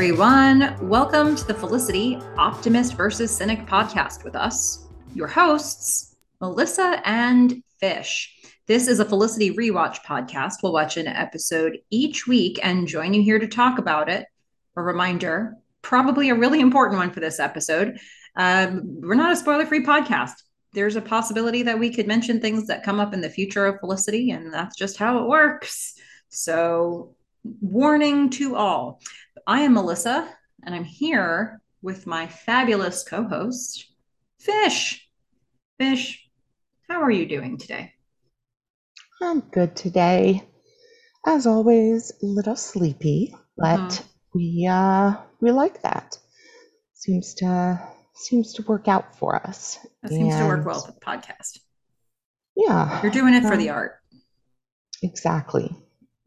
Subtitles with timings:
[0.00, 0.74] everyone.
[0.88, 8.34] Welcome to the Felicity Optimist versus Cynic podcast with us, your hosts, Melissa and Fish.
[8.66, 10.62] This is a Felicity rewatch podcast.
[10.62, 14.24] We'll watch an episode each week and join you here to talk about it.
[14.74, 17.98] A reminder, probably a really important one for this episode.
[18.36, 20.32] Um, we're not a spoiler free podcast.
[20.72, 23.80] There's a possibility that we could mention things that come up in the future of
[23.80, 25.92] Felicity, and that's just how it works.
[26.30, 27.16] So,
[27.60, 29.00] warning to all.
[29.50, 30.32] I am Melissa,
[30.62, 33.84] and I'm here with my fabulous co host,
[34.38, 35.10] Fish.
[35.76, 36.24] Fish,
[36.88, 37.92] how are you doing today?
[39.20, 40.44] I'm good today.
[41.26, 44.04] As always, a little sleepy, but mm-hmm.
[44.34, 46.16] we uh we like that.
[46.94, 47.82] Seems to
[48.14, 49.84] seems to work out for us.
[50.04, 51.58] That seems and, to work well for the podcast.
[52.54, 53.02] Yeah.
[53.02, 53.98] You're doing it for the art.
[55.02, 55.76] Exactly.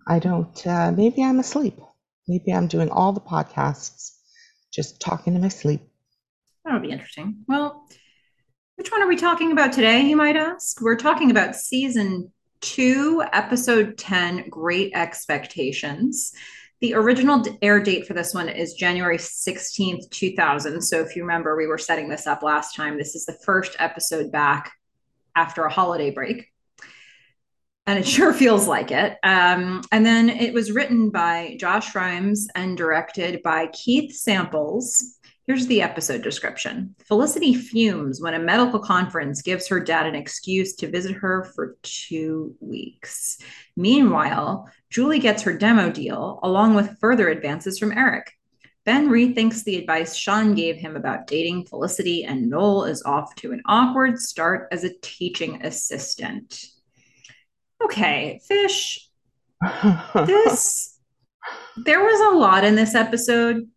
[0.06, 1.80] I don't uh maybe I'm asleep.
[2.28, 4.12] Maybe I'm doing all the podcasts,
[4.72, 5.82] just talking in my sleep.
[6.64, 7.44] That would be interesting.
[7.48, 7.88] Well,
[8.76, 10.82] which one are we talking about today, you might ask?
[10.82, 16.32] We're talking about season two, episode 10, Great Expectations.
[16.80, 20.82] The original air date for this one is January 16th, 2000.
[20.82, 22.98] So if you remember, we were setting this up last time.
[22.98, 24.72] This is the first episode back
[25.36, 26.53] after a holiday break
[27.88, 29.18] and it sure feels like it.
[29.24, 35.20] Um, and then it was written by Josh Reims and directed by Keith Samples.
[35.46, 40.76] Here's the episode description Felicity fumes when a medical conference gives her dad an excuse
[40.76, 43.40] to visit her for two weeks.
[43.76, 48.32] Meanwhile, Julie gets her demo deal along with further advances from Eric.
[48.86, 53.52] Ben rethinks the advice Sean gave him about dating Felicity, and Noel is off to
[53.52, 56.73] an awkward start as a teaching assistant
[57.86, 59.10] okay, fish.
[60.16, 60.94] this
[61.78, 63.70] there was a lot in this episode.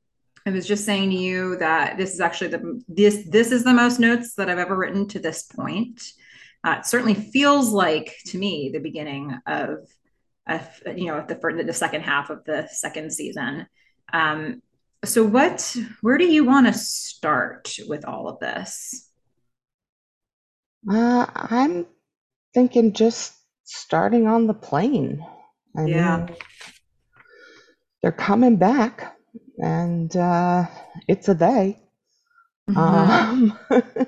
[0.44, 3.74] I was just saying to you that this is actually the this this is the
[3.74, 6.00] most notes that I've ever written to this point.
[6.62, 9.88] Uh, it certainly feels like to me the beginning of,
[10.46, 13.66] of you know the the second half of the second season.
[14.12, 14.62] Um,
[15.04, 19.10] so what where do you want to start with all of this?
[20.88, 21.86] Uh, I'm
[22.54, 23.35] thinking just
[23.66, 25.24] starting on the plane.
[25.76, 26.16] I yeah.
[26.18, 26.36] Mean,
[28.00, 29.16] they're coming back,
[29.58, 30.66] and uh,
[31.06, 31.78] it's a they.
[32.70, 32.78] Mm-hmm.
[32.78, 33.58] Um,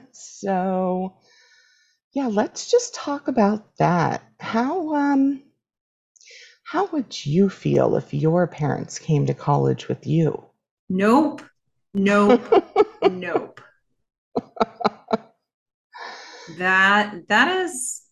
[0.12, 1.16] so,
[2.12, 4.22] yeah, let's just talk about that.
[4.40, 5.42] How um,
[6.62, 10.44] how would you feel if your parents came to college with you?
[10.88, 11.42] Nope.
[11.94, 12.42] Nope.
[13.10, 13.60] nope.
[16.58, 18.02] That that is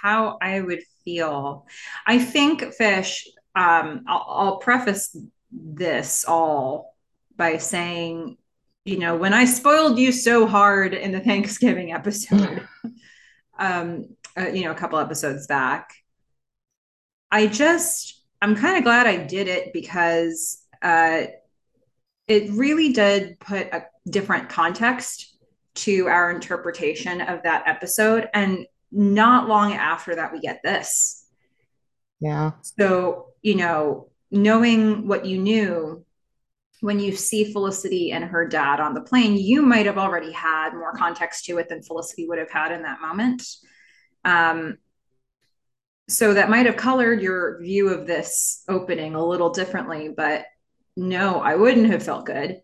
[0.00, 1.66] how I would feel.
[2.06, 5.16] I think, Fish, um, I'll, I'll preface
[5.52, 6.96] this all
[7.36, 8.36] by saying,
[8.84, 12.66] you know, when I spoiled you so hard in the Thanksgiving episode,
[13.58, 15.92] um, uh, you know, a couple episodes back,
[17.30, 21.22] I just, I'm kind of glad I did it because uh,
[22.26, 25.36] it really did put a different context
[25.74, 28.28] to our interpretation of that episode.
[28.34, 31.24] And not long after that, we get this.
[32.20, 32.52] Yeah.
[32.78, 36.04] So, you know, knowing what you knew
[36.80, 40.72] when you see Felicity and her dad on the plane, you might have already had
[40.72, 43.42] more context to it than Felicity would have had in that moment.
[44.24, 44.78] Um,
[46.08, 50.46] so that might have colored your view of this opening a little differently, but
[50.96, 52.60] no, I wouldn't have felt good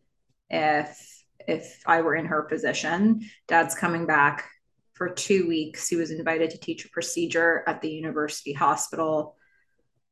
[0.50, 1.03] if
[1.47, 3.20] if I were in her position.
[3.47, 4.50] Dad's coming back
[4.96, 5.88] for two weeks.
[5.88, 9.36] He was invited to teach a procedure at the university hospital.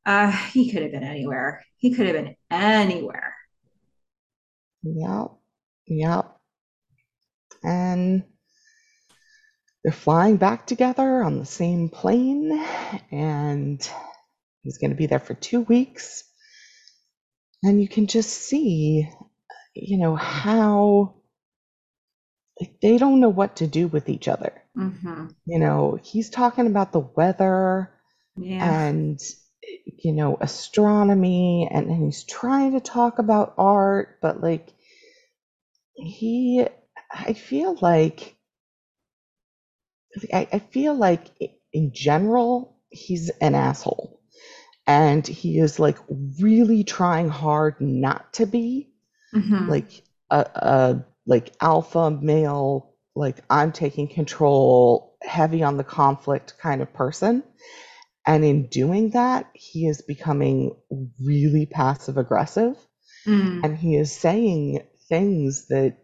[0.05, 1.65] Uh, he could have been anywhere.
[1.79, 3.35] He could have been anywhere.
[4.83, 5.33] Yep.
[5.87, 6.37] Yep.
[7.63, 8.25] And
[9.83, 12.53] they're flying back together on the same plane,
[13.11, 13.91] and
[14.63, 16.25] he's going to be there for two weeks.
[17.63, 19.09] And you can just see,
[19.75, 21.15] you know, how
[22.61, 24.53] like, they don't know what to do with each other.
[24.77, 25.27] Mm-hmm.
[25.47, 27.91] You know, he's talking about the weather
[28.37, 28.87] yeah.
[28.87, 29.21] and,
[30.03, 34.73] you know, astronomy, and, and he's trying to talk about art, but like,
[35.95, 36.67] he,
[37.11, 38.37] I feel like,
[40.33, 41.27] I, I feel like
[41.73, 44.21] in general, he's an asshole.
[44.87, 45.97] And he is like
[46.41, 48.93] really trying hard not to be
[49.35, 49.69] mm-hmm.
[49.69, 56.83] like a, a like alpha male, like I'm taking control, heavy on the conflict kind
[56.83, 57.43] of person.
[58.27, 60.77] And in doing that, he is becoming
[61.21, 62.77] really passive aggressive
[63.27, 63.65] Mm.
[63.65, 65.97] And he is saying things that,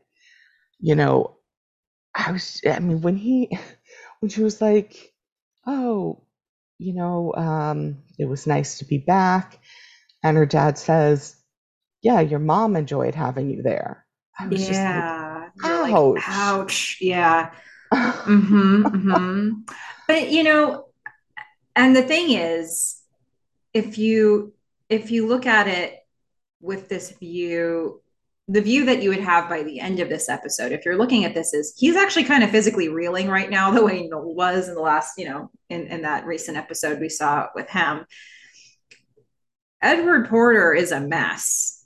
[0.78, 1.36] you know,
[2.14, 3.56] I was, I mean, when he,
[4.20, 5.12] when she was like,
[5.66, 6.22] oh,
[6.78, 9.58] you know, um, it was nice to be back.
[10.22, 11.36] And her dad says,
[12.02, 14.06] yeah, your mom enjoyed having you there.
[14.38, 15.29] I was just like,
[15.90, 16.28] You're like, ouch.
[16.28, 16.98] ouch.
[17.00, 17.50] Yeah.
[17.92, 19.50] hmm hmm
[20.06, 20.86] But you know,
[21.74, 23.00] and the thing is,
[23.74, 24.52] if you
[24.88, 25.96] if you look at it
[26.60, 28.02] with this view,
[28.48, 31.24] the view that you would have by the end of this episode, if you're looking
[31.24, 34.68] at this is he's actually kind of physically reeling right now, the way Noel was
[34.68, 38.04] in the last, you know, in, in that recent episode we saw with him.
[39.82, 41.79] Edward Porter is a mess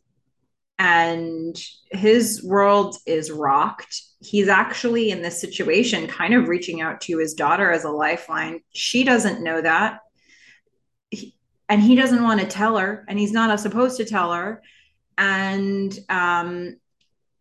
[0.78, 1.56] and
[1.90, 4.02] his world is rocked.
[4.20, 8.60] He's actually in this situation, kind of reaching out to his daughter as a lifeline.
[8.72, 10.00] She doesn't know that.
[11.10, 11.36] He-
[11.68, 14.62] and he doesn't want to tell her, and he's not supposed to tell her.
[15.16, 16.76] And um,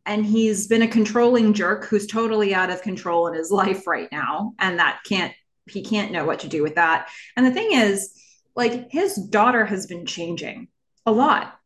[0.06, 4.10] and he's been a controlling jerk who's totally out of control in his life right
[4.12, 5.34] now, and that can't
[5.68, 7.10] he can't know what to do with that.
[7.36, 8.14] And the thing is,
[8.56, 10.68] like his daughter has been changing
[11.06, 11.58] a lot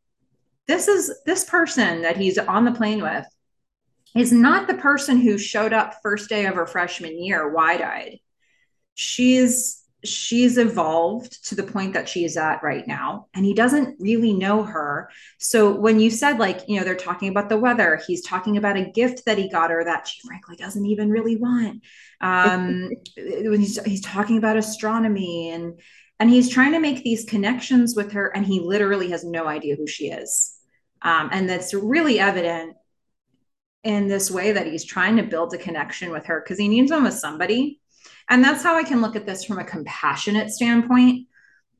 [0.67, 3.25] this is this person that he's on the plane with
[4.15, 8.19] is not the person who showed up first day of her freshman year wide-eyed.
[8.95, 13.99] She's she's evolved to the point that she is at right now and he doesn't
[13.99, 15.09] really know her.
[15.39, 18.77] So when you said like you know they're talking about the weather he's talking about
[18.77, 21.83] a gift that he got her that she frankly doesn't even really want.
[22.21, 25.79] Um when he's, he's talking about astronomy and
[26.19, 29.75] and he's trying to make these connections with her and he literally has no idea
[29.75, 30.56] who she is
[31.01, 32.75] um, and that's really evident
[33.83, 36.91] in this way that he's trying to build a connection with her because he needs
[36.91, 37.79] one with somebody.
[38.29, 41.27] And that's how I can look at this from a compassionate standpoint.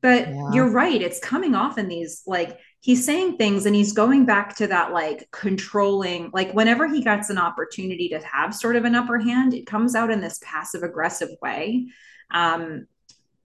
[0.02, 0.52] But Yeah.
[0.54, 4.56] you're right, it's coming off in these like he's saying things and he's going back
[4.58, 8.96] to that like controlling, like whenever he gets an opportunity to have sort of an
[8.96, 11.88] upper hand, it comes out in this passive aggressive way.
[12.32, 12.88] Um,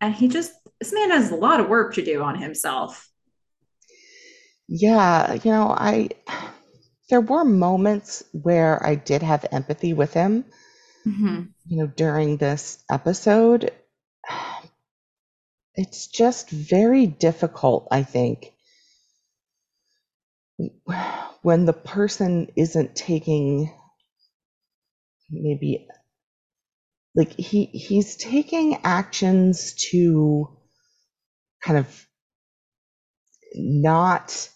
[0.00, 3.08] and he just, this man has a lot of work to do on himself.
[4.72, 6.08] Yeah, you know, I
[7.10, 10.44] there were moments where I did have empathy with him,
[11.06, 11.52] Mm-hmm.
[11.66, 13.72] you know, during this episode.
[15.74, 18.54] It's just very difficult, I think,
[21.42, 23.70] when the person isn't taking
[25.30, 25.88] maybe
[27.14, 30.48] like he he's taking actions to
[31.62, 32.06] kind of
[33.54, 34.50] not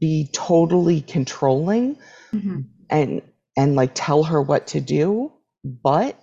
[0.00, 1.96] be totally controlling
[2.34, 2.60] Mm-hmm.
[2.90, 3.22] and
[3.56, 5.32] and like tell her what to do
[5.64, 6.18] but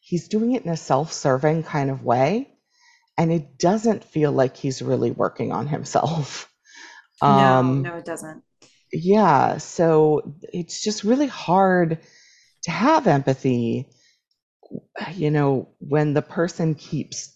[0.00, 2.48] he's doing it in a self-serving kind of way
[3.16, 6.50] and it doesn't feel like he's really working on himself
[7.22, 8.42] No, um no, it doesn't.
[8.92, 11.98] yeah so it's just really hard
[12.62, 13.88] to have empathy
[15.14, 17.34] you know when the person keeps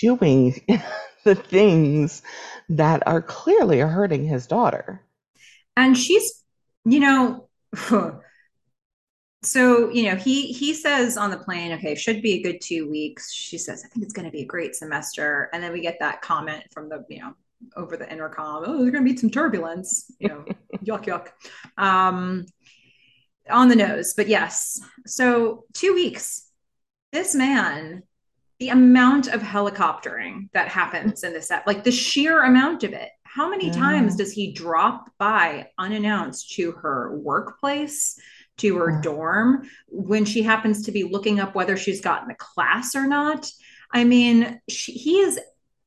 [0.00, 0.54] doing
[1.24, 2.22] the things
[2.68, 5.02] that are clearly hurting his daughter
[5.76, 6.42] And she's,
[6.84, 7.48] you know,
[9.42, 12.88] so you know, he he says on the plane, okay, should be a good two
[12.90, 13.32] weeks.
[13.32, 15.98] She says, I think it's going to be a great semester, and then we get
[16.00, 17.34] that comment from the, you know,
[17.76, 20.44] over the intercom, oh, there's going to be some turbulence, you know,
[20.84, 21.28] yuck yuck,
[21.82, 22.46] um,
[23.50, 24.80] on the nose, but yes.
[25.06, 26.48] So two weeks.
[27.12, 28.04] This man
[28.58, 33.10] the amount of helicoptering that happens in this set, like the sheer amount of it.
[33.24, 33.72] How many Yeah.
[33.72, 38.18] times does he drop by unannounced to her workplace,
[38.58, 39.00] to her Yeah.
[39.00, 43.50] dorm, when she happens to be looking up whether she's gotten a class or not?
[43.92, 45.40] I mean, she, he is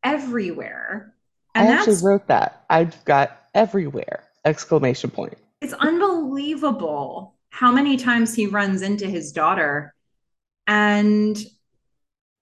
[0.04, 1.14] everywhere.
[1.56, 8.36] And i actually wrote that i've got everywhere exclamation point it's unbelievable how many times
[8.36, 9.96] he runs into his daughter
[10.68, 11.38] and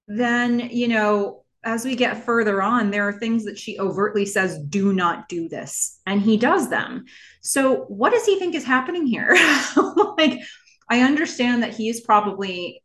[0.08, 4.60] then you know as we get further on there are things that she overtly says
[4.60, 6.00] do not do this.
[6.06, 7.06] And he does them.
[7.42, 9.36] So what does he think is happening here?
[10.16, 10.42] Like
[10.90, 12.84] i understand that he's probably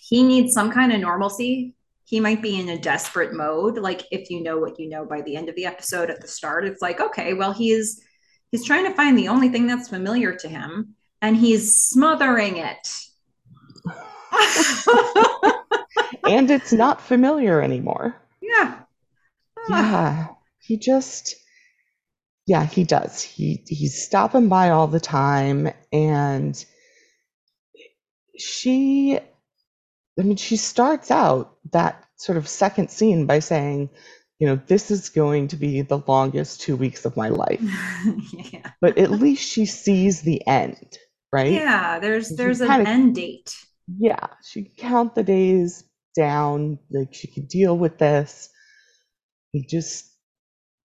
[0.00, 1.74] he needs some kind of normalcy.
[2.04, 3.78] He might be in a desperate mode.
[3.78, 6.28] Like if you know what you know by the end of the episode at the
[6.28, 8.02] start it's like okay well he's
[8.50, 12.88] he's trying to find the only thing that's familiar to him and he's smothering it
[16.30, 18.80] and it's not familiar anymore yeah
[19.70, 20.26] Ah, yeah
[20.60, 21.34] he just
[22.46, 26.64] yeah he does he he's stopping by all the time and
[28.36, 29.18] she
[30.18, 33.90] i mean she starts out that sort of second scene by saying
[34.40, 37.60] you know, this is going to be the longest two weeks of my life.
[38.32, 38.70] yeah.
[38.80, 40.96] But at least she sees the end,
[41.30, 41.52] right?
[41.52, 43.54] Yeah, there's there's an kinda- end date.
[43.98, 45.84] Yeah, she count the days
[46.16, 48.50] down, like she could deal with this.
[49.52, 50.06] He just,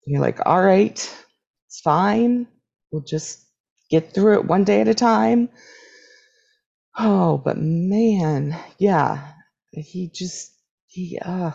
[0.06, 0.94] you're like, all right,
[1.66, 2.46] it's fine.
[2.90, 3.44] We'll just
[3.90, 5.50] get through it one day at a time.
[6.98, 9.32] Oh, but man, yeah,
[9.72, 10.52] he just,
[10.86, 11.52] he, uh,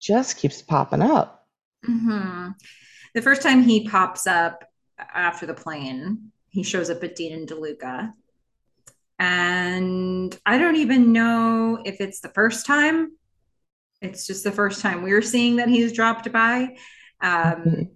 [0.00, 1.46] just keeps popping up.
[1.84, 2.48] hmm
[3.14, 4.64] The first time he pops up
[4.98, 8.12] after the plane, he shows up at Dean and DeLuca.
[9.18, 13.12] And I don't even know if it's the first time.
[14.02, 16.76] It's just the first time we're seeing that he's dropped by.
[17.20, 17.88] Um, Mhm.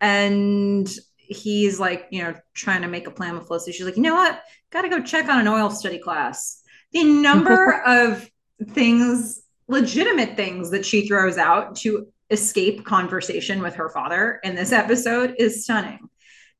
[0.00, 3.72] and he's like, you know, trying to make a plan with Felicity.
[3.72, 4.42] She's like, you know what?
[4.70, 6.62] Got to go check on an oil study class.
[6.92, 8.28] The number of
[8.70, 14.72] things, legitimate things that she throws out to escape conversation with her father in this
[14.72, 16.08] episode is stunning.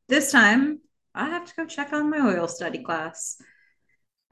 [0.08, 0.80] This time,
[1.14, 3.36] I have to go check on my oil study class.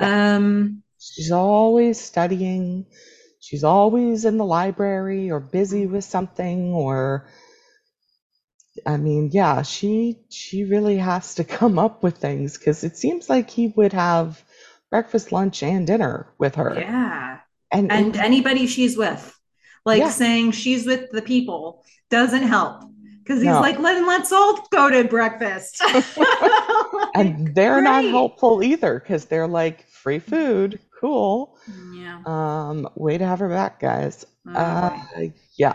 [0.01, 2.87] Um, She's always studying.
[3.41, 7.27] She's always in the library or busy with something or
[8.87, 13.29] I mean, yeah, she she really has to come up with things because it seems
[13.29, 14.43] like he would have
[14.91, 16.75] breakfast, lunch, and dinner with her.
[16.75, 17.41] yeah.
[17.73, 19.35] And, And it- anybody she's with,
[19.85, 20.11] like Yeah.
[20.11, 22.85] saying she's with the people, doesn't help
[23.23, 23.61] because he's No.
[23.61, 25.81] like, Let, let's all go to breakfast.
[27.15, 31.57] and they're not helpful either because they're like free food, cool.
[31.93, 32.21] yeah.
[32.27, 34.25] Um, way to have her back, guys.
[34.49, 34.99] Oh, Uh,
[35.57, 35.75] yeah.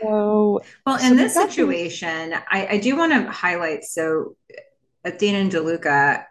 [0.00, 4.36] So Well, So in this situation, I, I do want to highlight so
[5.04, 6.24] at Dean and DeLuca,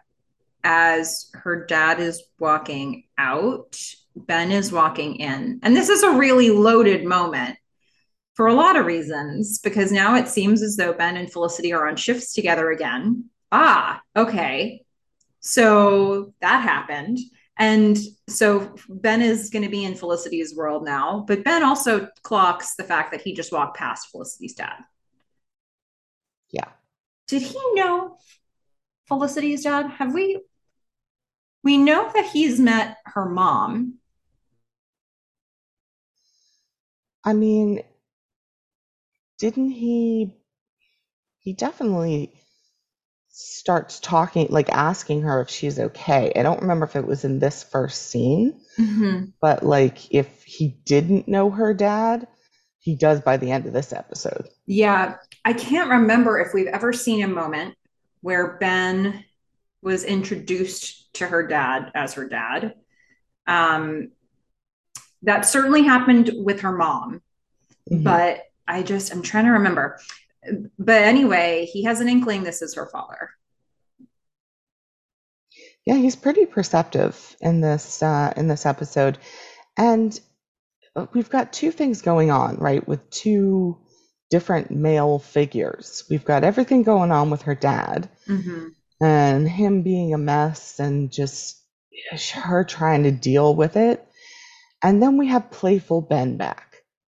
[0.64, 3.76] as her dad is walking out,
[4.16, 5.60] Ben is walking in.
[5.62, 7.56] And this is a really loaded moment
[8.38, 11.88] for a lot of reasons, because now it seems as though Ben and Felicity are
[11.88, 13.24] on shifts together again.
[13.50, 14.84] Ah, okay.
[15.40, 17.18] So that happened.
[17.58, 22.76] And so Ben is going to be in Felicity's world now, but Ben also clocks
[22.76, 24.84] the fact that he just walked past Felicity's dad.
[26.52, 26.68] yeah.
[27.26, 28.18] Did he know
[29.08, 29.90] Felicity's dad?
[29.90, 30.40] Have we?
[31.64, 33.94] We know that he's met her mom.
[37.24, 37.82] I mean,
[39.38, 40.34] didn't he?
[41.38, 42.32] He definitely
[43.30, 46.32] starts talking, like asking her if she's okay.
[46.34, 48.60] I don't remember if it was in this first scene,
[49.40, 52.26] but like if he didn't know her dad,
[52.80, 54.48] he does by the end of this episode.
[54.66, 57.74] Yeah, I can't remember if we've ever seen a moment
[58.20, 59.24] where Ben
[59.82, 62.74] was introduced to her dad as her dad.
[63.46, 64.10] Um,
[65.22, 67.22] that certainly happened with her mom,
[67.90, 68.04] Mhm.
[68.04, 69.98] but I just I'm trying to remember.
[70.78, 73.30] But anyway, he has an inkling this is her father.
[75.84, 79.18] Yeah, he's pretty perceptive in this uh, in this episode,
[79.76, 80.18] and
[80.94, 82.86] uh, we've got two things going on, right?
[82.86, 83.78] With two
[84.30, 86.04] different male figures.
[86.10, 88.72] We've got everything going on with her dad Mhm.
[89.00, 91.56] and him being a mess and just
[92.34, 94.06] her trying to deal with it.
[94.82, 96.67] And then we have playful Ben back,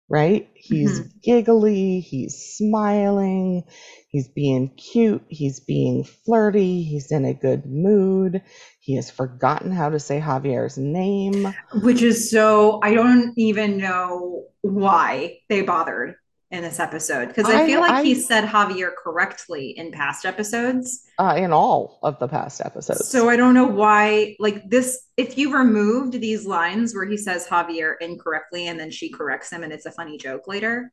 [0.08, 0.48] right?
[0.54, 1.18] He's mm-hmm.
[1.22, 3.64] giggly, he's smiling,
[4.08, 8.42] he's being cute, he's being flirty, he's in a good mood.
[8.80, 11.52] He has forgotten how to say Javier's name.
[11.82, 16.14] Which is so, I don't even know why they bothered
[16.50, 21.02] in this episode because I, I- feel like he said Javier correctly in past episodes.
[21.18, 23.08] Uh, in all of the past episodes.
[23.08, 27.46] So I don't know why, like this, if you removed these lines where he says
[27.46, 30.92] Javier incorrectly and then she corrects him and it's a funny joke later,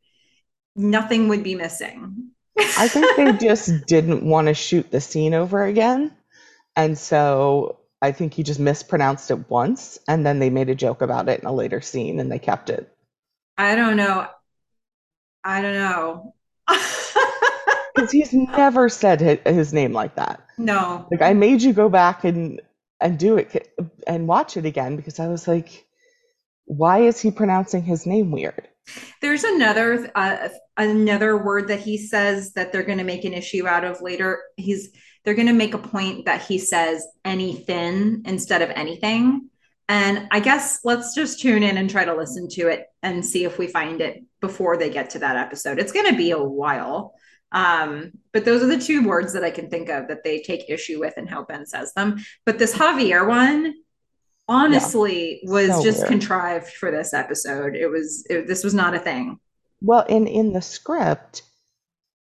[0.75, 2.29] nothing would be missing.
[2.57, 6.15] I think they just didn't want to shoot the scene over again.
[6.75, 11.01] And so I think he just mispronounced it once and then they made a joke
[11.01, 12.91] about it in a later scene and they kept it.
[13.57, 14.27] I don't know.
[15.43, 16.33] I don't know.
[17.95, 20.41] Because he's never said his name like that.
[20.57, 21.07] no.
[21.11, 22.59] Like I made you go back and
[22.99, 23.71] and do it
[24.07, 25.85] and watch it again because I was like,
[26.65, 28.67] why is he pronouncing his name weird?
[29.21, 33.67] There's another uh, another word that he says that they're going to make an issue
[33.67, 34.41] out of later.
[34.57, 34.89] He's
[35.23, 39.49] they're going to make a point that he says anything instead of anything.
[39.89, 43.43] And I guess let's just tune in and try to listen to it and see
[43.43, 45.77] if we find it before they get to that episode.
[45.79, 47.13] It's going to be a while.
[47.51, 50.69] Um, but those are the two words that I can think of that they take
[50.69, 52.23] issue with and how Ben says them.
[52.45, 53.73] But this Javier one,
[54.47, 56.07] honestly, was So just weird.
[56.09, 57.75] contrived for this episode.
[57.75, 59.39] It was it, this was not a thing.
[59.81, 61.43] Well, in in the script,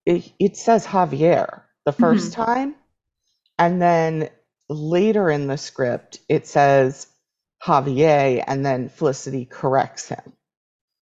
[0.07, 2.33] it, it says Javier the 1st Mhm.
[2.33, 2.75] time,
[3.59, 4.29] and then
[4.69, 7.07] later in the script it says
[7.65, 10.33] Javier, and then Felicity corrects him.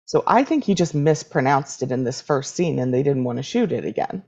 [0.04, 3.38] So I think he just mispronounced it in this first scene, and they didn't want
[3.38, 4.24] to shoot it again.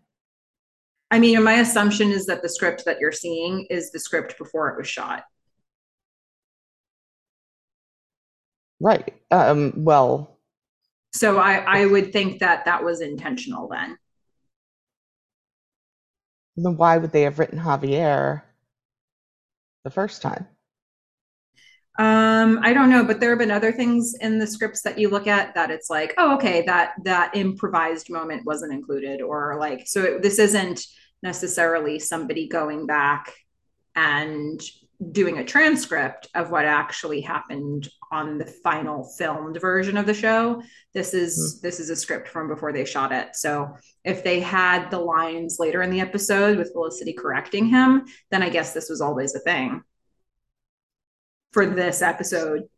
[1.11, 4.71] I mean, my assumption is that the script that you're seeing is the script before
[4.71, 5.25] it was shot.
[8.81, 9.15] Right.
[9.31, 10.39] Um, well,
[11.13, 13.99] So I, I would think that that was intentional then.
[16.57, 18.43] then why would they have written Javier
[19.85, 20.49] the first time?
[21.99, 25.11] Um, I don't know, but there have been other things in the scripts that you
[25.11, 29.87] look at that it's like, oh, okay, that that improvised moment wasn't included, or like,
[29.87, 30.87] so it, this isn't
[31.23, 33.35] necessarily somebody going back
[33.95, 34.61] and
[35.11, 40.63] doing a transcript of what actually happened on the final filmed version of the show.
[40.95, 43.37] This is this is a script from before they shot it.
[43.37, 48.43] So if they had the lines later in the episode with Felicity correcting him, then
[48.43, 49.83] I guess this was always a thing
[51.53, 52.69] for this episode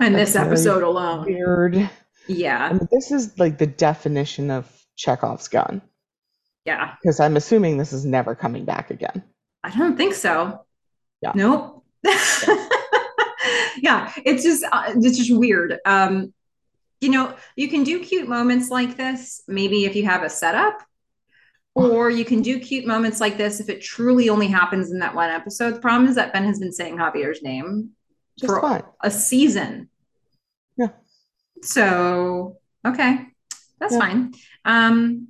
[0.00, 1.26] and That's this episode alone.
[1.26, 1.76] Weird.
[1.76, 1.90] I
[2.26, 2.70] Yeah.
[2.72, 5.82] mean, this is like the definition of Chekhov's gun,
[6.64, 6.94] Yeah.
[7.02, 9.22] because I'm assuming this is never coming back again.
[9.64, 10.64] I don't think so.
[11.20, 11.32] Yeah.
[11.34, 11.84] Nope.
[13.78, 15.78] yeah, it's just uh, it's just weird.
[15.84, 16.32] Um,
[17.00, 20.82] you know, you can do cute moments like this maybe if you have a setup,
[21.74, 25.14] or you can do cute moments like this if it truly only happens in that
[25.14, 25.74] one episode.
[25.74, 27.90] The problem is that Ben has been saying Javier's name
[28.38, 28.82] Just for fine.
[29.02, 29.88] a season.
[30.76, 30.88] Yeah.
[31.62, 33.26] So okay,
[33.78, 33.98] that's Yeah.
[33.98, 34.34] fine.
[34.64, 35.28] Um,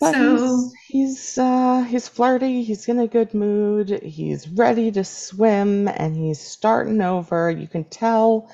[0.00, 5.04] But so he's he's uh he's flirty, he's in a good mood, he's ready to
[5.04, 7.50] swim and he's starting over.
[7.50, 8.50] You can tell,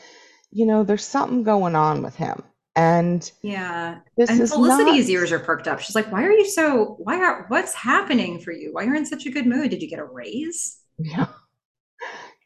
[0.50, 2.42] you know, there's something going on with him.
[2.74, 5.80] And yeah, this and is Felicity's not ears are perked up.
[5.80, 6.96] She's like, "Why are you so?
[6.98, 7.46] Why are?
[7.48, 8.72] What's happening for you?
[8.72, 9.70] Why are you in such a good mood?
[9.70, 11.26] Did you get a raise?" yeah.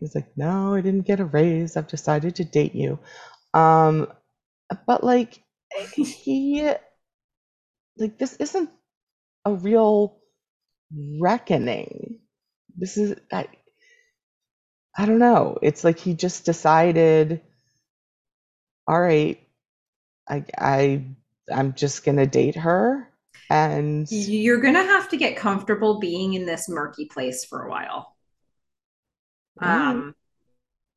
[0.00, 1.76] He's like, "No, I didn't get a raise.
[1.76, 2.98] I've decided to date you."
[3.54, 4.08] Um
[4.86, 5.42] but like
[5.94, 6.72] he
[7.96, 8.70] like this isn't
[9.44, 10.18] a real
[11.20, 12.18] reckoning.
[12.76, 13.48] This is I
[14.96, 15.58] I don't know.
[15.62, 17.40] It's like he just decided,
[18.86, 19.40] all right,
[20.28, 21.04] I I
[21.52, 23.08] I'm just gonna date her
[23.50, 28.16] and You're gonna have to get comfortable being in this murky place for a while.
[29.60, 30.14] Um,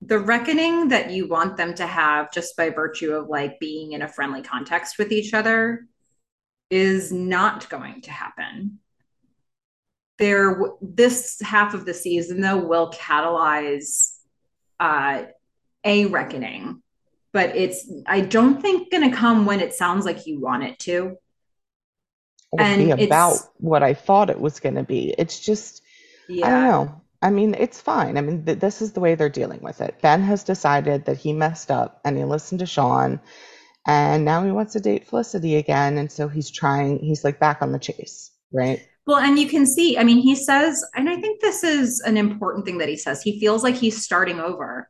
[0.01, 4.01] the reckoning that you want them to have just by virtue of like being in
[4.01, 5.85] a friendly context with each other
[6.69, 8.79] is not going to happen.
[10.19, 14.15] There, this half of the season though will catalyze
[14.79, 15.23] uh,
[15.83, 16.81] a reckoning,
[17.31, 20.79] but it's I don't think going to come when it sounds like you want it
[20.79, 21.17] to,
[22.51, 25.13] or be and about what I thought it was gonna be.
[25.17, 25.81] It's just
[26.29, 27.01] I don't know.
[27.23, 28.17] I mean, it's fine.
[28.17, 29.95] I mean, th this is the way they're dealing with it.
[30.01, 33.19] Ben has decided that he messed up and he listened to Sean,
[33.87, 37.61] and now he wants to date Felicity again, and so he's trying, he's like back
[37.61, 38.79] on the chase, right?
[39.07, 42.17] Well, and you can see, I mean, he says, and I think this is an
[42.17, 43.21] important thing that he says.
[43.21, 44.89] He feels like he's starting over.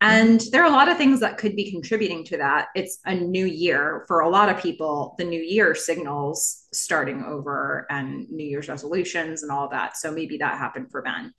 [0.00, 2.66] And there are a lot of things that could be contributing to that.
[2.74, 4.04] It's a new year.
[4.08, 9.42] For a lot of people, the new year signals starting over and New Year's resolutions
[9.42, 9.96] and all that.
[9.96, 11.32] So maybe that happened for Ben.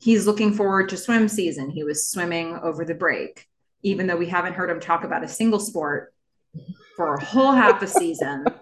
[0.00, 1.68] He's looking forward to swim season.
[1.68, 3.46] He was swimming over the break,
[3.82, 6.14] even though we haven't heard him talk about a single sport
[6.96, 8.46] for a whole half a season.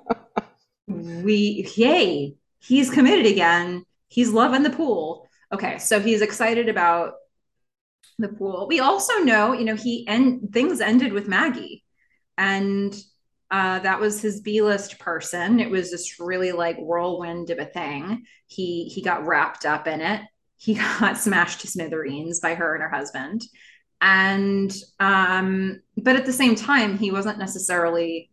[0.90, 3.84] We yay he's committed again.
[4.08, 5.28] He's loving the pool.
[5.52, 7.12] Okay so he's excited about
[8.18, 8.66] the pool.
[8.66, 11.84] We also know you know he and things ended with maggie
[12.38, 12.96] and
[13.50, 15.60] uh, that was his b-list person.
[15.60, 18.24] It was this really like whirlwind of a thing.
[18.46, 20.22] He he got wrapped up in it
[20.58, 23.42] he got smashed to smithereens by her and her husband
[24.00, 28.30] and um but at the same time he wasn't necessarily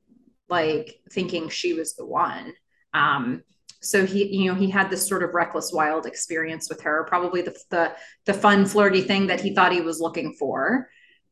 [0.49, 2.53] like thinking she was the one.
[2.93, 3.43] Um,
[3.81, 7.41] so he, you know, he had this sort of reckless, wild experience with her, probably
[7.41, 7.93] the the
[8.25, 10.89] the fun, flirty thing that he thought he was looking for.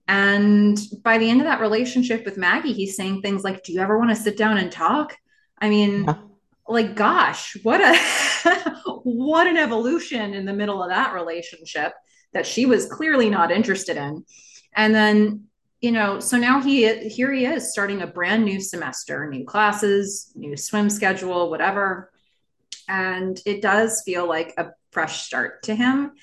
[0.07, 3.81] And by the end of that relationship with Maggie, he's saying things like, "Do you
[3.81, 5.17] ever want to sit down and talk?"
[5.57, 6.15] I mean, Yeah.
[6.67, 7.95] Like, gosh, what a
[9.03, 11.93] what an evolution in the middle of that relationship
[12.33, 14.23] that she was clearly not interested in.
[14.75, 15.45] And then
[15.83, 20.31] you know, so now he here he is starting a brand new semester, new classes,
[20.33, 22.09] new swim schedule, whatever.
[22.87, 26.13] And it does feel like a fresh start to him.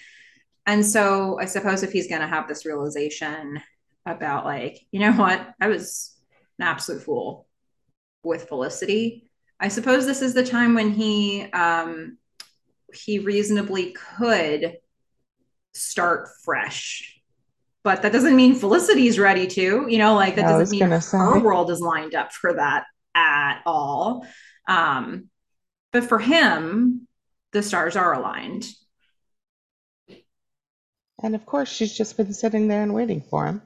[0.64, 3.61] And so I suppose if he's going to have this realization
[4.07, 6.16] about like, you know what, I was
[6.59, 7.46] an absolute fool.
[8.22, 9.30] with Felicity.
[9.61, 12.16] I suppose this is the time when he um,
[12.94, 14.79] he reasonably could
[15.75, 17.20] start fresh.
[17.83, 21.01] But that doesn't mean Felicity's ready to, you know, like that I doesn't mean her
[21.01, 21.18] say.
[21.18, 24.27] world is lined up for that at all.
[24.68, 25.31] Um,
[25.92, 27.07] but for him,
[27.53, 28.66] the stars are aligned.
[31.23, 33.62] And of course, she's just been sitting there and waiting for him.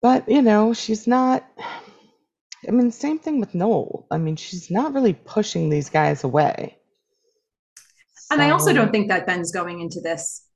[0.00, 1.46] But, you know, she's not.
[2.68, 4.06] I mean, same thing with Noel.
[4.10, 6.76] I mean, she's not really pushing these guys away.
[8.30, 10.46] And I also don't think that Ben's going into this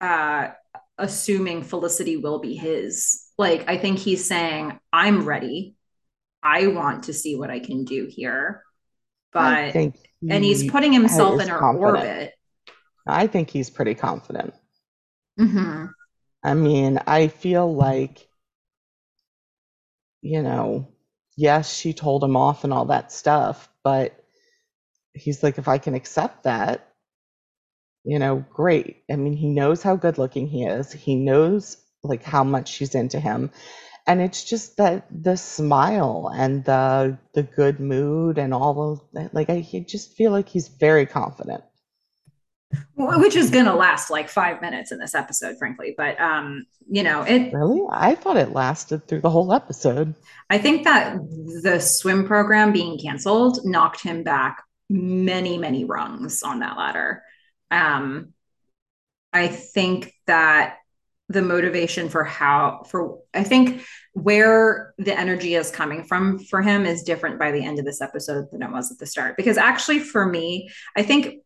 [0.00, 0.48] uh,
[0.98, 3.26] assuming Felicity will be his.
[3.36, 5.74] Like, I think he's saying, I'm ready.
[6.42, 8.62] I want to see what I can do here.
[9.32, 9.96] But, think
[10.28, 11.96] and he's putting himself in her confident.
[11.96, 12.32] orbit.
[13.06, 14.54] I think he's pretty confident.
[15.38, 15.86] hmm
[16.42, 18.26] I mean, I feel like,
[20.22, 20.88] you know,
[21.40, 24.14] yes, she told him off and all that stuff, but
[25.14, 26.86] he's like, if I can accept that,
[28.04, 29.02] you know, great.
[29.10, 30.92] I mean, he knows how good looking he is.
[30.92, 33.50] He knows like how much she's into him.
[34.06, 39.34] And it's just that the smile and the the good mood and all of that.
[39.34, 41.64] Like I just feel like he's very confident.
[42.96, 45.94] Which is going to last like five minutes in this episode, frankly.
[45.96, 47.82] But, um, you know, it, Really?
[47.90, 50.14] I thought it lasted through the whole episode.
[50.48, 51.18] I think that
[51.62, 57.22] the swim program being canceled knocked him back many, many rungs on that ladder.
[57.70, 58.34] Um,
[59.32, 60.76] I think that
[61.28, 66.84] the motivation for how for I think where the energy is coming from for him
[66.84, 69.36] is different by the end of this episode than it was at the start.
[69.36, 71.36] Because actually, for me, I think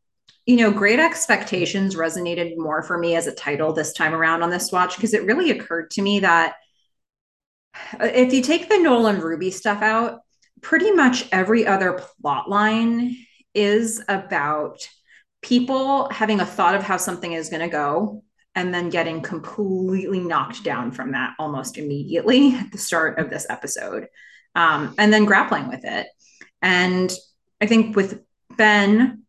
[0.47, 4.51] you know, Great Expectations resonated more for me as a title this time around on
[4.51, 6.57] this watch because it really occurred to me that
[8.01, 10.21] if you take the Noel and Ruby stuff out,
[10.61, 13.17] pretty much every other plot line
[13.55, 14.87] is about
[15.43, 18.23] people having a thought of how something is going to go
[18.55, 23.47] and then getting completely knocked down from that almost immediately at the start of this
[23.49, 24.09] episode
[24.55, 26.07] um, and then grappling with it.
[26.61, 27.13] And
[27.61, 28.23] i think with
[28.57, 29.24] ben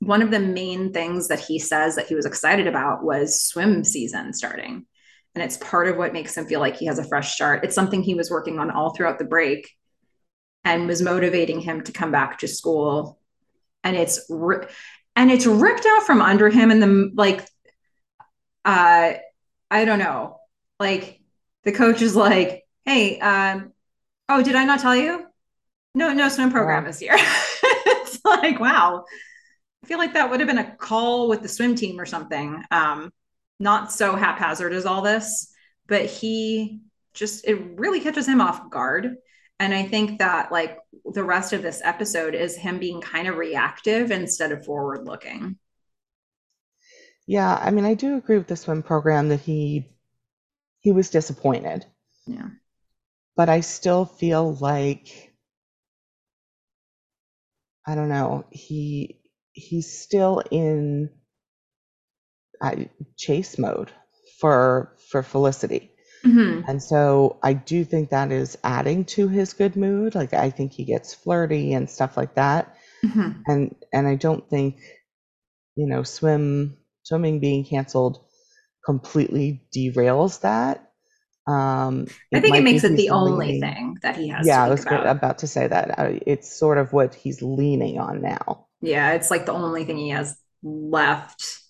[0.00, 3.84] one of the main things that he says that he was excited about was swim
[3.84, 4.86] season starting.
[5.34, 7.64] And it's part of what makes him feel like he has a fresh start.
[7.64, 9.70] It's something he was working on all throughout the break
[10.64, 13.18] and was motivating him to come back to school.
[13.84, 14.66] And it's ri-
[15.16, 17.46] and it's ripped out from under him and the like
[18.64, 19.12] uh
[19.70, 20.38] i don't know.
[20.80, 21.20] Like
[21.64, 23.72] the coach is like hey um
[24.28, 25.26] oh did i not tell you?
[25.94, 26.52] No no swim Yeah.
[26.52, 27.16] program this year.
[28.00, 29.04] It's like wow
[29.82, 32.62] i feel like that would have been a call with the swim team or something.
[32.70, 33.12] Um
[33.60, 35.52] not so haphazard as all this
[35.88, 36.80] but he
[37.14, 39.16] just it really catches him off guard.
[39.60, 40.78] And i think that like
[41.12, 45.58] the rest of this episode is him being kind of reactive instead of forward looking
[47.28, 49.88] Yeah, I mean, I do agree with the swim program that he
[50.80, 51.86] he was disappointed,
[52.26, 52.48] yeah.
[53.36, 55.32] But I still feel like
[57.86, 59.17] I don't know, he
[59.58, 61.10] he's still in
[62.60, 62.76] uh,
[63.16, 63.90] chase mode
[64.40, 65.92] for for Felicity.
[66.24, 66.68] mm-hmm.
[66.68, 70.14] And so I do think that is adding to his good mood.
[70.14, 72.76] Like I think he gets flirty and stuff like that.
[73.04, 73.30] Mm-hmm.
[73.46, 74.80] And and I don't think,
[75.76, 78.20] you know, swim swimming being canceled
[78.84, 80.84] completely derails that.
[81.46, 84.82] Um, i think it makes it the only thing that he has Yeah, I was
[84.82, 85.98] about about to say that.
[85.98, 88.67] Uh, It's sort of what he's leaning on now.
[88.80, 91.60] Yeah it's like the only thing he has left.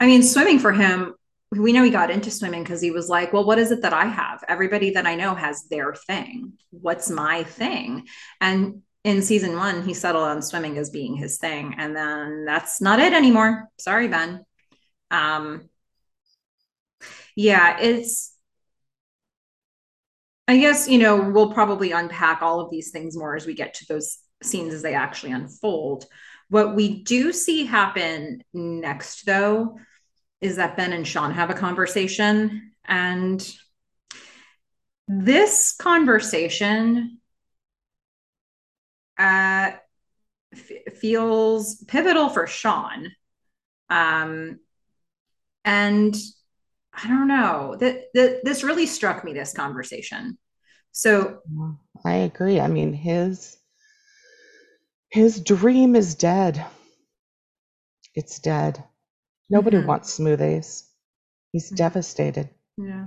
[0.00, 1.14] I mean swimming for him
[1.50, 3.92] we know he got into swimming because he was like well what is it that
[3.92, 4.42] i have?
[4.48, 6.54] Everybody that i know has their thing.
[6.70, 8.06] What's my thing?
[8.40, 12.80] And in season one he settled on swimming as being his thing and then that's
[12.80, 13.68] not it anymore.
[13.78, 14.44] Sorry ben.
[15.10, 15.68] Um
[17.36, 18.34] yeah it's
[20.48, 23.74] I guess, you know, we'll probably unpack all of these things more as we get
[23.74, 26.06] to those scenes as they actually unfold.
[26.48, 29.78] What we do see happen next, though,
[30.40, 32.72] is that Ben and Sean have a conversation.
[32.84, 33.46] And
[35.06, 37.18] this conversation
[39.18, 39.72] uh,
[40.54, 43.10] f- feels pivotal for Sean.
[43.90, 44.60] Um,
[45.64, 46.16] and
[46.94, 50.38] I don't know that, that this really struck me, this conversation.
[50.92, 51.40] So
[52.04, 52.58] I agree.
[52.58, 53.57] I mean, his
[55.10, 56.64] his dream is dead.
[58.14, 58.84] It's dead.
[59.50, 60.88] Nobody mhm, wants smoothies.
[61.52, 62.50] He's mhm, devastated.
[62.78, 63.06] yeah.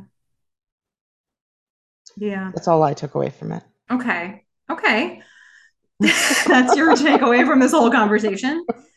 [2.16, 2.54] Yeah.
[2.54, 3.64] That's all I took away from it.
[3.90, 4.46] Okay.
[4.70, 5.22] Okay.
[6.48, 8.68] That's your takeaway from this whole conversation?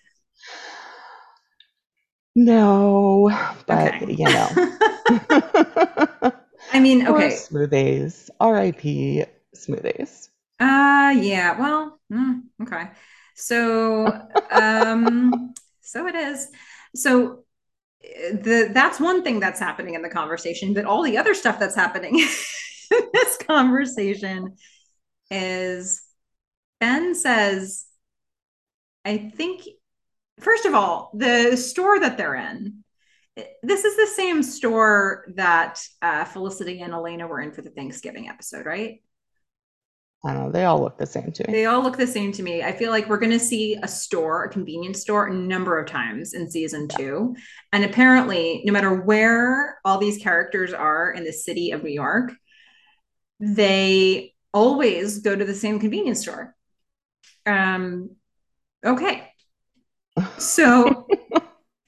[2.36, 3.30] No,
[3.66, 4.08] but Okay.
[4.08, 4.60] you know.
[6.72, 7.48] I mean, okay.
[7.50, 8.30] Smoothies.
[8.40, 9.24] R.I.P.
[9.54, 10.28] Smoothies.
[10.60, 12.90] Uh yeah, well, mm, okay.
[13.34, 14.06] So
[14.50, 16.48] um so it is.
[16.94, 17.44] So
[18.04, 21.58] uh, the that's one thing that's happening in the conversation, but all the other stuff
[21.58, 22.28] that's happening in
[23.12, 24.56] this conversation
[25.30, 26.02] is
[26.80, 27.86] Ben says,
[29.04, 29.62] I think
[30.40, 32.84] first of all, the store that they're in,
[33.62, 38.28] this is the same store that uh, Felicity and Elena were in for the Thanksgiving
[38.28, 39.00] episode, right?
[40.24, 40.50] I don't know.
[40.50, 41.52] They all look the same to me.
[41.52, 42.62] They all look the same to me.
[42.62, 45.86] I feel like we're going to see a store, a convenience store, a number of
[45.86, 47.36] times in season two.
[47.72, 52.32] And apparently, no matter where all these characters are in the city of New York,
[53.38, 56.54] they always go to the same convenience store.
[57.44, 58.16] Um,
[58.84, 59.30] okay.
[60.38, 61.08] So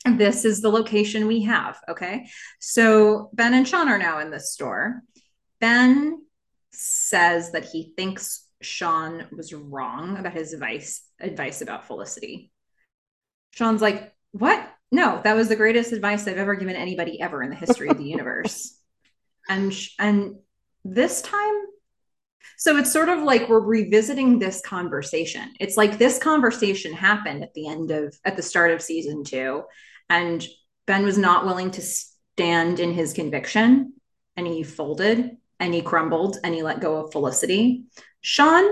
[0.04, 1.78] this is the location we have.
[1.88, 2.26] Okay.
[2.58, 5.02] So Ben and Sean are now in this store.
[5.60, 6.25] Ben
[6.76, 12.50] says that he thinks Sean was wrong about his advice advice about Felicity.
[13.52, 14.66] Sean's like, "What?
[14.92, 17.98] No, that was the greatest advice I've ever given anybody ever in the history of
[17.98, 18.78] the universe."
[19.48, 20.36] And and
[20.84, 21.54] this time
[22.58, 25.52] so it's sort of like we're revisiting this conversation.
[25.60, 29.62] It's like this conversation happened at the end of at the start of season 2
[30.08, 30.46] and
[30.86, 33.94] Ben was not willing to stand in his conviction
[34.36, 37.84] and he folded and he crumbled and he let go of Felicity.
[38.20, 38.64] Sean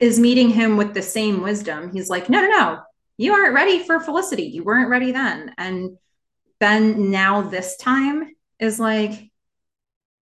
[0.00, 1.90] is meeting him with the same wisdom.
[1.92, 2.80] He's like, no, no, no,
[3.16, 4.44] you aren't ready for Felicity.
[4.44, 5.54] You weren't ready then.
[5.58, 5.98] And
[6.60, 9.30] Ben now this time is like,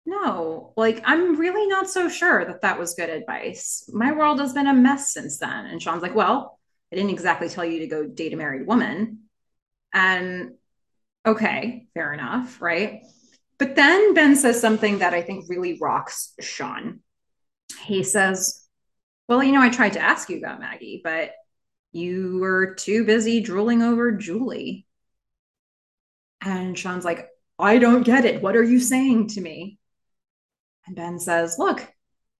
[0.05, 3.89] no, like I'm really not so sure that that was good advice.
[3.93, 5.65] My world has been a mess since then.
[5.67, 6.59] And Sean's like, well,
[6.91, 9.19] I didn't exactly tell you to go date a married woman.
[9.93, 10.55] And
[11.25, 13.03] okay, fair enough, right?
[13.61, 17.01] But then Ben says something that I think really rocks Sean.
[17.83, 18.65] He says,
[19.29, 21.33] Well, you know, I tried to ask you about Maggie, but
[21.91, 24.87] you were too busy drooling over Julie.
[26.43, 28.41] And Sean's like, I don't get it.
[28.41, 29.77] What are you saying to me?
[30.87, 31.87] And Ben says, Look,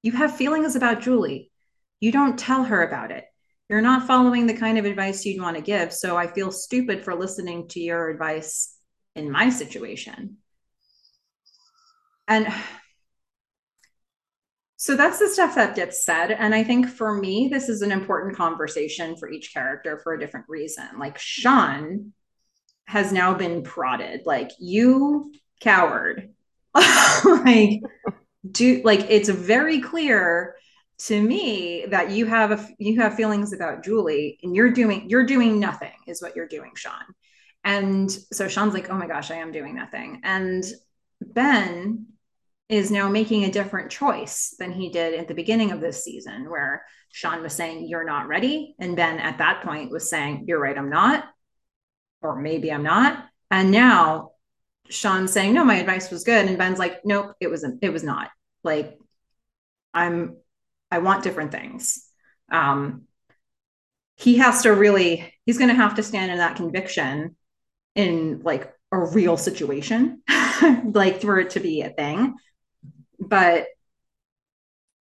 [0.01, 1.51] you have feelings about Julie.
[1.99, 3.25] You don't tell her about it.
[3.69, 5.93] You're not following the kind of advice you'd want to give.
[5.93, 8.75] So I feel stupid for listening to your advice
[9.15, 10.38] in my situation.
[12.31, 12.47] And
[14.77, 16.31] so that's the stuff that gets said.
[16.31, 20.19] And I think for me, this is an important conversation for each character for a
[20.19, 20.87] different reason.
[20.97, 22.13] Like Sean
[22.85, 26.29] has now been prodded, like, you coward.
[26.73, 27.81] like,
[28.49, 30.55] do like it's very clear
[30.99, 35.25] to me that you have a, you have feelings about Julie and you're doing you're
[35.25, 37.03] doing nothing is what you're doing, Sean.
[37.65, 40.63] And so Sean's like, "Oh my gosh, I am doing nothing." And
[41.21, 42.07] Ben
[42.71, 46.49] is now making a different choice than he did at the beginning of this season,
[46.49, 48.75] where Sean was saying, You're not ready.
[48.79, 51.25] And Ben at that point was saying, You're right, I'm not.
[52.21, 53.25] Or maybe I'm not.
[53.51, 54.31] And now
[54.89, 56.45] Sean's saying, No, my advice was good.
[56.45, 58.29] And Ben's like, Nope, it wasn't, it was not.
[58.63, 58.97] Like,
[59.93, 60.38] I'm,
[60.89, 62.07] I want different things.
[62.49, 63.03] Um,
[64.15, 67.36] he has to really, he's going to have to stand in that conviction
[67.95, 70.21] in like a real situation,
[70.86, 72.36] like for it to be a thing
[73.31, 73.67] but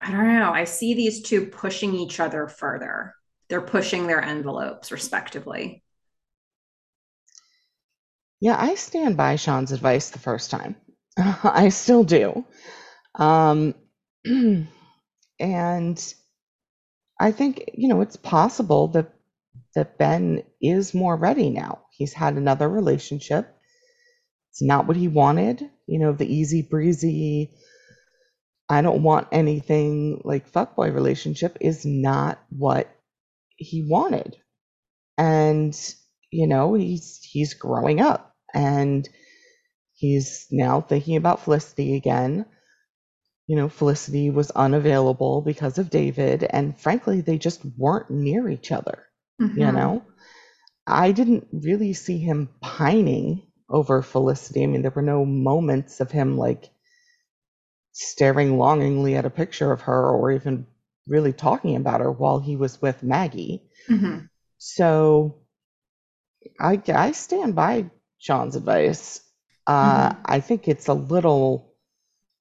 [0.00, 0.52] I don't know.
[0.52, 3.14] I see these two pushing each other further.
[3.48, 5.82] They're pushing their envelopes respectively.
[8.40, 10.76] Yeah, I stand by Sean's advice the first time.
[11.18, 12.46] I still do.
[13.16, 13.74] Um,
[15.40, 16.14] and
[17.20, 19.12] I think, you know, it's possible that
[19.74, 21.80] that Ben is more ready now.
[21.90, 23.56] He's had another relationship.
[24.50, 27.52] It's not what he wanted, you know, the easy breezy
[28.70, 32.88] I don't want anything like fuckboy relationship is not what
[33.56, 34.36] he wanted.
[35.18, 35.76] And
[36.30, 39.08] you know, he's he's growing up and
[39.94, 42.46] he's now thinking about Felicity again.
[43.48, 48.72] You know, Felicity was unavailable because of David and frankly they just weren't near each
[48.72, 49.04] other,
[49.40, 49.56] Mhm.
[49.56, 50.02] you know.
[50.86, 54.62] I didn't really see him pining over Felicity.
[54.62, 56.70] I mean, there were no moments of him like
[57.92, 60.66] staring longingly at a picture of her or even
[61.06, 63.62] really talking about her while he was with Maggie.
[63.88, 64.28] Mhm.
[64.58, 65.42] So
[66.58, 69.20] I, I stand by Sean's advice.
[69.66, 70.16] Uh, Mhm.
[70.24, 71.74] I think it's a little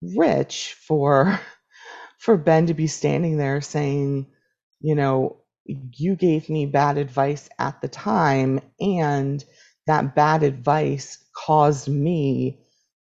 [0.02, 1.40] rich for
[2.20, 4.28] for Ben to be standing there saying,
[4.82, 9.44] you know, you gave me bad advice at the time, and
[9.88, 12.60] that bad advice caused me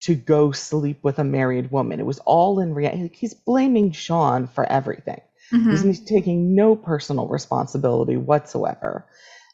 [0.03, 2.01] to go sleep with a married woman.
[2.01, 3.11] It was all in reality.
[3.15, 5.21] He's blaming Sean for everything.
[5.53, 5.87] Mhm.
[5.87, 9.07] He's taking no personal responsibility whatsoever.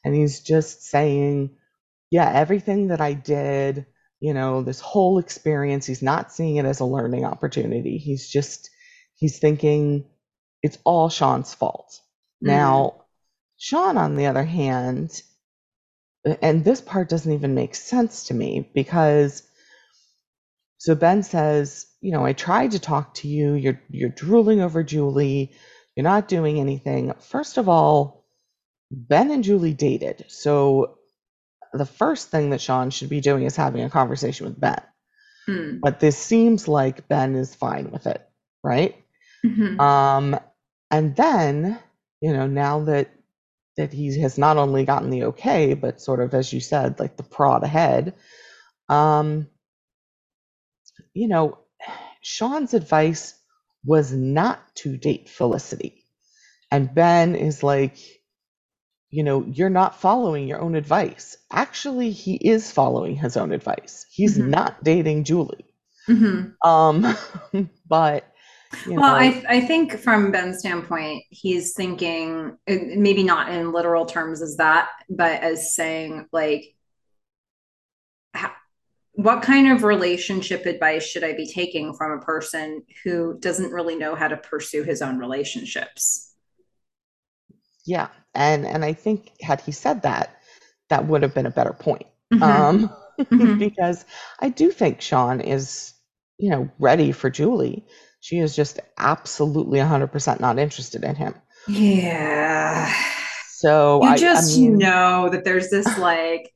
[0.04, 1.50] And he's just saying,
[2.10, 3.86] yeah, everything that I did,
[4.20, 7.98] you know, this whole experience, he's not seeing it as a learning opportunity.
[7.98, 8.70] He's just,
[9.16, 10.06] he's thinking
[10.62, 12.00] it's all Sean's fault.
[12.42, 12.46] Mhm.
[12.46, 12.94] Now,
[13.58, 15.22] Sean, on the other hand,
[16.42, 19.42] and this part doesn't even make sense to me because
[20.78, 23.54] so Ben says, you know, I tried to talk to you.
[23.54, 25.52] You're you're drooling over Julie.
[25.96, 27.12] You're not doing anything.
[27.20, 28.24] First of all,
[28.90, 30.24] Ben and Julie dated.
[30.28, 30.98] So
[31.72, 34.80] the first thing that Sean should be doing is having a conversation with Ben.
[35.48, 35.80] Mm.
[35.80, 38.26] But this seems like Ben is fine with it,
[38.62, 38.96] right?
[39.44, 39.80] Mhm.
[39.80, 40.38] Um,
[40.90, 41.78] and then,
[42.20, 43.10] you know, now that
[43.76, 47.16] that he has not only gotten the okay, but sort of as you said, like
[47.16, 48.14] the prod ahead,
[48.88, 49.48] um,
[51.18, 51.58] you know,
[52.22, 53.34] Sean's advice
[53.84, 56.04] was not to date Felicity.
[56.70, 57.98] And Ben is like,
[59.10, 61.36] you know, you're not following your own advice.
[61.50, 64.04] Actually, he is following his own advice.
[64.10, 64.38] He's Mhm.
[64.38, 65.64] not dating Julie.
[66.08, 66.58] Mhm.
[66.64, 67.16] Um,
[67.88, 68.32] but
[68.84, 74.06] you Well, know, I I think from Ben's standpoint, he's thinking maybe not in literal
[74.06, 76.64] terms as that, but as saying like,
[79.18, 83.96] what kind of relationship advice should I be taking from a person who doesn't really
[83.96, 86.32] know how to pursue his own relationships?
[87.84, 90.36] yeah, and and I think had he said that,
[90.88, 92.06] that would have been a better point.
[92.32, 92.70] Mhm.
[92.70, 92.90] Um,
[93.30, 93.58] Mhm.
[93.58, 94.04] because
[94.40, 95.94] I do think Sean is,
[96.38, 97.86] you know, ready for Julie.
[98.20, 101.34] She is just absolutely 100% not interested in him.
[101.66, 102.92] Yeah.
[103.46, 106.52] So You I, I just mean, know that there's this like,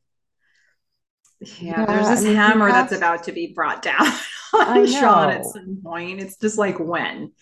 [1.61, 4.13] yeah, Yeah, there's I this mean, he hammer that's about to be brought down
[4.59, 6.21] I on Sean at some point.
[6.21, 7.33] It's just like when.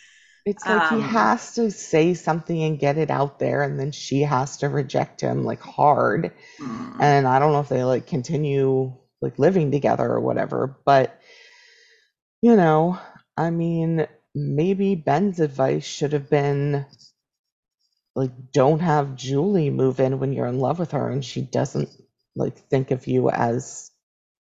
[0.47, 3.93] it's like he Um, has to say something and get it out there, and then
[3.93, 6.33] she has to reject him like hard.
[6.61, 7.01] Mm.
[7.01, 11.21] And I don't know if they like continue like living together or whatever, but
[12.43, 12.99] you know,
[13.37, 16.87] I mean, maybe Ben's advice should have been
[18.15, 21.89] like, don't have Julie move in when you're in love with her and she doesn't
[22.37, 23.89] like think of you as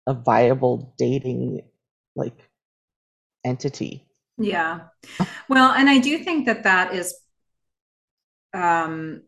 [0.08, 1.62] a viable dating
[2.16, 2.38] like
[3.44, 4.08] entity.
[4.38, 4.82] Yeah.
[5.48, 7.16] Well, and I do think that that is,
[8.54, 9.24] um,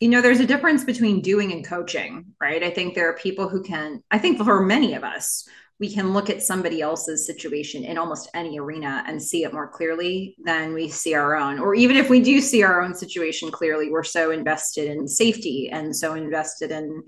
[0.00, 2.62] you know, there's a difference between doing and coaching, right?
[2.62, 5.48] I think there are people who can, I think for many of us,
[5.78, 9.68] we can look at somebody else's situation in almost any arena and see it more
[9.68, 11.58] clearly than we see our own.
[11.58, 15.68] Or even if we do see our own situation clearly, we're so invested in safety
[15.70, 17.02] and so invested in,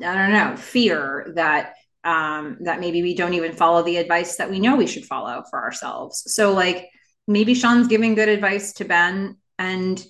[0.00, 1.74] I don't know, fear that
[2.04, 5.44] um, that maybe we don't even follow the advice that we know we should follow
[5.50, 6.24] for ourselves.
[6.34, 6.88] So, like,
[7.28, 10.04] maybe Sean's giving good advice to Ben, and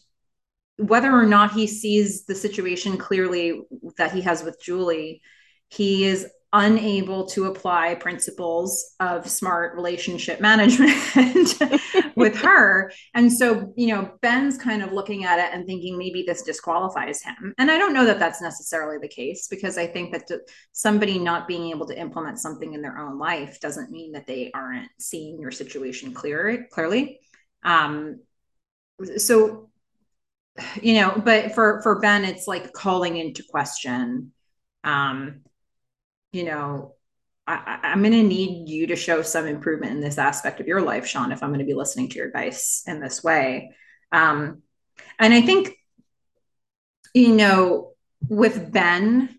[0.76, 3.60] whether or not he sees the situation clearly
[3.98, 5.20] that he has with Julie,
[5.68, 10.92] he is unable to apply principles of smart relationship management
[12.16, 12.92] with her.
[13.14, 17.22] And so, you know, Ben's kind of looking at it and thinking maybe this disqualifies
[17.22, 17.54] him.
[17.56, 20.28] And I don't know that that's necessarily the case because I think that
[20.72, 24.50] somebody not being able to implement something in their own life doesn't mean that they
[24.52, 27.20] aren't seeing your situation clear clearly.
[27.64, 28.20] Um,
[29.16, 29.70] so
[30.82, 34.32] you know, but for for Ben, it's like calling into question
[34.84, 35.40] um,
[36.32, 36.94] you know,
[37.46, 40.80] I, I'm going to need you to show some improvement in this aspect of your
[40.80, 43.74] life, Sean, if I'm going to be listening to your advice in this way.
[44.10, 44.62] Um,
[45.18, 45.76] and I think,
[47.14, 47.92] you know,
[48.28, 49.38] with Ben,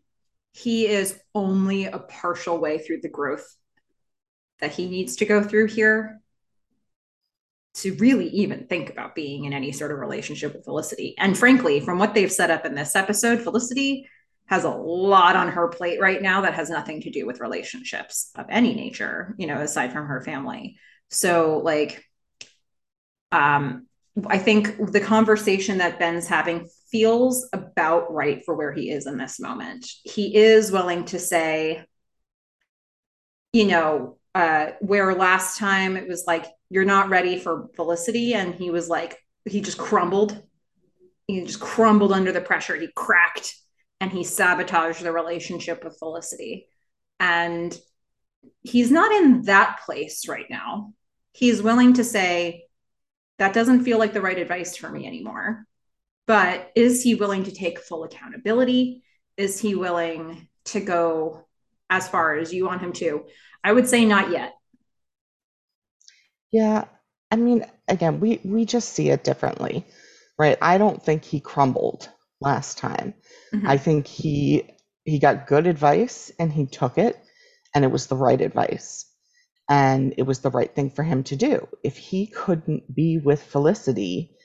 [0.52, 3.48] he is only a partial way through the growth
[4.60, 6.22] that he needs to go through here
[7.76, 11.16] to really even think about being in any sort of relationship with Felicity.
[11.18, 14.08] And frankly, from what they've set up in this episode, Felicity
[14.48, 18.30] has a lot on her plate right now that has nothing to do with relationships
[18.36, 20.78] of any nature, you know, aside from her family.
[21.10, 22.04] So like
[23.32, 23.88] um
[24.28, 29.18] I think the conversation that Ben's having feels about right for where he is in
[29.18, 29.88] this moment.
[30.04, 31.86] He is willing to say
[33.54, 38.54] you know, uh where last time it was like you're not ready for Felicity and
[38.54, 40.41] he was like he just crumbled.
[41.28, 42.76] He just crumbled under the pressure.
[42.76, 43.56] He cracked
[44.04, 46.68] and he sabotaged the relationship with Felicity.
[47.22, 47.74] And
[48.62, 50.93] he's not in that place right now.
[51.32, 52.66] He's willing to say,
[53.39, 55.66] That doesn't feel like the right advice for me anymore.
[56.28, 59.04] But is he willing to take full accountability?
[59.38, 61.47] Is he willing to go
[61.89, 63.24] as far as you want him to?
[63.64, 64.51] I would say not yet.
[66.51, 66.86] Yeah,
[67.32, 69.86] I mean, again, we we just see it differently,
[70.38, 70.58] right?
[70.62, 72.10] I don't think he crumbled
[72.41, 73.14] last time.
[73.54, 73.68] Mm-hmm.
[73.68, 74.70] I think he
[75.06, 77.22] he got good advice and he took it
[77.76, 79.06] and it was the right advice
[79.70, 81.68] and it was the right thing for him to do.
[81.84, 84.36] If he couldn't be with Felicity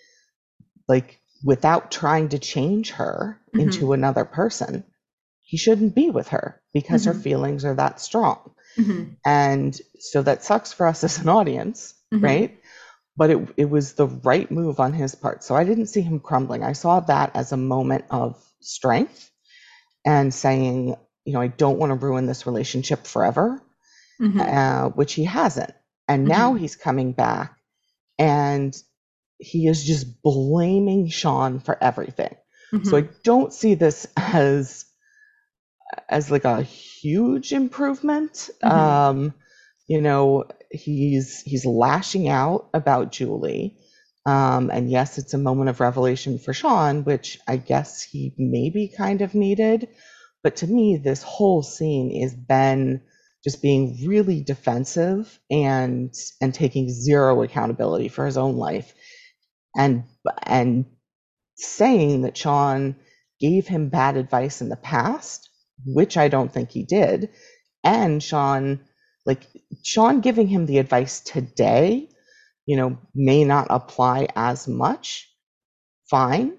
[0.89, 3.61] like without trying to change her mm-hmm.
[3.61, 4.85] into another person,
[5.41, 7.17] he shouldn't be with her because mm-hmm.
[7.17, 8.51] her feelings are that strong.
[8.77, 9.15] Mm-hmm.
[9.25, 12.25] And so that sucks for us as an audience, mm-hmm.
[12.25, 12.61] right?
[13.17, 15.43] But it, it was the right move on his part.
[15.43, 16.63] So I didn't see him crumbling.
[16.63, 19.31] I saw that as a moment of strength
[20.05, 23.63] and saying, you know, I don't want to ruin this relationship forever,
[24.21, 24.41] mm-hmm.
[24.41, 25.73] uh, which he hasn't.
[26.07, 26.61] And now mm-hmm.
[26.61, 27.57] he's coming back
[28.19, 28.77] and
[29.39, 32.35] he is just blaming Sean for everything.
[32.85, 34.85] So I don't see this as
[36.09, 38.51] as like a huge improvement.
[38.63, 38.69] Mm-hmm.
[38.69, 39.35] Um,
[39.87, 43.77] you know, he's he's lashing out about Julie.
[44.29, 48.89] Um, and yes, it's a moment of revelation for Sean, which I guess he maybe
[48.89, 49.89] kind of needed.
[50.43, 53.03] But to me, this whole scene is Ben
[53.45, 58.93] just being really defensive and and taking zero accountability for his own life,
[59.77, 60.05] and
[60.43, 60.87] and
[61.57, 62.97] saying that Sean
[63.41, 65.49] gave him bad advice in the past
[65.87, 67.31] which I don't think he did,
[67.85, 68.81] and Sean,
[69.27, 69.47] like
[69.85, 72.09] Sean giving him the advice today,
[72.69, 75.33] you know, may not apply as much.
[76.11, 76.59] Fine.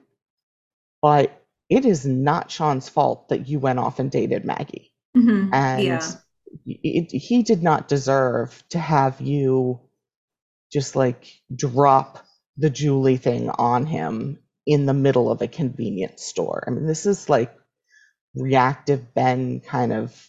[1.04, 4.92] But it is not Sean's fault that you went off and dated Maggie.
[5.16, 5.54] Mm-hmm.
[5.54, 6.12] And yeah.
[6.66, 9.82] it, he did not deserve to have you
[10.74, 12.26] just like drop
[12.58, 16.64] the Julie thing on him in the middle of a convenience store.
[16.66, 17.56] I mean, this is like
[18.34, 20.28] reactive Ben kind of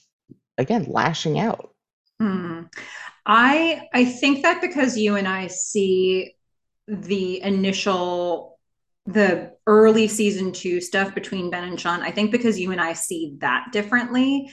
[0.59, 1.75] again lashing out.
[2.21, 2.65] Hmm.
[3.27, 6.35] I I think that because you and I see
[6.87, 8.59] the initial
[9.07, 12.93] the early season 2 stuff between Ben and Sean, I think because you and I
[12.93, 14.51] see that differently,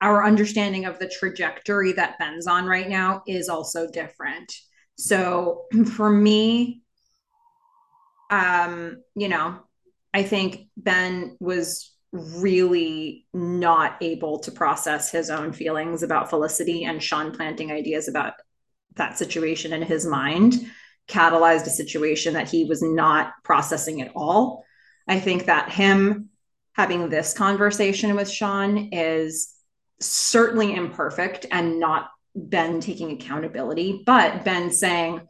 [0.00, 4.52] our understanding of the trajectory that Ben's on right now is also different.
[4.98, 5.64] So
[5.94, 6.82] for me
[8.30, 9.60] um you know,
[10.14, 17.02] I think Ben was really not able to process his own feelings about Felicity and
[17.02, 18.34] Sean planting ideas about
[18.96, 20.54] that situation in his mind
[21.08, 24.64] catalyzed a situation that he was not processing at all.
[25.08, 26.28] I think that him
[26.74, 29.52] having this conversation with Sean is
[30.00, 35.22] certainly imperfect and not Ben taking accountability, but Ben saying,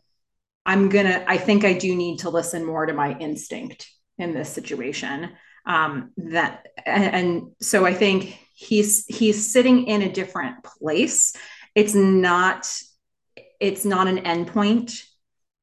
[0.64, 4.48] I'm gonna, I think I do need to listen more to my instinct in this
[4.48, 5.32] situation
[5.66, 11.34] um, that and so i think he's he's sitting in a different place.
[11.74, 12.70] It's not
[13.60, 15.04] it's not an endpoint.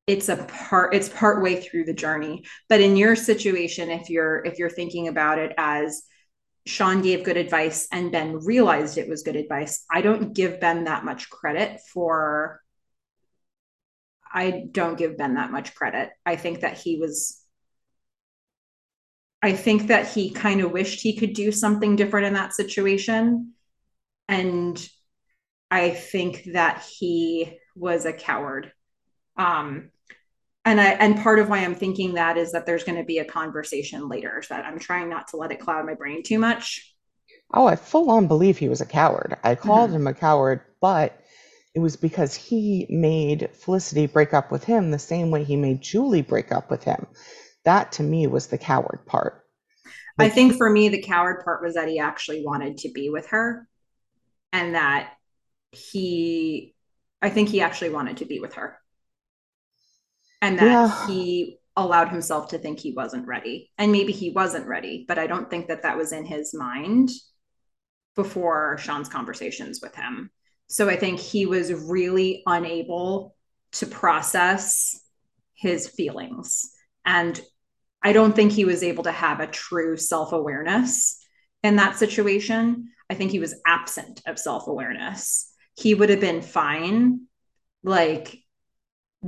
[0.08, 2.46] It's a part it's part way through the journey.
[2.68, 6.04] But in your situation if you're if you're thinking about it as
[6.66, 10.84] sean gave good advice and ben realized it was good advice i don't give ben
[10.84, 12.62] that much credit for
[14.32, 16.12] i don't give ben that much credit.
[16.26, 17.39] I think that he was
[19.42, 23.54] I think that he kind of wished he could do something different in that situation.
[24.28, 24.90] And
[25.72, 28.72] I think that he was a coward.
[29.38, 29.92] Um,
[30.66, 33.20] and I and part of why I'm thinking that is that there's going to be
[33.20, 36.96] a conversation later that I'm trying not to let it cloud my brain too much.
[37.54, 39.38] Oh, I full on believe he was a coward.
[39.44, 40.02] I called mm-hmm.
[40.02, 41.20] him a coward, but
[41.74, 45.82] it was because he made Felicity break up with him the same way he made
[45.82, 47.08] Julie break up with him.
[47.66, 49.44] That to me was the coward part.
[50.18, 53.10] Like, I think for me, the coward part was that he actually wanted to be
[53.10, 53.68] with her
[54.52, 55.14] and that
[55.72, 56.76] he,
[57.22, 58.80] I think he actually wanted to be with her
[60.42, 61.08] and that yeah.
[61.08, 63.72] he allowed himself to think he wasn't ready.
[63.78, 67.10] And maybe he wasn't ready, but I don't think that that was in his mind
[68.16, 70.32] before Sean's conversations with him.
[70.68, 73.36] So I think he was really unable
[73.74, 75.00] to process
[75.54, 76.72] his feelings
[77.06, 77.40] and
[78.02, 81.24] I don't think he was able to have a true self awareness
[81.64, 82.90] in that situation.
[83.10, 85.52] I think he was absent of self awareness.
[85.76, 87.22] He would have been fine,
[87.84, 88.38] like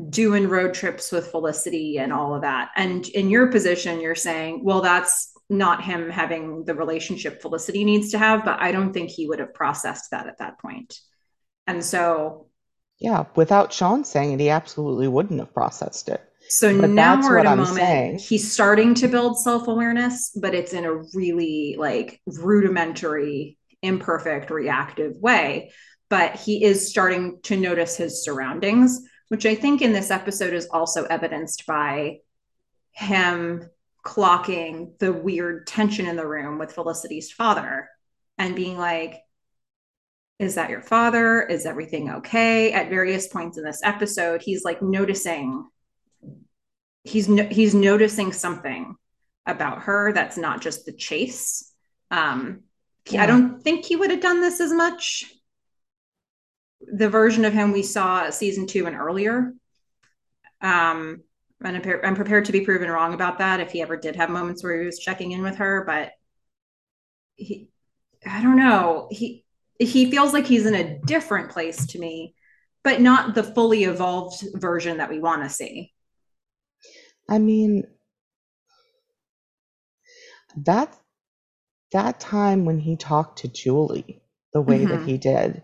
[0.10, 2.70] doing road trips with Felicity and all of that.
[2.76, 8.12] And in your position, you're saying, well, that's not him having the relationship Felicity needs
[8.12, 10.98] to have, but I don't think he would have processed that at that point.
[11.68, 12.48] And so.
[13.00, 16.22] Yeah, without Sean saying it, he absolutely wouldn't have processed it.
[16.52, 18.20] So but now we're at a I'm moment saying.
[18.20, 25.72] he's starting to build self-awareness, but it's in a really like rudimentary, imperfect, reactive way.
[26.10, 30.68] But he is starting to notice his surroundings, which I think in this episode is
[30.68, 32.18] also evidenced by
[32.92, 33.70] him
[34.06, 37.88] clocking the weird tension in the room with Felicity's father
[38.38, 39.22] and being like,
[40.38, 41.44] is that your father?
[41.44, 42.74] Is everything okay?
[42.74, 45.66] At various points in this episode, he's like noticing
[47.04, 48.96] he's no, he's noticing something
[49.46, 51.72] about her that's not just the chase.
[52.10, 52.62] Um,
[53.10, 53.24] yeah.
[53.24, 55.26] I don't think he would have done this as much.
[56.82, 59.54] The version of him we saw season two and earlier.
[60.62, 61.24] Um,
[61.64, 64.30] and I'm, I'm prepared to be proven wrong about that if he ever did have
[64.30, 66.12] moments where he was checking in with her, but
[67.36, 67.70] he,
[68.26, 69.08] I don't know.
[69.12, 69.46] He
[69.80, 72.36] he feels like he's in a different place to me,
[72.84, 75.92] but not the fully evolved version that we want to see.
[77.32, 77.88] I mean,
[80.58, 80.98] that
[81.92, 84.22] that time when he talked to Julie
[84.54, 85.06] the way that Mhm.
[85.06, 85.64] he did,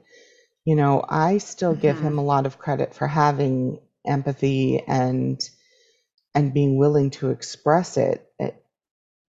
[0.65, 2.19] you know, I still give him mm-hmm.
[2.19, 5.39] a lot of credit for having empathy and
[6.35, 8.31] and being willing to express it.
[8.39, 8.63] It-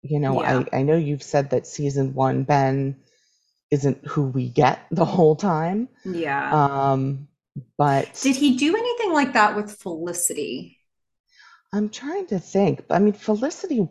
[0.03, 0.65] you know, Yeah.
[0.73, 2.97] I I know you've said that season one Ben
[3.71, 5.89] isn't who we get the whole time.
[6.05, 6.59] Yeah.
[6.93, 7.29] Um,
[7.79, 10.79] but Did he do anything like that with Felicity?
[11.75, 12.85] I'm trying to think.
[12.89, 13.89] I mean, Felicity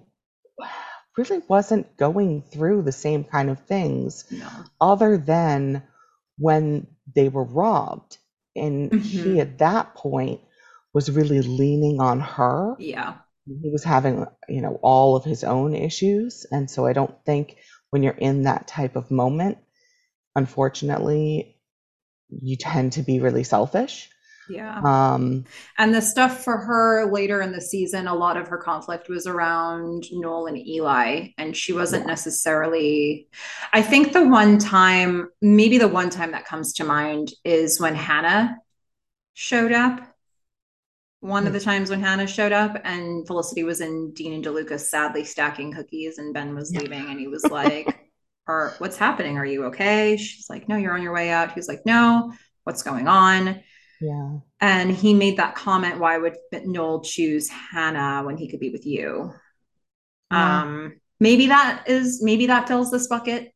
[1.18, 4.48] really wasn't going through the same kind of things No.
[4.80, 5.84] other than
[6.38, 8.18] when they were robbed.
[8.56, 10.40] And he, hmm at that point,
[10.94, 12.76] was really leaning on her.
[12.80, 13.16] Yeah.
[13.46, 16.46] He was having, you know, all of his own issues.
[16.50, 17.58] And so I don't think
[17.90, 19.58] when you're in that type of moment,
[20.36, 21.58] unfortunately,
[22.30, 24.10] you tend to be really selfish.
[24.50, 24.80] Yeah.
[24.80, 25.46] Um,
[25.78, 29.28] and the stuff for her later in the season, a lot of her conflict was
[29.28, 32.08] around Noel and Eli, and she wasn't yeah.
[32.08, 33.28] necessarily.
[33.72, 37.96] I think the one time, maybe the one time that comes to mind is when
[37.96, 38.58] Hannah
[39.34, 40.02] showed up.
[41.22, 44.78] One of the times when Hannah showed up, and Felicity was in Dean and DeLuca
[44.78, 47.88] sadly stacking cookies, and Ben was leaving, and he was like,
[48.48, 49.38] "Or what's happening?
[49.38, 52.34] Are you okay?" She's like, "No, you're on your way out." He's like, "No,
[52.66, 53.62] what's going on?"
[54.04, 54.40] Yeah.
[54.60, 56.36] And he made that comment, why would
[56.66, 59.34] Noel choose Hannah when he could be with you?
[60.30, 60.62] Yeah.
[60.62, 63.54] Um, maybe that is maybe that fills this bucket.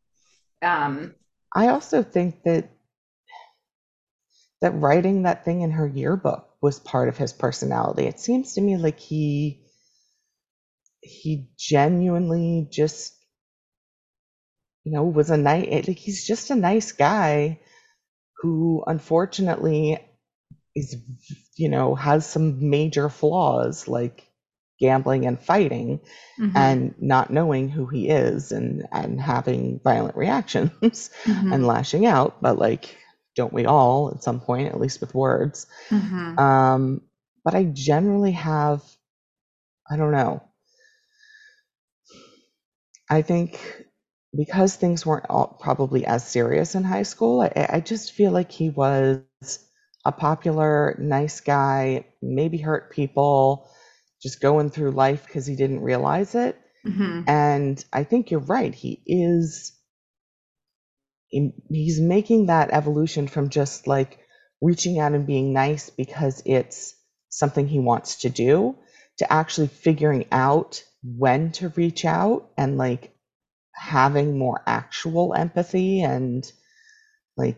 [0.61, 1.15] Um
[1.53, 2.69] I also think that
[4.61, 8.05] that writing that thing in her yearbook was part of his personality.
[8.05, 9.63] It seems to me like he
[11.01, 13.13] he genuinely just
[14.85, 17.59] you know was a nice like he's just a nice guy
[18.37, 19.99] who unfortunately
[20.77, 20.95] is
[21.55, 24.27] you know has some major flaws like
[24.79, 25.99] gambling and fighting
[26.39, 26.55] mm-hmm.
[26.55, 31.51] and not knowing who he is and and having violent reactions mm-hmm.
[31.51, 32.95] and lashing out but like
[33.35, 36.37] don't we all at some point at least with words mm-hmm.
[36.37, 37.01] um
[37.43, 38.83] but i generally have
[39.89, 40.43] i don't know
[43.09, 43.59] i think
[44.35, 48.51] because things weren't all probably as serious in high school i, I just feel like
[48.51, 49.23] he was
[50.07, 53.69] a popular, nice guy, maybe hurt people,
[54.21, 56.57] just going through life because he didn't realize it.
[56.85, 57.23] Mm-hmm.
[57.27, 58.73] And I think you're right.
[58.73, 59.73] He is,
[61.27, 64.19] he's making that evolution from just like
[64.61, 66.95] reaching out and being nice because it's
[67.27, 68.77] something he wants to do
[69.17, 73.13] to actually figuring out when to reach out and like
[73.73, 76.49] having more actual empathy and
[77.35, 77.57] like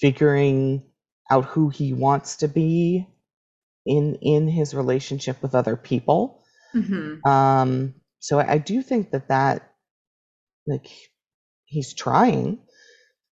[0.00, 0.82] figuring
[1.30, 3.06] out who he wants to be
[3.86, 6.42] in in his relationship with other people.
[6.74, 7.26] Mm-hmm.
[7.28, 9.72] Um, so I, I, do think that that
[10.66, 10.88] like
[11.64, 12.58] he's trying.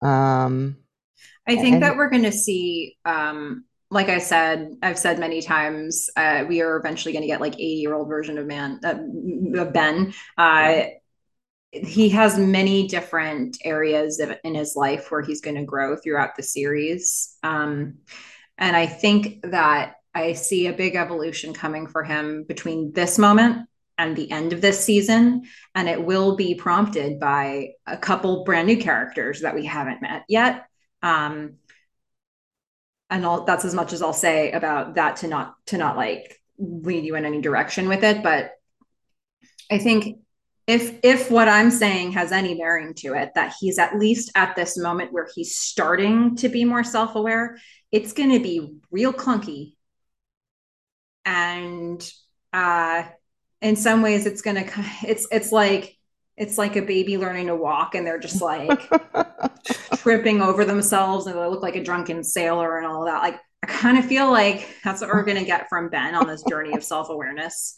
[0.03, 0.77] Um,
[1.47, 2.97] I think and, that we're going to see.
[3.05, 7.41] Um, like I said, I've said many times, uh, we are eventually going to get
[7.41, 10.13] like 80 year old version of man uh, of Ben.
[10.37, 10.85] Uh,
[11.75, 16.37] he has many different areas of, in his life where he's going to grow throughout
[16.37, 17.37] the series.
[17.43, 17.99] Um,
[18.57, 23.69] and I think that I see a big evolution coming for him between this moment
[23.99, 25.43] and the end of this season.
[25.75, 30.25] And it will be prompted by a couple brand new characters that we haven't met
[30.29, 30.67] yet.
[31.03, 31.55] Um,
[33.11, 36.41] and I'll, that's as much as I'll say about that to not to not like
[36.59, 38.23] lead you in any direction with it.
[38.23, 38.53] But
[39.71, 40.19] I think
[40.67, 44.57] if if what i'm saying has any bearing to it that he's at least at
[44.57, 47.59] this moment where he's starting to be more self-aware
[47.93, 49.75] it's going to be real clunky
[51.25, 52.11] and
[52.53, 53.05] Uh,
[53.63, 54.65] in some ways, it's gonna
[55.07, 55.97] it's it's like
[56.37, 58.91] it's like a baby learning to walk, and they're just like
[59.97, 63.23] tripping over themselves, and they look like a drunken sailor and all that.
[63.23, 66.45] Like I kind of feel like that's what we're gonna get from Ben on this
[66.45, 67.75] journey of self awareness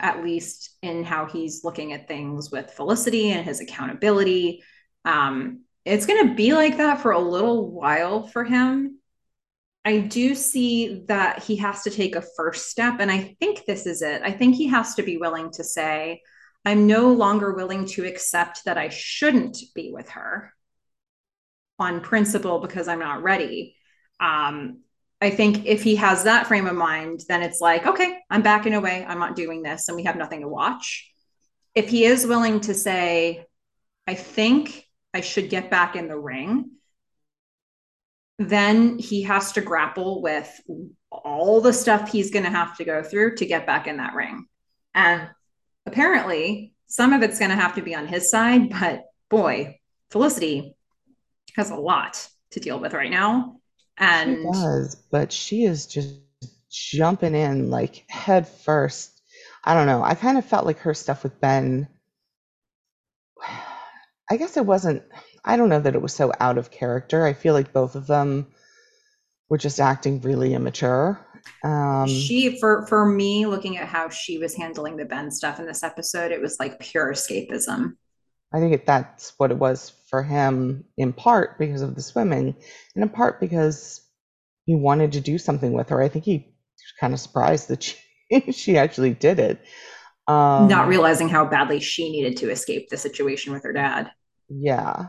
[0.00, 4.62] at least in how he's looking at things with Felicity and his accountability.
[5.04, 8.98] Um, it's going to be like that for a little while for him.
[9.84, 12.96] I do see that he has to take a first step.
[13.00, 14.22] And I think this is it.
[14.22, 16.22] I think he has to be willing to say,
[16.64, 20.54] I'm no longer willing to accept that I shouldn't be with her
[21.78, 23.76] on principle because I'm not ready.
[24.20, 24.80] Um,
[25.24, 28.74] I think if he has that frame of mind, then it's like, okay, I'm backing
[28.74, 29.04] away.
[29.06, 29.88] I'm not doing this.
[29.88, 31.10] And we have nothing to watch.
[31.74, 33.46] If he is willing to say,
[34.06, 36.70] I think I should get back in the ring,
[38.38, 40.60] then he has to grapple with
[41.10, 44.14] all the stuff he's going to have to go through to get back in that
[44.14, 44.46] ring.
[44.94, 45.28] And
[45.86, 49.78] apparently, some of it's going to have to be on his side, but boy,
[50.10, 50.76] Felicity
[51.56, 53.60] has a lot to deal with right now.
[53.98, 56.18] And she does, but she is just
[56.70, 59.20] jumping in like head first.
[59.64, 60.02] I don't know.
[60.02, 61.88] I kind of felt like her stuff with Ben.
[64.30, 65.02] I guess it wasn't,
[65.44, 67.26] I don't know that it was so out of character.
[67.26, 68.46] I feel like both of them
[69.48, 71.20] were just acting really immature.
[71.62, 75.66] Um, she, for for me, looking at how she was handling the Ben stuff in
[75.66, 77.96] this episode, it was like pure escapism.
[78.52, 82.54] I think it, that's what it was for him, in part because of the swimming,
[82.94, 84.00] and in part because
[84.64, 86.00] he wanted to do something with her.
[86.00, 87.96] I think he was kind of surprised that she,
[88.52, 89.60] she actually did it.
[90.28, 94.12] Um, Not realizing how badly she needed to escape the situation with her dad.
[94.48, 95.08] Yeah.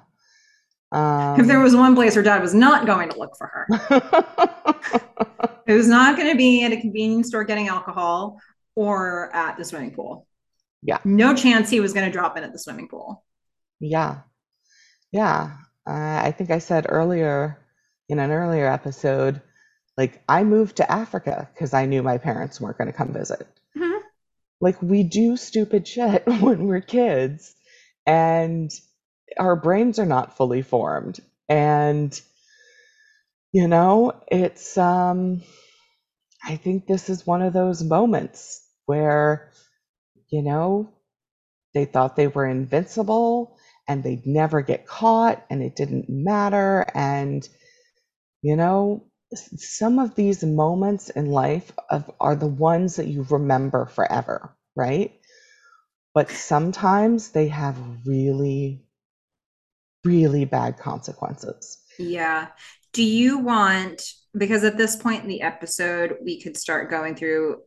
[0.91, 3.67] Um, if there was one place her dad was not going to look for her,
[5.67, 8.39] it was not going to be at a convenience store getting alcohol
[8.73, 10.25] or at the swimming pool.
[10.81, 10.97] Yeah.
[11.05, 13.23] No chance he was going to drop in at the swimming pool.
[13.79, 14.21] Yeah.
[15.15, 15.51] Yeah.
[15.87, 17.57] Uh, I think I said earlier
[18.09, 19.41] in an earlier episode,
[19.95, 23.47] like I moved to Africa because I knew my parents weren't going to come visit.
[23.77, 23.99] Mm-hmm.
[24.59, 27.55] Like we do stupid shit when we're kids
[28.05, 28.69] and
[29.37, 31.21] our brains are not fully formed.
[31.47, 32.19] And,
[33.53, 35.43] you know, it's, um,
[36.43, 39.49] I think this is one of those moments where,
[40.29, 40.89] you know,
[41.73, 43.54] they thought they were invincible
[43.87, 46.85] and they'd never get caught and it didn't matter.
[46.93, 47.47] And,
[48.41, 49.05] you know,
[49.35, 55.13] some of these moments in life of, are the ones that you remember forever, right?
[56.13, 58.85] But sometimes they have really,
[60.03, 61.77] really bad consequences.
[61.99, 62.47] Yeah.
[62.93, 64.01] Do you want,
[64.37, 67.61] because at this point in the episode, we could start going through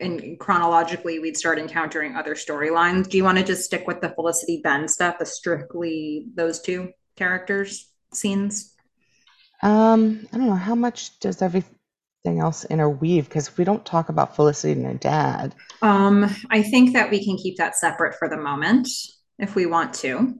[0.00, 3.08] and chronologically we'd start encountering other storylines.
[3.08, 6.90] Do you want to just stick with the Felicity Ben stuff, the strictly those two
[7.16, 8.74] characters scenes?
[9.62, 11.74] Um, I don't know how much does everything
[12.26, 15.54] else interweave because we don't talk about Felicity and her dad.
[15.82, 18.88] Um, I think that we can keep that separate for the moment
[19.38, 20.38] if we want to.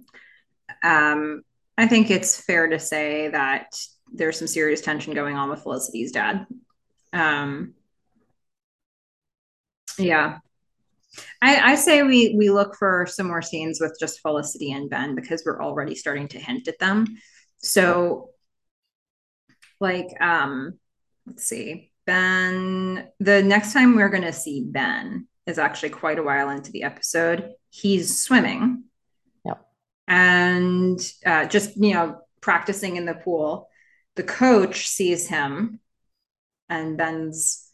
[0.83, 1.43] Um,
[1.77, 3.77] I think it's fair to say that
[4.13, 6.47] there's some serious tension going on with Felicity's dad.
[7.13, 7.75] Um,
[9.99, 10.39] yeah.
[11.43, 15.15] I, I say we we look for some more scenes with just Felicity and Ben
[15.15, 17.07] because we're already starting to hint at them.
[17.59, 18.31] So
[19.81, 20.79] like um
[21.27, 21.93] let's see.
[22.07, 26.83] Ben the next time we're gonna see Ben is actually quite a while into the
[26.83, 27.53] episode.
[27.71, 28.85] He's swimming.
[29.45, 29.67] Yep.
[30.07, 33.69] And uh, just you know, practicing in the pool.
[34.17, 35.81] The coach sees him
[36.69, 37.68] and Ben's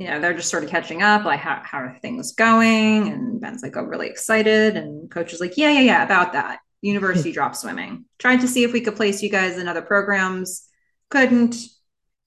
[0.00, 3.12] you know, they're just sort of catching up, like how, how are things going?
[3.12, 4.74] And Ben's like, oh, really excited.
[4.74, 6.60] And coach is like, yeah, yeah, yeah, about that.
[6.80, 8.06] University drop swimming.
[8.18, 10.66] Tried to see if we could place you guys in other programs.
[11.10, 11.54] Couldn't.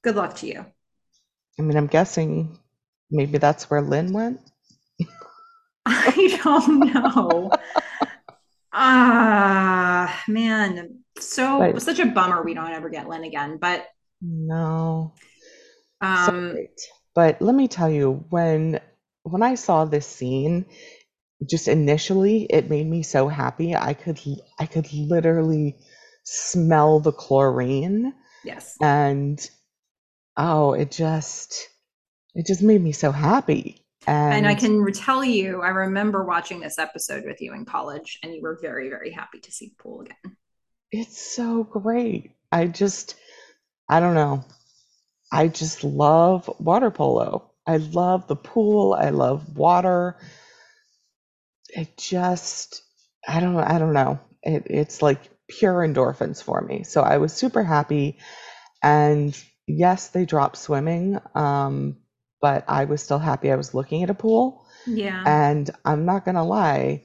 [0.04, 0.64] Good luck to you.
[1.58, 2.60] I mean, I'm guessing
[3.10, 4.40] maybe that's where Lynn went.
[5.88, 7.52] I don't know.
[8.72, 11.00] Ah, uh, man.
[11.20, 13.88] So but, such a bummer we don't ever get Lynn again, but
[14.22, 15.16] no.
[16.02, 16.84] Um so
[17.16, 18.80] but let me tell you, when
[19.24, 20.66] when I saw this scene,
[21.50, 23.76] just initially, it made me so happy.
[23.76, 24.20] I could
[24.60, 25.78] I could literally
[26.24, 28.14] smell the chlorine.
[28.44, 28.76] Yes.
[28.82, 29.40] And
[30.38, 31.70] oh, it just
[32.36, 33.80] it just made me so happy.
[34.06, 38.20] And, and I can tell you, I remember watching this episode with you in college,
[38.22, 40.36] and you were very, very happy to see the pool again.
[40.92, 42.32] It's so great.
[42.52, 43.16] I just,
[43.90, 44.44] I don't know.
[45.34, 47.52] I just love water polo.
[47.68, 48.94] I love the pool.
[48.94, 50.18] I love water.
[51.70, 52.84] It just,
[53.28, 54.20] I don't, I don't know.
[54.44, 55.20] It, it's like
[55.50, 56.84] pure endorphins for me.
[56.84, 58.20] So I was super happy.
[58.84, 61.98] And yes, they dropped swimming, um,
[62.42, 64.68] but I was still happy I was looking at a pool.
[64.86, 65.24] Yeah.
[65.26, 67.04] And I'm not going to lie,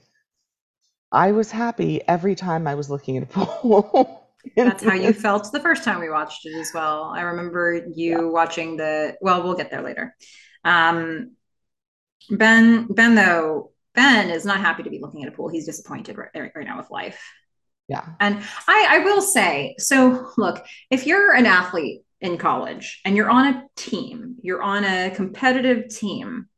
[1.12, 4.14] I was happy every time I was looking at a pool.
[4.57, 7.12] That's how you felt the first time we watched it as well.
[7.14, 8.20] I remember you yeah.
[8.20, 10.14] watching the, well, we'll get there later.
[10.64, 11.32] Um,
[12.30, 15.49] Ben, Ben, though, Ben is not happy to be looking at a pool.
[15.49, 17.20] He's disappointed right, right now with life.
[17.89, 18.05] Yeah.
[18.20, 23.30] And I, I will say, so look, if you're an athlete in college and you're
[23.30, 26.49] on a team, you're on a competitive team,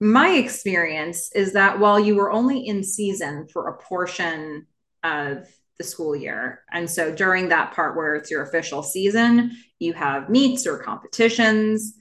[0.00, 4.66] my experience is that while you were only in season for a portion
[5.02, 5.46] of
[5.78, 10.28] the school year, and so during that part where it's your official season, you have
[10.28, 11.94] meets or competitions,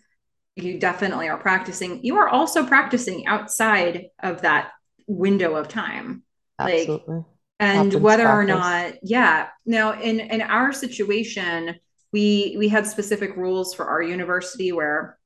[0.56, 2.04] you definitely are practicing.
[2.04, 4.72] You are also practicing outside of that
[5.08, 6.24] window of time.
[6.60, 7.16] Absolutely.
[7.16, 7.26] Like,
[7.60, 8.56] and whether practice.
[8.56, 9.48] or not, yeah.
[9.66, 11.76] Now, in in our situation,
[12.12, 15.18] we we had specific rules for our university where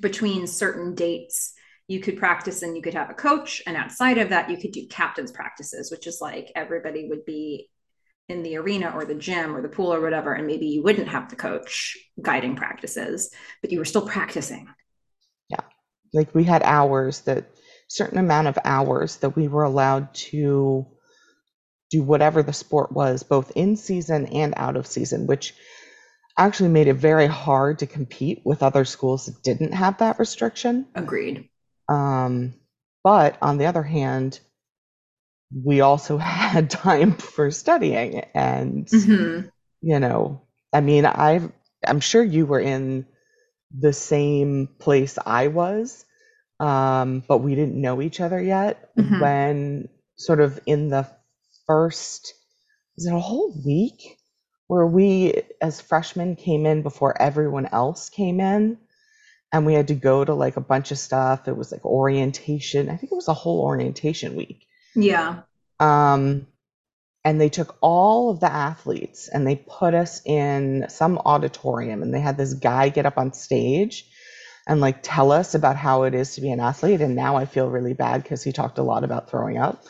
[0.00, 1.52] between certain dates
[1.88, 4.72] you could practice and you could have a coach and outside of that you could
[4.72, 7.68] do captain's practices which is like everybody would be
[8.28, 11.08] in the arena or the gym or the pool or whatever and maybe you wouldn't
[11.08, 13.30] have the coach guiding practices
[13.62, 14.66] but you were still practicing.
[15.48, 15.60] Yeah.
[16.12, 17.50] Like we had hours that
[17.88, 20.86] certain amount of hours that we were allowed to
[21.90, 25.54] do whatever the sport was both in season and out of season which
[26.38, 30.86] actually made it very hard to compete with other schools that didn't have that restriction.
[30.94, 31.48] Agreed.
[31.88, 32.54] Um,
[33.02, 34.40] but on the other hand,
[35.54, 39.48] we also had time for studying and mm-hmm.
[39.80, 40.42] you know
[40.72, 41.40] i mean i
[41.86, 43.06] i'm sure you were in
[43.76, 46.04] the same place i was
[46.58, 49.20] um, but we didn't know each other yet mm-hmm.
[49.20, 51.06] when sort of in the
[51.66, 52.32] first
[52.96, 54.16] was it a whole week
[54.66, 58.78] where we as freshmen came in before everyone else came in
[59.52, 61.48] and we had to go to like a bunch of stuff.
[61.48, 62.88] It was like orientation.
[62.88, 64.65] I think it was a whole orientation week.
[64.96, 65.42] Yeah.
[65.78, 66.46] Um,
[67.24, 72.14] and they took all of the athletes and they put us in some auditorium and
[72.14, 74.06] they had this guy get up on stage
[74.66, 77.44] and like tell us about how it is to be an athlete and now i
[77.44, 79.84] feel really bad because he talked a lot about throwing up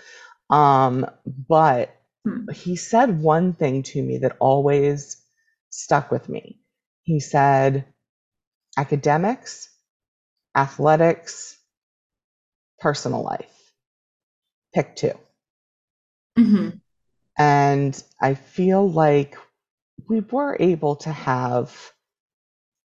[0.49, 1.95] um, but
[2.25, 2.51] hmm.
[2.53, 5.23] he said one thing to me that always
[5.71, 6.59] stuck with me
[7.07, 7.85] he said
[8.77, 9.71] academics,
[10.57, 11.57] athletics,
[12.79, 13.56] personal life.
[14.77, 15.13] Pick 2
[16.39, 16.69] mm-hmm.
[17.39, 19.37] And I feel like
[20.09, 21.75] we were able to have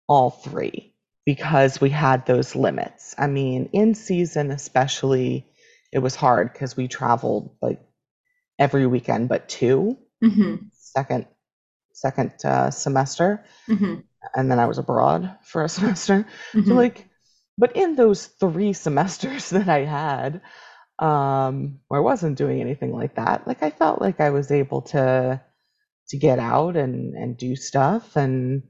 [0.08, 0.94] all three
[1.26, 3.14] because we had those limits.
[3.18, 5.46] I mean, in season, especially,
[5.92, 7.80] it was hard because we traveled like
[8.58, 10.54] every weekend but 2 mm-hmm.
[10.72, 11.26] second
[11.92, 13.44] second uh, semester.
[13.68, 14.00] Mm-hmm
[14.34, 16.26] and then I was abroad for a semester.
[16.52, 16.68] Mm-hmm.
[16.68, 17.08] So like,
[17.58, 20.40] but in those three semesters that I had,
[21.00, 24.82] um, where I wasn't doing anything like that, like I felt like I was able
[24.82, 25.40] to
[26.08, 28.62] to get out and and do stuff and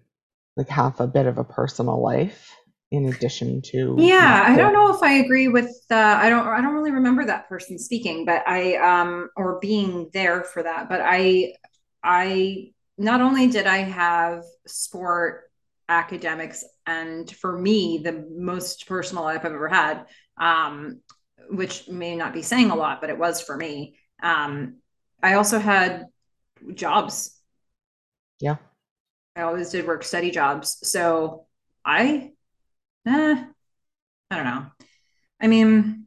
[0.56, 2.54] like have a bit of a personal life
[2.90, 6.60] in addition to yeah i don't know if i agree with uh, i don't i
[6.60, 10.88] don't really remember that person speaking but i um or being there for that.
[10.88, 11.54] But i
[12.02, 15.50] i not only did I have sport
[15.88, 20.04] academics, and for me, the most personal life I've ever had,
[20.38, 21.00] um,
[21.48, 23.96] which may not be saying a lot, but it was for me.
[24.22, 24.76] Um,
[25.22, 26.06] I also had
[26.74, 27.38] jobs.
[28.40, 28.56] Yeah.
[29.36, 30.78] I always did work study jobs.
[30.88, 31.46] So
[31.84, 32.32] I,
[33.06, 33.44] eh,
[34.30, 34.66] I don't know.
[35.40, 36.06] I mean,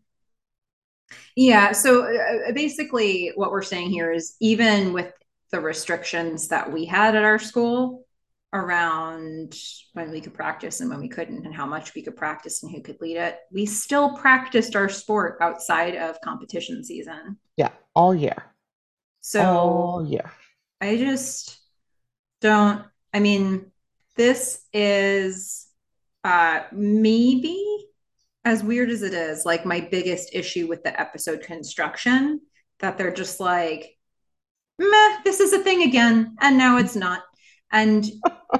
[1.36, 1.72] yeah.
[1.72, 5.12] So uh, basically, what we're saying here is even with
[5.52, 8.03] the restrictions that we had at our school
[8.54, 9.56] around
[9.94, 12.72] when we could practice and when we couldn't and how much we could practice and
[12.72, 18.14] who could lead it we still practiced our sport outside of competition season yeah all
[18.14, 18.44] year
[19.22, 20.32] so all year
[20.82, 21.60] i just
[22.42, 22.84] don't
[23.14, 23.72] i mean
[24.16, 25.68] this is
[26.24, 27.66] uh maybe
[28.46, 32.40] as weird as it is like my biggest issue with the episode construction
[32.80, 33.98] that they're just like
[34.80, 36.36] meh, this is a thing again.
[36.42, 37.24] And now it's not.
[37.74, 38.06] And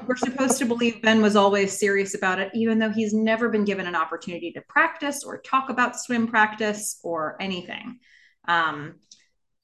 [0.06, 3.64] we're supposed to believe Ben was always serious about it, even though he's never been
[3.64, 8.00] given an opportunity to practice or talk about swim practice or anything.
[8.46, 8.96] Um,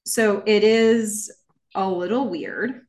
[0.05, 1.31] so it is
[1.75, 2.87] a little weird.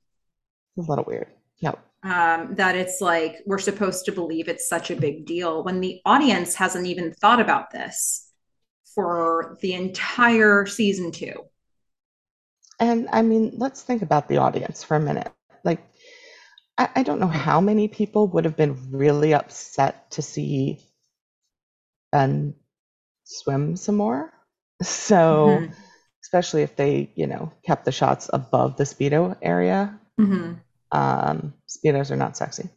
[0.78, 1.26] A little weird.
[1.58, 1.78] Yep.
[2.02, 6.00] um, that it's like we're supposed to believe it's such a big deal when the
[6.04, 8.28] audience hasn't even thought about this
[8.94, 11.34] for the entire season two.
[12.80, 15.32] And I mean, let's think about the audience for a minute.
[16.78, 20.80] I, I don't know how many people would have been really upset to see
[22.10, 22.54] Ben
[23.24, 24.32] swim some more.
[24.82, 25.72] So, mm-hmm.
[26.24, 29.96] especially if they, you know, kept the shots above the speedo area.
[30.20, 30.54] Mm-hmm.
[30.90, 32.68] Um, speedos are not sexy.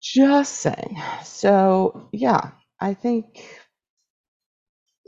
[0.00, 1.02] Just saying.
[1.24, 3.44] So, yeah, I think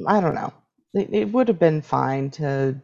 [0.06, 0.52] I don't know.
[0.94, 2.80] It, it would have been fine to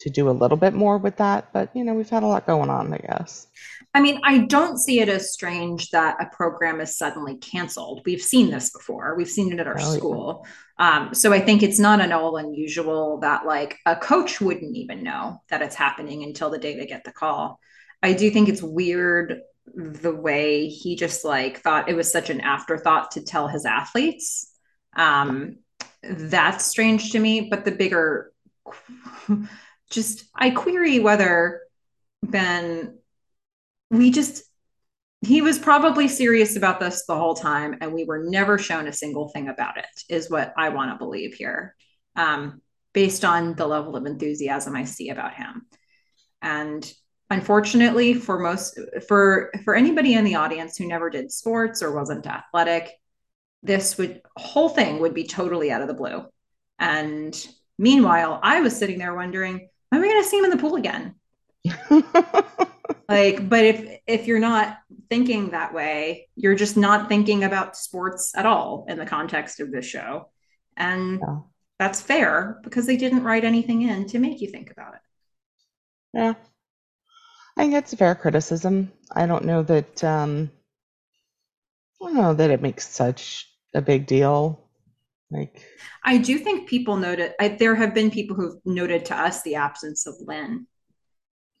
[0.00, 2.46] to do a little bit more with that, but you know, we've had a lot
[2.46, 3.46] going on, I guess.
[3.94, 8.02] I mean, I don't see it as strange that a program is suddenly canceled.
[8.04, 9.14] We've seen this before.
[9.16, 10.46] We've seen it at our oh, school.
[10.78, 10.96] Yeah.
[10.96, 15.04] Um, so I think it's not at all unusual that like a coach wouldn't even
[15.04, 17.60] know that it's happening until the day they get the call.
[18.02, 19.40] I do think it's weird
[19.74, 24.50] the way he just like thought it was such an afterthought to tell his athletes.
[24.96, 25.58] Um,
[26.02, 27.48] that's strange to me.
[27.48, 28.32] But the bigger,
[29.94, 31.62] just I query whether
[32.22, 32.98] Ben,
[33.90, 34.44] we just
[35.20, 38.92] he was probably serious about this the whole time, and we were never shown a
[38.92, 39.86] single thing about it.
[40.08, 41.74] Is what I want to believe here,
[42.16, 42.60] um,
[42.92, 45.66] based on the level of enthusiasm I see about him,
[46.42, 46.92] and
[47.30, 48.78] unfortunately for most
[49.08, 52.92] for for anybody in the audience who never did sports or wasn't athletic
[53.64, 56.24] this would whole thing would be totally out of the blue.
[56.78, 57.34] And
[57.78, 60.56] meanwhile, I was sitting there wondering, when are we going to see him in the
[60.56, 61.14] pool again?
[63.08, 64.78] like, but if if you're not
[65.08, 69.70] thinking that way, you're just not thinking about sports at all in the context of
[69.70, 70.30] this show.
[70.76, 71.38] And yeah.
[71.78, 75.00] that's fair because they didn't write anything in to make you think about it.
[76.12, 76.34] Yeah.
[77.56, 78.92] I think it's a fair criticism.
[79.14, 80.50] I don't know that um
[82.02, 84.63] I don't know that it makes such a big deal.
[85.34, 85.62] Like
[86.04, 89.56] I do think people noted I, there have been people who've noted to us the
[89.56, 90.66] absence of Lynn.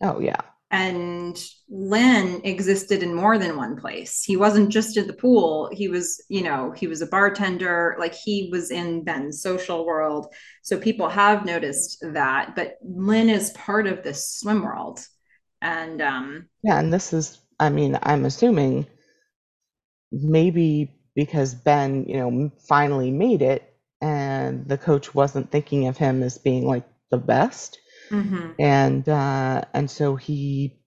[0.02, 0.40] Oh yeah.
[0.70, 4.24] And Lynn existed in more than one place.
[4.24, 5.70] He wasn't just in the pool.
[5.72, 7.96] He was, you know, he was a bartender.
[7.98, 10.32] Like he was in Ben's social world.
[10.62, 12.56] So people have noticed that.
[12.56, 15.00] But Lynn is part of this swim world.
[15.62, 18.86] And um yeah, and this is I mean, I'm assuming
[20.10, 26.22] maybe because Ben, you know, finally made it and the coach wasn't thinking of him
[26.22, 27.78] as being like the best.
[28.10, 28.50] Mm-hmm.
[28.58, 30.78] And uh and so he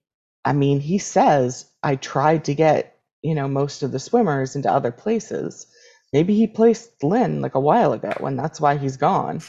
[0.46, 4.72] I mean, he says I tried to get, you know, most of the swimmers into
[4.72, 5.68] other places.
[6.14, 9.42] Maybe he placed Lynn like a while ago and that's why he's gone.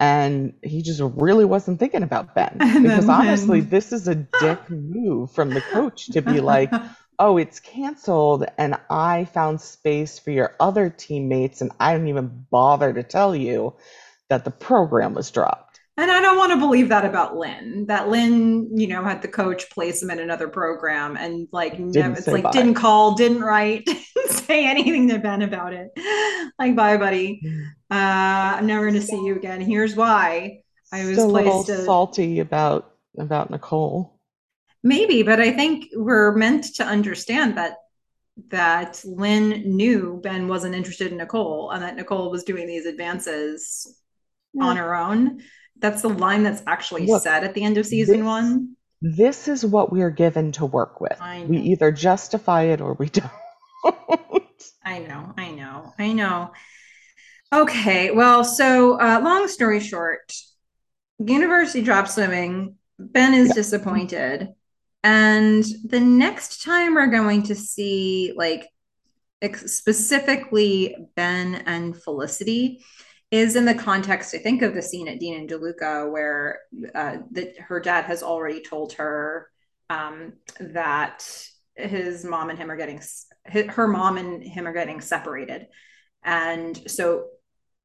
[0.00, 2.58] And he just really wasn't thinking about Ben.
[2.82, 6.70] Because honestly, this is a dick move from the coach to be like,
[7.18, 12.46] oh, it's canceled and I found space for your other teammates and I didn't even
[12.50, 13.74] bother to tell you
[14.28, 15.80] that the program was dropped.
[15.96, 17.86] And I don't want to believe that about Lynn.
[17.86, 21.92] That Lynn, you know, had the coach place him in another program and like didn't
[21.92, 22.52] never, it's like bye.
[22.52, 25.90] didn't call, didn't write, didn't say anything to Ben about it.
[26.56, 27.42] Like, bye, buddy.
[27.90, 27.94] Uh,
[28.58, 29.60] I'm never going to see you again.
[29.60, 30.60] Here's why.
[30.92, 34.17] I was Still placed a little salty about about Nicole.
[34.82, 37.78] Maybe, but I think we're meant to understand that
[38.50, 44.00] that Lynn knew Ben wasn't interested in Nicole and that Nicole was doing these advances
[44.54, 44.64] yeah.
[44.64, 45.42] on her own.
[45.78, 48.76] That's the line that's actually Look, said at the end of season this, one.
[49.00, 51.18] This is what we're given to work with.
[51.46, 53.30] We either justify it or we don't.
[54.84, 56.52] I know, I know, I know.
[57.52, 60.32] Okay, well, so uh, long story short,
[61.18, 62.76] University drop swimming.
[62.98, 63.54] Ben is yeah.
[63.54, 64.48] disappointed.
[65.04, 68.68] And the next time we're going to see, like,
[69.54, 72.84] specifically Ben and Felicity
[73.30, 76.60] is in the context, I think, of the scene at Dean and DeLuca where
[76.94, 79.48] uh, that her dad has already told her
[79.90, 81.24] um, that
[81.74, 83.00] his mom and him are getting,
[83.46, 85.68] her mom and him are getting separated.
[86.24, 87.26] And so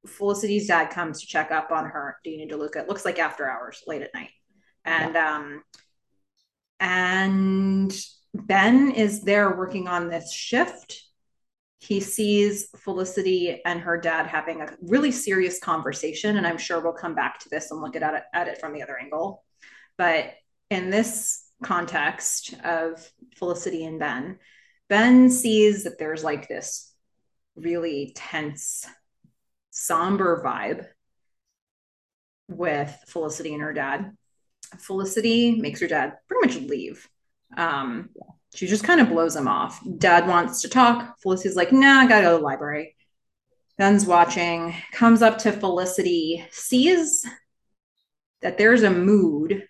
[0.08, 2.78] Felicity's dad comes to check up on her, Dean and DeLuca.
[2.78, 4.32] It looks like after hours, late at night.
[4.86, 5.36] And yeah.
[5.36, 5.64] um,
[6.80, 7.94] and
[8.34, 11.04] Ben is there working on this shift.
[11.80, 16.38] He sees Felicity and her dad having a really serious conversation.
[16.38, 18.74] And I'm sure we'll come back to this and look at it, at it from
[18.74, 19.44] the other angle.
[19.98, 20.34] But
[20.70, 24.40] in this context of Felicity and Ben,
[24.90, 26.94] Ben sees that there's like this
[27.56, 28.86] really tense,
[29.72, 30.88] somber vibe
[32.48, 34.16] with Felicity and her dad.
[34.80, 37.10] Felicity makes her dad pretty much leave.
[37.58, 38.10] Um,
[38.56, 39.80] She just kind of blows him off.
[39.98, 41.20] Dad wants to talk.
[41.22, 42.96] Felicity's like, nah, I gotta go to the library.
[43.78, 47.26] Ben's watching, comes up to Felicity, sees
[48.42, 49.68] that there's a mood.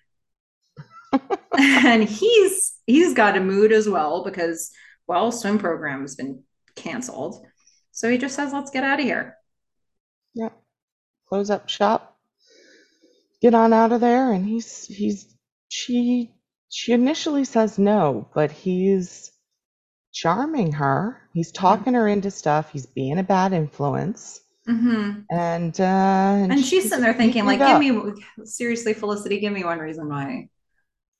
[1.57, 4.71] and he's he's got a mood as well because
[5.07, 6.43] well, swim program has been
[6.75, 7.45] canceled.
[7.91, 9.37] So he just says, let's get out of here.
[10.33, 10.49] Yeah.
[11.27, 12.12] Close up shop.
[13.43, 14.31] Get on out of there.
[14.31, 15.35] And he's, he's,
[15.67, 16.31] she,
[16.69, 19.31] she initially says no, but he's
[20.11, 21.21] charming her.
[21.33, 22.71] He's talking her into stuff.
[22.71, 24.39] He's being a bad influence.
[24.67, 25.21] Mm-hmm.
[25.29, 28.13] And, uh, and, she's, she's sitting there thinking, like, give me,
[28.45, 30.47] seriously, Felicity, give me one reason why.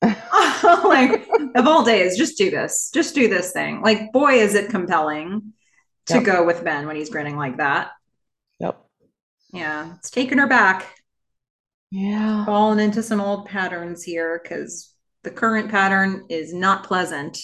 [0.02, 2.90] like, of all days, just do this.
[2.92, 3.82] Just do this thing.
[3.82, 5.52] Like, boy, is it compelling
[6.06, 6.24] to yep.
[6.24, 7.92] go with Ben when he's grinning like that.
[8.60, 8.78] Yep.
[9.52, 10.86] Yeah, it's taking her back.
[11.94, 12.44] Yeah.
[12.44, 14.92] Falling into some old patterns here because
[15.22, 17.38] the current pattern is not pleasant.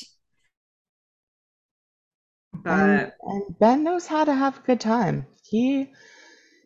[2.53, 5.27] But and, and Ben knows how to have a good time.
[5.45, 5.93] He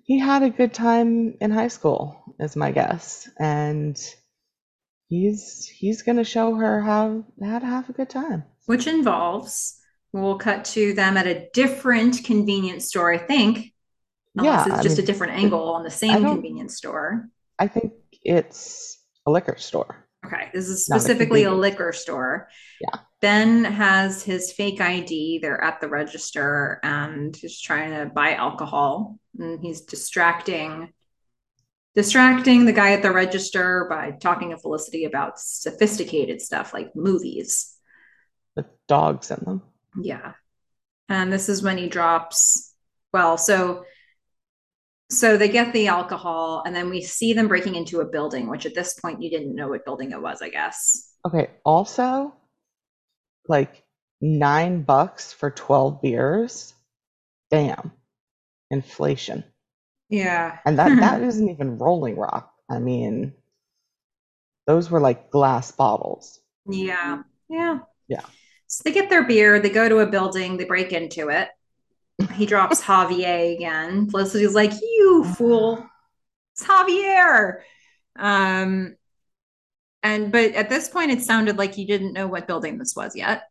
[0.05, 3.97] he had a good time in high school, is my guess, and
[5.09, 9.79] he's he's gonna show her how how to have a good time, which involves
[10.15, 13.75] We'll cut to them at a different convenience store, I think.
[14.37, 17.29] Unless yeah, it's just mean, a different angle on the same convenience store.
[17.59, 17.93] I think
[18.23, 20.07] it's a liquor store.
[20.27, 22.49] Okay, this is specifically a, a, liquor store.
[22.81, 23.01] Yeah.
[23.21, 25.39] Ben has his fake ID.
[25.39, 29.19] They're at the register and he's trying to buy alcohol.
[29.39, 30.93] And he's distracting
[31.95, 37.77] distracting the guy at the register by talking to Felicity about sophisticated stuff like movies.
[38.57, 39.63] With dogs in them.
[40.01, 40.33] Yeah.
[41.09, 42.75] And this is when he drops.
[43.13, 43.85] Well, so
[45.11, 48.67] so they get the alcohol and then we see them breaking into a building, which
[48.67, 51.13] at this point you didn't know what building it was, I guess.
[51.27, 51.51] Okay.
[51.65, 52.35] Also,
[53.49, 53.85] like
[54.21, 56.75] nine bucks for 12 beers.
[57.51, 57.93] Damn.
[58.71, 59.45] Inflation.
[60.09, 60.59] Yeah.
[60.65, 62.53] And that that isn't even rolling rock.
[62.71, 63.35] I mean,
[64.67, 66.41] those were like glass bottles.
[66.67, 67.23] Yeah.
[67.49, 67.81] Yeah.
[68.09, 68.25] Yeah.
[68.67, 71.49] So they get their beer, they go to a building, they break into it.
[72.35, 74.09] He drops Javier again.
[74.09, 75.87] Felicity's like, You fool.
[76.55, 77.61] It's Javier.
[78.17, 78.97] Um
[80.03, 83.17] and but at this point it sounded like you didn't know what building this was
[83.17, 83.45] yet.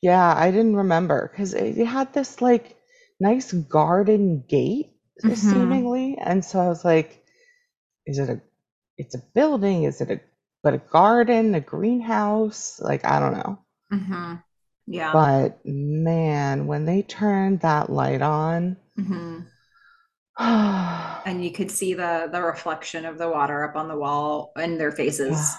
[0.00, 2.76] Yeah, I didn't remember because it had this like
[3.20, 4.92] nice garden gate
[5.24, 5.34] mm-hmm.
[5.34, 6.16] seemingly.
[6.20, 7.24] And so I was like,
[8.06, 8.40] is it a
[8.96, 9.84] it's a building?
[9.84, 10.20] Is it a
[10.62, 12.80] but a garden, a greenhouse?
[12.80, 13.58] Like I don't know.
[13.92, 14.34] Mm-hmm.
[14.90, 15.12] Yeah.
[15.12, 19.40] But man, when they turned that light on, mm-hmm.
[21.28, 24.78] and you could see the the reflection of the water up on the wall in
[24.78, 25.54] their faces.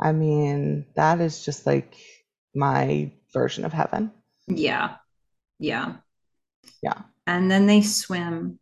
[0.00, 1.94] I mean, that is just like
[2.54, 4.12] my version of heaven.
[4.46, 4.96] Yeah.
[5.58, 5.96] Yeah.
[6.82, 7.02] Yeah.
[7.26, 8.58] And then they swim.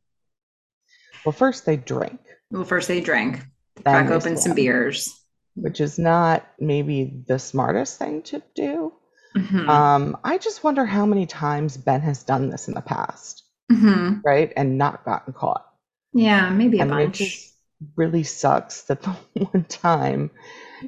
[1.24, 2.20] Well, first they drink.
[2.50, 3.44] Well, first they drink.
[3.76, 4.38] They crack open swim.
[4.38, 5.24] some beers
[5.54, 8.92] which is not maybe the smartest thing to do.
[9.36, 9.68] Mm-hmm.
[9.68, 14.20] Um, I just wonder how many times Ben has done this in the past, mm-hmm.
[14.24, 15.66] right, and not gotten caught.
[16.12, 17.20] Yeah, maybe a I bunch.
[17.20, 17.54] It just
[17.96, 19.10] really sucks that the
[19.52, 20.30] one time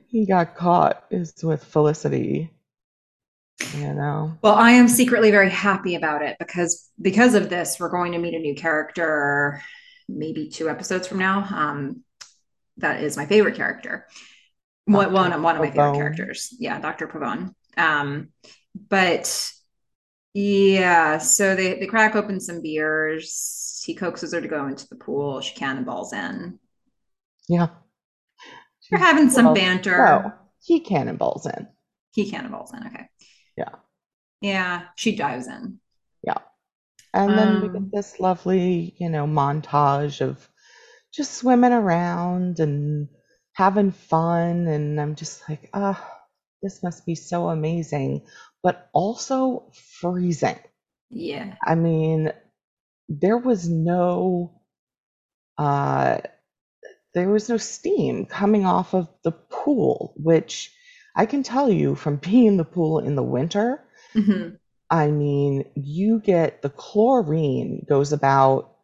[0.09, 2.53] he got caught is with Felicity.
[3.75, 4.37] You know.
[4.43, 8.19] Well, I am secretly very happy about it because because of this, we're going to
[8.19, 9.63] meet a new character,
[10.09, 11.49] maybe two episodes from now.
[11.51, 12.05] Um,
[12.77, 14.07] that is my favorite character
[14.87, 16.55] one, one, one of my favorite characters.
[16.59, 17.09] Yeah, Dr.
[17.09, 17.55] Pavone.
[17.77, 18.29] Um,
[18.89, 19.53] but
[20.35, 23.83] yeah, so they, they crack open some beers.
[23.87, 25.41] He coaxes her to go into the pool.
[25.41, 26.59] She cannonballs in.
[27.49, 27.69] Yeah.
[28.91, 29.97] They're having some banter.
[29.97, 31.69] No, he cannonballs in.
[32.13, 32.87] He cannonballs in.
[32.87, 33.09] Okay.
[33.57, 33.71] Yeah.
[34.41, 34.83] Yeah.
[34.97, 35.81] She dives in.
[36.23, 36.39] Yeah.
[37.15, 40.49] And then um, we get this lovely, you know, montage of
[41.13, 43.09] just swimming around and
[43.55, 46.16] having fun and I'm just like, ah, oh,
[46.63, 48.23] this must be so amazing,
[48.63, 50.59] but also freezing.
[51.11, 51.55] Yeah.
[51.65, 52.33] I mean,
[53.09, 54.61] there was no
[55.59, 56.19] uh
[57.15, 60.71] there was no steam coming off of the pool, which
[61.17, 63.83] I can tell you from being in the pool in the winter.
[64.15, 64.57] Mm-hmm.
[64.91, 68.77] I mean, you get the chlorine goes about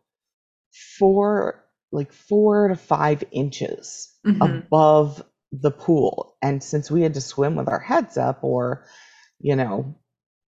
[0.99, 4.43] four, like four to five inches mm-hmm.
[4.43, 5.23] above
[5.53, 6.37] the pool.
[6.43, 8.85] And since we had to swim with our heads up, or,
[9.39, 9.97] you know,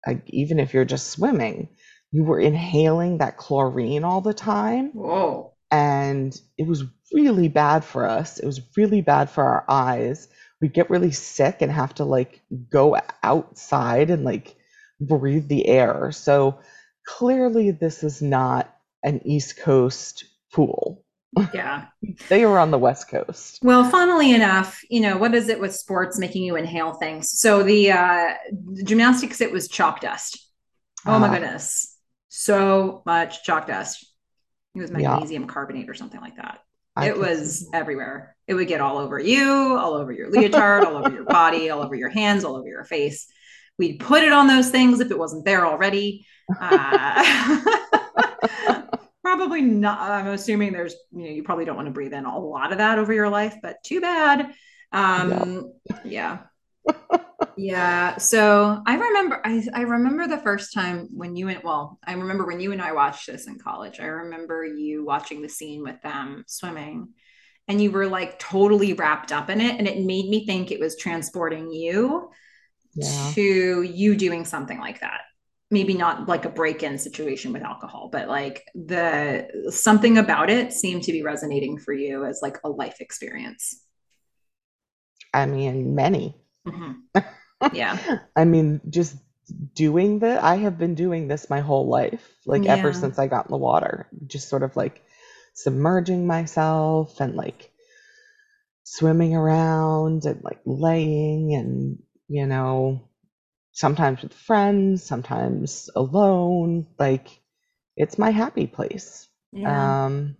[0.07, 1.69] like even if you're just swimming,
[2.11, 4.91] you were inhaling that chlorine all the time.
[4.93, 5.53] Whoa.
[5.71, 6.83] And it was
[7.13, 8.39] really bad for us.
[8.39, 10.27] It was really bad for our eyes.
[10.61, 12.41] We we get really sick and have to like
[12.71, 14.55] go outside and like
[14.99, 16.11] breathe the air.
[16.11, 16.57] So
[17.05, 21.04] clearly this is not an East Coast pool.
[21.53, 21.85] Yeah.
[22.29, 23.61] They were on the West Coast.
[23.61, 27.31] Well, funnily enough, you know, what is it with sports making you inhale things?
[27.39, 28.33] So the uh
[28.83, 30.39] gymnastics, it was chalk dust.
[31.05, 31.97] Oh my Ah, goodness.
[32.29, 34.05] So much chalk dust.
[34.75, 36.59] It was yeah, magnesium carbonate or something like that.
[36.95, 38.35] I It was everywhere.
[38.47, 41.81] It would get all over you, all over your leotard, all over your body, all
[41.81, 43.27] over your hands, all over your face.
[43.77, 46.25] We'd put it on those things if it wasn't there already.
[46.59, 47.61] Uh,
[49.37, 50.11] probably not.
[50.11, 52.79] I'm assuming there's, you know, you probably don't want to breathe in a lot of
[52.79, 54.53] that over your life, but too bad.
[54.91, 55.19] Yeah.
[55.21, 55.73] Um,
[56.03, 56.39] yeah.
[57.57, 58.17] Yeah.
[58.17, 62.45] So I remember I, I remember the first time when you went, well, I remember
[62.45, 63.99] when you and I watched this in college.
[63.99, 67.09] I remember you watching the scene with them swimming
[67.67, 69.77] and you were like totally wrapped up in it.
[69.77, 72.29] And it made me think it was transporting you
[72.93, 73.31] Yeah.
[73.35, 75.21] to you doing something like that.
[75.71, 81.03] Maybe not like a break-in situation with alcohol, but like the something about it seemed
[81.03, 83.81] to be resonating for you as like a life experience.
[85.33, 86.35] I mean, many.
[86.67, 87.01] Mhm.
[87.73, 88.19] Yeah.
[88.35, 89.15] I mean, just
[89.73, 93.45] doing the, I have been doing this my whole life, like ever since I got
[93.47, 95.01] in the water, just sort of like
[95.53, 97.71] submerging myself and like
[98.83, 101.97] swimming around and like laying and,
[102.27, 103.07] you know,
[103.75, 106.87] sometimes with friends, sometimes alone.
[106.99, 107.41] Like
[107.97, 109.29] it's my happy place.
[109.51, 109.95] Yeah.
[110.05, 110.37] Um,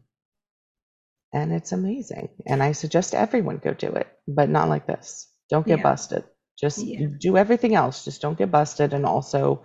[1.34, 2.30] and it's amazing.
[2.46, 5.28] And I suggest everyone go do it, but not like this.
[5.50, 5.84] Don't get Yeah.
[5.84, 6.24] busted.
[6.60, 7.08] Just Yeah.
[7.20, 8.06] do everything else.
[8.06, 8.94] Just don't get busted.
[8.94, 9.64] And also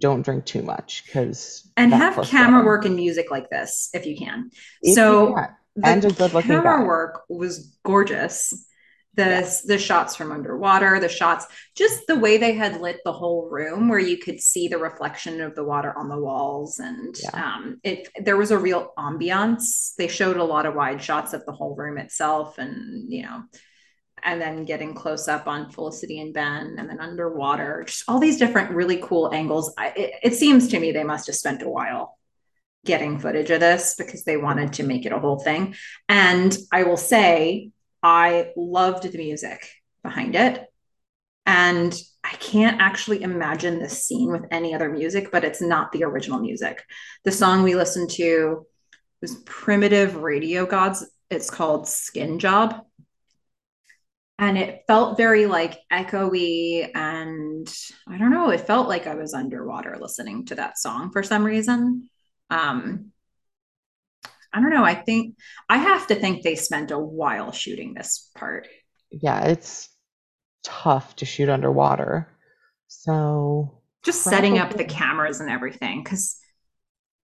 [0.00, 2.66] don't drink too much because and have camera water.
[2.66, 4.50] work and music like this if you can.
[4.82, 5.56] If you So can.
[5.76, 6.86] the And a good looking camera guy.
[6.86, 8.52] work was gorgeous.
[9.16, 11.46] The the shots from underwater, the shots,
[11.76, 15.40] just the way they had lit the whole room, where you could see the reflection
[15.40, 17.30] of the water on the walls, and Yeah.
[17.54, 19.94] um, it there was a real ambiance.
[19.96, 23.44] They showed a lot of wide shots of the whole room itself, and you know,
[24.22, 28.38] and then getting close up on Felicity and Ben, and then underwater, just all these
[28.38, 29.72] different really cool angles.
[29.78, 32.18] I, it, it seems to me they must have spent a while
[32.84, 35.74] getting footage of this because they wanted to make it a whole thing.
[36.08, 37.70] And I will say,
[38.04, 39.68] I loved the music
[40.02, 40.64] behind it.
[41.46, 41.92] And
[42.22, 46.38] I can't actually imagine this scene with any other music, but it's not the original
[46.38, 46.84] music.
[47.24, 48.66] The song we listened to
[49.20, 51.04] was Primitive Radio Gods.
[51.30, 52.84] It's called Skin Job
[54.38, 57.72] and it felt very like echoey and
[58.08, 61.44] i don't know it felt like i was underwater listening to that song for some
[61.44, 62.08] reason
[62.50, 63.12] um
[64.54, 65.36] i don't know i think
[65.68, 68.68] i have to think they spent a while shooting this part
[69.10, 69.90] Yeah, it's
[70.62, 72.28] tough to shoot underwater.
[72.88, 76.36] So just setting up the cameras and everything because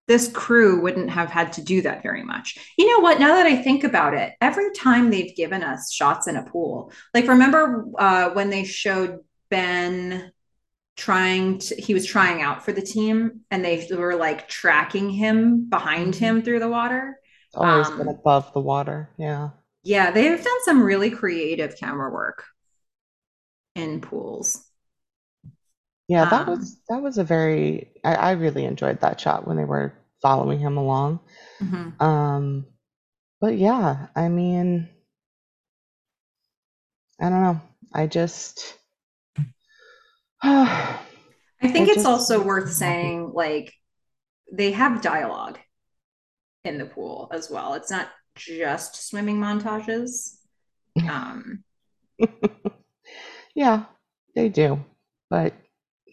[0.07, 2.57] this crew wouldn't have had to do that very much.
[2.77, 3.19] You know what?
[3.19, 6.91] Now that I think about it, every time they've given us shots in a pool,
[7.13, 10.31] like remember uh, when they showed Ben
[10.97, 15.69] trying to, he was trying out for the team and they were like tracking him
[15.69, 16.19] behind Mhm.
[16.19, 17.17] him through the water.
[17.51, 19.11] It's always been Um, above the water.
[19.17, 19.51] Yeah.
[19.83, 22.45] yeah, they have done some really creative camera work
[23.75, 24.65] in pools.
[26.07, 29.57] Yeah, that Um, was that was a very I, I really enjoyed that shot when
[29.57, 31.19] they were following him along.
[31.59, 32.01] mhm.
[32.01, 32.67] Um,
[33.41, 34.89] but yeah, I mean,
[37.21, 37.61] I don't know.
[37.93, 38.77] I just
[40.43, 40.99] I
[41.61, 43.73] I think it's just also worth saying like
[44.53, 45.59] they have dialogue
[46.63, 47.73] in the pool as well.
[47.73, 50.37] It's not just swimming montages.
[51.09, 51.63] Um,
[53.55, 53.85] Yeah,
[54.35, 54.83] they do.
[55.29, 55.53] But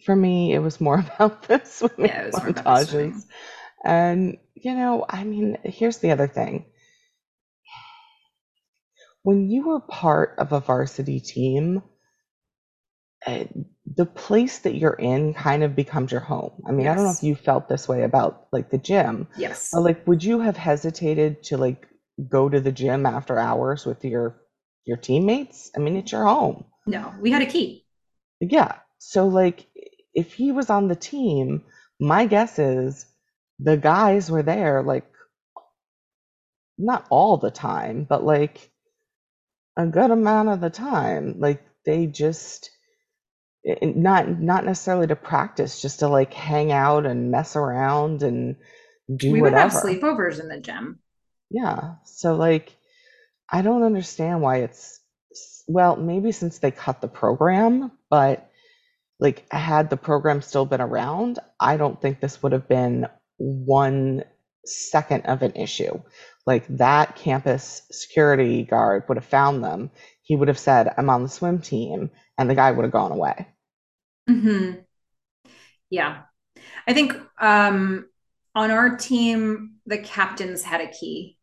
[0.05, 2.87] for me, it was more about the swimming yeah, it was more about the montages.
[2.87, 3.23] swimming.
[3.83, 6.65] And, you know, I mean, here's the other thing.
[9.23, 11.83] When you were part of a varsity team,
[13.25, 13.45] eh,
[13.99, 16.53] the place that you're in kind of becomes your home.
[16.65, 19.71] I mean, I don't know if you felt this way about like the gym, Yes.
[19.73, 21.85] but like, would you have hesitated to like
[22.29, 24.39] go to the gym after hours with your
[24.85, 25.69] your teammates?
[25.75, 26.63] I mean, it's your home.
[26.87, 27.85] No, we had a key.
[28.39, 28.77] Yeah.
[28.99, 29.67] So like
[30.13, 31.65] if he was on the team,
[31.99, 33.05] my guess is
[33.59, 35.11] the guys were there like
[36.77, 38.71] not all the time, but like
[39.75, 41.35] a good amount of the time.
[41.37, 42.69] Like they just
[43.65, 48.55] not not necessarily to practice, just to like hang out and mess around and
[49.15, 49.99] do We would have whatever.
[49.99, 50.99] sleepovers in the gym.
[51.49, 51.95] Yeah.
[52.05, 52.75] So like
[53.49, 54.99] I don't understand why it's
[55.67, 58.49] well, maybe since they cut the program, but
[59.19, 63.07] like had the program still been around, I don't think this would have been
[63.37, 64.23] one
[64.65, 66.01] second of an issue.
[66.45, 69.91] Like that campus security guard would have found them.
[70.29, 73.11] He would have said, I'm on the swim team, and the guy would have gone
[73.11, 73.49] away.
[74.27, 74.85] hmm
[75.89, 76.21] Yeah.
[76.87, 78.07] I think um,
[78.55, 81.37] on our team, the captains had a key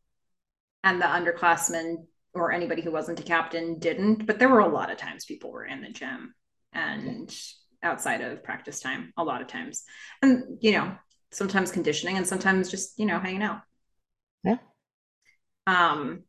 [0.84, 4.26] and the underclassmen or anybody who wasn't a captain didn't.
[4.26, 6.34] But there were a lot of times people were in the gym
[6.72, 7.34] and
[7.82, 9.84] outside of practice time, a lot of times.
[10.22, 10.96] And, you know,
[11.32, 13.60] sometimes conditioning and sometimes just, you know, hanging out.
[14.44, 14.58] Yeah.
[15.66, 16.24] Um,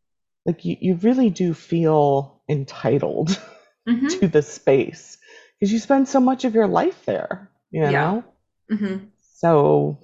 [0.46, 3.40] Like you, you really do feel entitled
[3.86, 5.18] mhm, to the space
[5.60, 7.91] because you spend so much of your life there, you Yeah.
[7.91, 8.24] know?
[8.69, 9.11] mhm.
[9.22, 9.98] So,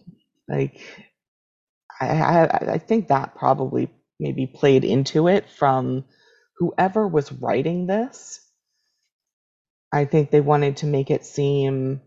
[0.48, 0.82] like,
[2.00, 3.90] I, I, I think that probably
[4.20, 6.06] maybe played into it from
[6.58, 8.40] whoever was writing this.
[9.94, 12.02] I think they wanted to make it seem,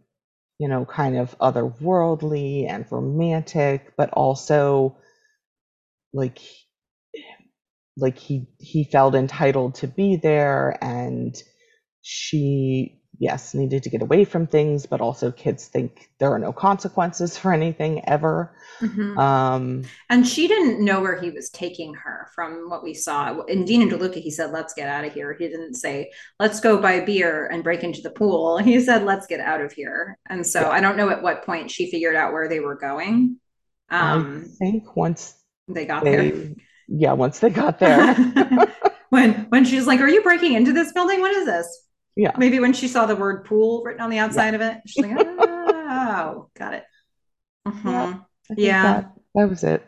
[0.59, 4.97] you know, kind of otherworldly and romantic, but also
[6.13, 6.41] like
[7.97, 11.43] like he he felt entitled to be there and
[12.03, 16.53] she yes needed to get away from things but also kids think there are no
[16.53, 19.19] consequences for anything ever Mhm.
[19.19, 23.41] um And she didn't know where he was taking her from what we saw.
[23.47, 25.35] In Dean and DeLuca, he said, let's get out of here.
[25.39, 28.59] He didn't say, let's go buy beer and break into the pool.
[28.59, 30.19] He said, let's get out of here.
[30.29, 30.69] And so Yeah.
[30.71, 33.41] I don't know at what point she figured out where they were going.
[33.91, 35.35] i Um, think once
[35.69, 36.33] they got there.
[36.89, 38.15] Yeah once they got there
[39.11, 41.21] when when she's like, Are you breaking into this building?
[41.21, 41.89] What is this?
[42.17, 45.05] yeah Maybe when she saw the word pool written on the outside of it, she's
[45.05, 46.85] like, Oh, got it.
[47.67, 47.87] Mhm.
[47.87, 48.83] I think Yeah.
[48.83, 49.83] that, that was it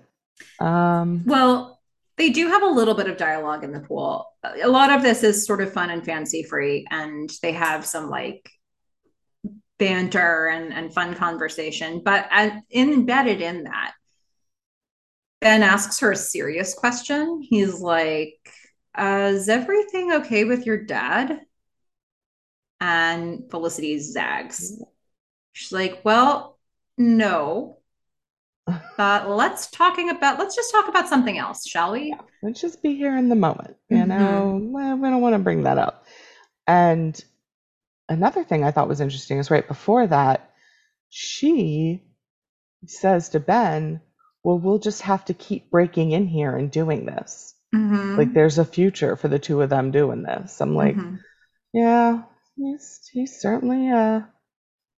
[0.61, 1.81] um Well,
[2.17, 4.27] they do have a little bit of dialogue in the pool.
[4.63, 8.11] A lot of this is sort of fun and fancy free, and they have some
[8.11, 8.51] like
[9.79, 12.03] banter and, and fun conversation.
[12.05, 13.93] But at, embedded in that,
[15.41, 17.41] Ben asks her a serious question.
[17.49, 18.35] He's like,
[18.97, 21.41] uh, Is everything okay with your dad?
[22.81, 24.81] And Felicity zags.
[25.53, 26.59] She's like, Well,
[26.97, 27.79] no.
[28.97, 32.15] But let's talking about let's just talk about something else, shall we?
[32.43, 34.07] let's just be here in the moment you Mhm.
[34.09, 36.05] know well, we don't want to bring that up
[36.69, 37.25] and
[38.09, 40.53] another thing i thought was interesting is right before that
[41.09, 42.01] she
[42.87, 44.01] says to ben
[44.49, 48.17] well we'll just have to keep breaking in here and doing this Mhm.
[48.17, 51.19] like there's a future for the two of them doing this i'm like Mhm.
[51.75, 52.23] yeah
[52.57, 54.23] he's he certainly uh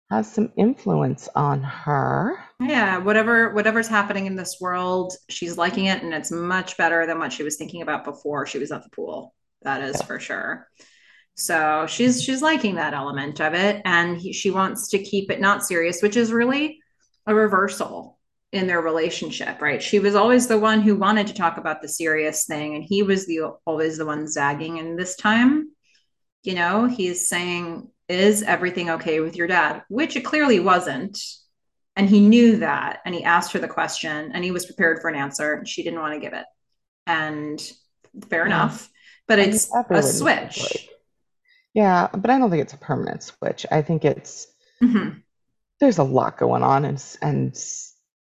[0.09, 6.03] has some influence on her Yeah, whatever whatever's happening in this world, she's liking it
[6.03, 8.91] and it's much better than what she was thinking about before she was at the
[8.91, 9.35] pool.
[9.63, 10.07] That is Yeah.
[10.07, 10.69] for sure.
[11.35, 15.41] So she's she's liking that element of it and he, she wants to keep it
[15.41, 16.79] not serious, which is really
[17.27, 18.19] a reversal
[18.53, 19.83] in their relationship, right?
[19.83, 23.03] She was always the one who wanted to talk about the serious thing and he
[23.03, 25.71] was the always the one zagging and this time,
[26.43, 29.85] you know, he's saying is everything okay with your dad?
[29.89, 31.23] Which it clearly wasn't
[31.95, 35.09] and he knew that and he asked her the question and he was prepared for
[35.09, 36.47] an answer and she didn't want to give it
[37.07, 37.61] and
[38.29, 38.47] fair Yeah.
[38.47, 38.89] enough
[39.29, 40.89] but I it's a switch break.
[41.75, 44.47] yeah but i don't think it's a permanent switch i think it's
[44.83, 45.23] Mhm.
[45.81, 47.57] there's a lot going on and and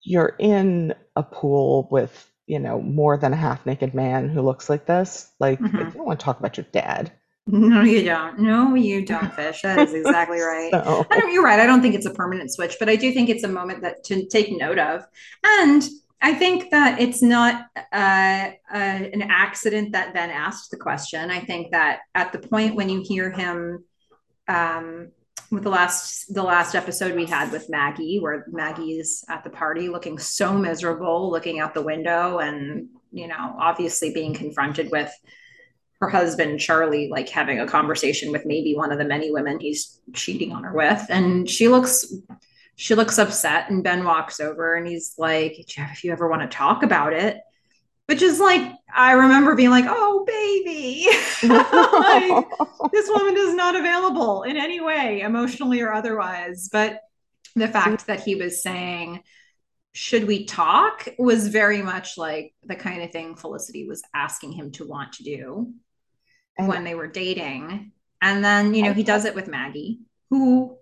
[0.02, 4.68] you're in a pool with you know more than a half naked man who looks
[4.68, 5.72] like this like Mhm.
[5.72, 7.12] you don't want to talk about your dad
[7.46, 11.42] no you don't no you don't fish that is exactly right so I don't, you're
[11.42, 11.60] right.
[11.60, 14.04] I don't think it's a permanent switch, but I do think it's a moment that
[14.04, 15.04] to take note of.
[15.44, 15.82] And
[16.22, 21.30] I think that it's not uh, uh, an accident that Ben asked the question.
[21.30, 23.84] I think that at the point when you hear him
[24.48, 25.10] um,
[25.52, 29.50] with the last the last episode we had with Maggie, where Maggie is at the
[29.50, 35.12] party looking so miserable, looking out the window, and you know, obviously being confronted with
[36.00, 40.00] her husband Charlie like having a conversation with maybe one of the many women he's
[40.14, 41.04] cheating on her with.
[41.10, 42.12] And she looks
[42.74, 46.48] she looks upset and Ben walks over and he's like if you ever want to
[46.48, 47.38] talk about it
[48.12, 51.06] which is like I remember being like oh baby
[51.48, 52.44] like,
[52.92, 57.00] this woman is not available in any way emotionally or otherwise but
[57.56, 59.22] the fact that he was saying
[59.94, 64.72] should we talk was very much like the kind of thing Felicity was asking him
[64.72, 65.72] to want to do
[66.58, 67.92] And- when they were dating.
[68.22, 69.98] And then, you know, he does it with Maggie,
[70.30, 70.78] who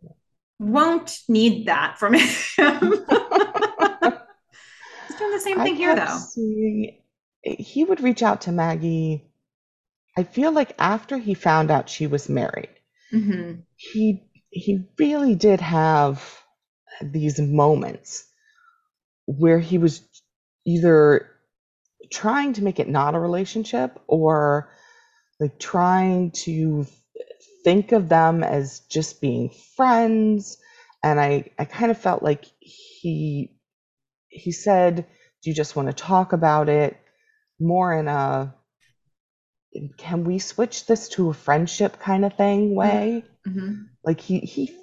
[0.58, 2.20] won't need that from him.
[2.58, 2.58] He's
[5.18, 6.18] doing the same thing here, though.
[6.18, 6.99] seeing-
[7.42, 9.24] he would reach out to maggie
[10.16, 12.70] I feel like after he found out she was married,
[13.12, 13.60] Mm-hmm.
[13.76, 16.42] he he really did have
[17.02, 18.24] these moments
[19.26, 20.02] where he was
[20.66, 21.30] either
[22.12, 24.70] trying to make it not a relationship or
[25.40, 26.86] like trying to
[27.64, 30.58] think of them as just being friends.
[31.02, 33.56] And i i kind of felt like he
[34.28, 35.06] he said
[35.42, 36.99] do you just want to talk about it
[37.60, 38.54] more in a
[39.98, 43.84] can we switch this to a friendship kind of thing way Mm-hmm.
[44.04, 44.76] like he he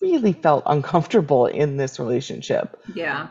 [0.00, 3.28] really felt uncomfortable in this relationship Yeah.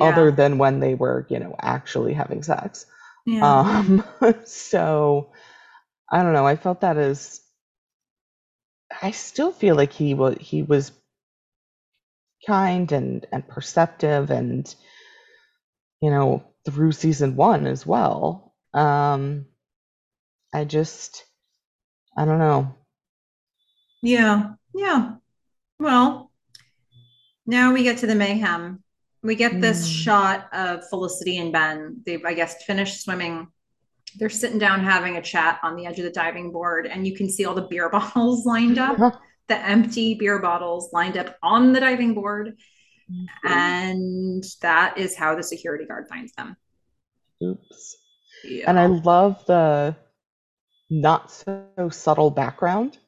[0.00, 2.86] other than when they were you know actually having sex
[3.26, 3.42] Yeah.
[3.42, 4.04] um
[4.44, 5.30] so
[6.10, 7.40] i don't know i felt that as
[9.02, 10.92] i still feel like he was he was
[12.46, 14.74] kind and and perceptive and
[16.00, 19.46] you know through season one as well um
[20.52, 21.24] i just
[22.16, 22.74] i don't know
[24.02, 24.52] Yeah.
[24.74, 25.14] Yeah.
[25.80, 26.30] Well,
[27.46, 28.82] now we get to the mayhem.
[29.22, 29.92] We get this Mm.
[30.04, 32.02] shot of Felicity and Ben.
[32.04, 33.48] They've, I guess, finished swimming.
[34.18, 37.16] They're sitting down having a chat on the edge of the diving board, and you
[37.16, 38.96] can see all the beer bottles lined up,
[39.48, 42.58] the empty beer bottles lined up on the diving board.
[43.44, 46.56] And that is how the security guard finds them.
[47.42, 47.96] oops
[48.44, 48.64] Yeah.
[48.68, 49.94] and i love the
[50.90, 52.98] not so subtle background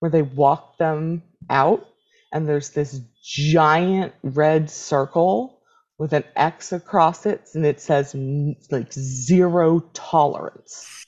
[0.00, 1.86] where they walk them out
[2.32, 5.60] and there's this giant red circle
[5.98, 8.14] with an X across it and it says
[8.70, 11.06] like zero tolerance.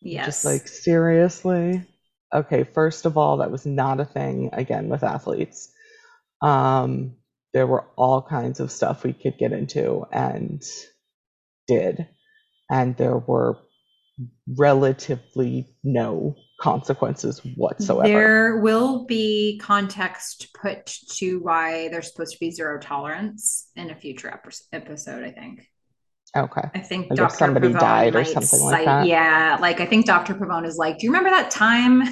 [0.00, 0.26] yes.
[0.26, 1.84] Just like seriously?
[2.32, 5.70] Okay, first of all, that was not a thing again with athletes.
[6.40, 7.16] Um
[7.56, 10.62] there were all kinds of stuff we could get into and
[11.66, 12.06] did
[12.70, 13.56] and there were
[14.58, 18.08] relatively no consequences whatsoever.
[18.08, 20.84] There will be context put
[21.16, 25.66] to why there's supposed to be zero tolerance in a future ep- episode, I think.
[26.36, 26.68] Okay.
[26.74, 27.36] I think Like Dr.
[27.36, 29.06] somebody Pavone died or something like that?
[29.06, 30.34] Yeah, like I think Dr.
[30.34, 32.02] Pavone is like, do you remember that time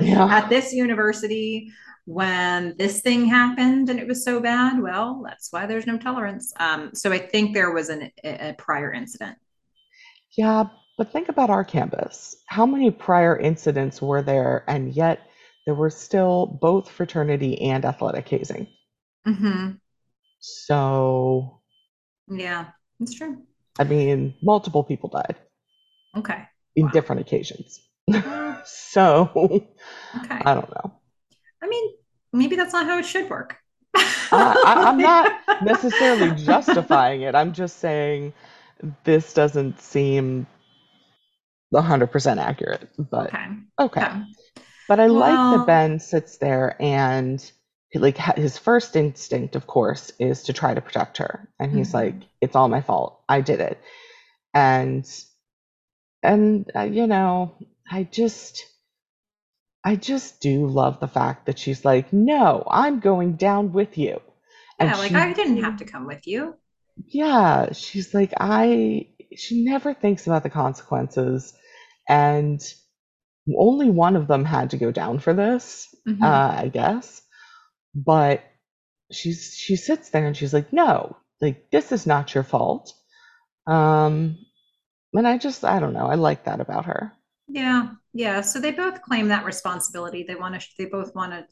[0.00, 0.28] Yeah.
[0.30, 1.72] at this university
[2.08, 4.80] when this thing happened and it was so bad?
[4.80, 6.52] Well, that's why there's no tolerance.
[6.58, 9.36] Um, so I think there was an, a, a prior incident.
[10.38, 10.64] Yeah,
[10.96, 12.34] but think about our campus.
[12.46, 15.20] How many prior incidents were there, and yet
[15.66, 18.68] there were still both fraternity and athletic hazing?
[19.26, 19.78] Mm-hmm.
[20.40, 21.60] So,
[22.28, 23.42] Yeah, that's true.
[23.78, 25.36] I mean, multiple people died
[26.16, 26.48] Okay.
[26.76, 26.92] in Wow.
[26.92, 27.80] different occasions.
[28.64, 29.66] so,
[30.16, 30.40] Okay.
[30.44, 30.92] I don't know.
[31.62, 31.94] I mean,
[32.32, 33.56] maybe that's not how it should work.
[34.32, 37.34] I, I, I'm not necessarily justifying it.
[37.34, 38.32] I'm just saying
[39.04, 40.46] this doesn't seem
[41.70, 42.88] 100% accurate.
[42.98, 43.46] But Okay.
[43.80, 44.06] okay.
[44.06, 44.22] Okay.
[44.88, 47.40] But I like that Ben sits there and
[47.90, 51.94] he, like his first instinct, of course, is to try to protect her, and he's
[51.94, 51.94] Mhm.
[51.94, 53.22] like, "It's all my fault.
[53.28, 53.78] I did it."
[54.54, 55.06] And
[56.22, 57.54] and uh, you know,
[57.90, 58.64] I just
[59.84, 64.20] I just do love the fact that she's like, "No, I'm going down with you."
[64.78, 66.56] And Yeah, like she- I didn't have to come with you.
[67.06, 71.54] yeah, she's like, I, she never thinks about the consequences.
[72.08, 72.60] And
[73.56, 76.22] only one of them had to go down for this, Mhm.
[76.22, 77.22] uh, I guess.
[77.94, 78.42] But
[79.12, 82.92] she's, she sits there and she's like, no, like, this is not your fault.
[83.66, 84.38] Um,
[85.14, 87.12] and I just, I don't know, I like that about her.
[87.48, 88.42] Yeah, yeah.
[88.42, 90.22] So they both claim that responsibility.
[90.22, 90.66] They want to.
[90.76, 91.46] They both want to,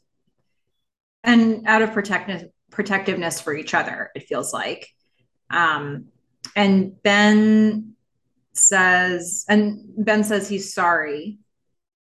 [1.23, 4.87] and out of protective protectiveness for each other, it feels like.
[5.49, 6.05] Um,
[6.55, 7.95] and Ben
[8.53, 11.39] says, and Ben says he's sorry,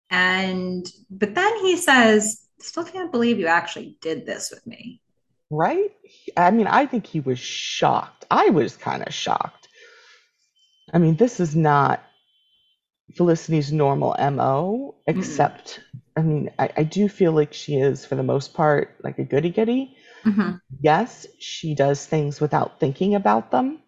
[0.10, 5.02] and but then he says, "Still can't believe you actually did this with me."
[5.50, 5.92] Right?
[6.36, 8.26] I mean, I think he was shocked.
[8.30, 9.70] I was kind of shocked.
[10.94, 12.05] I mean, this is not
[13.16, 15.80] Felicity's normal MO, except,
[16.18, 19.24] I mean, I, I do feel like she is, for the most part, like a
[19.24, 19.96] goody goody.
[20.26, 20.60] Mhm.
[20.82, 23.80] Yes, she does things without thinking about them,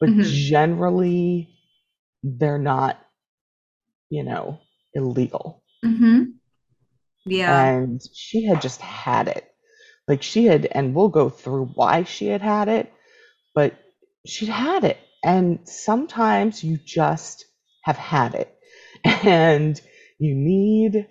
[0.00, 0.22] but Mhm.
[0.24, 1.48] generally,
[2.22, 2.98] they're not,
[4.10, 4.58] you know,
[4.94, 5.62] illegal.
[5.84, 6.34] Mhm.
[7.26, 7.76] Yeah.
[7.76, 9.44] and she had just had it
[10.08, 12.92] like she had and we'll go through why she had had it
[13.54, 13.74] but
[14.26, 17.46] she'd had it and sometimes you just
[17.82, 18.56] have had it
[19.24, 19.80] and
[20.18, 21.06] you need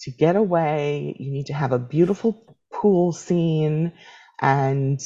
[0.00, 3.92] to get away you need to have a beautiful pool scene
[4.40, 5.00] and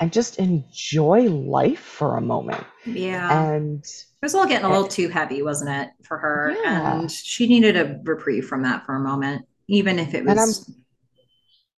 [0.00, 3.44] and just enjoy life for a moment yeah.
[3.44, 3.84] and
[4.22, 6.54] it was all getting a little too heavy, wasn't it, for her?
[6.62, 7.00] Yeah.
[7.00, 10.46] And she needed a reprieve from that for a moment, even if it And I'm
[10.46, 10.72] was.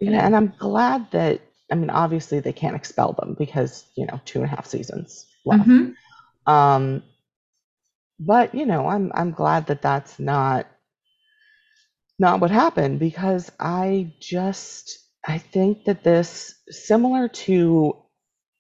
[0.01, 1.41] yeah, and I'm glad that
[1.71, 5.25] I mean, obviously they can't expel them because, you know, two and a half seasons
[5.47, 5.69] left.
[5.69, 5.95] Mhm.
[6.47, 7.05] Um,
[8.21, 10.67] but you know, I'm I'm glad that that's not
[12.19, 17.97] not what happened because I just I think that this similar to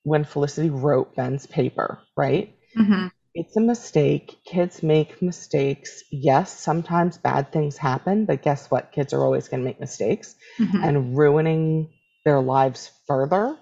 [0.05, 2.55] when Felicity wrote Ben's paper, right?
[2.77, 3.11] Mhm.
[3.35, 4.39] It's a mistake.
[4.47, 6.03] Kids make mistakes.
[6.11, 8.93] Yes, sometimes bad things happen, but guess what?
[8.93, 10.85] Kids are always going to make mistakes, Mhm.
[10.85, 11.91] and ruining
[12.25, 13.59] their lives further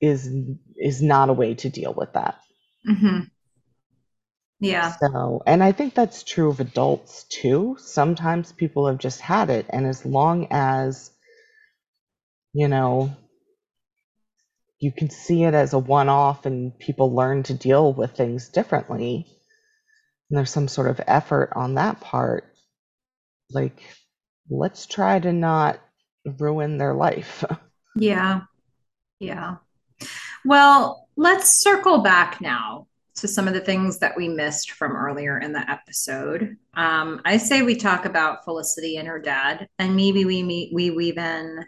[0.00, 0.30] is
[0.76, 2.36] is not a way to deal with that.
[2.84, 3.30] Mhm.
[4.60, 4.94] Yeah.
[5.00, 7.76] So, and I think that's true of adults too.
[7.78, 11.10] Sometimes people have just had it, and as long as,
[12.52, 13.10] you know,
[14.78, 18.48] you can see it as a one off and people learn to deal with things
[18.48, 19.26] differently,
[20.28, 22.44] and there's some sort of effort on that part,
[23.50, 23.82] like,
[24.50, 25.80] let's try to not
[26.38, 27.44] ruin their life.
[27.96, 28.42] Yeah.
[29.18, 29.56] Yeah.
[30.44, 32.86] Well, let's circle back now
[33.20, 36.56] to some of the things that we missed from earlier in the episode.
[36.74, 40.90] Um, I say we talk about Felicity and her dad, and maybe we meet we
[40.90, 41.64] weave in.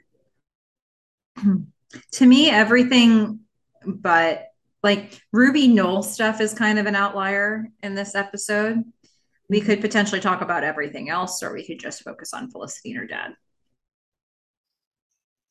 [2.12, 3.40] to me, everything
[3.84, 4.48] but
[4.82, 8.82] like Ruby Noel stuff is kind of an outlier in this episode.
[9.48, 13.00] We could potentially talk about everything else, or we could just focus on Felicity and
[13.00, 13.32] her dad.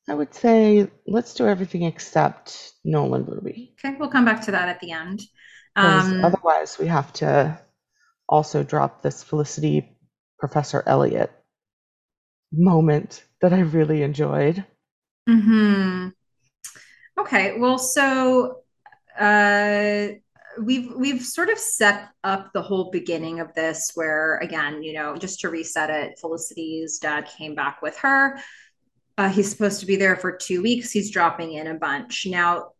[0.08, 3.74] I would say let's do everything except Noel and Ruby.
[3.78, 5.22] Okay, we'll come back to that at the end.
[5.76, 7.58] Um, otherwise, we have to
[8.28, 9.96] also drop this Felicity
[10.38, 11.30] Professor Elliot
[12.52, 14.64] moment that I really enjoyed.
[15.26, 16.08] hmm
[17.18, 18.62] Okay, well, so
[19.18, 20.06] uh,
[20.60, 25.16] we've we've sort of set up the whole beginning of this, where again, you know,
[25.16, 28.38] just to reset it, Felicity's dad came back with her.
[29.18, 30.90] Uh, he's supposed to be there for two weeks.
[30.90, 32.26] He's dropping in a bunch.
[32.26, 32.70] Now,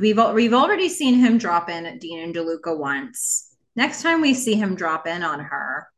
[0.00, 3.54] we've we've already seen him drop in at Dean and DeLuca once.
[3.76, 5.88] Next time we see him drop in on her,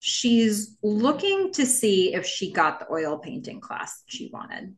[0.00, 4.74] she's looking to see if she got the oil painting class that she wanted.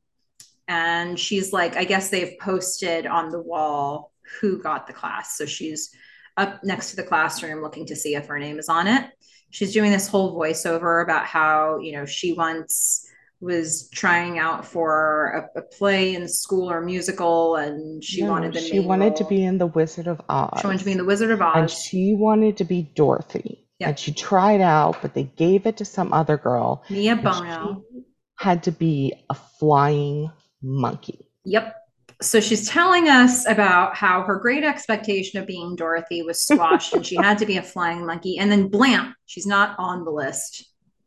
[0.66, 5.36] And she's like, I guess they've posted on the wall who got the class.
[5.36, 5.90] So she's
[6.36, 9.10] up next to the classroom looking to see if her name is on it.
[9.50, 13.07] She's doing this whole voiceover about how, you know, she once
[13.40, 18.52] was trying out for a, a play in school or musical and she No, wanted
[18.52, 20.60] the she wanted to be in The Wizard of Oz.
[20.60, 23.64] She wanted to be in The Wizard of Oz, and she wanted to be Dorothy.
[23.80, 26.82] And she tried out, but they gave it to some other girl.
[26.90, 27.84] Mia Bono.
[27.92, 28.02] she
[28.36, 30.32] had to be a flying
[30.62, 31.28] monkey.
[31.44, 31.76] Yep.
[32.20, 37.06] So she's telling us about how her great expectation of being Dorothy was squashed and
[37.06, 38.38] she had to be a flying monkey.
[38.38, 40.64] And then blam, she's not on the list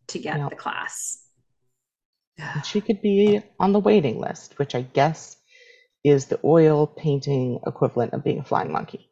[0.07, 0.49] to get Yep.
[0.51, 1.20] the class.
[2.53, 5.37] And she could be on the waiting list, which I guess
[6.03, 9.09] is the oil painting equivalent of being a flying monkey.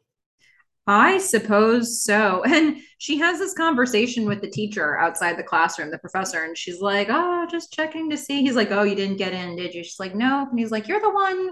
[0.86, 2.42] I suppose so.
[2.46, 6.80] And she has this conversation with the teacher outside the classroom, the professor, and she's
[6.80, 8.42] like, Oh, just checking to see.
[8.42, 9.84] He's like, Oh, you didn't get in, did you?
[9.84, 10.46] She's like, No.
[10.50, 11.50] And he's like, You're the one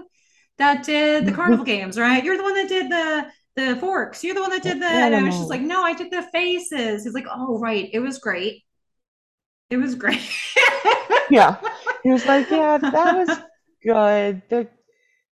[0.57, 2.23] that did the carnival games, right?
[2.23, 4.23] You're the one that did the the forks.
[4.23, 7.03] You're the one that did the and she's like, No, I did the faces.
[7.03, 7.89] He's like, Oh, right.
[7.93, 8.63] It was great.
[9.69, 10.21] It was great.
[11.31, 11.57] Yeah.
[12.03, 13.37] He was like, Yeah, that was
[13.83, 14.41] good.
[14.49, 14.67] There,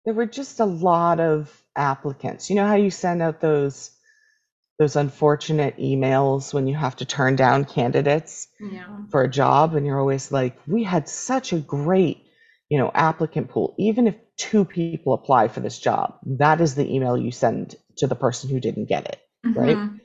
[0.05, 2.49] there were just a lot of applicants.
[2.49, 3.91] You know how you send out those
[4.79, 8.87] those unfortunate emails when you have to turn down candidates yeah.
[9.11, 12.25] for a job and you're always like, we had such a great,
[12.67, 13.75] you know, applicant pool.
[13.77, 18.07] Even if two people apply for this job, that is the email you send to
[18.07, 19.19] the person who didn't get it.
[19.55, 19.77] Right.
[19.77, 19.99] Mhm.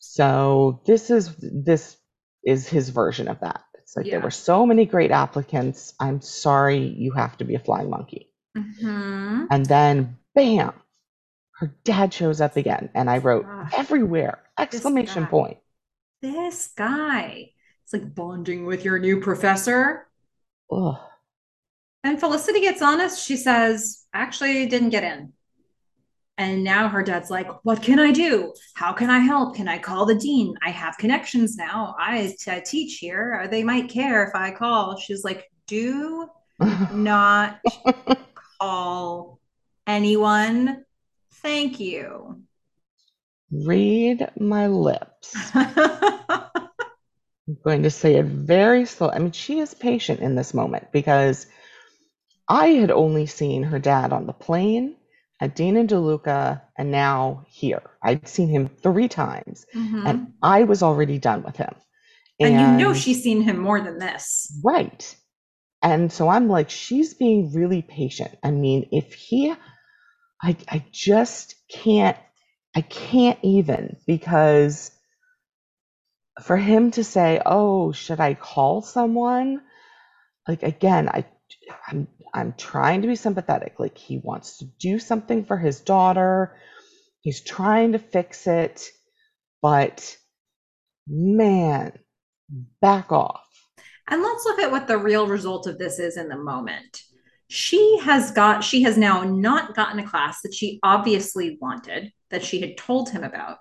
[0.00, 1.96] So this is this
[2.44, 3.62] is his version of that.
[3.74, 4.12] It's like Yeah.
[4.12, 5.94] there were so many great applicants.
[6.00, 8.30] I'm sorry you have to be a flying monkey.
[8.56, 9.46] Mhm.
[9.50, 10.72] And then bam,
[11.58, 12.90] her dad shows up again.
[12.94, 15.28] And I wrote Ah, everywhere, exclamation guy.
[15.30, 15.58] point.
[16.20, 17.52] This guy.
[17.84, 20.08] It's like bonding with your new professor.
[20.70, 20.96] Ugh.
[22.04, 23.24] And Felicity gets honest.
[23.24, 25.32] She says, actually didn't get in.
[26.42, 28.52] And now her dad's like, what can I do?
[28.74, 29.54] How can I help?
[29.54, 30.56] Can I call the dean?
[30.60, 31.94] I have connections now.
[32.00, 33.46] I t- teach here.
[33.48, 34.96] They might care if I call.
[34.96, 36.28] She's like, do
[36.92, 37.60] not
[38.60, 39.38] call
[39.86, 40.84] anyone.
[41.34, 42.42] Thank you.
[43.52, 45.36] Read my lips.
[45.54, 46.58] I'm
[47.62, 49.10] going to say it very slow.
[49.10, 51.46] I mean, she is patient in this moment because
[52.48, 54.96] I had only seen her dad on the plane
[55.42, 57.82] at Dean and DeLuca and now here.
[58.00, 60.06] I'd seen him three times Mhm.
[60.08, 61.74] and I was already done with him.
[62.38, 64.52] And you know she's seen him more than this.
[64.64, 65.16] Right.
[65.82, 68.38] And so I'm like, she's being really patient.
[68.44, 69.52] I mean, if he,
[70.40, 72.16] I, I just can't,
[72.76, 74.92] I can't even because
[76.40, 79.60] for him to say, oh, should I call someone?
[80.46, 81.24] Like, again, I,
[81.88, 83.78] I'm, I'm trying to be sympathetic.
[83.78, 86.56] Like, he wants to do something for his daughter,
[87.20, 88.88] he's trying to fix it,
[89.60, 90.16] but
[91.06, 91.92] man,
[92.80, 93.44] back off.
[94.08, 97.02] And let's look at what the real result of this is in the moment.
[97.48, 102.44] She has got, she has now not gotten a class that she obviously wanted, that
[102.44, 103.58] she had told him about.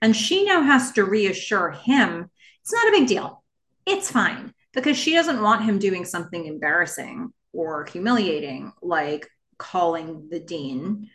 [0.00, 2.30] And she now has to reassure him
[2.62, 3.42] it's not a big deal.
[3.86, 9.28] It's fine because she doesn't want him doing something embarrassing or humiliating, like
[9.58, 11.08] calling the dean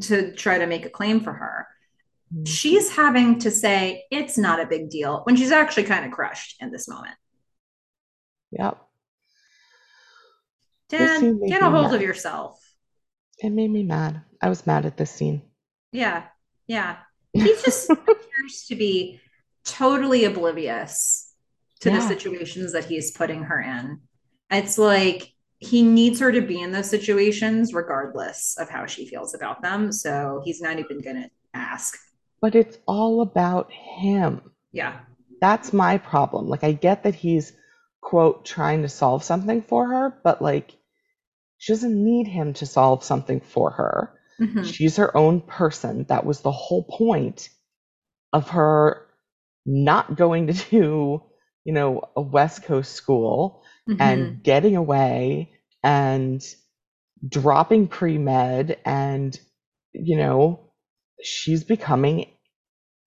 [0.00, 1.66] to try to make a claim for her.
[2.32, 2.44] Mm-hmm.
[2.44, 6.56] She's having to say it's not a big deal when she's actually kind of crushed
[6.60, 7.16] in this moment.
[8.52, 8.78] Yep.
[10.90, 12.58] Dad, get a hold of yourself.
[13.38, 14.22] It made me mad.
[14.42, 15.42] I was mad at this scene.
[15.90, 16.24] Yeah,
[16.66, 16.96] yeah.
[17.32, 19.20] He just appears to be
[19.64, 21.31] totally oblivious
[21.82, 24.00] to the situations that he's putting her in.
[24.50, 29.34] It's like he needs her to be in those situations regardless of how she feels
[29.34, 29.92] about them.
[29.92, 31.96] So he's not even going to ask.
[32.40, 34.40] But it's all about him.
[34.72, 35.00] Yeah.
[35.40, 36.48] That's my problem.
[36.48, 37.52] Like, I get that he's,
[38.00, 40.76] quote, trying to solve something for her, but like,
[41.58, 44.18] she doesn't need him to solve something for her.
[44.40, 44.64] Mhm.
[44.64, 46.04] She's her own person.
[46.08, 47.48] That was the whole point
[48.32, 49.06] of her
[49.64, 51.22] not going to do,
[51.64, 53.98] you know, a West Coast school Mhm.
[54.00, 55.52] and getting away
[55.82, 56.42] and
[57.28, 59.38] dropping pre med and,
[59.92, 60.60] you know,
[61.22, 62.26] she's becoming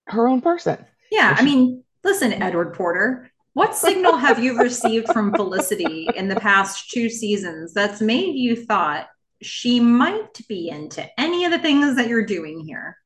[0.08, 0.86] her own person.
[1.12, 6.28] Yeah, And I mean, listen, Edward Porter, what signal have you received from Felicity in
[6.28, 9.08] the past two seasons that's made you thought
[9.42, 12.98] she might be into any of the things that you're doing here?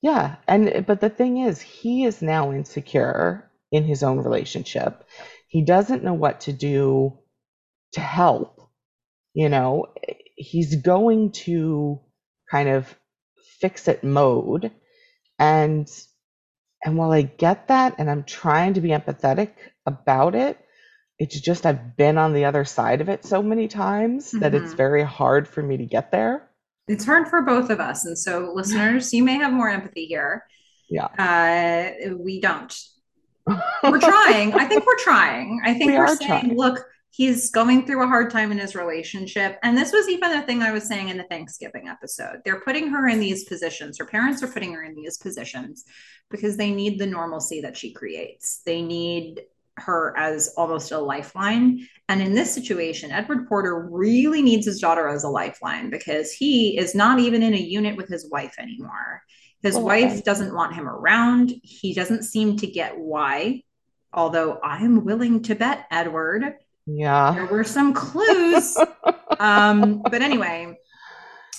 [0.00, 5.04] Yeah, and but the thing is, he is now insecure in his own relationship.
[5.48, 7.18] He doesn't know what to do
[7.92, 8.68] to help.
[9.34, 9.86] You know,
[10.36, 12.00] he's going to
[12.50, 12.94] kind of
[13.60, 14.70] fix it mode.
[15.38, 15.88] And
[16.84, 19.52] and while I get that and I'm trying to be empathetic
[19.84, 20.58] about it,
[21.18, 24.74] it's just I've been on the other side of it so many times that it's
[24.74, 24.76] Mhm.
[24.76, 26.48] very hard for me to get there.
[26.86, 28.04] It's hard for both of us.
[28.06, 30.44] And so, listeners, you may have more empathy here.
[30.88, 31.08] Yeah.
[31.18, 32.72] Uh, we don't.
[33.82, 34.54] We're trying.
[34.54, 35.60] I think we're trying.
[35.64, 36.56] I think We are saying, trying.
[36.56, 39.58] look, he's going through a hard time in his relationship.
[39.62, 42.40] And this was even the thing I was saying in the Thanksgiving episode.
[42.44, 43.98] They're putting her in these positions.
[43.98, 45.84] Her parents are putting her in these positions
[46.30, 48.60] because they need the normalcy that she creates.
[48.64, 49.42] They need
[49.78, 51.86] her as almost a lifeline.
[52.08, 56.76] And in this situation, Edward Porter really needs his daughter as a lifeline because he
[56.78, 59.22] is not even in a unit with his wife anymore.
[59.62, 61.52] His Well, wife and- doesn't want him around.
[61.62, 63.62] He doesn't seem to get why.
[64.12, 66.54] Although I'm willing to bet, Edward,
[66.86, 67.32] Yeah.
[67.34, 68.76] there were some clues.
[69.40, 70.78] um, but anyway,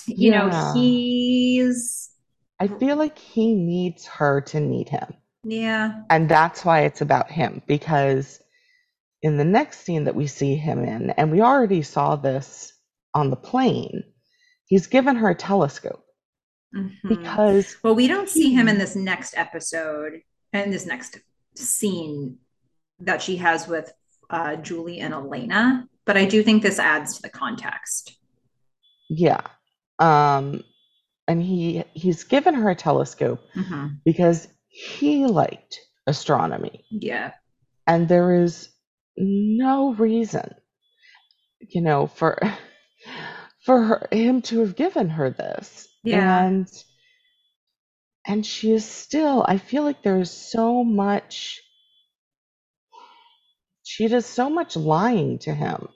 [0.06, 2.10] you know, he's
[2.58, 5.14] I feel like he needs her to need him.
[5.44, 8.38] yeah, And that's why it's about him because
[9.22, 12.72] in the next scene that we see him in, and we already saw this
[13.14, 14.02] on the plane,
[14.66, 16.04] he's given her a telescope
[16.74, 16.90] mhm.
[17.08, 20.20] because well, we don't see him in this next episode
[20.52, 21.18] and this next
[21.56, 22.38] scene
[23.00, 23.92] that she has with
[24.30, 25.86] uh, Julie and Elena.
[26.06, 28.16] But I do think this adds to the context.
[29.08, 29.40] yeah.
[29.98, 30.62] Um
[31.28, 33.98] and he he's given her a telescope Mhm.
[34.04, 36.84] because he liked astronomy.
[36.90, 37.32] Yeah.
[37.86, 38.68] and there is
[39.16, 40.54] no reason
[41.60, 42.38] you know for
[43.66, 46.44] for her, him to have given her this Yeah.
[46.44, 46.68] and
[48.26, 51.60] and she is still i feel like there's so much
[53.82, 55.88] she does so much lying to him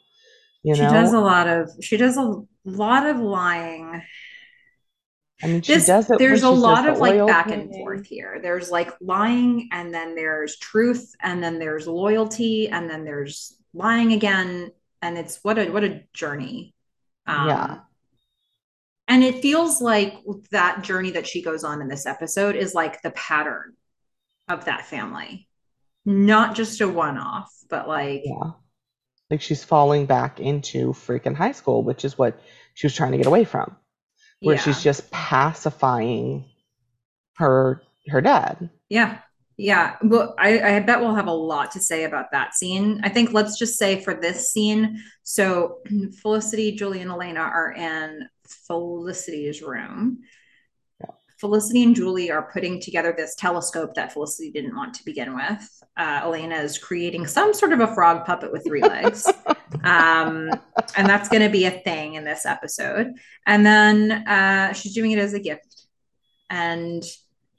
[0.64, 0.90] you she know?
[0.93, 4.02] does a lot of she does a lot of lying.
[5.43, 8.40] I mean she this does it there's a lot of like back and forth here.
[8.43, 14.12] There's like lying and then there's truth and then there's loyalty and then there's lying
[14.12, 14.70] again
[15.02, 16.74] and it's what a what a journey.
[17.26, 17.78] Um Yeah.
[19.09, 20.14] And it feels like
[20.51, 23.74] that journey that she goes on in this episode is like the pattern
[24.48, 25.48] of that family
[26.05, 28.51] not just a one-off but like yeah
[29.31, 32.39] like she's falling back into freaking high school which is what
[32.74, 33.74] she was trying to get away from
[34.40, 34.60] where Yeah.
[34.62, 36.44] she's just pacifying
[37.36, 38.68] her her dad.
[38.90, 39.18] Yeah.
[39.56, 39.97] Yeah.
[40.02, 43.01] Well, I, I bet we'll have a lot to say about that scene.
[43.02, 45.78] I think let's just say for this scene, so
[46.20, 48.28] Felicity, Julie, and Elena are in
[48.66, 50.20] Felicity's room.
[51.39, 55.82] Felicity and Julie are putting together this telescope that Felicity didn't want to begin with.
[55.97, 59.26] Uh, Elena is creating some sort of a frog puppet with three legs.
[59.85, 60.48] um,
[60.97, 63.12] and that's going to be a thing in this episode.
[63.47, 65.86] And then uh, she's doing it as a gift.
[66.51, 67.02] And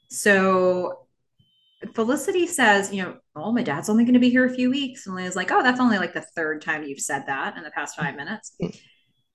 [0.10, 1.06] so
[1.94, 5.06] Felicity says, you know, oh, my dad's only going to be here a few weeks.
[5.06, 7.72] And Lena's like, oh, that's only like the third time you've said that in the
[7.72, 8.58] past five minutes.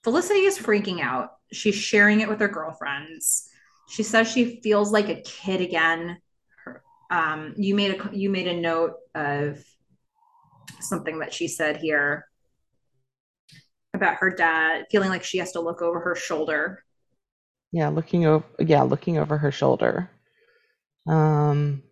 [0.02, 1.32] Felicity is freaking out.
[1.52, 3.48] She's sharing it with her girlfriends.
[3.88, 6.18] She says she feels like a kid again.
[6.64, 9.64] Her, um, you made a you made a note of
[10.80, 12.26] something that she said here
[13.94, 16.84] about her dad feeling like she has to look over her shoulder.
[17.72, 20.10] Yeah, looking over yeah, looking over her shoulder.
[21.06, 21.82] Um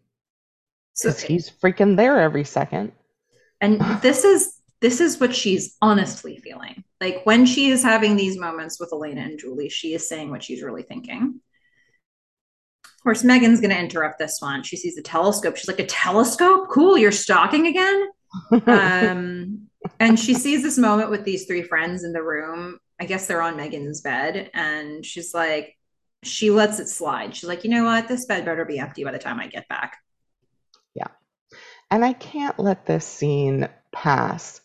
[0.94, 2.93] So he's freaking there every second.
[3.60, 6.84] and this is this is what she's honestly feeling.
[7.00, 10.42] Like when she is having these moments with elena and julie she is saying what
[10.42, 11.40] she's really thinking.
[12.84, 14.62] Of course megan's going to interrupt this one.
[14.62, 15.56] She sees a telescope.
[15.56, 16.68] She's like a telescope?
[16.68, 18.09] Cool you're stalking again?
[18.66, 19.68] Um,
[20.00, 22.78] and she sees this moment with these three friends in the room.
[23.00, 25.76] I guess they're on megan's bed and she's like
[26.24, 27.34] she lets it slide.
[27.34, 28.09] She's like you know what?
[28.09, 29.96] This bed better be empty by the time i get back.
[30.94, 31.09] Yeah.
[31.90, 34.60] And I can't let this scene pass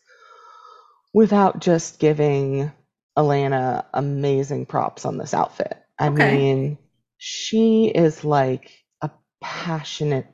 [1.14, 2.72] without just giving
[3.18, 5.78] Elena amazing props on this outfit.
[6.00, 6.10] I Okay.
[6.10, 6.78] mean,
[7.18, 8.72] she is like
[9.02, 9.12] a
[9.42, 10.28] passionate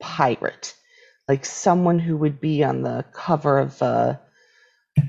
[0.00, 0.74] pirate,
[1.28, 4.20] like someone who would be on the cover of a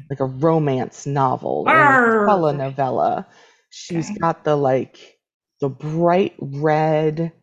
[0.09, 2.27] like a romance novel or a Arr.
[2.27, 3.25] telenovela.
[3.69, 4.19] She's Okay.
[4.21, 5.19] got the like
[5.61, 7.33] the bright red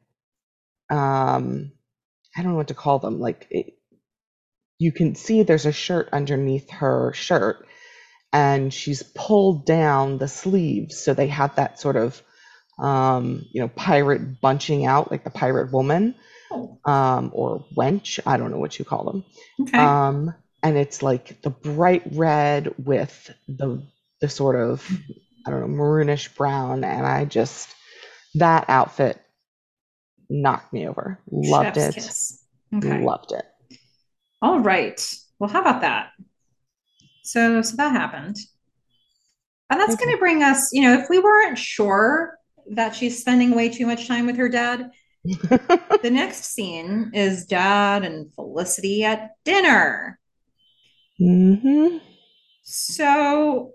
[0.91, 1.73] um
[2.37, 3.21] I don't know what to call them.
[3.21, 3.49] Like
[4.83, 7.67] you can see there's a shirt underneath her shirt,
[8.33, 12.21] and she's pulled down the sleeves so they have that sort of,
[12.79, 16.15] um, you know, pirate bunching out, like the pirate woman,
[16.51, 18.19] Oh, um, or wench.
[18.27, 19.25] I don't know what you call them.
[19.61, 23.83] okay Um, and it's like the bright red with the
[24.21, 24.87] the sort of
[25.47, 27.69] I don't know maroonish brown, and I just
[28.35, 29.21] that outfit
[30.29, 31.19] knocked me over.
[31.31, 31.95] Loved Chef's it.
[31.95, 32.45] kiss.
[32.75, 33.45] okay Loved it.
[34.43, 35.01] All right.
[35.39, 36.11] Well, how about that?
[37.23, 38.37] So, so that happened.
[39.71, 39.97] And that's Okay.
[39.97, 42.39] going to bring us, you know, if we weren't sure
[42.73, 44.91] that she's spending way too much time with her dad,
[46.03, 50.19] the next scene is dad and Felicity at dinner.
[51.19, 51.99] hmm
[52.63, 53.73] So,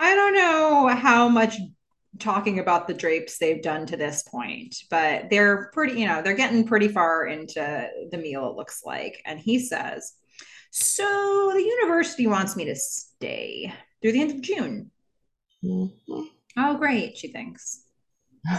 [0.00, 1.56] I don't know how much
[2.20, 6.34] talking about the drapes they've done to this point, but they're pretty, you know, they're
[6.34, 9.22] getting pretty far into the meal, it looks like.
[9.24, 10.14] And he says,
[10.70, 14.90] So the university wants me to stay through the end of June.
[15.64, 16.22] Mm-hmm.
[16.56, 17.84] Oh, great, she thinks.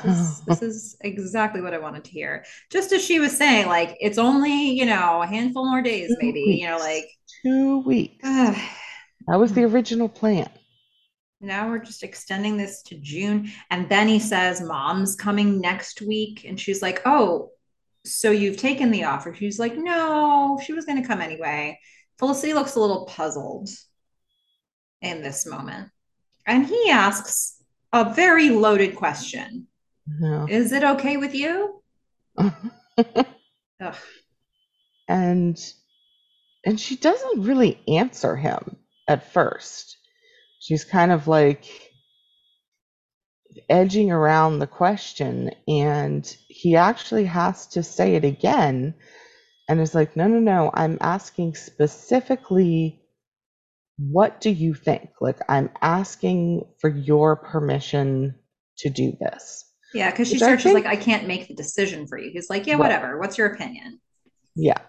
[0.03, 2.45] This is, this is exactly what I wanted to hear.
[2.69, 6.17] Just as she was saying, like, it's only, you know, a handful more days, Two
[6.21, 7.05] maybe, you know, like,
[7.43, 8.23] Two weeks.
[9.27, 10.49] That was the original plan.
[11.41, 13.51] Now we're just extending this to June.
[13.69, 16.45] And then he says, Mom's coming next week.
[16.47, 17.51] And she's like, Oh,
[18.05, 19.33] so you've taken the offer.
[19.33, 21.79] She's like, No, she was going to come anyway.
[22.19, 23.69] Felicity looks a little puzzled
[25.01, 25.89] in this moment.
[26.45, 27.61] And he asks
[27.91, 29.67] a very loaded question
[30.07, 30.45] No.
[30.47, 31.81] Is it okay with you?
[35.07, 35.59] And
[36.63, 38.77] and she doesn't really answer him
[39.07, 39.97] at first.
[40.61, 41.65] She's kind of like
[43.69, 48.93] edging around the question and he actually has to say it again
[49.67, 53.01] and is like no no no i'm asking specifically
[53.97, 58.33] what do you think like i'm asking for your permission
[58.77, 62.17] to do this Yeah, because she starts she's like, I can't make the decision for
[62.17, 62.31] you.
[62.31, 63.19] He's like, Yeah, whatever.
[63.19, 63.99] What's your opinion?
[64.55, 64.79] Yeah.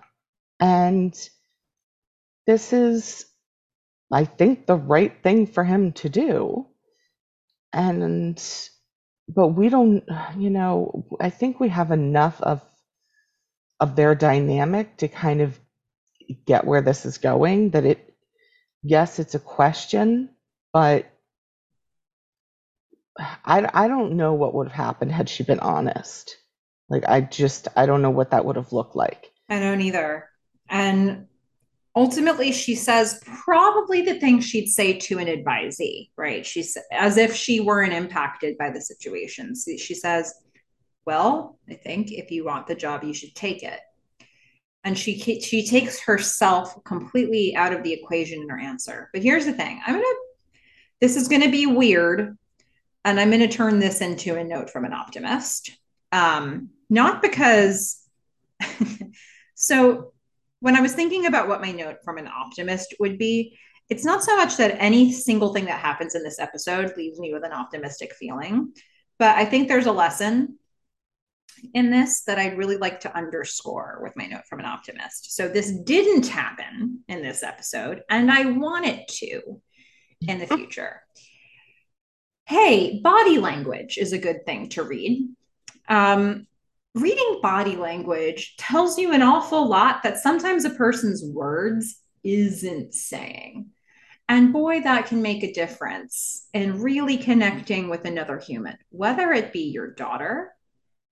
[0.61, 1.15] And
[2.47, 3.27] this is,
[4.13, 6.67] I think, the right thing for him to do.
[7.73, 8.43] And,
[9.27, 10.05] but we don't,
[10.37, 12.61] you know, I think we have enough of,
[13.81, 15.59] of their dynamic to kind of
[16.47, 18.15] get where this is going that it,
[18.83, 20.29] yes, it's a question,
[20.73, 21.07] but
[23.19, 26.37] I, I don't know what would have happened had she been honest.
[26.89, 29.31] Like, I just, I don't know what that would have looked like.
[29.49, 30.29] I don't either.
[30.69, 31.27] And
[31.95, 36.45] ultimately she says probably the thing she'd say to an advisee right?
[36.47, 39.55] She's as if she weren't impacted by the situation.
[39.55, 40.33] So she says
[41.05, 43.81] well i think if you want the job you should take it.
[44.85, 49.11] And she she takes herself completely out of the equation in her answer.
[49.13, 49.81] But here's the thing.
[49.87, 50.07] I'm gonna
[51.01, 52.37] this is gonna be weird
[53.05, 55.71] and i'm gonna turn this into a note from an optimist.
[56.11, 58.03] Um, not because
[59.55, 60.13] so
[60.63, 63.59] when I was thinking about what my note from an optimist would be,
[63.89, 67.33] it's not so much that any single thing that happens in this episode leaves me
[67.33, 68.73] with an optimistic feeling,
[69.19, 70.59] but I think there's a lesson
[71.75, 75.35] in this that I'd really like to underscore with my note from an optimist.
[75.35, 79.61] So this didn't happen in this episode, and I want it to
[80.21, 81.03] in the future.
[82.47, 85.29] Hey, body language is a good thing to read.
[85.89, 86.47] Um,
[86.95, 93.71] reading body language tells you an awful lot that sometimes a person's words isn't saying.
[94.29, 99.53] And boy, that can make a difference in really connecting with another human, whether it
[99.53, 100.55] be your daughter,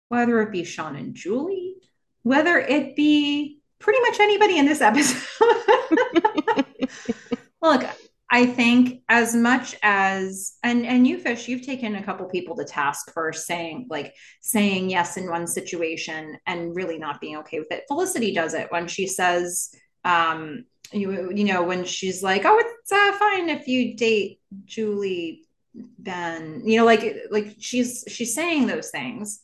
[0.09, 1.77] whether it be Sean and Julie,
[2.23, 5.20] whether it be pretty much anybody in this episode.
[7.62, 7.85] Look,
[8.32, 12.65] I think as much as and and you fish, you've taken a couple people to
[12.65, 17.73] task for saying like saying yes in one situation and really not being okay with
[17.73, 17.85] it.
[17.89, 19.74] Felicity does it when she says,
[20.05, 25.43] um, you you know, when she's like, "Oh, it's uh, fine if you date Julie
[25.74, 29.40] Ben," you know, like like she's she's saying those things.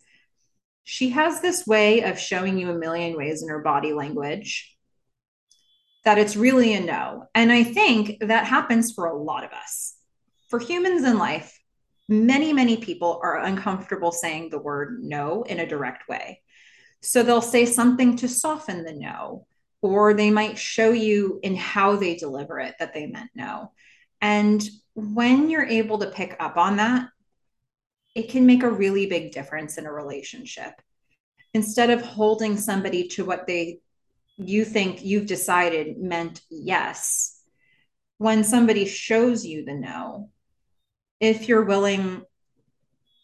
[0.85, 4.76] She has this way of showing you a million ways in her body language
[6.07, 7.25] that it's really a no.
[7.35, 9.97] And I think that happens for a lot of us.
[10.49, 11.59] For humans in life,
[12.09, 16.43] many, many people are uncomfortable saying the word no in a direct way.
[17.03, 19.49] So they'll say something to soften the no,
[19.83, 23.73] or they might show you in how they deliver it that they meant no.
[24.21, 24.63] And
[24.95, 27.09] when you're able to pick up on that,
[28.15, 30.81] it can make a really big difference in a relationship.
[31.53, 33.81] Instead of holding somebody to what they
[34.37, 37.41] you think you've decided meant yes,
[38.19, 40.31] when somebody shows you the no,
[41.21, 42.23] if you're willing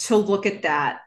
[0.01, 1.01] to look at that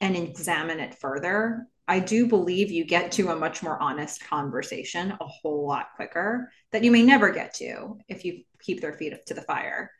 [0.00, 5.12] and examine it further, I do believe you get to a much more honest conversation
[5.12, 9.14] a whole lot quicker that you may never get to if you keep their feet
[9.26, 9.90] to the fire.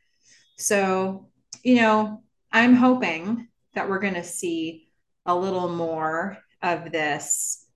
[0.58, 1.28] So,
[1.62, 2.22] you know,
[2.52, 4.88] I'm hoping that we're going to see
[5.24, 7.66] a little more of this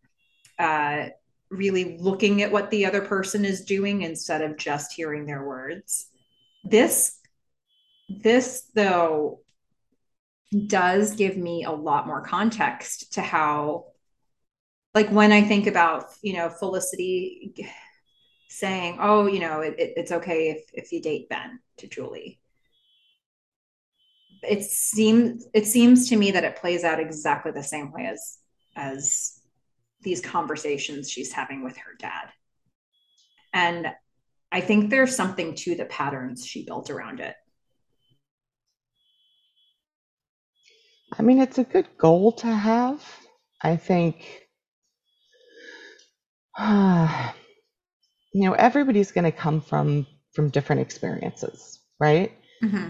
[0.59, 1.07] uh,
[1.53, 6.07] really looking at what the other person is doing instead of just hearing their words.
[6.65, 7.19] This,
[8.09, 9.41] this though,
[10.67, 13.87] does give me a lot more context to how,
[14.95, 17.55] like, when I think about, you know, Felicity
[18.49, 22.39] saying, oh, you know, it, it, it's okay if, if you date Ben to Julie.
[24.43, 28.39] It seems it seems to me that it plays out exactly the same way as
[28.77, 29.41] as
[30.03, 32.29] these conversations she's having with her dad.
[33.53, 33.93] And
[34.51, 37.35] I think there's something to the patterns she built around it.
[41.19, 43.03] I mean, it's a good goal to have.
[43.63, 44.47] I think,
[46.59, 47.33] uh,
[48.35, 52.33] you know, everybody's going to come from from different experiences, right?
[52.63, 52.89] Mm-hmm.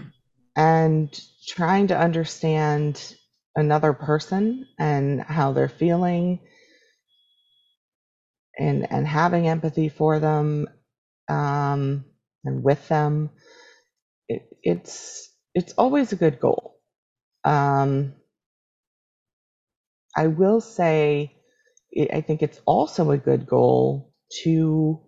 [0.55, 3.15] And trying to understand
[3.55, 6.39] another person and how they're feeling
[8.59, 10.67] and and having empathy for them
[11.29, 12.05] um,
[12.45, 13.29] and with them
[14.27, 16.79] it, it's it's always a good goal.
[17.43, 18.13] Um,
[20.15, 21.35] i will say
[22.11, 24.13] i think it's also a good goal
[24.43, 25.01] to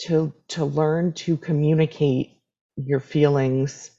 [0.00, 2.40] to to learn to communicate
[2.76, 3.90] your feelings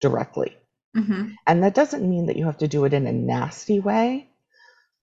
[0.00, 0.56] directly.
[0.96, 1.30] Mm-hmm.
[1.46, 4.28] and that doesn't mean that you have to do it in a nasty way.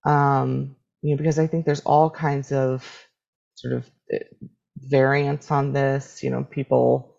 [0.06, 2.86] Um, you know, because I think there's all kinds of
[3.54, 4.18] sort of uh,
[4.76, 6.22] variants on this.
[6.22, 7.16] You know, people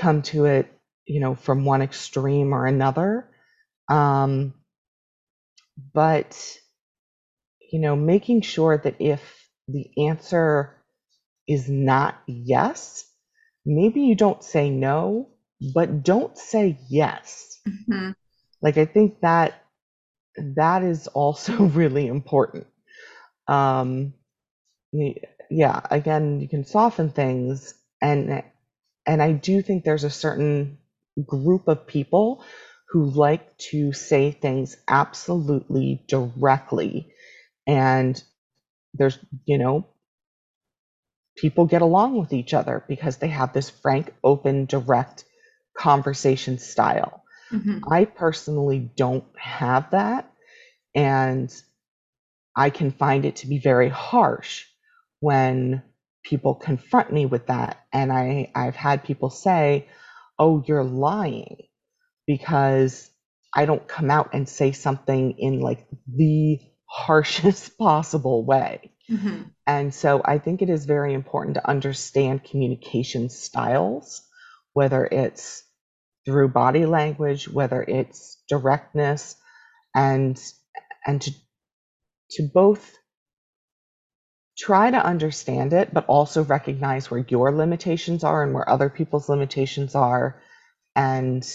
[0.00, 0.70] come to it,
[1.06, 3.28] you know, from one extreme or another.
[3.88, 4.54] Um,
[5.92, 6.58] but,
[7.72, 9.20] you know, making sure that if
[9.68, 10.76] the answer
[11.48, 13.04] is not yes,
[13.64, 15.28] maybe you don't say no,
[15.74, 17.58] but don't say yes.
[17.68, 18.12] Mm-hmm.
[18.62, 19.62] Like, I think that
[20.36, 22.66] that is also really important
[23.48, 24.12] um
[25.50, 28.42] yeah again you can soften things and
[29.06, 30.78] and i do think there's a certain
[31.26, 32.44] group of people
[32.90, 37.12] who like to say things absolutely directly
[37.66, 38.22] and
[38.94, 39.86] there's you know
[41.36, 45.24] people get along with each other because they have this frank, open, direct
[45.76, 47.22] conversation style.
[47.50, 47.80] Mhm.
[47.90, 50.30] I personally don't have that.
[50.94, 51.52] And
[52.56, 54.64] I can find it to be very harsh
[55.20, 55.82] when
[56.24, 57.84] people confront me with that.
[57.92, 59.88] And I, I've had people say,
[60.38, 61.56] Oh, you're lying
[62.26, 63.10] because
[63.54, 68.92] I don't come out and say something in like the harshest possible way.
[69.10, 69.50] Mhm.
[69.66, 74.22] And so I think it is very important to understand communication styles,
[74.72, 75.64] whether it's
[76.24, 79.36] through body language, whether it's directness,
[79.94, 80.40] and
[81.06, 81.32] and to
[82.30, 82.96] to both
[84.58, 89.28] try to understand it, but also recognize where your limitations are and where other people's
[89.28, 90.40] limitations are,
[90.94, 91.46] and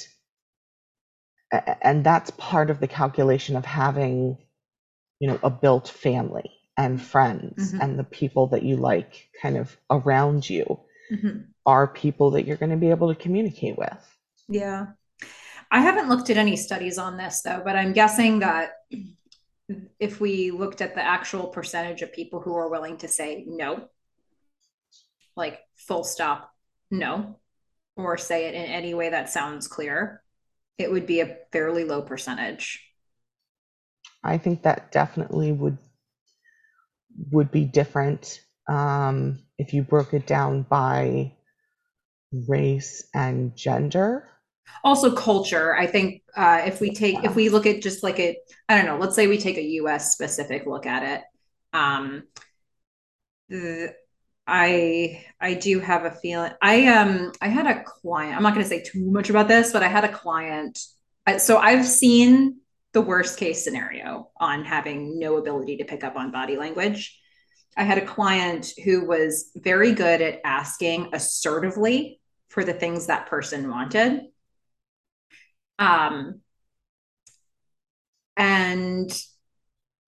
[1.81, 4.37] and that's part of the calculation of having,
[5.19, 7.81] you know, a built family and friends Mhm.
[7.81, 10.79] and the people that you like kind of around you
[11.11, 11.47] Mhm.
[11.65, 14.17] are people that you're going to be able to communicate with.
[14.47, 14.87] Yeah.
[15.71, 18.71] I haven't looked at any studies on this though, but I'm guessing that
[19.99, 23.89] if we looked at the actual percentage of people who are willing to say no,
[25.35, 26.51] like full stop,
[26.89, 27.39] no,
[27.95, 30.23] or say it in any way that sounds clear,
[30.77, 32.85] it would be a fairly low percentage.
[34.23, 35.77] I think that definitely would
[37.31, 38.39] would be different
[38.69, 41.33] um, if you broke it down by
[42.47, 44.27] race and gender.
[44.83, 45.75] Also, culture.
[45.75, 48.37] I think uh, if we take, if we look at just like a,
[48.67, 51.21] I don't know, let's say we take a US specific look at it.
[51.73, 52.23] Um,
[53.49, 53.93] the,
[54.47, 56.51] I I do have a feeling.
[56.61, 58.35] I um I had a client.
[58.35, 60.79] I'm not going to say too much about this, but I had a client.
[61.37, 62.57] So I've seen
[62.93, 67.17] the worst case scenario on having no ability to pick up on body language.
[67.77, 72.19] I had a client who was very good at asking assertively
[72.49, 74.23] for the things that person wanted.
[75.81, 76.41] Um,
[78.37, 79.11] and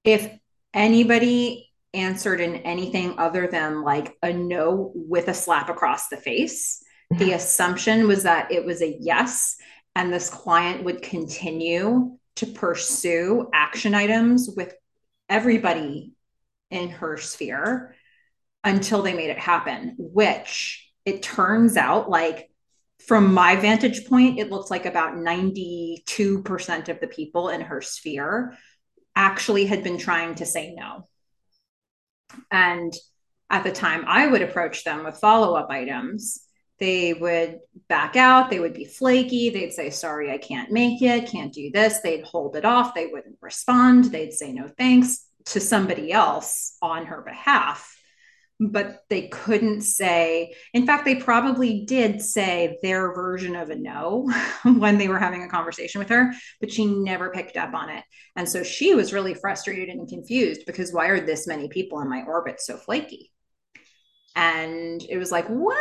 [0.04, 0.32] if
[0.72, 6.84] anybody answered in anything other than like a no with a slap across the face,
[7.18, 9.56] the assumption was that it was a yes,
[9.96, 14.74] and this client would continue to pursue action items with
[15.28, 16.14] everybody
[16.70, 17.96] in her sphere
[18.64, 22.50] until they made it happen, which it turns out like
[23.08, 28.58] from my vantage point, it looks like about 92% of the people in her sphere
[29.16, 31.08] actually had been trying to say no.
[32.50, 32.94] And
[33.50, 36.44] at the time, I would approach them with follow up items.
[36.80, 41.30] They would back out, they would be flaky, they'd say, Sorry, I can't make it,
[41.30, 42.00] can't do this.
[42.00, 47.06] They'd hold it off, they wouldn't respond, they'd say no thanks to somebody else on
[47.06, 47.94] her behalf
[48.72, 54.30] but they couldn't say in fact they probably did say their version of a no
[54.64, 58.04] when they were having a conversation with her but she never picked up on it.
[58.36, 62.10] And so she was really frustrated and confused because why are this many people in
[62.10, 63.32] my orbit so flaky?
[64.36, 65.78] And it was like well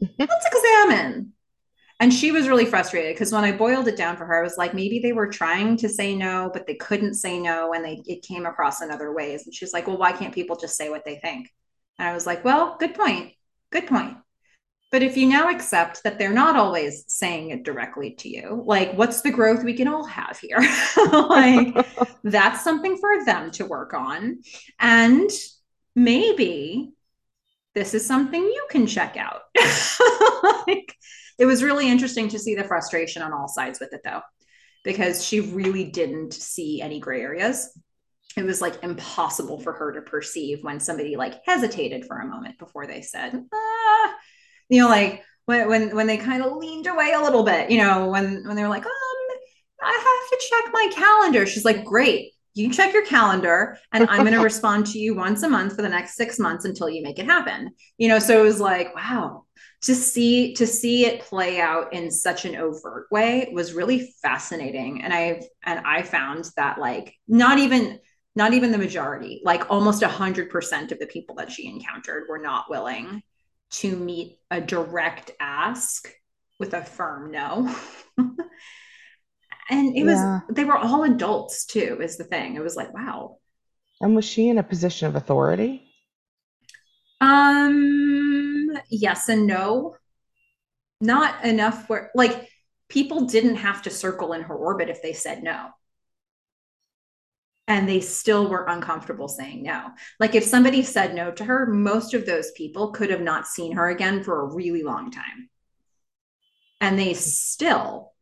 [0.18, 1.32] let's examine
[2.00, 4.56] and she was really frustrated because when I boiled it down for her, I was
[4.56, 8.02] like, maybe they were trying to say no, but they couldn't say no, and they
[8.06, 9.44] it came across in other ways.
[9.44, 11.52] And she's like, well, why can't people just say what they think?
[11.98, 13.34] And I was like, well, good point,
[13.70, 14.16] good point.
[14.90, 18.94] But if you now accept that they're not always saying it directly to you, like,
[18.94, 20.58] what's the growth we can all have here?
[21.12, 21.86] like,
[22.24, 24.40] that's something for them to work on,
[24.78, 25.30] and
[25.94, 26.92] maybe
[27.74, 29.42] this is something you can check out.
[30.66, 30.96] like,
[31.40, 34.20] it was really interesting to see the frustration on all sides with it though
[34.84, 37.76] because she really didn't see any gray areas.
[38.36, 42.58] It was like impossible for her to perceive when somebody like hesitated for a moment
[42.58, 44.14] before they said ah
[44.68, 47.78] you know like when when, when they kind of leaned away a little bit you
[47.78, 49.36] know when when they were like um
[49.82, 51.44] i have to check my calendar.
[51.44, 55.42] She's like great you check your calendar and i'm going to respond to you once
[55.42, 57.70] a month for the next six months until you make it happen.
[57.98, 59.44] You know so it was like wow
[59.82, 65.02] to see to see it play out in such an overt way was really fascinating
[65.02, 67.98] and i and i found that like not even
[68.36, 72.68] not even the majority like almost 100% of the people that she encountered were not
[72.70, 73.22] willing
[73.70, 76.08] to meet a direct ask
[76.58, 77.74] with a firm no
[79.70, 80.04] and it Yeah.
[80.04, 83.36] was they were all adults too is the thing it was like wow
[84.02, 85.82] And was she in a position of authority?
[87.20, 88.09] um
[88.90, 89.96] yes and no
[91.00, 92.48] not enough where like
[92.88, 95.70] people didn't have to circle in her orbit if they said no
[97.70, 99.90] and they still were uncomfortable saying no.
[100.18, 103.76] Like if somebody said no to her, most of those people could have not seen
[103.76, 105.48] her again for a really long time.
[106.80, 108.12] And they still,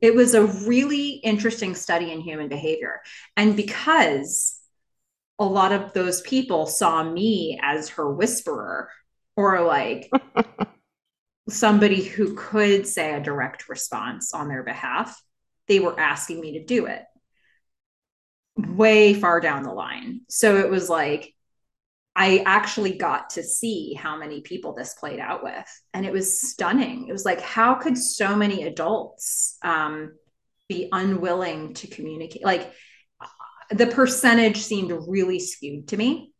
[0.00, 3.00] it was a really interesting study in human behavior.
[3.36, 4.60] And because
[5.40, 8.90] a lot of those people saw me as her whisperer
[9.38, 10.10] or like
[11.48, 15.16] somebody who could say a direct response on their behalf,
[15.68, 17.04] they were asking me to do it
[18.56, 20.22] way far down the line.
[20.28, 21.32] So it was like,
[22.16, 25.82] I actually got to see how many people this played out with.
[25.94, 27.06] And it was stunning.
[27.06, 30.14] It was like, how could so many adults um,
[30.68, 32.44] be unwilling to communicate?
[32.44, 32.72] Like,
[33.70, 36.32] the percentage seemed really skewed to me.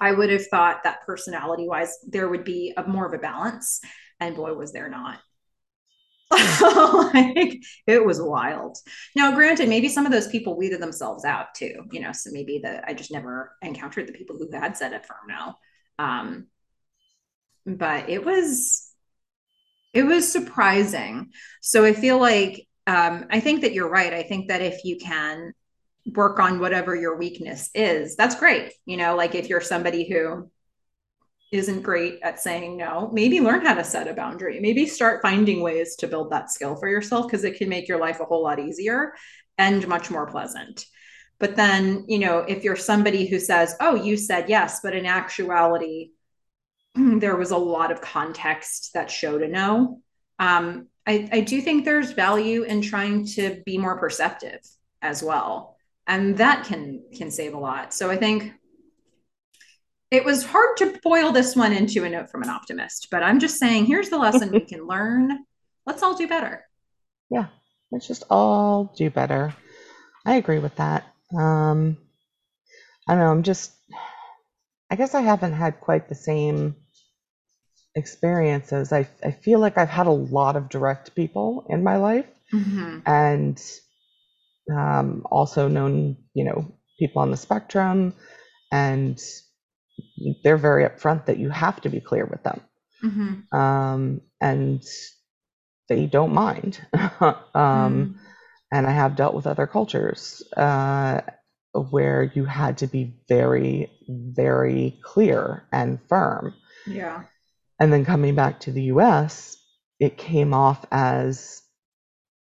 [0.00, 3.80] I would have thought that personality wise, there would be a more of a balance.
[4.20, 5.18] And boy, was there not.
[6.30, 8.78] like it was wild.
[9.14, 12.58] Now, granted, maybe some of those people weeded themselves out too, you know, so maybe
[12.62, 15.56] the I just never encountered the people who had said it firm now.
[15.98, 16.48] Um,
[17.64, 18.90] but it was
[19.94, 21.30] it was surprising.
[21.62, 24.12] So I feel like um, I think that you're right.
[24.12, 25.52] I think that if you can
[26.14, 28.72] work on whatever your weakness is, that's great.
[28.84, 30.50] You know, like if you're somebody who
[31.52, 34.60] isn't great at saying no, maybe learn how to set a boundary.
[34.60, 38.00] Maybe start finding ways to build that skill for yourself because it can make your
[38.00, 39.12] life a whole lot easier
[39.58, 40.86] and much more pleasant.
[41.38, 45.06] But then, you know, if you're somebody who says, oh, you said yes, but in
[45.06, 46.10] actuality,
[46.94, 50.00] there was a lot of context that showed a no.
[50.38, 54.60] Um, I, I do think there's value in trying to be more perceptive
[55.00, 55.75] as well.
[56.06, 57.92] And that can can save a lot.
[57.92, 58.52] So I think
[60.10, 63.40] it was hard to boil this one into a note from an optimist, but I'm
[63.40, 65.44] just saying here's the lesson we can learn.
[65.84, 66.64] Let's all do better.
[67.28, 67.46] Yeah,
[67.90, 69.54] let's just all do better.
[70.24, 71.04] I agree with that.
[71.36, 71.96] Um,
[73.08, 73.30] I don't know.
[73.30, 73.72] I'm just,
[74.90, 76.76] I guess I haven't had quite the same
[77.96, 78.92] experiences.
[78.92, 83.02] I, I feel like I've had a lot of direct people in my life Mhm.
[83.06, 83.60] and
[84.74, 88.14] um, also known, you know, people on the spectrum
[88.72, 89.20] and
[90.42, 92.60] they're very upfront that you have to be clear with them.
[93.04, 93.52] Mhm.
[93.52, 94.82] Um, and
[95.88, 96.80] they don't mind.
[97.20, 98.14] um, Mm.
[98.72, 101.20] and I have dealt with other cultures uh,
[101.90, 106.54] where you had to be very, very clear and firm.
[106.86, 107.24] Yeah.
[107.78, 109.56] And then coming back to the US,
[110.00, 111.62] it came off as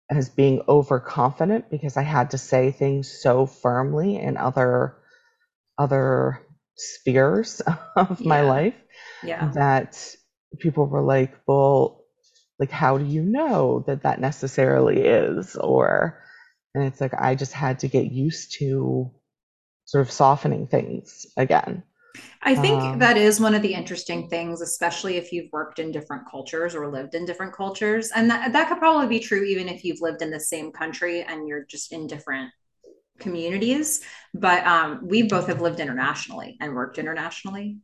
[0.09, 4.97] as being overconfident because I had to say things so firmly in other
[5.77, 6.41] other
[6.75, 7.61] spheres
[7.95, 8.43] of my Yeah.
[8.43, 8.75] life
[9.23, 9.53] Yeah.
[9.53, 10.15] that
[10.59, 12.05] people were like, well,
[12.59, 15.55] like, how do you know that that necessarily is?
[15.55, 16.23] Or,
[16.73, 19.11] and it's like, I just had to get used to
[19.85, 21.83] sort of softening things again.
[22.41, 25.91] I think Um, that is one of the interesting things, especially if you've worked in
[25.91, 28.11] different cultures or lived in different cultures.
[28.15, 31.23] And that, that could probably be true even if you've lived in the same country
[31.23, 32.51] and you're just in different
[33.19, 34.01] communities.
[34.33, 37.77] But um, we both have lived internationally and worked internationally.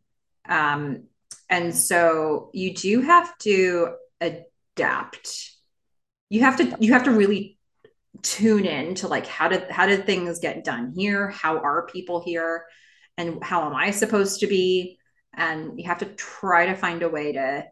[0.48, 1.06] Um,
[1.50, 5.52] and so you do have to adapt.
[6.30, 7.58] You have to you have to really
[8.22, 11.30] tune in to like how did how did things get done here?
[11.30, 12.66] How are people here?
[13.18, 14.98] And how am I supposed to be?
[15.36, 17.66] And you have to try to find a way to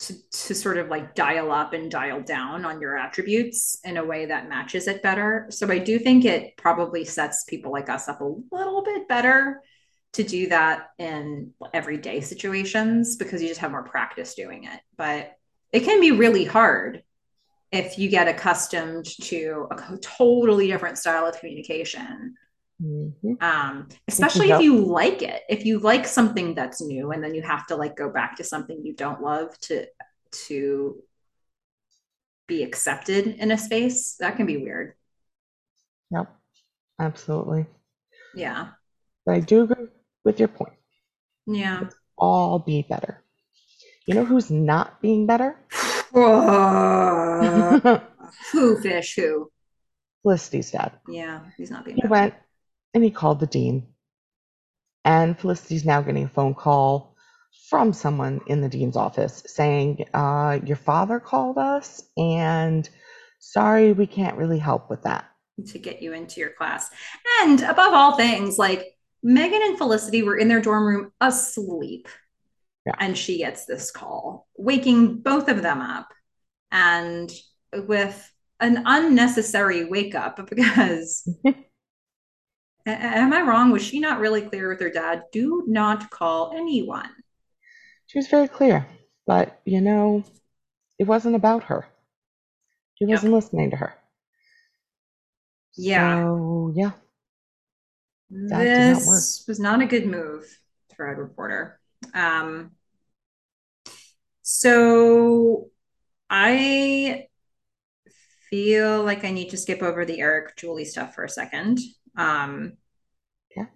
[0.00, 4.04] to, to sort of like dial up and dial down on your attributes in a
[4.04, 5.46] way that matches it better.
[5.50, 9.60] So I do think it probably sets people like us up a little bit better
[10.14, 14.80] to do that in everyday situations because you just have more practice doing it.
[14.96, 15.32] But
[15.70, 17.02] it can be really hard
[17.70, 22.34] if you get accustomed to a totally different style of communication
[22.82, 23.42] mhm.
[23.42, 27.42] um, especially if you like it if you like something that's new and then you
[27.42, 29.86] have to like go back to something you don't love to
[30.32, 31.02] to
[32.46, 34.94] be accepted in a space that can be weird
[36.10, 36.26] Yep,
[36.98, 37.66] absolutely.
[38.34, 38.68] yeah
[39.24, 39.86] But I do agree
[40.24, 40.74] with your point.
[41.46, 41.84] yeah
[42.18, 43.22] All be better.
[44.06, 45.56] You know who's not being better?
[48.52, 49.50] Who fish who
[50.22, 50.92] Felicity's dad.
[51.08, 52.10] yeah he's not being He better.
[52.10, 52.34] went
[52.94, 53.86] and he called the dean.
[55.04, 57.16] And Felicity's now getting a phone call
[57.68, 62.88] from someone in the dean's office saying, uh, Your father called us, and
[63.38, 65.24] sorry, we can't really help with that.
[65.68, 66.90] to get you into your class
[67.42, 72.08] and above all things like megan and felicity were in their dorm room asleep
[72.86, 72.94] Yeah.
[72.98, 76.08] and she gets this call waking both of them up
[76.72, 77.30] and
[77.74, 81.28] with an unnecessary wake up because
[82.86, 83.70] am I wrong?
[83.70, 85.24] Was she not really clear with her dad?
[85.32, 87.10] Do not call anyone.
[88.06, 88.86] She was very clear,
[89.26, 90.22] but you know,
[90.98, 91.88] it wasn't about her.
[92.94, 93.08] He Yep.
[93.14, 93.94] wasn't listening to her.
[95.76, 96.28] Yeah.
[96.28, 96.92] So, yeah,
[98.48, 99.02] that did not.
[99.02, 100.46] This was not a good move,
[100.90, 101.80] Thread Reporter.
[102.14, 102.72] Um,
[104.42, 105.70] so
[106.30, 107.28] I
[108.50, 111.78] feel like I need to skip over the Erik Julie stuff for a second.
[112.20, 112.76] Um,
[113.56, 113.66] Yeah.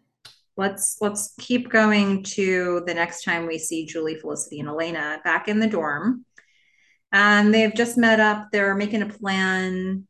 [0.56, 5.48] let's let's keep going to the next time we see Julie, Felicity, and Elena back
[5.48, 6.24] in the dorm.
[7.12, 8.48] And they've just met up.
[8.52, 10.06] They're making a plan.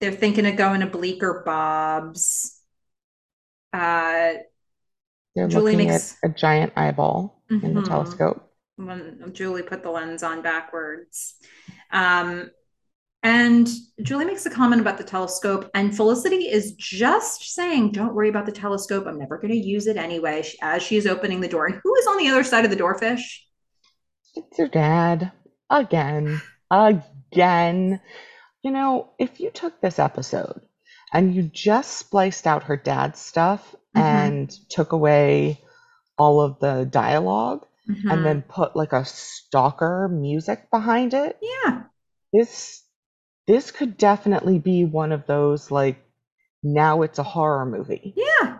[0.00, 2.60] They're thinking of going to Bleecker Bob's.
[3.72, 4.34] Uh,
[5.34, 7.86] They're Julie looking makes- at a giant eyeball in the Mhm.
[7.88, 8.48] telescope.
[8.76, 11.34] when Julie put the lens on backwards.
[11.92, 12.50] Um,
[13.22, 13.68] and
[14.02, 18.46] Julie makes a comment about the telescope, and Felicity is just saying, Don't worry about
[18.46, 19.06] the telescope.
[19.06, 21.66] I'm never going to use it anyway, she- as she's opening the door.
[21.66, 23.46] And who is on the other side of the door, Fish?
[24.34, 25.30] It's your dad.
[25.70, 26.40] Again.
[26.70, 28.00] Again.
[28.62, 30.60] You know, if you took this episode
[31.12, 34.00] and you just spliced out her dad's stuff Mhm.
[34.00, 35.60] and took away
[36.18, 38.12] all of the dialogue Mhm.
[38.12, 41.82] and then put like a stalker music behind it, yeah,
[42.32, 42.82] this
[43.46, 45.96] this could definitely be one of those like
[46.62, 48.14] now it's a horror movie.
[48.16, 48.58] yeah,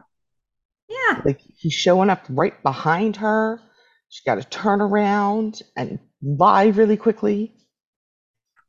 [0.89, 1.23] yeah.
[1.25, 3.61] Like he's showing up right behind her.
[4.09, 7.55] She's got to turn around and lie really quickly.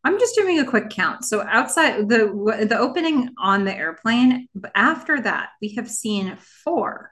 [0.05, 1.23] I'm just doing a quick count.
[1.25, 7.11] So outside the the opening on the airplane, after that, we have seen four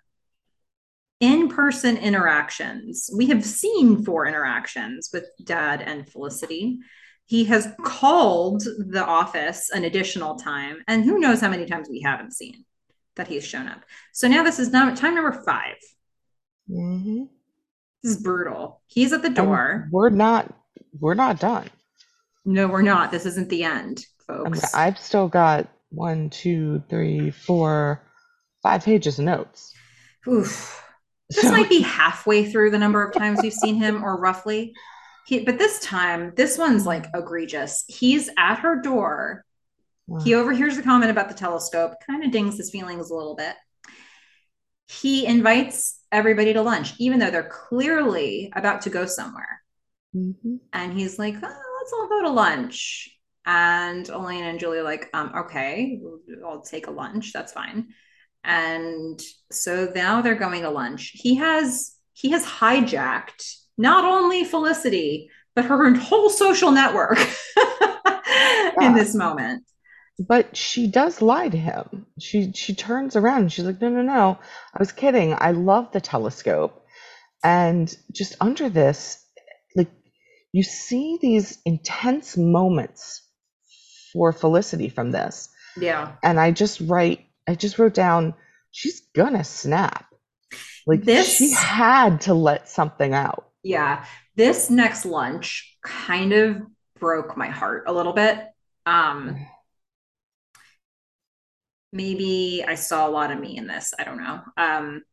[1.21, 3.09] in-person interactions.
[3.15, 6.79] We have seen four interactions with Dad and Felicity.
[7.31, 12.01] He has called the office an additional time, and who knows how many times we
[12.01, 12.65] haven't seen
[13.15, 13.83] that he's shown up.
[14.11, 15.77] So now this is now time number five.
[16.67, 17.23] hmm
[18.03, 18.81] This is brutal.
[18.87, 19.87] He's at the door.
[19.93, 20.53] we're not
[20.99, 21.69] we're not done.
[22.43, 23.11] No, we're not.
[23.11, 24.73] This isn't the end, folks.
[24.73, 28.01] I've still got one, two, three, four,
[28.61, 29.73] five pages of notes.
[30.27, 30.83] Oof.
[31.29, 34.73] This So- might be halfway through the number of times we've seen him, or roughly.
[35.25, 37.85] He, but this time, this one's like egregious.
[37.87, 39.45] He's at her door.
[40.23, 43.55] He overhears the comment about the telescope, kind of dings his feelings a little bit.
[44.89, 49.61] He invites everybody to lunch, even though they're clearly about to go somewhere.
[50.13, 50.59] Mhm.
[50.73, 53.09] And he's like, oh, let's all go to lunch.
[53.45, 56.01] And Elena and Julie are like, um, okay,
[56.45, 57.31] I'll take a lunch.
[57.31, 57.93] That's fine.
[58.43, 61.11] And so now they're going to lunch.
[61.13, 67.17] He has he has hijacked not only Felicity, but her whole social network
[68.81, 69.63] in this moment.
[70.19, 72.05] But she does lie to him.
[72.19, 74.39] She she turns around and she's like, no, no, no.
[74.73, 75.33] I was kidding.
[75.37, 76.85] I love the telescope.
[77.43, 79.17] And just under this,
[79.75, 79.89] like
[80.53, 83.23] you see these intense moments
[84.13, 85.49] for Felicity from this.
[85.75, 86.11] Yeah.
[86.21, 88.35] And I just write, I just wrote down,
[88.69, 90.05] she's gonna snap.
[90.85, 93.47] Like This- she had to let something out.
[93.63, 94.05] Yeah.
[94.35, 96.61] This next lunch kind of
[96.99, 98.39] broke my heart a little bit.
[98.85, 99.45] Um
[101.91, 103.93] maybe I saw a lot of me in this.
[103.97, 104.41] I don't know.
[104.57, 105.03] Um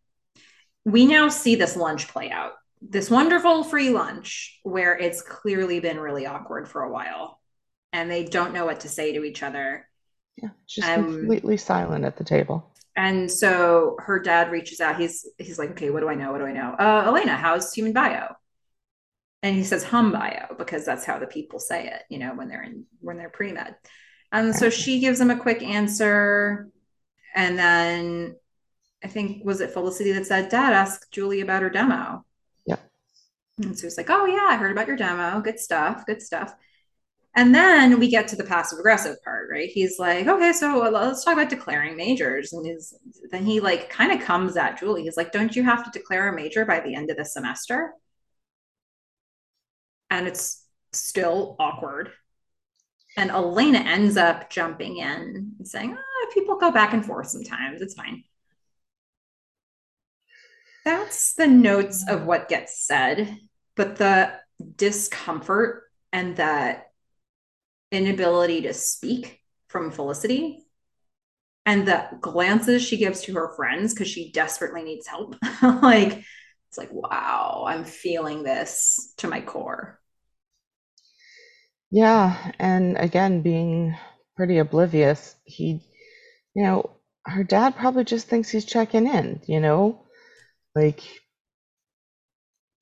[0.84, 2.52] we now see this lunch play out.
[2.80, 7.40] This wonderful free lunch where it's clearly been really awkward for a while
[7.92, 9.88] and they don't know what to say to each other.
[10.36, 12.72] Yeah, she's Um, completely silent at the table.
[12.96, 15.00] And so her dad reaches out.
[15.00, 16.32] He's he's like, okay, what do I know?
[16.32, 16.74] What do I know?
[16.78, 18.34] Uh, Elena, how's human bio?
[19.43, 22.48] And he says hum bio because that's how the people say it, you know, when
[22.48, 23.77] they're in when they're pre med.
[24.32, 26.69] And um, so she gives him a quick answer,
[27.35, 28.36] and then
[29.02, 32.24] I think was it Felicity that said, "Dad, ask Julie about her demo."
[32.66, 32.77] yeah
[33.62, 35.40] And so he's like, "Oh yeah, I heard about your demo.
[35.40, 36.05] Good stuff.
[36.06, 36.55] Good stuff."
[37.39, 39.70] And then we get to the passive aggressive part, right?
[39.70, 42.52] He's like, okay, so uh, let's talk about declaring majors.
[42.52, 42.93] And he's,
[43.31, 45.05] then he like kind of comes at Julie.
[45.05, 47.93] He's like, don't you have to declare a major by the end of the semester?
[50.10, 52.10] And it's still awkward.
[53.16, 57.82] And Elena ends up jumping in and saying, oh, people go back and forth sometimes.
[57.82, 58.22] It's fine.
[60.85, 63.36] That's the notes of what gets said,
[63.76, 64.32] but the
[64.76, 66.93] discomfort and that
[67.90, 70.66] inability to speak from Felicity
[71.66, 75.36] and the glances she gives to her friends because she desperately needs help.
[75.62, 76.24] like,
[76.68, 79.97] it's like, wow, I'm feeling this to my core.
[81.90, 83.97] Yeah, and again, being
[84.36, 85.82] pretty oblivious, he,
[86.55, 86.90] you know,
[87.27, 90.06] her dad probably just thinks he's checking in, you know?
[90.74, 91.02] Like,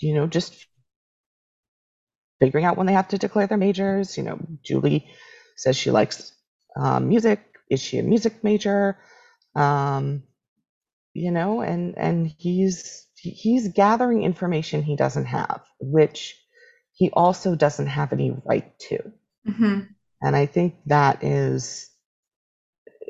[0.01, 0.67] you know, just
[2.41, 4.17] figuring out when they have to declare their majors.
[4.17, 5.07] You know, Julie
[5.57, 6.33] says she likes
[6.79, 7.41] um, music.
[7.71, 8.97] Is she a music major?
[9.55, 10.23] Um,
[11.15, 16.37] you know, and and he's he's gathering information he doesn't have, which
[16.97, 18.99] he also doesn't have any right to.
[19.49, 19.81] Mm-hmm.
[20.23, 21.91] And I think that is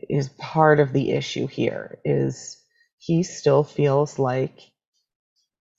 [0.08, 2.58] is part of the issue here is
[2.98, 4.60] he still feels like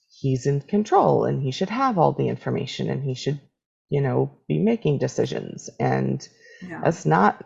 [0.09, 3.39] he's in control and he should have all the information and he should
[3.89, 6.27] you know be making decisions and
[6.61, 6.81] Yeah.
[6.83, 7.45] that's not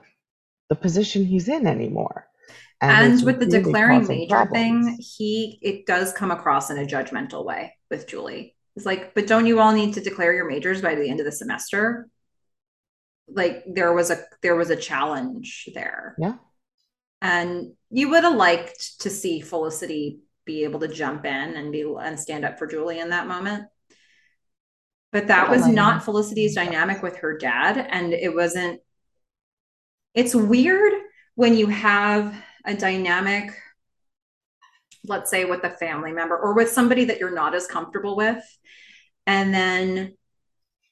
[0.69, 2.27] the position he's in anymore
[2.81, 6.85] And it's with the really declaring major thing, he it does come across in a
[6.85, 8.55] judgmental way with Julie.
[8.75, 11.25] It's like, but don't you all need to declare your majors by the end of
[11.25, 12.07] the semester?
[13.27, 16.15] Like there was a there was a challenge there.
[16.19, 16.35] yeah
[17.21, 21.85] And you would have liked to see Felicity be able to jump in and be
[21.99, 23.65] and stand up for Julie in that moment.
[25.11, 25.75] But that oh was Elena.
[25.75, 27.77] not Felicity's dynamic with her dad.
[27.77, 28.79] And it wasn't,
[30.13, 30.93] it's weird
[31.35, 32.35] when you have
[32.65, 33.51] a dynamic,
[35.05, 38.43] let's say with a family member or with somebody that you're not as comfortable with.
[39.27, 40.15] And then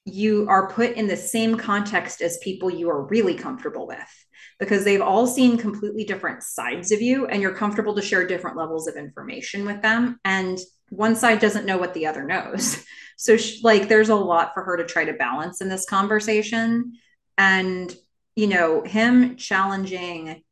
[0.04, 4.26] you are put in the same context as people you are really comfortable with
[4.58, 8.56] because they've all seen completely different sides of you and you're comfortable to share different
[8.56, 10.18] levels of information with them.
[10.24, 10.58] And
[10.88, 12.84] one side doesn't know what the other knows.
[13.20, 16.94] So she, like there's a lot for her to try to balance in this conversation.
[17.36, 17.94] And
[18.40, 20.42] you know him challenging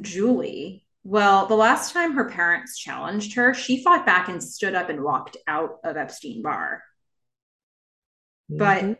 [0.00, 4.88] julie well the last time her parents challenged her she fought back and stood up
[4.88, 6.82] and walked out of epstein bar
[8.48, 8.96] but Mhm.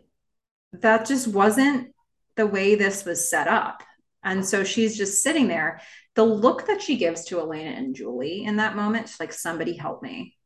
[0.75, 1.95] that just wasn't
[2.37, 3.83] the way this was set up.
[4.25, 5.81] And so she's just sitting there.
[6.15, 9.77] The look that she gives to Elena and Julie in that moment, she's like, somebody
[9.77, 10.37] help me.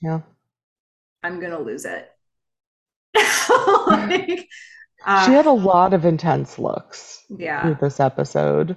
[0.00, 0.20] yeah
[1.22, 2.10] I'm going to lose it.
[3.86, 4.48] like,
[5.04, 7.62] uh, she had a lot of intense looks yeah.
[7.62, 8.76] through this episode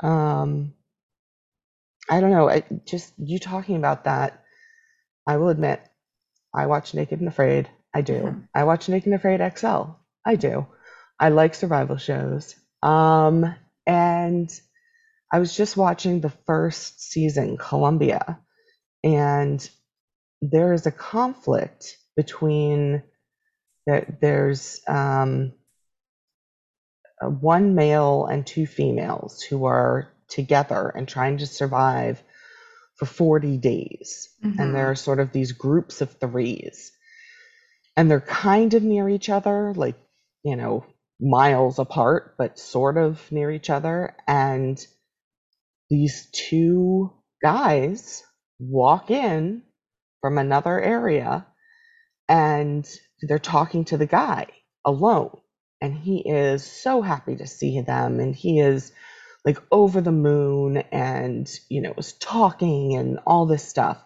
[0.00, 0.72] um
[2.10, 2.48] i don't know.
[2.48, 4.42] I, just you talking about that
[5.26, 5.80] i will admit
[6.54, 7.68] i watch naked and afraid.
[7.94, 8.14] I do.
[8.22, 8.48] Mhm.
[8.54, 9.82] i watch naked and afraid xl
[10.26, 10.66] i do.
[11.20, 12.54] I like survival shows.
[12.82, 13.54] Um
[13.86, 14.50] and
[15.32, 18.40] i was just watching the first season colombia.
[19.04, 19.68] And
[20.42, 23.02] there is a conflict between
[23.86, 25.52] there, there's um
[27.20, 32.22] uh, one male and two females who are together and trying to survive
[32.96, 34.28] for 40 days.
[34.44, 34.58] Mhm.
[34.58, 36.92] And there are sort of these groups of threes.
[37.96, 39.96] And they're kind of near each other, like,
[40.44, 40.86] you know,
[41.20, 44.16] miles apart, but sort of near each other.
[44.26, 44.84] And
[45.90, 48.22] these two guys
[48.58, 49.62] walk in
[50.20, 51.46] from another area
[52.28, 52.88] and
[53.22, 54.46] they're talking to the guy
[54.84, 55.36] alone
[55.80, 58.92] and he is so happy to see them and he is
[59.44, 63.98] like over the moon and you know was talking and all this stuff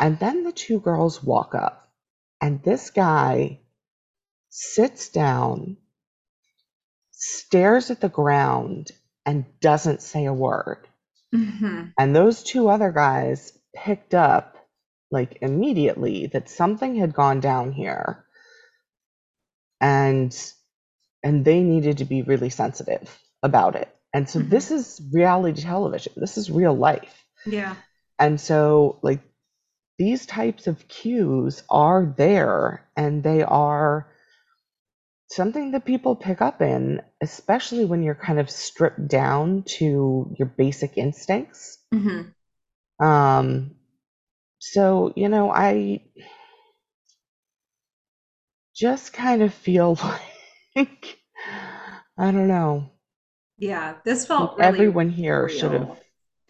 [0.00, 1.90] and then the two girls walk up
[2.42, 3.60] and this guy
[4.50, 5.76] sits down
[7.12, 8.92] stares at the ground
[9.26, 10.88] and doesn't say a word
[11.34, 11.94] Mhm.
[11.98, 14.56] and those two other guys picked up
[15.10, 18.24] like immediately that something had gone down here
[19.80, 20.52] and
[21.24, 23.94] and they needed to be really sensitive about it.
[24.14, 24.50] And so Mhm.
[24.50, 26.12] this is reality television.
[26.16, 27.24] This is real life.
[27.46, 27.76] Yeah.
[28.18, 29.20] And so like
[29.98, 34.08] these types of cues are there and they are
[35.30, 40.46] something that people pick up in, especially when you're kind of stripped down to your
[40.48, 41.78] basic instincts.
[41.92, 42.34] Mhm.
[43.00, 43.76] Um,
[44.58, 46.02] so, you know, I
[48.74, 49.98] just kind of feel
[50.76, 51.18] like,
[52.18, 52.91] I don't know,
[53.62, 53.94] Yeah.
[54.04, 56.00] This felt really everyone here should have,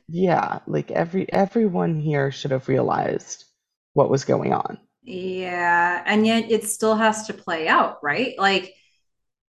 [0.09, 3.45] yeah, like every everyone here should have realized
[3.93, 4.79] what was going on.
[5.03, 6.03] Yeah.
[6.07, 8.33] And yet it still has to play out, right?
[8.39, 8.73] Like,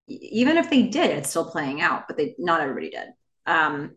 [0.07, 3.07] even if they did, it's still playing out, but they not everybody did.
[3.45, 3.95] Um,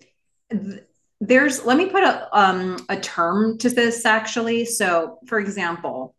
[0.48, 0.84] th-
[1.20, 4.64] there's let me put a um a term to this actually.
[4.64, 6.14] So, for example,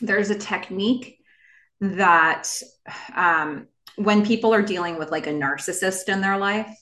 [0.00, 1.18] there's a technique
[1.82, 2.48] that
[3.14, 3.66] um
[4.00, 6.74] when people are dealing with like a narcissist in their life,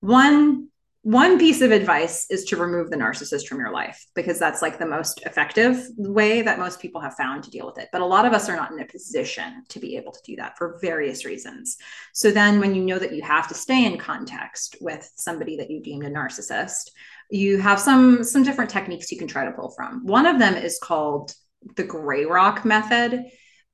[0.00, 0.68] one
[1.04, 4.78] one piece of advice is to remove the narcissist from your life because that's like
[4.78, 7.88] the most effective way that most people have found to deal with it.
[7.90, 10.36] But a lot of us are not in a position to be able to do
[10.36, 11.76] that for various reasons.
[12.12, 15.72] So then when you know that you have to stay in context with somebody that
[15.72, 16.90] you deemed a narcissist,
[17.32, 20.06] you have some some different techniques you can try to pull from.
[20.06, 21.34] One of them is called
[21.74, 23.24] the gray rock method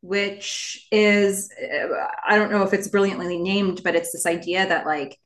[0.00, 1.50] which is
[2.26, 5.18] i don't know if it's brilliantly named but it's this idea that like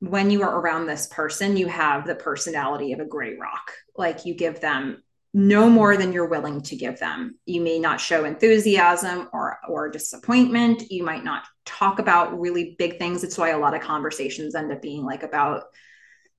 [0.00, 3.72] when you are around this person, you have the personality of a gray rock.
[3.96, 5.02] Like you give them
[5.32, 7.38] no more than you're willing to give them.
[7.46, 10.90] You may not show enthusiasm or or disappointment.
[10.90, 13.22] You might not talk about really big things.
[13.22, 15.64] It's why a lot of conversations end up being like about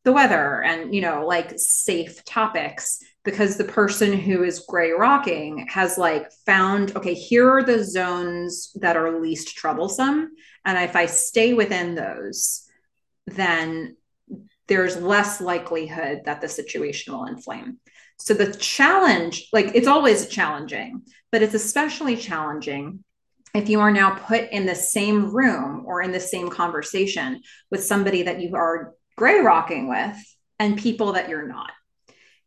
[0.03, 5.67] the weather and you know like safe topics because the person who is gray rocking
[5.69, 10.31] has like found okay here are the zones that are least troublesome
[10.65, 12.67] and if i stay within those
[13.27, 13.95] then
[14.71, 17.77] there's less likelihood that the situation will inflame.
[18.19, 23.03] So the challenge, like it's always challenging, but it's especially challenging
[23.53, 27.83] if you are now put in the same room or in the same conversation with
[27.83, 30.17] somebody that you are gray rocking with
[30.57, 31.71] and people that you're not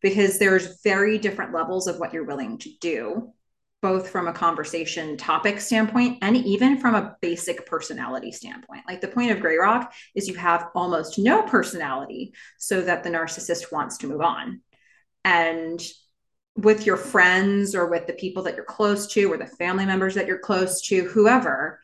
[0.05, 3.33] because there's very different levels of what you're willing to do
[3.81, 8.83] both from a conversation topic standpoint and even from a basic personality standpoint.
[8.89, 13.11] Like the point of Gray Rock is you have almost no personality so that the
[13.11, 14.63] narcissist wants to move on.
[15.23, 15.83] And
[16.57, 20.15] with your friends or with the people that you're close to or the family members
[20.15, 21.81] that you're close to, whoever,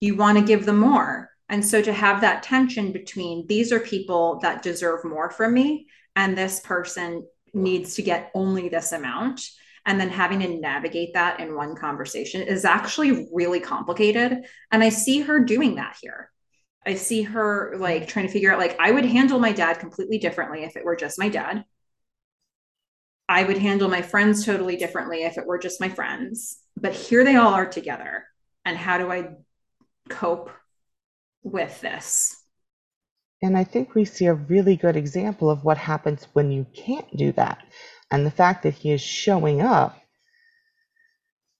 [0.00, 1.30] you want to give them more.
[1.50, 5.86] And so to have that tension between these are people that deserve more from me
[6.16, 9.42] and this person needs to get only this amount.
[9.84, 14.44] And then having to navigate that in one conversation is actually really complicated.
[14.70, 16.30] And i see her doing that here.
[16.86, 20.18] I see her like trying to figure out like i would handle my dad completely
[20.18, 21.64] differently if it were just my dad.
[23.28, 26.58] I would handle my friends totally differently if it were just my friends.
[26.76, 28.24] But here they all are together.
[28.64, 29.30] And how do i
[30.08, 30.50] cope
[31.42, 32.41] with this
[33.42, 37.16] and I think we see a really good example of what happens when you can't
[37.16, 37.58] do that.
[38.10, 39.98] And the fact that he is showing up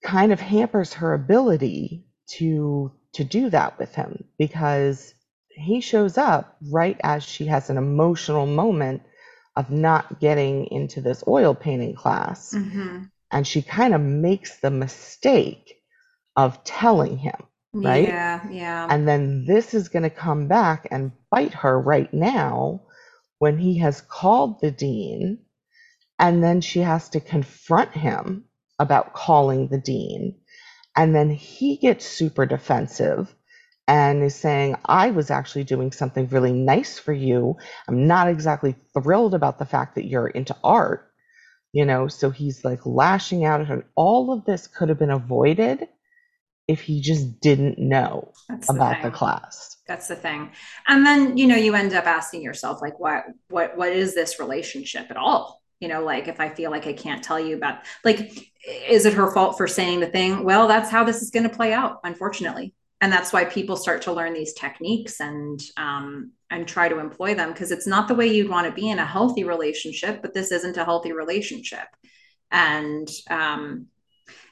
[0.02, 2.04] kind of hampers her ability
[2.38, 5.14] to to do that with him because
[5.50, 9.02] he shows up right as she has an emotional moment
[9.54, 13.02] of not getting into this oil painting class mm-hmm.
[13.30, 15.74] and she kind of makes the mistake
[16.36, 17.36] of telling him
[17.72, 22.12] right yeah yeah and then this is going to come back and bite her right
[22.12, 22.82] now
[23.38, 25.38] when he has called the dean
[26.18, 28.44] and then she has to confront him
[28.78, 30.36] about calling the dean.
[30.96, 33.34] And then he gets super defensive
[33.88, 37.56] and is saying, I was actually doing something really nice for you.
[37.88, 41.10] I'm not exactly thrilled about the fact that you're into art.
[41.72, 43.84] You know, so he's like lashing out at her.
[43.96, 45.88] All of this could have been avoided
[46.68, 49.76] if he just didn't know That's about the, the class.
[49.86, 50.52] That's the thing.
[50.86, 54.39] And then, you know, you end up asking yourself, like, what what what is this
[54.39, 55.62] relationship at all?
[55.82, 58.48] you know like if i feel like i can't tell you about like
[58.89, 61.55] is it her fault for saying the thing well that's how this is going to
[61.55, 66.68] play out unfortunately and that's why people start to learn these techniques and um, and
[66.68, 69.05] try to employ them because it's not the way you'd want to be in a
[69.05, 71.89] healthy relationship but this isn't a healthy relationship
[72.52, 73.86] and um,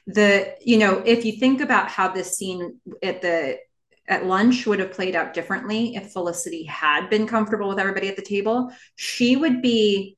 [0.07, 3.57] the you know if you think about how this scene at the
[4.07, 8.15] at lunch would have played out differently if felicity had been comfortable with everybody at
[8.15, 10.17] the table she would be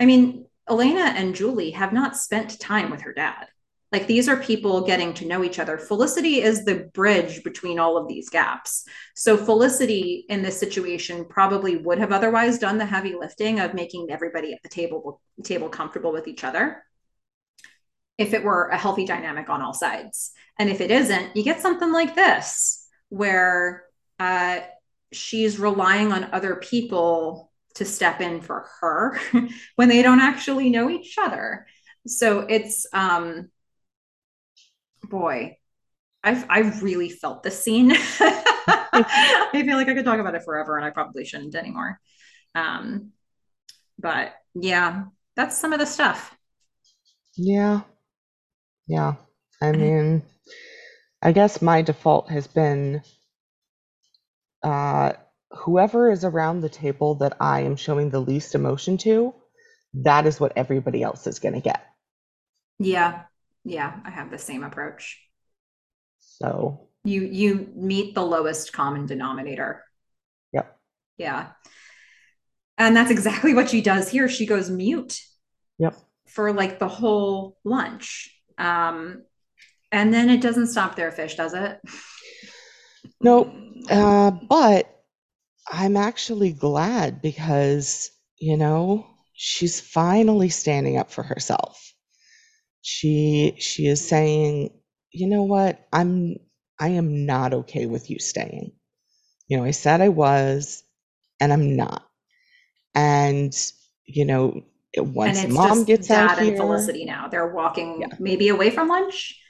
[0.00, 3.46] I mean, Elena and Julie have not spent time with her dad.
[3.92, 5.78] Like these are people getting to know each other.
[5.78, 8.84] Felicity is the bridge between all of these gaps.
[9.14, 14.08] So Felicity in this situation probably would have otherwise done the heavy lifting of making
[14.10, 16.84] everybody at the table table comfortable with each other.
[18.18, 20.32] If it were a healthy dynamic on all sides.
[20.58, 23.84] And if it isn't, you get something like this where
[24.20, 24.60] uh,
[25.12, 29.18] she's relying on other people to step in for her
[29.76, 31.66] when they don't actually know each other.
[32.06, 33.50] So it's um
[35.02, 35.58] boy,
[36.22, 37.92] I've I really felt the scene.
[38.96, 42.00] I feel like I could talk about it forever and I probably shouldn't anymore.
[42.54, 43.10] Um
[43.98, 45.04] but yeah,
[45.36, 46.36] that's some of the stuff.
[47.36, 47.82] Yeah.
[48.86, 49.14] Yeah.
[49.60, 50.22] I mean,
[51.22, 53.02] I guess my default has been
[54.62, 55.12] uh
[55.50, 59.34] whoever is around the table that I am showing the least emotion to,
[59.94, 61.84] that is what everybody else is going to get.
[62.78, 63.22] Yeah.
[63.64, 65.20] Yeah, I have the same approach.
[66.20, 69.84] So, you you meet the lowest common denominator.
[70.52, 70.76] Yep.
[71.16, 71.48] Yeah.
[72.76, 74.28] And that's exactly what she does here.
[74.28, 75.20] She goes mute.
[75.78, 75.96] Yep.
[76.26, 78.33] For like the whole lunch.
[78.58, 79.24] Um,
[79.92, 81.80] and then it doesn't stop there, fish, does it?
[83.20, 83.54] Nope.
[83.90, 85.02] Uh, but
[85.70, 91.92] I'm actually glad because, you know, she's finally standing up for herself.
[92.82, 94.70] She she is saying,
[95.10, 95.86] "You know what?
[95.92, 96.36] I'm
[96.78, 98.72] I am not okay with you staying.
[99.48, 100.82] You know, I said I was
[101.40, 102.06] and I'm not."
[102.94, 103.54] And,
[104.06, 104.62] you know,
[105.02, 107.28] once and it's mom just gets dad out and here, Felicity now.
[107.28, 108.08] They're walking Yeah.
[108.20, 109.40] maybe away from lunch.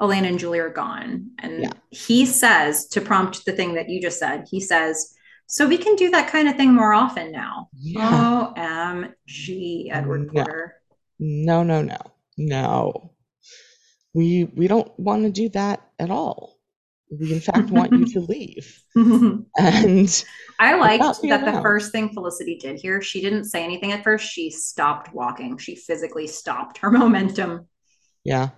[0.00, 1.30] Elena and Julie are gone.
[1.38, 1.72] And Yeah.
[1.90, 5.14] he says, to prompt the thing that you just said, he says,
[5.46, 7.68] So we can do that kind of thing more often now.
[7.74, 8.52] yeah.
[8.56, 10.44] OMG, Edward No.
[10.44, 10.74] Porter.
[11.18, 11.98] No, no, no.
[12.38, 13.12] No.
[14.14, 16.56] We we don't want to do that at all.
[17.10, 18.82] We in fact want you to leave.
[19.58, 20.24] And
[20.58, 24.30] I liked that the first thing Felicity did here, she didn't say anything at first.
[24.30, 25.56] She stopped walking.
[25.58, 27.66] She physically stopped her momentum.
[28.24, 28.50] yeah.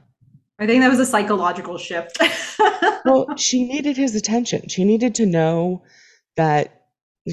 [0.58, 2.18] I think that was a psychological shift.
[3.04, 4.68] Well, she needed his attention.
[4.68, 5.82] She needed to know
[6.36, 6.84] that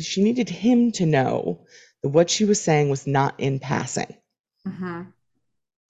[0.01, 1.65] she needed him to know
[2.01, 4.15] that what she was saying was not in passing.
[4.67, 5.13] Mhm.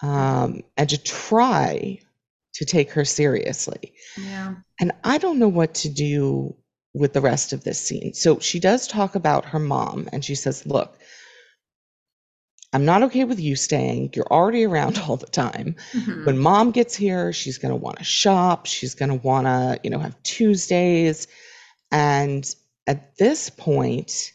[0.02, 2.00] Um, and to try
[2.60, 3.94] to take her seriously.
[4.18, 4.56] Yeah.
[4.80, 6.56] And I don't know what to do
[6.94, 8.14] with the rest of this scene.
[8.14, 11.00] So she does talk about her mom and she says, Look,
[12.74, 14.12] I'm not okay with you staying.
[14.14, 15.76] You're already around all the time.
[15.94, 16.26] Mhm.
[16.26, 18.66] When mom gets here, she's going to want to shop.
[18.66, 21.28] She's going to want to, you know, have Tuesdays.
[21.92, 22.48] And
[22.88, 24.34] at this point,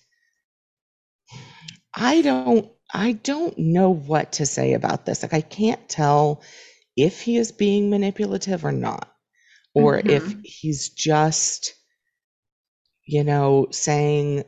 [1.94, 5.22] I don't I don't know what to say about this.
[5.22, 6.42] Like I can't tell
[6.96, 9.12] if he is being manipulative or not
[9.74, 10.40] or if Mhm.
[10.44, 11.74] he's just
[13.06, 14.44] you know saying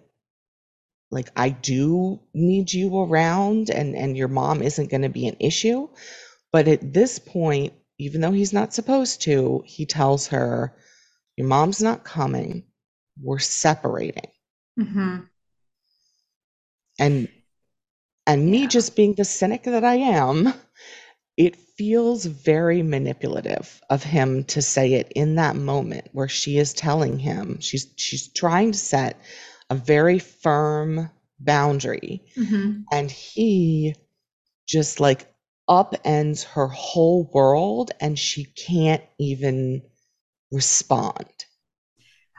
[1.11, 5.37] like I do need you around and and your mom isn't going to be an
[5.41, 5.89] issue.
[6.53, 10.77] But at this point, even though he's not supposed to, he tells her
[11.37, 12.65] your mom's not coming.
[13.21, 14.31] We're separating.
[14.79, 15.29] Mhm.
[16.99, 17.29] And
[18.27, 20.53] and me just being the cynic that I am,
[21.37, 26.73] it feels very manipulative of him to say it in that moment where she is
[26.73, 29.21] telling him she's she's trying to set
[29.69, 32.85] a very firm boundary Mhm.
[32.91, 33.95] and he
[34.67, 35.33] just like
[35.69, 39.83] upends her whole world and she can't even
[40.51, 41.27] respond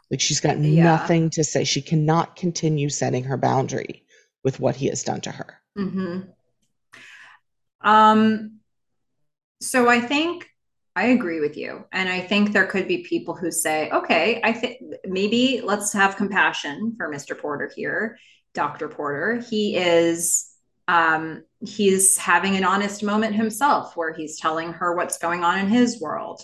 [0.10, 0.84] like she's got Yeah.
[0.84, 4.06] nothing to say she cannot continue setting her boundary
[4.44, 6.34] with what he has done to her Mhm.
[7.82, 8.57] Um,
[9.60, 10.48] so I think
[10.96, 11.86] I agree with you.
[11.92, 16.16] And I think there could be people who say, okay, I think maybe let's have
[16.16, 17.38] compassion for Mr.
[17.38, 18.18] Porter here,
[18.54, 18.88] Dr.
[18.88, 19.40] Porter.
[19.48, 20.50] He is
[20.88, 25.68] um he's having an honest moment himself where he's telling her what's going on in
[25.68, 26.42] his world.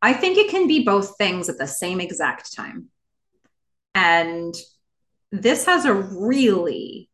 [0.00, 2.86] I think it can be both things at the same exact time.
[3.94, 4.54] And
[5.30, 7.10] this has a really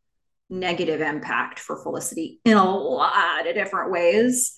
[0.49, 4.55] negative impact for Felicity in a lot of different ways.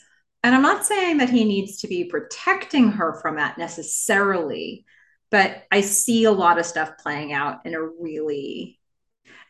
[0.48, 4.86] And I'm not saying that he needs to be protecting her from that necessarily,
[5.30, 8.80] but I see a lot of stuff playing out in a really,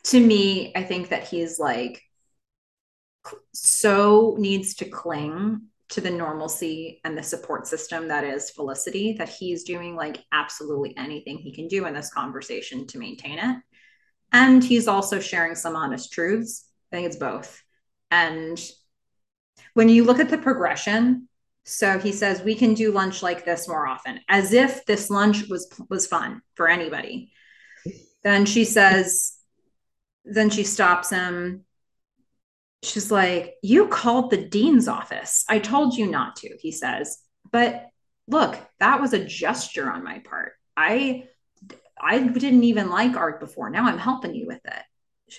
[0.05, 2.01] to me, I think that he's like
[3.53, 9.29] so needs to cling to the normalcy and the support system that is Felicity that
[9.29, 13.57] he's doing like absolutely anything he can do in this conversation to maintain it.
[14.33, 16.67] And he's also sharing some honest truths.
[16.91, 17.61] I think it's both.
[18.09, 18.59] And
[19.77, 21.29] when you look at the progression,
[21.63, 25.47] so he says we can do lunch like this more often, as if this lunch
[25.49, 27.31] was was fun for anybody.
[28.23, 29.37] Then she says,
[30.25, 31.63] then she stops him.
[32.81, 35.45] She's like, "You called the dean's office.
[35.47, 37.19] I told you not to." He says,
[37.51, 37.85] "But
[38.27, 40.53] look, that was a gesture on my part.
[40.75, 41.25] I
[42.01, 43.69] I didn't even like art before.
[43.69, 44.83] Now I'm helping you with it."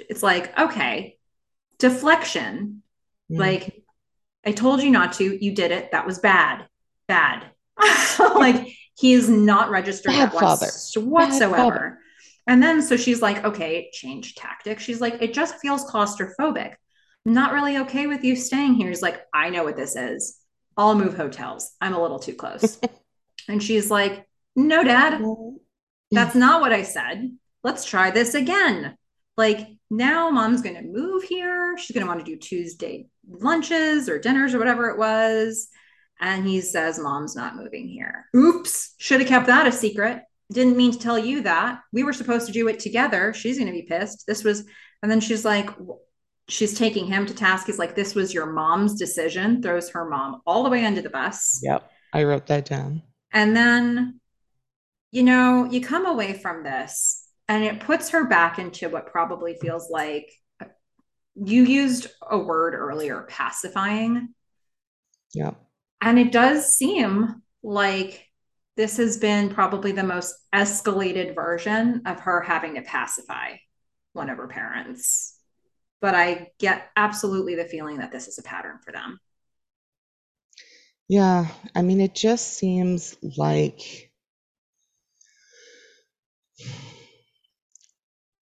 [0.09, 1.19] It's like, okay,
[1.79, 2.85] deflection.
[3.33, 3.39] Mm.
[3.39, 3.85] Like,
[4.47, 5.45] I told you not to.
[5.45, 5.93] You did it.
[5.93, 6.67] That was bad.
[7.07, 7.45] Bad.
[8.19, 10.67] like, he is not registered Bad that father.
[10.67, 11.57] once whatsoever.
[11.57, 11.99] father.
[12.47, 14.81] And then, so she's like, okay, change tactic.
[14.81, 16.75] She's like, it just feels claustrophobic.
[17.27, 18.89] I'm not really okay with you staying here.
[18.89, 20.39] He's like, I know what this is.
[20.77, 21.73] I'll move hotels.
[21.81, 22.81] I'm a little too close.
[23.49, 25.23] and she's like, no, dad,
[26.11, 27.37] that's not what I said.
[27.63, 28.97] Let's try this again.
[29.39, 31.79] Like now mom's going to move here.
[31.79, 35.69] She's going to want to do Tuesday lunches or dinners or whatever it was.
[36.21, 38.27] And he says, Mom's not moving here.
[38.37, 38.95] Oops.
[38.99, 40.23] Should have kept that a secret.
[40.53, 41.81] Didn't mean to tell you that.
[41.93, 43.33] We were supposed to do it together.
[43.33, 44.27] She's going to be pissed.
[44.27, 44.65] This was
[45.03, 45.71] And then she's like,
[46.49, 47.67] she's taking him to task.
[47.67, 51.11] He's like, this was your mom's decision, throws her mom all the way under the
[51.11, 51.61] bus.
[51.63, 51.89] Yep.
[52.13, 53.03] I wrote that down.
[53.33, 54.21] And then,
[55.13, 59.55] you know, you come away from this and it puts her back into what probably
[59.55, 60.31] feels like
[61.35, 64.35] you used a word earlier pacifying.
[65.35, 65.53] yeah
[66.01, 68.27] And it does seem like
[68.77, 73.57] this has been probably the most escalated version of her having to pacify
[74.13, 75.37] one of her parents.
[76.01, 79.19] But I get absolutely the feeling that this is a pattern for them.
[81.09, 81.49] Yeah.
[81.75, 84.11] I mean, it just seems like,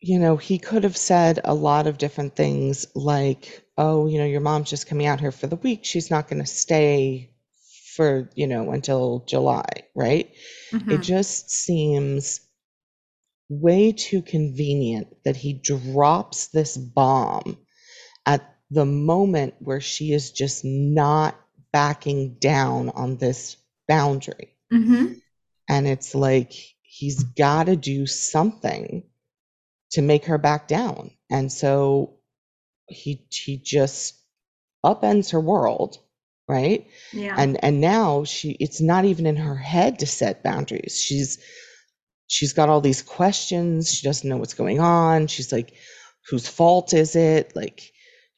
[0.07, 4.25] you know, he could have said a lot of different things like, oh, you know,
[4.25, 5.85] your mom's just coming out here for the week.
[5.85, 7.33] She's not going to stay
[7.97, 9.67] for, you know, until July,
[9.97, 10.33] right?
[10.71, 10.93] Mm-hmm.
[10.93, 12.41] It just seems
[13.49, 17.59] way too convenient that he drops this bomb
[18.25, 21.35] at the moment where she is just not
[21.73, 23.57] backing down on this
[23.89, 24.55] boundary.
[24.73, 25.15] Mm-hmm.
[25.69, 26.53] And it's like
[26.83, 29.03] he's got to do something
[29.97, 31.13] to make her back down.
[31.31, 32.19] And so
[32.89, 34.15] he he just
[34.85, 35.99] upends her world
[36.49, 36.87] right?
[37.13, 37.35] Yeah.
[37.37, 41.01] And and now she it's not even in her head to set boundaries.
[41.01, 41.39] She's
[42.29, 43.93] she's got all these questions.
[43.93, 45.27] She doesn't know what's going on.
[45.27, 45.75] She's like
[46.29, 47.55] whose fault is it?
[47.57, 47.93] Like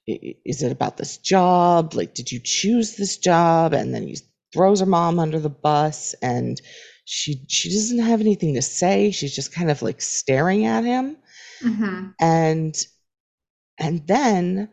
[0.06, 1.94] is it about this job?
[1.94, 3.74] Like did you choose this job?
[3.74, 4.18] And then he
[4.54, 6.60] throws her mom under the bus and
[7.04, 9.10] she she doesn't have anything to say.
[9.10, 11.16] She's just kind of like staring at him
[11.62, 12.08] mm-hmm.
[12.20, 12.74] and
[13.78, 14.68] and then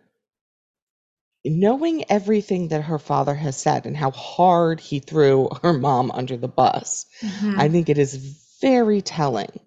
[1.45, 6.37] knowing everything that her father has said and how hard he threw her mom under
[6.37, 7.59] the bus, mm-hmm.
[7.59, 9.59] I think it is very telling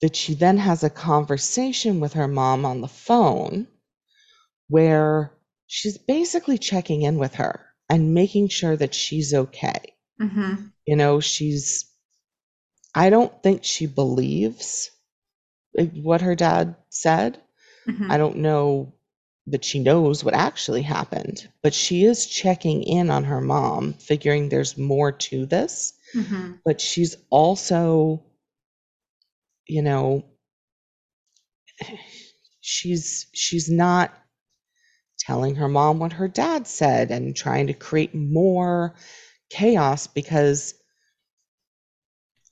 [0.00, 3.66] that she then has a conversation with her mom on the phone
[4.68, 5.32] where
[5.66, 9.94] she's basically checking in with her and making sure that she's okay.
[10.20, 10.66] Mm-hmm.
[10.86, 11.90] You know, she's,
[12.94, 14.90] I don't think she believes
[15.84, 17.40] what her dad said.
[17.88, 18.10] Mm-hmm.
[18.10, 18.94] I don't know
[19.48, 24.48] that she knows what actually happened, but she is checking in on her mom, figuring
[24.48, 25.92] there's more to this.
[26.14, 26.52] Mm-hmm.
[26.64, 28.24] But she's also,
[29.66, 30.24] you know,
[32.60, 34.12] she's she's not
[35.18, 38.94] telling her mom what her dad said and trying to create more
[39.50, 40.74] chaos because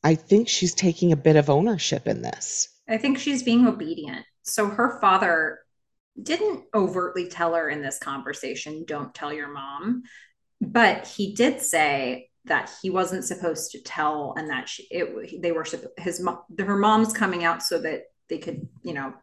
[0.03, 2.69] I think she's taking a bit of ownership in this.
[2.89, 4.25] I think she's being obedient.
[4.43, 5.61] So her father
[6.21, 10.03] didn't overtly tell her in this conversation, don't tell your mom.
[10.61, 15.53] But he did say that he wasn't supposed to tell and that she, it, they
[15.53, 15.67] were,
[15.99, 19.15] his mom, her mom's coming out so that they could, you know,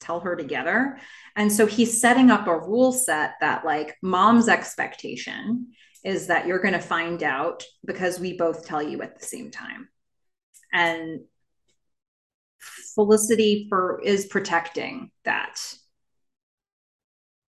[0.00, 0.98] tell her together.
[1.36, 5.68] And so he's setting up a rule set that like mom's expectation
[6.04, 9.50] is that you're going to find out because we both tell you at the same
[9.50, 9.88] time.
[10.72, 11.20] And
[12.94, 15.60] Felicity for is protecting that.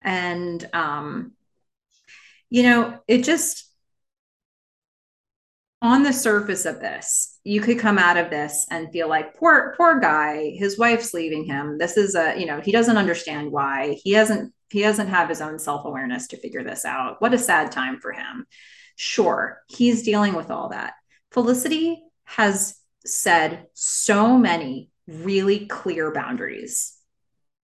[0.03, 1.33] And um
[2.49, 3.65] you know it just
[5.83, 9.75] on the surface of this you could come out of this and feel like poor
[9.77, 11.79] poor guy his wife's leaving him.
[11.79, 13.99] This is a you know he doesn't understand why.
[14.03, 17.21] He hasn't he doesn't have his own self-awareness to figure this out.
[17.21, 18.47] What a sad time for him.
[18.97, 20.95] Sure he's dealing with all that.
[21.31, 26.97] Felicity has said so many really clear boundaries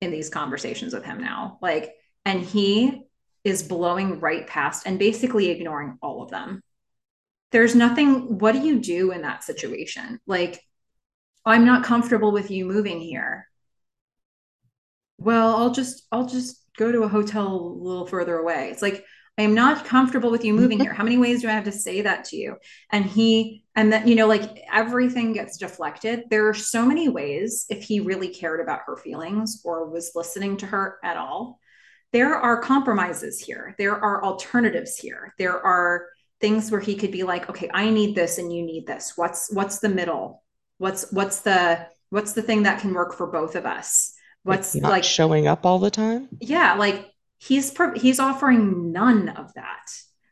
[0.00, 1.94] in these conversations with him now like
[2.24, 3.02] and he
[3.44, 6.62] is blowing right past and basically ignoring all of them.
[7.50, 10.20] There's nothing, what do you do in that situation?
[10.26, 10.62] Like,
[11.44, 13.48] I'm not comfortable with you moving here.
[15.18, 18.70] Well, I'll just, I'll just go to a hotel a little further away.
[18.70, 19.04] It's like,
[19.38, 20.84] I am not comfortable with you moving mm-hmm.
[20.84, 20.94] here.
[20.94, 22.56] How many ways do I have to say that to you?
[22.90, 26.24] And he, and then, you know, like everything gets deflected.
[26.28, 30.58] There are so many ways if he really cared about her feelings or was listening
[30.58, 31.58] to her at all
[32.12, 33.74] there are compromises here.
[33.78, 35.34] There are alternatives here.
[35.38, 36.08] There are
[36.40, 39.14] things where he could be like, okay, I need this and you need this.
[39.16, 40.42] What's what's the middle?
[40.78, 44.12] What's what's the what's the thing that can work for both of us?
[44.42, 46.28] What's like, like showing up all the time?
[46.40, 47.10] Yeah, like
[47.42, 49.86] he's he's offering none of that.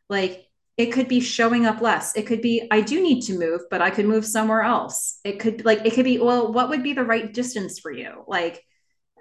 [0.08, 0.46] Like
[0.76, 2.16] it could be showing up less.
[2.16, 5.18] It could be I do need to move, but I could move somewhere else.
[5.24, 8.24] It could like it could be well, what would be the right distance for you?
[8.26, 8.62] Like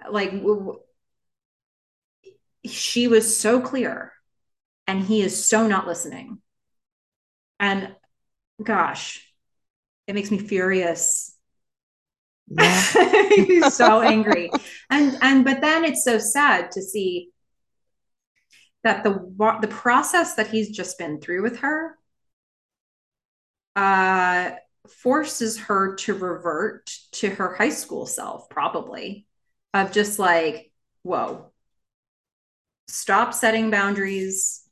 [0.09, 0.33] like
[2.65, 4.13] she was so clear
[4.87, 6.41] and he is so not listening.
[7.59, 7.95] And
[8.63, 9.25] gosh,
[10.07, 11.35] it makes me furious
[12.47, 12.81] Yeah.
[13.29, 14.49] he's so angry.
[14.89, 17.29] And and but then it's so sad to see
[18.83, 19.11] that the
[19.61, 21.97] the process that he's just been through with her
[23.75, 24.51] uh
[24.87, 29.27] forces her to revert to her high school self probably
[29.73, 30.71] of just like
[31.03, 31.51] whoa.
[32.87, 34.63] Stop setting boundaries.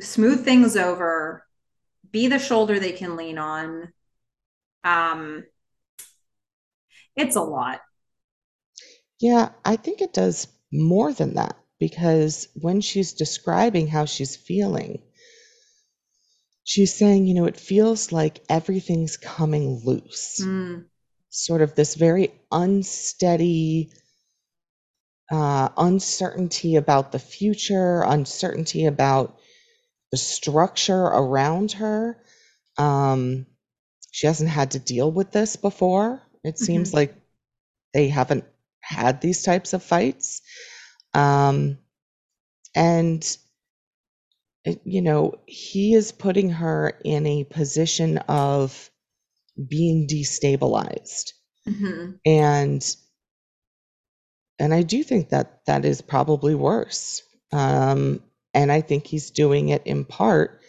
[0.00, 1.44] Smooth things over.
[2.10, 3.92] Be the shoulder they can lean on.
[4.84, 5.44] Um
[7.16, 7.80] it's a lot.
[9.20, 15.02] Yeah, I think it does more than that because when she's describing how she's feeling,
[16.64, 20.40] she's saying, you know, it feels like everything's coming loose.
[20.40, 20.84] mm,
[21.30, 23.90] Sort of this very unsteady
[25.30, 29.38] uh, uncertainty about the future, uncertainty about
[30.12, 32.16] the structure around her.
[32.78, 33.46] Um,
[34.12, 36.22] she hasn't had to deal with this before.
[36.44, 37.14] It seems like
[37.92, 38.44] they haven't
[38.80, 40.42] had these types of fights.
[41.16, 41.78] Um,
[42.76, 43.38] and,
[44.84, 48.90] you know, he is putting her in a position of
[49.68, 51.32] being destabilized.
[51.68, 52.20] mhm.
[52.26, 52.96] And
[54.58, 57.22] and I do think that that is probably worse.
[57.52, 58.22] Um,
[58.54, 60.62] and I think he's doing it in part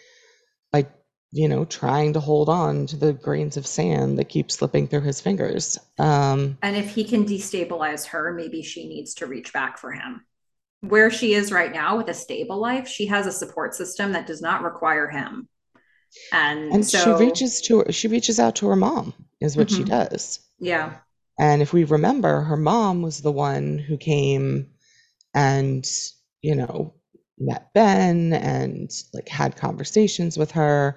[0.72, 0.88] by,
[1.32, 5.02] you know, trying to hold on to the grains of sand that keep slipping through
[5.04, 5.78] his fingers.
[6.00, 10.27] Um, And if he can destabilize her, maybe she needs to reach back for him.
[10.82, 14.28] Where she is right now with a stable life, she has a support system that
[14.28, 15.50] does not require him.
[16.32, 19.70] And, and so she reaches to her, she reaches out to her mom, is what
[19.70, 19.90] she Mhm.
[19.90, 20.40] does.
[20.60, 20.98] yeah.
[21.40, 24.72] And if we remember, her mom was the one who came
[25.36, 25.88] and,
[26.42, 26.96] you know,
[27.38, 30.96] met Ben and like had conversations with her.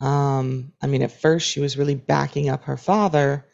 [0.00, 3.46] Um, I mean, at first she was really backing up her father,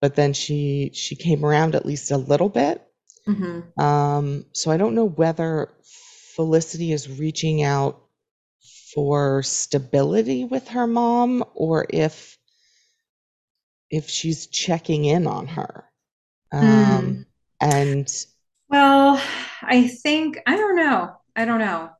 [0.00, 2.84] but then she she came around at least a little bit.
[3.26, 5.72] Hmm Um, so I don't know whether
[6.36, 8.00] Felicity is reaching out
[8.94, 12.38] for stability with her mom or if
[13.90, 15.84] if she's checking in on her.
[16.52, 17.26] Um,
[17.60, 18.08] and
[18.68, 19.20] Well,
[19.62, 21.16] I think I don't know.
[21.36, 21.90] I don't know.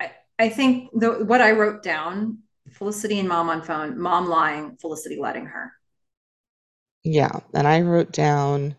[0.00, 2.40] I, I think the what I wrote down,
[2.72, 5.72] Felicity and mom on phone, mom lying, Felicity letting her.
[7.04, 8.76] yeah, and I wrote down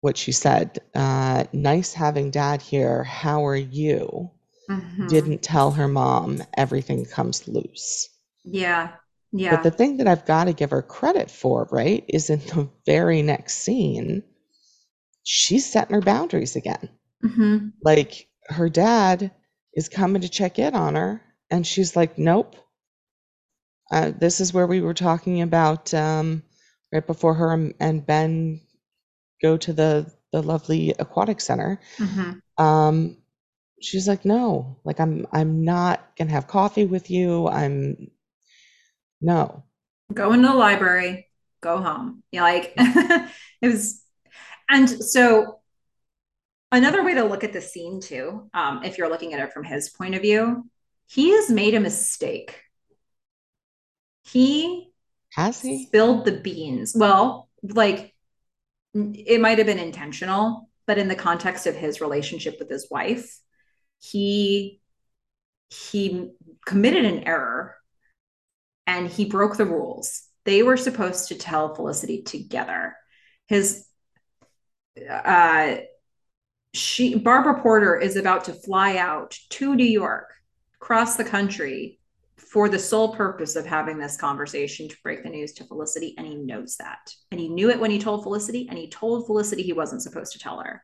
[0.00, 0.78] what she said.
[0.94, 3.04] Uh, nice having dad here.
[3.04, 4.30] How are you?
[4.70, 5.08] Mhm.
[5.08, 8.08] Didn't tell her mom everything comes loose.
[8.44, 8.92] Yeah.
[9.32, 9.50] Yeah.
[9.50, 12.68] But the thing that I've got to give her credit for, right, is in the
[12.86, 14.22] very next scene,
[15.22, 16.88] she's setting her boundaries again.
[17.22, 19.30] hmm Like her dad
[19.74, 22.56] is coming to check in on her, and she's like, nope.
[23.90, 26.42] Uh, this is where we were talking about um,
[26.92, 28.60] right before her and Ben
[29.42, 31.80] go to the the lovely aquatic center.
[31.98, 33.18] hmm Um,
[33.82, 37.48] she's like, no, like I'm I'm not gonna have coffee with you.
[37.48, 38.10] I'm
[39.20, 39.64] no.
[40.12, 41.28] Go into the library,
[41.60, 42.22] go home.
[42.32, 44.02] Yeah, like it was,
[44.70, 45.60] and so
[46.72, 49.64] another way to look at the scene too, um, if you're looking at it from
[49.64, 50.68] his point of view,
[51.06, 52.62] he has made a mistake.
[54.22, 54.92] He
[55.30, 55.90] Has he?
[55.90, 56.94] spilled the beans.
[56.96, 58.14] Well, like
[59.14, 63.38] it might have been intentional, but in the context of his relationship with his wife,
[64.00, 64.80] he
[65.70, 66.30] he
[66.64, 67.76] committed an error
[68.86, 70.22] and he broke the rules.
[70.44, 72.96] They were supposed to tell Felicity together.
[73.46, 73.86] His
[75.08, 75.76] uh
[76.74, 80.32] she Barbara Porter is about to fly out to New York,
[80.78, 81.97] cross the country
[82.38, 86.26] for the sole purpose of having this conversation to break the news to Felicity and
[86.26, 87.12] he knows that.
[87.30, 90.32] And he knew it when he told Felicity and he told Felicity he wasn't supposed
[90.32, 90.82] to tell her.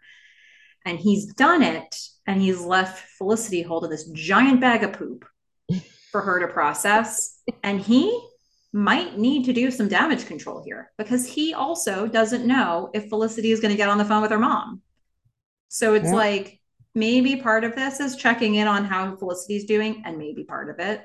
[0.84, 5.24] And he's done it and he's left Felicity holding this giant bag of poop
[6.10, 8.20] for her to process and he
[8.72, 13.52] might need to do some damage control here because he also doesn't know if Felicity
[13.52, 14.82] is going to get on the phone with her mom.
[15.68, 16.14] So it's Yeah.
[16.14, 16.60] like
[16.94, 20.78] maybe part of this is checking in on how Felicity's doing, and maybe part of
[20.78, 21.04] it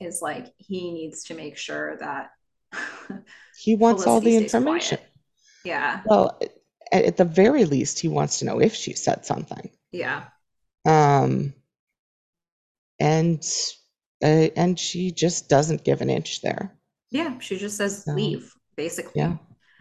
[0.00, 2.30] is like he needs to make sure that
[3.58, 4.98] He wants all the information.
[4.98, 5.12] quiet.
[5.64, 6.38] Yeah, Well,
[6.92, 9.70] at, at the very least, he wants to know if she said something.
[9.92, 10.24] yeah,
[10.84, 11.54] Um,
[13.00, 13.42] and
[14.22, 16.74] uh, and she just doesn't give an inch there.
[17.10, 17.38] yeah.
[17.38, 19.12] She just says So, leave, basically.
[19.16, 19.36] Yeah,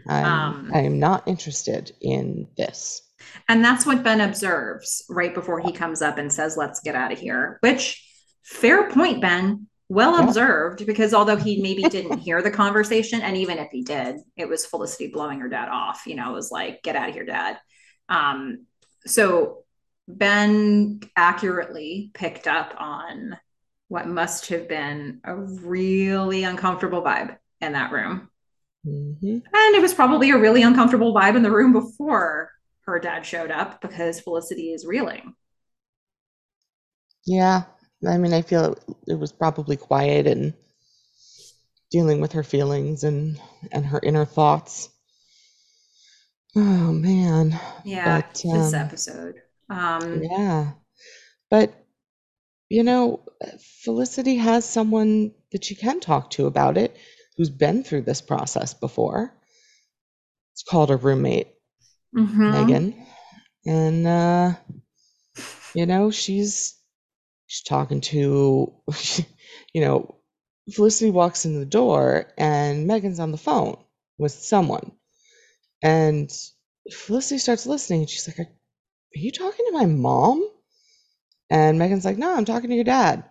[0.09, 3.01] I'm Um, I'm not interested in this.
[3.47, 7.11] And that's what Ben observes right before he comes up and says, let's get out
[7.13, 7.57] of here.
[7.61, 8.03] Which,
[8.43, 9.67] fair point, Ben.
[9.89, 14.17] Well observed because although he maybe didn't hear the conversation, and even if he did,
[14.35, 16.03] it was Felicity blowing her dad off.
[16.05, 17.59] You know, it was like, get out of here, dad.
[18.09, 18.65] Um,
[19.05, 19.64] so
[20.07, 23.38] Ben accurately picked up on
[23.88, 28.30] what must have been a really uncomfortable vibe in that room.
[28.83, 32.51] hmm And it was probably a really uncomfortable vibe in the room before
[32.85, 35.33] her dad showed up because Felicity is reeling.
[37.25, 37.65] Yeah.
[38.08, 40.53] I mean, I feel it, it was probably quiet and
[41.92, 43.40] dealing with her feelings and
[43.72, 44.90] and her inner thoughts.
[46.56, 47.59] Oh man.
[47.84, 49.35] Yeah, But this um, episode.
[49.69, 50.72] Um, yeah.
[51.50, 51.74] But
[52.69, 53.24] you know,
[53.84, 56.95] Felicity has someone that she can talk to about it
[57.38, 59.34] who's been through this process before.
[60.53, 61.50] It's called a roommate,
[62.16, 62.51] mhm.
[62.51, 63.06] Megan.
[63.66, 64.53] And uh,
[65.74, 66.75] you know, she's
[67.48, 68.74] she's talking to
[69.74, 70.15] you know,
[70.72, 73.77] Felicity walks in the door and Megan's on the phone
[74.17, 74.91] with someone.
[75.83, 76.32] And
[76.91, 78.49] Felicity starts listening and she's like, Are,
[79.14, 80.48] you talking to my mom?
[81.49, 83.24] And Megan's like, No, I'm talking to your dad.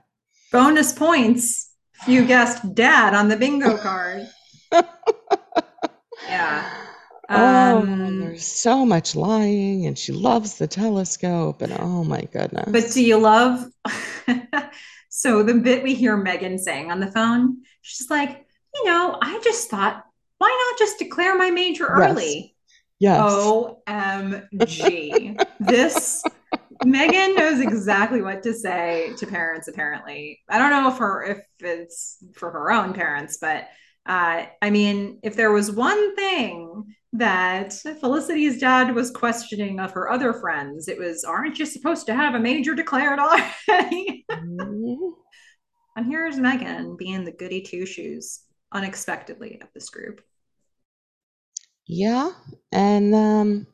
[0.52, 4.28] Bonus points if you guessed dad on the bingo card.
[6.28, 6.93] Yeah.
[7.33, 12.73] Oh, Um, there's so much lying, and she loves the telescope, and oh my goodness.
[12.73, 13.65] but do you love?
[15.09, 18.44] so the bit we hear Megan saying on the phone, she's like,
[18.75, 20.05] you know, I just thought,
[20.39, 22.57] why not just declare my major Yes, early?
[22.99, 23.55] yes.
[23.86, 25.41] OMG.
[25.61, 26.27] This
[26.83, 30.41] Megan knows exactly what to say to parents, apparently.
[30.49, 33.69] I don't know if her if it's for her own parents, but
[34.07, 36.84] uh, I mean, if there was one thing
[37.15, 42.15] that Felicity's dad was questioning of her other friends, it was, aren't you supposed to
[42.15, 44.26] have a major declared already?
[44.31, 45.12] Mhm.
[45.97, 48.41] and here's Megan being the goody two shoes
[48.73, 50.20] unexpectedly of this group.
[51.86, 52.33] Yeah,
[52.73, 53.66] and um,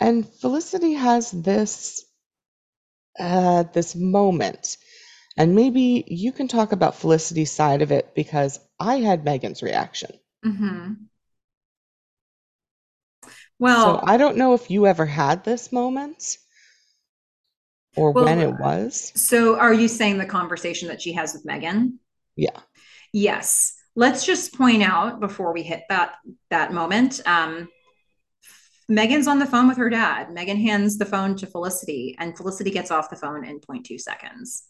[0.00, 2.04] and Felicity has this
[3.18, 4.76] uh this moment,
[5.36, 10.12] and maybe you can talk about Felicity's side of it because I had Megan's reaction.
[10.44, 10.92] Mm-hmm.
[13.24, 16.38] So Well, I don't know if you ever had this moment
[17.96, 19.12] or when it was.
[19.14, 22.00] so are you saying the conversation that she has with Megan?
[22.36, 22.58] Yeah.
[23.12, 23.74] Yes.
[23.96, 26.16] Let's just point out before we hit that
[26.50, 27.20] that moment.
[27.26, 27.68] Um,
[28.88, 30.32] Megan's on the phone with her dad.
[30.32, 33.86] Megan hands the phone to Felicity, and Felicity gets off the phone in zero point
[33.88, 34.64] 0.2 seconds.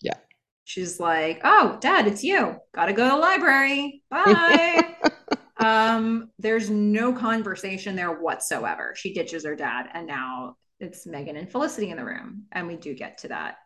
[0.00, 0.16] Yeah.
[0.64, 2.56] She's like, "Oh, Dad, it's you.
[2.72, 4.02] Gotta go to the library.
[4.10, 4.96] Bye."
[5.56, 8.94] um, there's no conversation there whatsoever.
[8.96, 12.76] She ditches her dad, and now it's Megan and Felicity in the room, and we
[12.76, 13.56] do get to that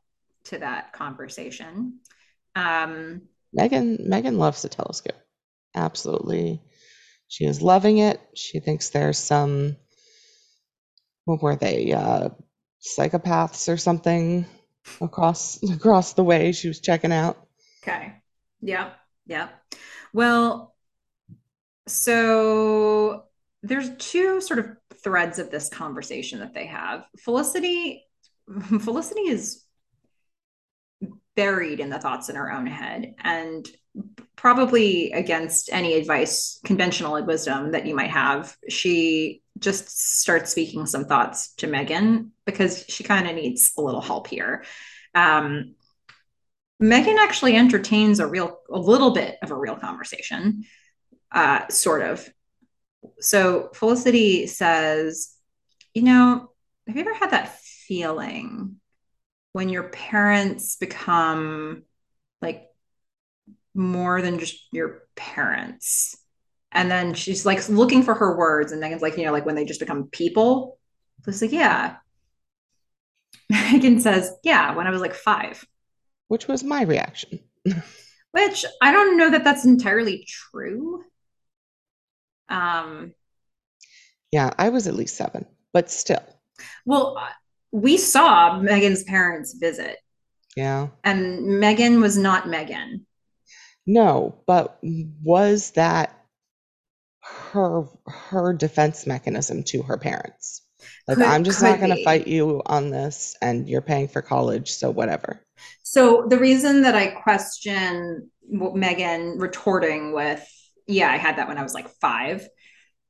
[0.44, 2.00] to that conversation.
[2.56, 3.22] Um,
[3.52, 5.20] Megan Megan loves the telescope.
[5.74, 6.62] Absolutely.
[7.28, 8.20] She is loving it.
[8.34, 9.76] She thinks there's some
[11.24, 12.28] what were they, uh
[12.82, 14.44] psychopaths or something
[15.00, 17.46] across across the way she was checking out.
[17.82, 18.14] okay.
[18.62, 18.96] Yep.
[19.26, 19.62] Yep.
[20.12, 20.74] Well,
[21.86, 23.24] so
[23.62, 27.04] there's two sort of threads of this conversation that they have.
[27.18, 28.04] Felicity
[28.80, 29.64] Felicity is
[31.34, 33.68] buried in the thoughts in her own head and
[34.36, 41.04] probably against any advice conventional wisdom that you might have she just start speaking some
[41.04, 44.64] thoughts to megan because she kind of needs a little help here
[45.14, 45.74] um,
[46.80, 50.64] megan actually entertains a real a little bit of a real conversation
[51.32, 52.28] uh, sort of
[53.20, 55.34] so felicity says
[55.92, 56.50] you know
[56.86, 58.76] have you ever had that feeling
[59.52, 61.84] when your parents become
[62.42, 62.68] like
[63.74, 66.16] more than just your parents.
[66.74, 69.54] And then she's like looking for her words, and Megan's like, you know, like when
[69.54, 70.78] they just become people.
[71.22, 71.96] So it's like, yeah.
[73.50, 75.64] Megan says, yeah, when I was like five,
[76.28, 77.40] Which was my reaction.
[78.32, 81.04] which I don't know that that's entirely true.
[82.48, 83.14] Um,
[84.32, 86.22] Yeah, I was at least seven, but still.
[86.84, 87.16] well,
[87.70, 89.98] we saw Megan's parents visit,
[90.56, 90.88] Yeah.
[91.04, 93.06] and Megan was not Megan.
[93.86, 94.78] No, but
[95.22, 96.23] was that
[97.52, 100.62] her her defense mechanism to her parents?
[101.08, 104.70] Like, I'm just not going to fight you on this, and you're paying for college,
[104.72, 105.40] so whatever.
[105.82, 110.46] So the reason that I question Megan retorting with,
[110.86, 112.46] yeah, I had that when I was like five,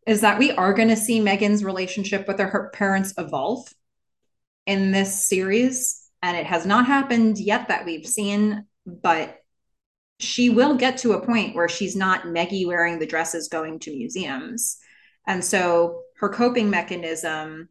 [0.07, 3.67] is that we are going to see Megan's relationship with her parents evolve
[4.67, 6.01] in this series.
[6.23, 9.39] And it has not happened yet that we've seen but
[10.21, 13.91] she will get to a point where she's not Meggie wearing the dresses going to
[13.91, 14.79] museums.
[15.27, 17.69] And so her coping mechanism,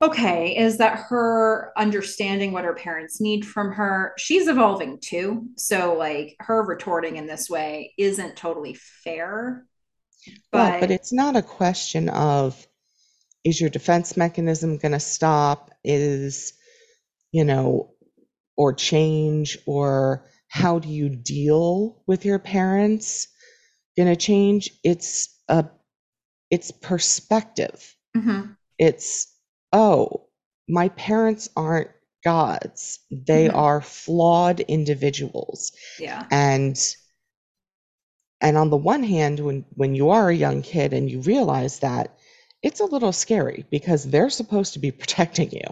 [0.00, 5.46] okay, is that her understanding what her parents need from her, she's evolving too.
[5.56, 9.64] So, like, her retorting in this way isn't totally fair.
[10.52, 12.66] Well, but But, it's not a question of
[13.44, 15.70] is your defense mechanism going to stop?
[15.84, 16.52] Is,
[17.32, 17.92] you know,
[18.56, 23.28] or change or how do you deal with your parents
[23.96, 24.70] going to change?
[24.84, 25.66] It's a
[26.50, 27.96] it's perspective.
[28.14, 29.28] Mhm, It's
[29.72, 30.28] oh,
[30.68, 31.90] my parents aren't
[32.24, 33.00] gods.
[33.10, 35.72] They mhm, are flawed individuals.
[35.98, 36.30] yeah.
[36.30, 36.76] And
[38.40, 41.78] and on the one hand, when when you are a young kid and you realize
[41.80, 42.14] that,
[42.62, 45.68] it's a little scary because they're supposed to be protecting you.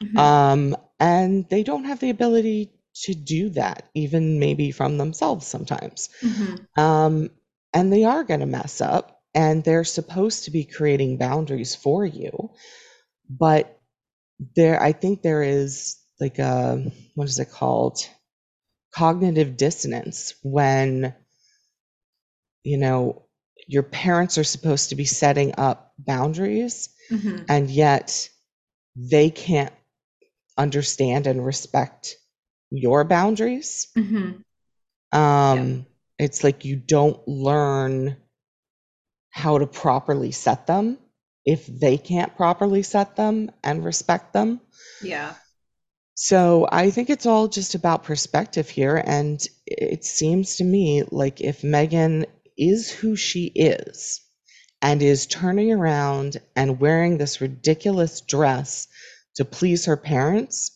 [0.00, 2.72] mhm, Um, and they don't have the ability
[3.04, 6.08] to do that, even maybe from themselves sometimes.
[6.22, 7.30] mhm, Um,
[7.74, 12.04] and they are going to mess up, and they're supposed to be creating boundaries for
[12.04, 12.50] you.
[13.30, 13.80] But
[14.56, 17.98] there, I think there is like a, what is it called?
[18.94, 21.14] Cognitive dissonance when
[22.62, 23.24] you know,
[23.66, 28.28] your parents are supposed to be setting up boundaries, mhm, and yet
[28.96, 29.72] they can't
[30.58, 32.16] understand and respect
[32.70, 33.88] your boundaries.
[33.96, 34.42] mhm.
[35.12, 35.86] Yeah, Um,
[36.18, 38.16] it's like you don't learn
[39.30, 40.98] how to properly set them
[41.44, 44.60] if they can't properly set them and respect them.
[45.02, 45.34] yeah.
[46.14, 48.96] So I think it's all just about perspective here.
[48.96, 54.20] And it seems to me like if Megan is who she is
[54.82, 58.88] and is turning around and wearing this ridiculous dress
[59.36, 60.72] to please her parents,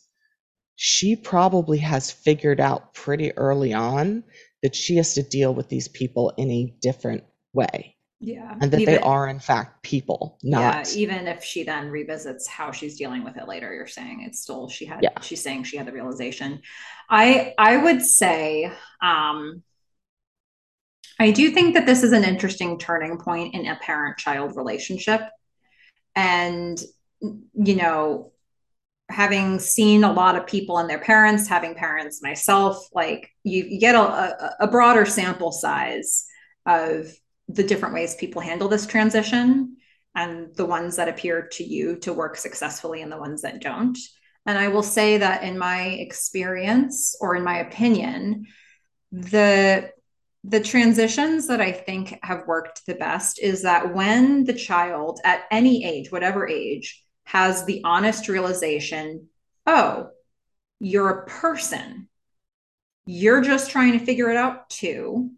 [0.85, 4.25] she probably has figured out pretty early on
[4.65, 8.57] that she has to deal with these people in a different way Yeah.
[8.61, 10.61] and that they are, in fact, people, not.
[10.61, 14.41] yeah, even if she then revisits how she's dealing with it later, you're saying it's
[14.43, 15.20] still she had yeah.
[15.20, 16.61] she's saying she had the realization.
[17.09, 19.62] I I would say um
[21.20, 25.20] I do think that this is an interesting turning point in a parent-child relationship.
[26.17, 26.83] And
[27.20, 28.32] you know,
[29.13, 33.79] having seen a lot of people and their parents, having parents myself, like you, you
[33.79, 36.25] get a, a broader sample size
[36.67, 37.07] of
[37.49, 39.77] the different ways people handle this transition
[40.15, 43.99] and the ones that appear to you to work successfully and the ones that don't.
[44.47, 48.47] And I will say that in my experience or in my opinion,
[49.13, 49.91] the
[50.45, 55.45] the transitions that I think have worked the best is that when the child at
[55.53, 59.28] any age, whatever age, has the honest realization,
[59.67, 60.10] oh,
[60.81, 62.09] you're a person.
[63.07, 65.31] You're just trying to figure it out too.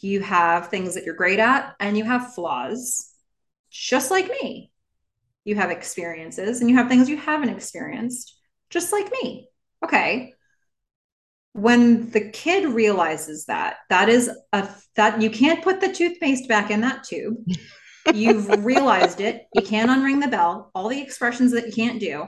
[0.00, 3.10] You have things that you're great at and you have flaws,
[3.70, 4.70] just like me.
[5.44, 8.36] You have experiences and you have things you haven't experienced,
[8.68, 9.48] just like me.
[9.84, 10.34] Okay.
[11.52, 16.70] When the kid realizes that, that is a that you can't put the toothpaste back
[16.70, 17.36] in that tube.
[18.14, 19.46] You've realized it.
[19.54, 20.70] You can't unring the bell.
[20.74, 22.26] All the expressions that you can't do,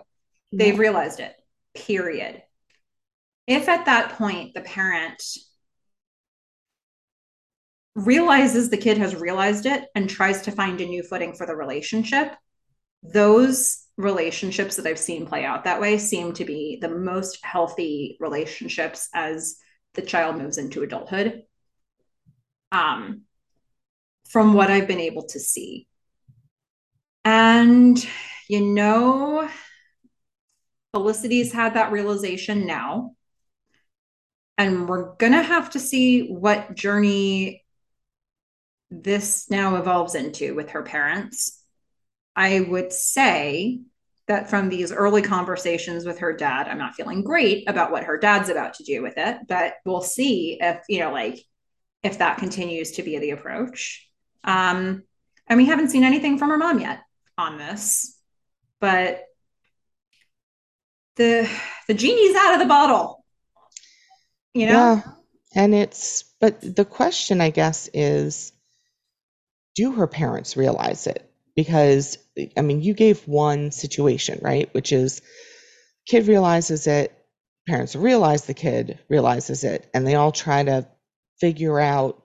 [0.53, 1.35] they've realized it.
[1.75, 2.43] Period.
[3.47, 5.23] If at that point the parent
[7.95, 11.57] realizes the kid has realized it and tries to find a new footing for the
[11.57, 12.35] relationship,
[13.03, 18.17] those relationships that I've seen play out that way seem to be the most healthy
[18.21, 19.57] relationships as
[19.95, 21.43] the child moves into adulthood.
[22.71, 23.23] Um,
[24.29, 25.87] from what I've been able to see.
[27.25, 27.99] And,
[28.49, 29.49] you know,
[30.93, 33.13] Felicity's had that realization now.
[34.57, 37.65] And we're going to have to see what journey
[38.91, 41.63] this now evolves into with her parents.
[42.35, 43.81] I would say
[44.27, 48.19] that from these early conversations with her dad, I'm not feeling great about what her
[48.19, 51.39] dad's about to do with it, but we'll see if, you know, like
[52.03, 54.08] if that continues to be the approach.
[54.49, 55.03] Um,
[55.47, 57.03] and we haven't seen anything from her mom yet
[57.37, 58.19] on this,
[58.81, 59.27] but
[61.17, 61.49] the
[61.87, 63.25] the genie's out of the bottle,
[64.55, 64.73] you know?
[64.73, 65.03] Yeah.
[65.55, 68.53] And it's, but the question, I guess, is
[69.75, 71.31] do her parents realize it?
[71.55, 72.19] Because,
[72.57, 74.73] I mean, you gave one situation, right?
[74.73, 75.21] Which is
[76.07, 77.13] kid realizes it,
[77.67, 80.87] parents realize the kid realizes it, and they all try to
[81.41, 82.23] figure out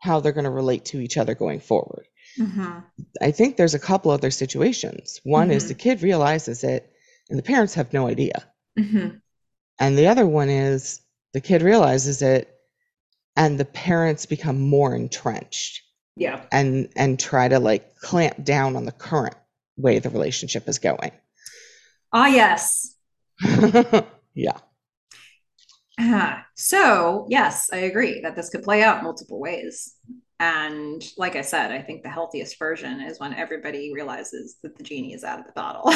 [0.00, 2.06] how they're going to relate to each other going forward.
[2.38, 2.78] Mm-hmm.
[3.20, 5.20] I think there's a couple other situations.
[5.24, 5.68] One is Mm-hmm.
[5.68, 6.90] the kid realizes it,
[7.28, 8.44] and the parents have no idea.
[8.78, 9.16] Mm-hmm.
[9.78, 11.00] And the other one is
[11.32, 12.54] the kid realizes it
[13.36, 15.82] and the parents become more entrenched
[16.16, 16.42] Yeah.
[16.52, 19.36] and and try to like clamp down on the current
[19.76, 21.12] way the relationship is going.
[22.12, 22.94] Ah, yes.
[24.34, 24.58] yeah.
[26.02, 29.94] Ah, so, yes, I agree that this could play out multiple ways.
[30.38, 34.82] And like I said, I think the healthiest version is when everybody realizes that the
[34.82, 35.92] genie is out of the bottle.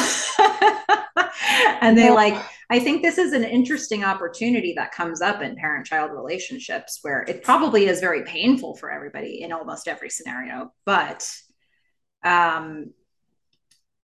[1.81, 5.87] and they like, I think this is an interesting opportunity that comes up in parent
[5.87, 10.71] child relationships where it probably is very painful for everybody in almost every scenario.
[10.85, 11.27] But
[12.23, 12.93] um,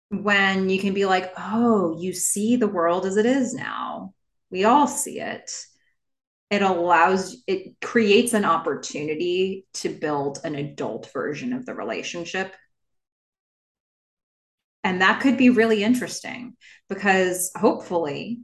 [0.09, 4.15] when you can be like, oh, you see the world as it is now,
[4.51, 5.51] we all see it
[6.53, 12.55] it allows it creates an opportunity to build an adult version of the relationship.
[14.85, 16.55] And that could be really interesting
[16.91, 18.41] because hopefully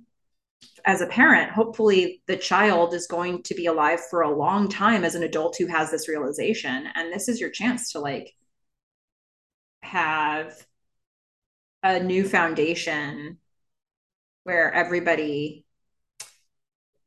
[0.87, 5.05] as a parent hopefully the child is going to be alive for a long time
[5.05, 6.89] as an adult who has this realization.
[6.95, 8.35] And this is your chance to like
[9.83, 10.67] have
[11.83, 13.37] a new foundation
[14.45, 15.67] where everybody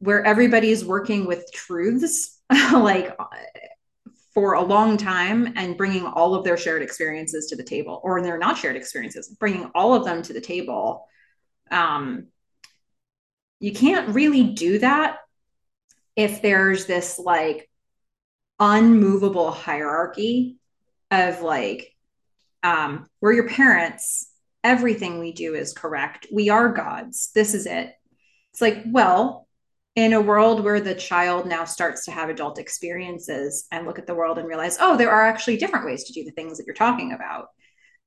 [0.02, 2.42] where everybody's working with truths
[2.74, 3.16] like
[4.34, 8.22] for a long time and bringing all of their shared experiences to the table or
[8.22, 11.06] they're not shared experiences bringing all of them to the table.
[11.70, 12.28] Um,
[13.60, 15.18] you can't really do that
[16.16, 17.70] if there's this like
[18.60, 20.58] unmovable hierarchy
[21.12, 21.96] of like
[22.64, 24.30] um, we're your parents.
[24.64, 26.28] Everything we do is correct.
[26.32, 27.32] We are gods.
[27.36, 27.94] This is it.
[28.52, 29.48] It's like well
[29.96, 34.08] in a world where the child now starts to have adult experiences and look at
[34.08, 36.66] the world and realize, oh, there are actually different ways to do the things that
[36.66, 37.48] you're talking about,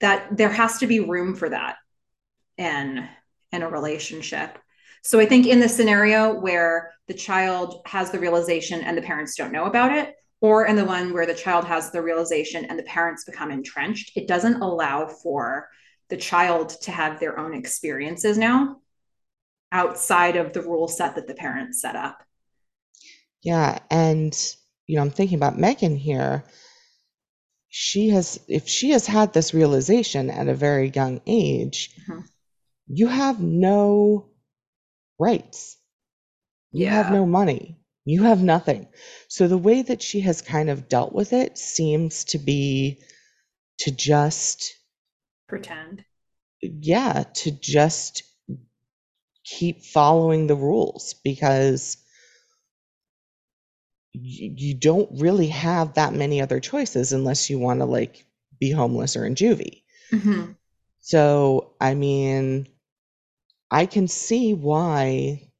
[0.00, 1.76] that there has to be room for that
[2.56, 3.06] in,
[3.52, 4.58] in a relationship.
[5.02, 9.36] So I think in the scenario where the child has the realization and the parents
[9.36, 12.78] don't know about it, or in the one where the child has the realization and
[12.78, 15.68] the parents become entrenched, it doesn't allow for
[16.08, 18.76] the child to have their own experiences now
[19.74, 22.22] outside of the rule set that the parents set up.
[23.42, 24.34] Yeah, and
[24.86, 26.44] you know, I'm thinking about Meghan here.
[27.68, 32.20] She has if she has had this realization at a very young age, mm-hmm.
[32.86, 34.30] you have no
[35.18, 35.76] rights.
[36.70, 37.02] You yeah.
[37.02, 37.80] have no money.
[38.04, 38.86] You have nothing.
[39.28, 43.00] So the way that she has kind of dealt with it seems to be
[43.78, 44.74] to just
[45.48, 46.04] pretend.
[46.60, 48.22] Yeah, to just
[49.44, 51.98] keep following the rules because
[54.12, 58.24] you, don't really have that many other choices unless you want to like
[58.60, 59.82] be homeless or in juvie.
[60.12, 60.52] Mm-hmm.
[61.00, 62.68] So, I mean,
[63.70, 65.50] I can see why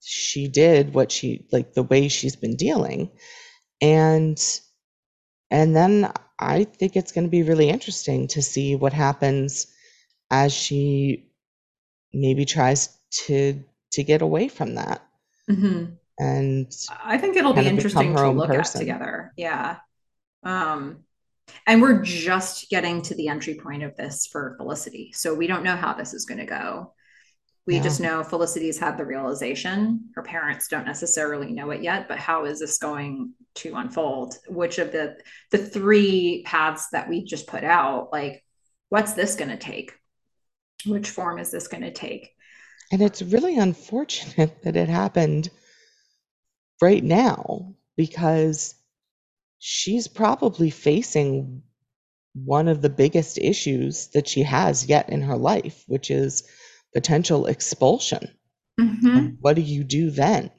[0.00, 3.08] she did what she like the way she's been dealing
[3.80, 4.60] and
[5.50, 9.66] and then I think it's going to be really interesting to see what happens
[10.30, 11.30] as she
[12.12, 12.88] maybe tries
[13.26, 15.06] to to get away from that.
[15.50, 15.94] Mm-hmm.
[16.18, 16.72] And
[17.04, 18.80] I think it'll be interesting to look person.
[18.80, 19.32] at together.
[19.36, 19.76] Yeah.
[20.42, 21.04] Um,
[21.66, 25.12] and we're just getting to the entry point of this for Felicity.
[25.14, 26.94] So we don't know how this is going to go.
[27.66, 27.82] We yeah.
[27.82, 30.10] just know Felicity's had the realization.
[30.14, 34.36] Her parents don't necessarily know it yet, but how is this going to unfold?
[34.48, 35.16] Which of the
[35.52, 38.44] the three paths that we just put out, like
[38.88, 39.92] what's this going to take?
[40.86, 42.31] Which form is this going to take?
[42.92, 45.50] And it's really unfortunate that it happened
[46.80, 48.74] right now because
[49.58, 51.62] she's probably facing
[52.34, 56.44] one of the biggest issues that she has yet in her life, which is
[56.94, 58.28] potential expulsion.
[58.80, 59.26] Mm-hmm.
[59.40, 60.50] What do you do then?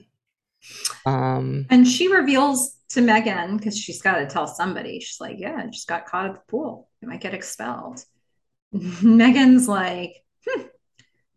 [1.05, 4.99] Um, and she reveals to Meghan because she's got to tell somebody.
[4.99, 6.89] She's like, "Yeah, I just got caught at the pool.
[7.01, 8.05] I might get expelled."
[8.73, 10.61] Meghan's like, hmm,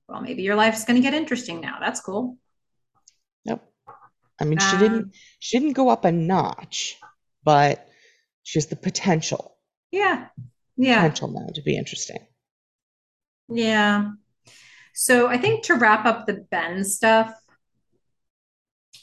[0.09, 1.79] well, maybe your life's going to get interesting now.
[1.81, 2.39] That's cool.
[3.45, 3.63] Yep.
[4.41, 6.99] I mean, um, she didn't she didn't go up a notch,
[7.45, 7.89] but
[8.43, 9.57] she has the potential.
[9.91, 10.29] Yeah.
[10.77, 11.03] Yeah.
[11.03, 12.27] Potential now to be interesting.
[13.49, 14.11] Yeah.
[14.93, 17.35] So I think to wrap up the Ben stuff,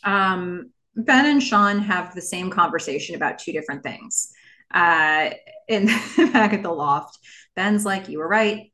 [0.04, 4.32] um, Ben and Sean have the same conversation about two different things.
[4.74, 5.32] Uh,
[5.68, 5.86] in
[6.34, 7.20] back at the loft,
[7.56, 8.72] Ben's like, "You were right."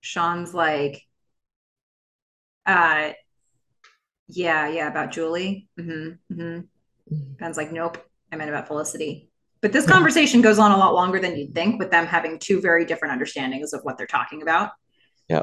[0.00, 1.02] Sean's like,
[2.66, 3.10] uh,
[4.28, 5.68] yeah, yeah, about Julie.
[5.78, 7.32] Mm-hmm, mm-hmm.
[7.38, 7.98] Ben's like, nope,
[8.32, 9.30] I meant about Felicity.
[9.62, 12.60] But this conversation goes on a lot longer than you'd think, with them having two
[12.60, 14.70] very different understandings of what they're talking about.
[15.28, 15.42] Yeah.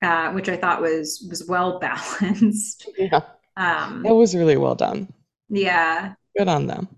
[0.00, 2.88] Uh, which I thought was was well balanced.
[2.96, 3.20] Yeah.
[3.56, 5.12] Um, It was really well done.
[5.48, 6.14] yeah.
[6.36, 6.88] Good on them.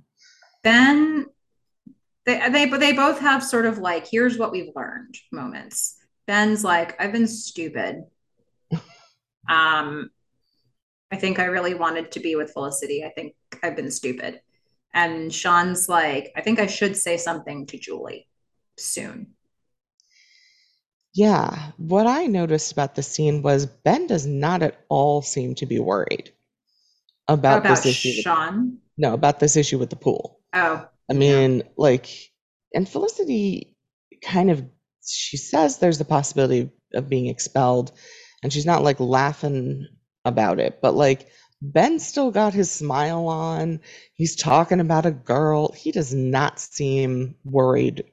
[0.63, 1.27] Ben,
[2.25, 5.97] they they but they both have sort of like here's what we've learned moments.
[6.29, 8.05] Ben's like I've been stupid.
[9.49, 10.11] Um,
[11.13, 13.05] I think I really wanted to be with Felicity.
[13.05, 14.41] I think I've been stupid.
[14.93, 18.29] And Sean's like, I think I should say something to Julie
[18.79, 19.35] soon.
[21.15, 25.67] Yeah, what I noticed about the scene was Ben does not at all seem to
[25.67, 26.33] be worried
[27.29, 28.09] about About this issue.
[28.09, 28.79] With, Sean.
[28.99, 30.41] no, about this issue with the pool.
[30.53, 32.09] Oh, I mean, like,
[32.75, 33.77] and Felicity
[34.23, 34.65] kind of
[35.07, 37.93] she says there's the possibility of being expelled,
[38.45, 39.89] and she's not like laughing
[40.27, 41.29] about it, but like
[41.63, 43.81] Ben still got his smile on.
[44.13, 45.73] He's talking about a girl.
[45.73, 48.05] He does not seem worried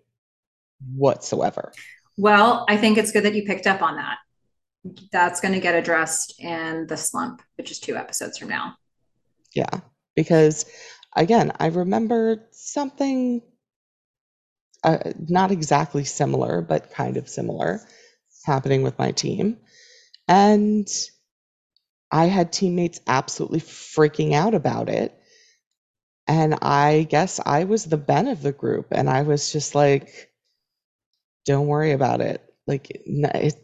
[0.96, 1.74] whatsoever.
[2.18, 4.18] well, I think it's good that you picked up on that.
[5.12, 8.78] That's going to get addressed in the slump, which is two episodes from now.
[9.54, 9.82] Yeah,
[10.16, 10.66] because
[11.16, 13.42] again, I remember something
[14.84, 17.82] uh, not exactly similar, but kind of similar
[18.46, 19.58] happening with my team.
[20.32, 20.88] And
[22.10, 25.14] I had teammates absolutely freaking out about it.
[26.26, 28.88] And I guess I was the Ben of the group.
[28.92, 30.32] And I was just like,
[31.46, 32.42] don't worry about it.
[32.66, 33.56] Like, it,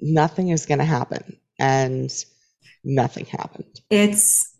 [0.00, 1.38] nothing is going to happen.
[1.58, 2.10] And
[2.82, 3.82] nothing happened.
[3.90, 4.56] It's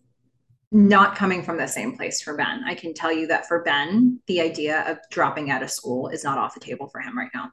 [0.71, 2.63] not coming from the same place for Ben.
[2.67, 6.25] I can tell you that for Ben, the idea of dropping out of school is
[6.25, 7.53] not off the table for him right now.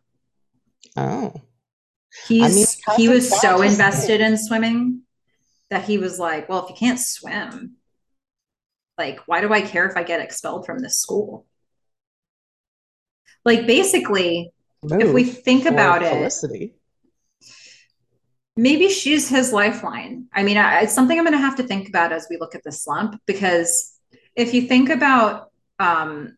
[0.97, 1.33] Oh,
[2.27, 5.01] He's mean, he was so invested in swimming
[5.69, 7.77] that he was like, well, if you can't swim,
[8.97, 11.45] like why do I care if I get expelled from this school?
[13.45, 14.51] Like basically,
[14.83, 16.33] if we think about it,
[18.55, 20.27] maybe she's his lifeline.
[20.33, 22.55] I mean, I, it's something I'm going to have to think about as we look
[22.55, 23.93] at the slump because
[24.35, 25.49] if you think about,
[25.79, 26.37] um,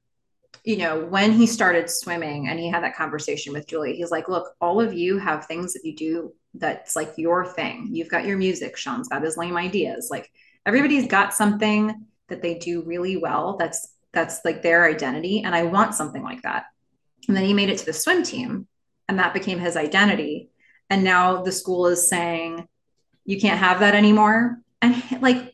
[0.64, 4.30] you know, when he started swimming and he had that conversation with Julie, he's like,
[4.30, 7.90] look, all of you have things that you do that's like your thing.
[7.92, 10.10] You've got your music, Sean's got his lame ideas.
[10.10, 10.32] Like
[10.66, 15.42] everybody's got something that they do really well that's that's like their identity.
[15.42, 16.66] And I want something like that.
[17.28, 18.68] And then he made it to the swim team
[19.08, 20.50] and that became his identity
[20.90, 22.68] and now the school is saying
[23.26, 25.54] you can't have that anymore and like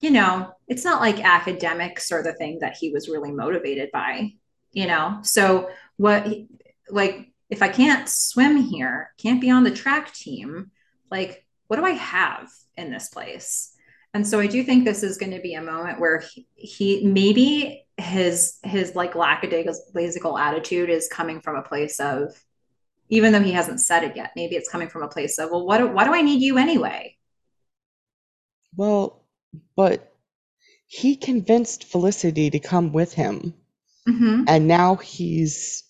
[0.00, 4.32] you know it's not like academics are the thing that he was really motivated by
[4.72, 5.18] you know?
[5.22, 6.26] So what
[6.88, 10.70] like if i can't swim here can't be on the track team
[11.10, 13.76] like what do i have in this place?
[14.12, 17.06] And so i do think this is going to be a moment where he, he
[17.06, 22.34] maybe his his like lackadaisical attitude is coming from a place of
[23.08, 25.66] even though he hasn't said it yet maybe it's coming from a place of well
[25.66, 27.16] what why do i need you anyway?
[28.76, 29.24] Well,
[29.76, 30.12] but
[30.86, 33.54] he convinced Felicity to come with him,
[34.10, 34.44] mm-hmm.
[34.48, 35.84] and now he's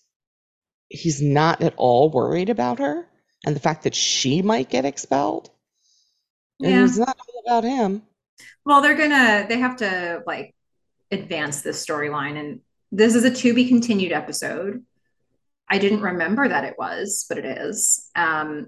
[0.89, 3.07] he's not at all worried about her
[3.45, 5.49] and the fact that she might get expelled.
[6.61, 8.03] And yeah it's not all about him.
[8.65, 10.53] well they're gonna they have to like
[11.11, 12.59] advance this storyline and
[12.91, 14.85] this is a to be continued episode
[15.69, 18.67] i didn't remember that it was but it is um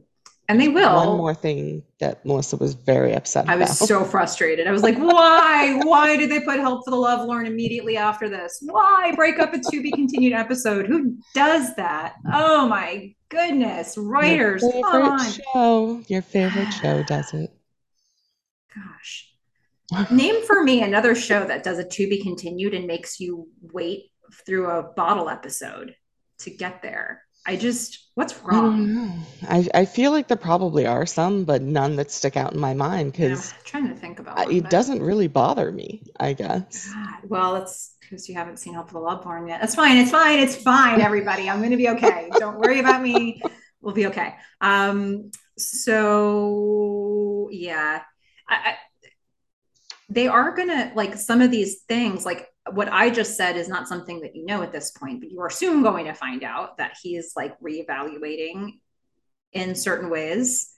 [0.49, 3.53] and they will One more thing that Melissa was very upset about.
[3.53, 3.69] I about.
[3.69, 4.67] was so frustrated.
[4.67, 5.79] I was like, why?
[5.83, 8.59] Why did they put Help for the Lovelorn immediately after this?
[8.61, 10.85] Why break up a to be continued episode?
[10.87, 12.15] Who does that?
[12.33, 13.97] Oh my goodness.
[13.97, 15.31] Writers, Your favorite on.
[15.31, 16.01] show.
[16.07, 17.51] Your favorite show does it.
[18.75, 19.29] Gosh.
[20.11, 24.11] Name for me another show that does a to be continued and makes you wait
[24.45, 25.95] through a bottle episode
[26.39, 27.21] to get there.
[27.45, 28.93] I just, what's I don't wrong?
[28.95, 29.13] know.
[29.49, 32.73] I, I feel like there probably are some, but none that stick out in my
[32.73, 36.89] mind because I'm trying to think about one, it doesn't really bother me, I guess.
[36.93, 39.59] God, well, it's because you haven't seen Help for the Lovelorn yet.
[39.59, 39.97] That's fine.
[39.97, 40.39] It's fine.
[40.39, 41.49] It's fine, everybody.
[41.49, 42.31] I'm going to be okay.
[42.37, 43.43] Don't worry about me.
[43.81, 44.35] We'll be okay.
[44.61, 48.01] Um, so yeah,
[48.47, 48.75] I, I,
[50.09, 52.25] they are going to like some of these things.
[52.25, 55.31] Like what I just said is not something that you know at this point, but
[55.31, 58.79] you are soon going to find out that he is like reevaluating
[59.51, 60.73] in certain ways,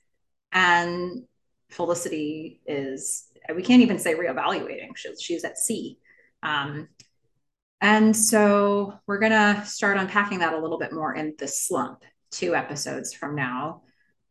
[0.51, 1.23] and
[1.69, 3.27] Felicity is.
[3.53, 4.95] We can't even say reevaluating.
[4.95, 5.99] She's, she's at sea.
[6.41, 6.87] Um,
[7.81, 12.03] and so we're going to start unpacking that a little bit more in the slump,
[12.31, 13.83] two episodes from now,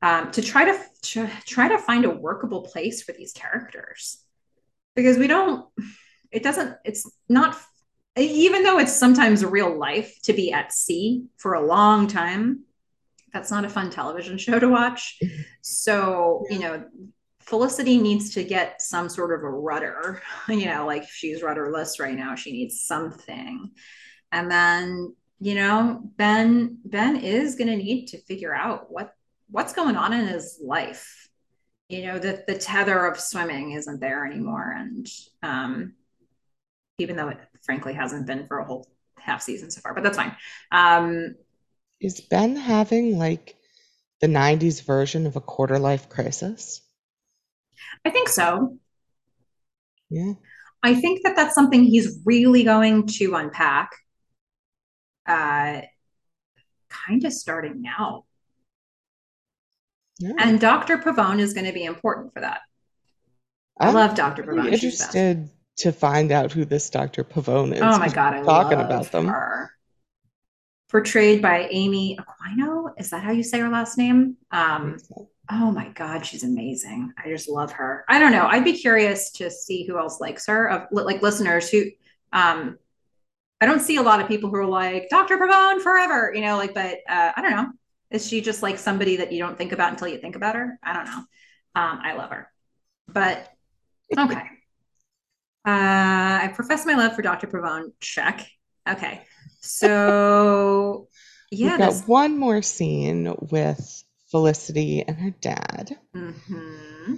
[0.02, 4.23] um, to try to, to try to find a workable place for these characters.
[4.94, 5.66] Because we don't,
[6.30, 7.56] it doesn't, it's not,
[8.16, 12.64] even though it's sometimes real life to be at sea for a long time,
[13.32, 15.18] that's not a fun television show to watch.
[15.60, 16.84] So, you know,
[17.40, 20.22] Felicity needs to get some sort of a rudder.
[20.48, 22.34] You know, like she's rudderless right now.
[22.36, 23.70] She needs something.
[24.30, 29.14] And then, you know, Ben Ben is going to need to figure out what
[29.50, 31.23] what's going on in his life.
[31.88, 35.06] You know, the the tether of swimming isn't there anymore and
[35.42, 35.94] um
[36.98, 38.88] even though it frankly hasn't been for a whole
[39.18, 40.34] half season so far, but that's fine.
[40.72, 41.34] Um
[42.00, 43.56] is Ben having like
[44.20, 46.80] the 90s version of a quarter life crisis?
[48.04, 48.78] I think so.
[50.10, 50.34] Yeah.
[50.82, 53.90] I think that that's something he's really going to unpack.
[55.26, 55.80] Uh,
[56.90, 58.24] kind of starting now.
[60.18, 60.32] Yeah.
[60.38, 60.98] And Dr.
[60.98, 62.60] Pavone is going to be important for that.
[63.80, 64.44] I I'm love Dr.
[64.44, 64.72] Pavone.
[64.72, 67.24] Interested to find out who this Dr.
[67.24, 67.82] Pavone is.
[67.82, 69.26] Oh my god, I talking about them.
[69.26, 69.72] Her.
[70.90, 72.92] Portrayed by Amy Aquino.
[72.98, 74.36] Is that how you say her last name?
[74.52, 75.28] Um, so.
[75.50, 77.12] Oh my God, she's amazing.
[77.22, 78.04] I just love her.
[78.08, 78.46] I don't know.
[78.46, 81.86] I'd be curious to see who else likes her, of like listeners who
[82.32, 82.78] um
[83.60, 85.38] I don't see a lot of people who are like Dr.
[85.38, 87.68] Pavone forever, you know, like, but uh, I don't know.
[88.14, 90.78] Is she just like somebody that you don't think about until you think about her?
[90.84, 91.18] I don't know.
[91.74, 92.48] Um, I love her.
[93.08, 93.50] But
[94.16, 94.40] okay.
[95.66, 97.48] Uh, I profess my love for Dr.
[97.48, 97.90] Pavone.
[97.98, 98.46] Check.
[98.88, 99.22] Okay.
[99.60, 101.08] So
[101.50, 101.70] yeah.
[101.70, 107.14] We've got one more scene with Felicity and her dad, mm-hmm.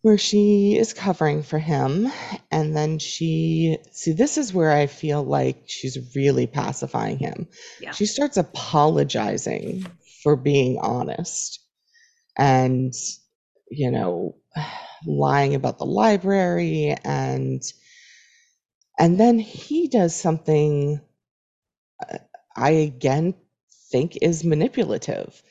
[0.00, 2.10] where she is covering for him.
[2.50, 7.46] And then she, see, this is where I feel like she's really pacifying him.
[7.78, 7.90] Yeah.
[7.90, 9.84] She starts apologizing
[10.22, 11.60] for being honest
[12.36, 12.92] and,
[13.70, 14.36] you know,
[15.06, 17.62] lying about the library and
[18.98, 21.00] and then he does something
[22.06, 22.18] uh,
[22.54, 23.34] I again
[23.90, 25.42] think is manipulative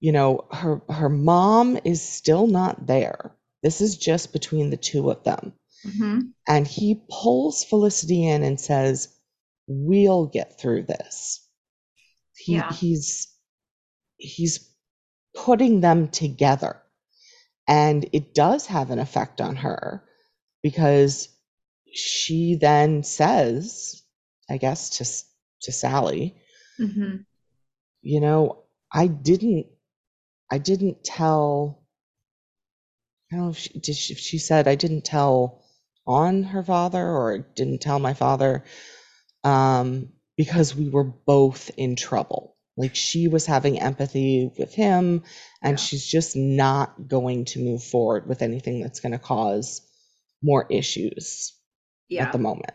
[0.00, 5.10] you know her her mom is still not there this is just between the two
[5.10, 5.52] of them
[5.84, 6.20] mm-hmm.
[6.48, 9.08] and he pulls felicity in and says
[9.66, 11.46] we'll get through this
[12.36, 12.72] he, yeah.
[12.72, 13.31] he's
[14.22, 14.70] he's
[15.34, 16.80] putting them together
[17.68, 20.02] and it does have an effect on her
[20.62, 21.28] because
[21.92, 24.02] she then says
[24.50, 25.04] i guess to
[25.62, 26.36] to sally
[26.80, 27.16] mm-hmm.
[28.02, 29.66] you know i didn't
[30.52, 31.82] I didn't tell.
[33.32, 35.64] I don't know if she, did she, if she said I didn't tell
[36.06, 38.62] on her father or didn't tell my father
[39.44, 42.51] um, because we were both in trouble.
[42.76, 45.22] Like she was having empathy with him,
[45.62, 45.76] and yeah.
[45.76, 49.82] she's just not going to move forward with anything that's going to cause
[50.42, 51.54] more issues
[52.08, 52.24] yeah.
[52.24, 52.72] at the moment.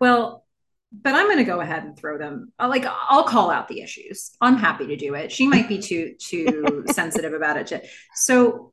[0.00, 0.44] Well,
[0.92, 2.52] but I'm going to go ahead and throw them.
[2.58, 4.30] Uh, like I'll call out the issues.
[4.40, 5.30] I'm happy to do it.
[5.30, 7.88] She might be too too sensitive about it.
[8.14, 8.72] So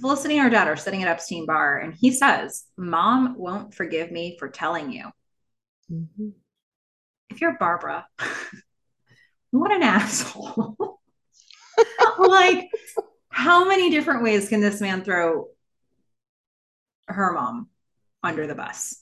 [0.00, 4.10] Felicity and her dad are sitting at Epstein Bar, and he says, "Mom won't forgive
[4.10, 5.06] me for telling you."
[5.90, 6.30] Mm-hmm.
[7.30, 8.06] If you're Barbara,
[9.54, 11.00] what an asshole!
[12.18, 12.70] like,
[13.28, 15.48] how many different ways can this man throw
[17.08, 17.68] her mom
[18.22, 19.00] under the bus?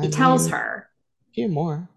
[0.00, 0.88] He I tells mean, her
[1.34, 1.88] few more.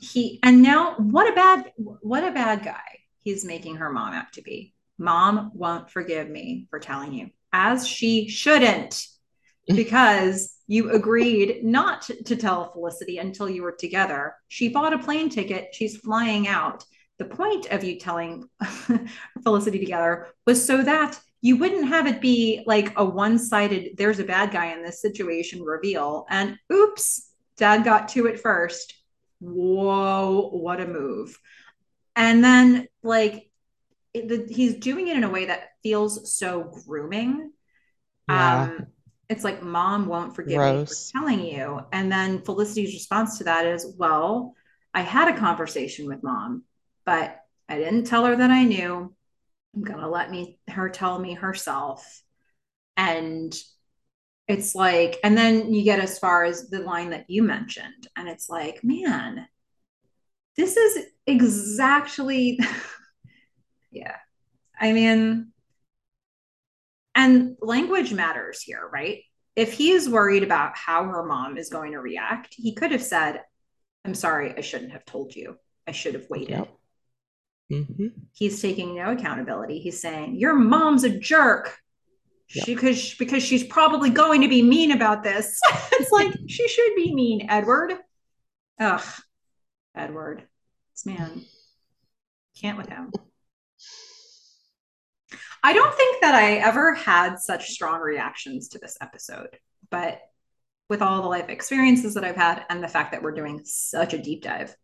[0.00, 4.32] He and now what a bad what a bad guy he's making her mom out
[4.34, 4.74] to be.
[4.98, 9.06] Mom won't forgive me for telling you, as she shouldn't,
[9.66, 14.34] because you agreed not to tell Felicity until you were together.
[14.48, 15.74] She bought a plane ticket.
[15.74, 16.84] She's flying out.
[17.20, 18.48] The point of you telling
[19.44, 24.20] Felicity together was so that you wouldn't have it be like a one sided, there's
[24.20, 26.24] a bad guy in this situation reveal.
[26.30, 28.94] And oops, Dad got to it first.
[29.38, 31.38] Whoa, what a move.
[32.16, 33.50] And then, like,
[34.14, 37.52] it, the, he's doing it in a way that feels so grooming.
[38.30, 38.62] Yeah.
[38.62, 38.86] Um,
[39.28, 40.78] it's like, Mom won't forgive Gross.
[40.78, 41.80] me for telling you.
[41.92, 44.54] And then Felicity's response to that is, Well,
[44.94, 46.64] I had a conversation with mom,
[47.04, 47.36] but
[47.68, 49.14] I didn't tell her that I knew.
[49.74, 52.22] I'm gonna let me her tell me herself.
[52.96, 53.54] And
[54.48, 58.28] it's like, and then you get as far as the line that you mentioned, and
[58.28, 59.46] it's like, man,
[60.56, 62.58] this is exactly,
[63.92, 64.16] yeah.
[64.78, 65.52] I mean,
[67.14, 69.22] and language matters here, right?
[69.54, 73.02] If he is worried about how her mom is going to react, he could have
[73.02, 73.42] said,
[74.04, 75.56] I'm sorry, I shouldn't have told you.
[75.86, 76.50] I should have waited.
[76.50, 76.68] Yep.
[77.70, 78.08] Mm-hmm.
[78.32, 79.78] He's taking no accountability.
[79.78, 81.78] He's saying, Your mom's a jerk.
[82.52, 82.64] Yep.
[82.64, 85.60] She because because she's probably going to be mean about this.
[85.92, 87.94] it's like she should be mean, Edward.
[88.80, 89.04] Ugh,
[89.94, 90.42] Edward,
[90.92, 91.44] this man
[92.60, 93.12] can't with him.
[95.62, 99.58] I don't think that I ever had such strong reactions to this episode,
[99.90, 100.20] but
[100.88, 104.14] with all the life experiences that I've had and the fact that we're doing such
[104.14, 104.74] a deep dive,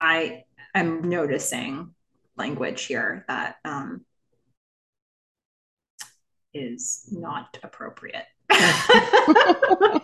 [0.00, 0.44] I
[0.80, 1.94] am noticing
[2.36, 4.04] language here that um,
[6.54, 8.24] is not appropriate.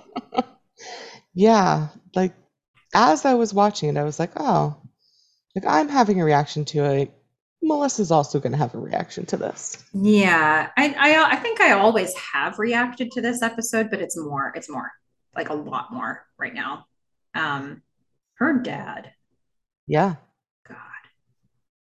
[1.34, 2.34] yeah, like
[2.94, 4.76] as I was watching it, I was like, oh,
[5.54, 7.14] like I'm having a reaction to it.
[7.62, 9.82] Melissa's also going to have a reaction to this.
[9.94, 14.52] Yeah, I, I I think I always have reacted to this episode, but it's more,
[14.54, 14.92] it's more
[15.34, 16.86] like a lot more right now.
[17.34, 17.82] Um,
[18.34, 19.12] her dad.
[19.86, 20.16] Yeah.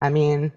[0.01, 0.51] I mean,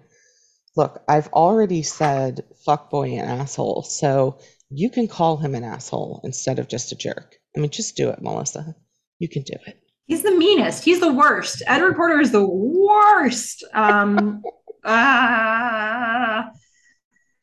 [0.75, 4.39] look, I've already said fuckboy and asshole, so
[4.69, 7.35] you can call him an asshole instead of just a jerk.
[7.55, 8.75] I mean, just do it, Melissa.
[9.19, 9.77] You can do it.
[10.07, 10.83] He's the meanest.
[10.83, 11.61] He's the worst.
[11.67, 13.63] Edward Porter is the worst.
[13.73, 14.41] Um,
[14.85, 16.49] ah.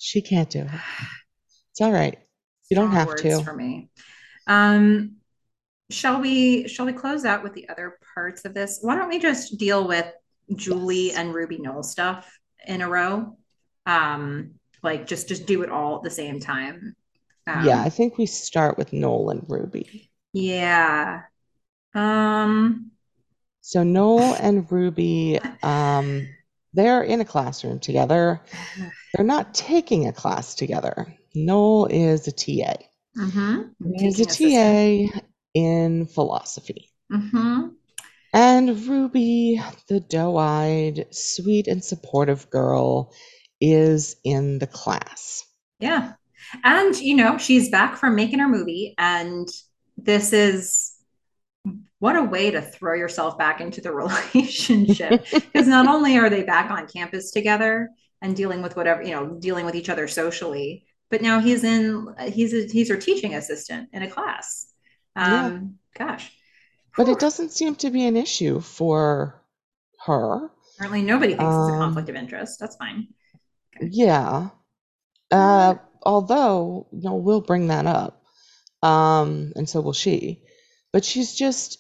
[0.01, 0.69] She can't do it.
[1.73, 2.17] It's all right.
[2.71, 3.43] You don't have to.
[3.43, 3.91] For me.
[4.47, 5.17] Um,
[5.91, 8.79] shall we shall we close out with the other parts of this?
[8.81, 10.07] Why don't we just deal with
[10.55, 11.17] Julie yes.
[11.17, 13.37] and Ruby Noel stuff in a row?
[13.87, 16.95] Um, like just just do it all at the same time.
[17.47, 20.11] Um, yeah, I think we start with Noel and Ruby.
[20.33, 21.23] Yeah.
[21.95, 22.93] Um
[23.61, 26.29] so Noel and Ruby um
[26.75, 28.43] they're in a classroom together.
[29.15, 31.17] They're not taking a class together.
[31.35, 32.75] Noel is a TA.
[33.17, 33.95] Mm-hmm.
[33.97, 35.21] He's a TA
[35.55, 36.93] in philosophy.
[37.11, 37.69] Mm-hmm.
[38.33, 43.13] And Ruby, the doe eyed, sweet, and supportive girl,
[43.61, 45.45] is in the class.
[45.81, 46.13] Yeah.
[46.65, 48.95] And, you know, she's back from making her movie.
[48.99, 49.49] And
[49.97, 50.95] this is
[51.99, 53.93] what a way to throw yourself back into the
[54.35, 55.27] relationship.
[55.33, 57.91] Because not only are they back on campus together
[58.23, 62.15] and dealing with whatever, you know, dealing with each other socially, but now he's in,
[62.33, 64.67] he's a, he's her teaching assistant in a class.
[65.17, 66.07] Um, yeah.
[66.07, 66.33] Gosh.
[66.99, 69.41] But it doesn't seem to be an issue for
[70.05, 70.51] her.
[70.75, 72.59] Apparently, nobody thinks um, it's a um, conflict of interest.
[72.59, 73.07] That's fine.
[73.77, 73.89] Okay.
[73.93, 74.49] Yeah.
[75.31, 78.25] Uh, although, you know, we'll bring that up.
[78.83, 80.43] Um, and so will she.
[80.93, 81.79] But she's just,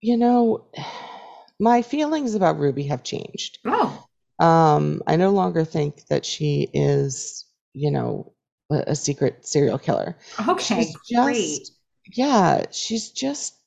[0.00, 0.66] you know,
[1.58, 3.58] my feelings about Ruby have changed.
[3.64, 4.04] Oh.
[4.38, 8.34] Um, I no longer think that she is, you know,
[8.70, 10.16] a, a secret serial killer.
[10.48, 11.70] Okay, she's just, great.
[12.14, 13.59] Yeah, she's just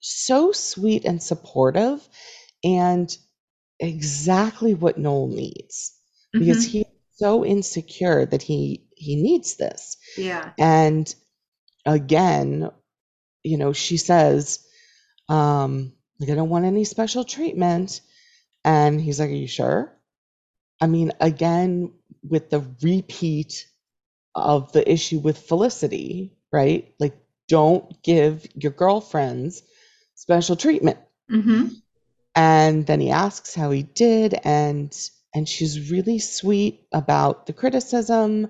[0.00, 2.06] so sweet and supportive
[2.64, 3.16] and
[3.80, 5.94] exactly what Noel needs
[6.32, 6.78] because mm-hmm.
[6.78, 9.96] he's so insecure that he he needs this.
[10.16, 10.52] Yeah.
[10.58, 11.12] And
[11.86, 12.70] again,
[13.42, 14.64] you know, she says,
[15.28, 18.00] um, like, I don't want any special treatment.
[18.64, 19.92] And he's like, Are you sure?
[20.80, 23.66] I mean, again, with the repeat
[24.34, 26.94] of the issue with Felicity, right?
[27.00, 27.16] Like,
[27.48, 29.62] don't give your girlfriends
[30.18, 30.98] special treatment.
[31.30, 31.66] Mm-hmm.
[32.34, 34.94] And then he asks how he did, and
[35.34, 38.48] and she's really sweet about the criticism,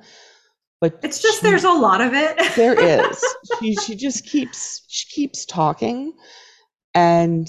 [0.81, 2.37] but it's just she, there's a lot of it.
[2.57, 3.25] there is.
[3.61, 6.13] She she just keeps she keeps talking,
[6.95, 7.49] and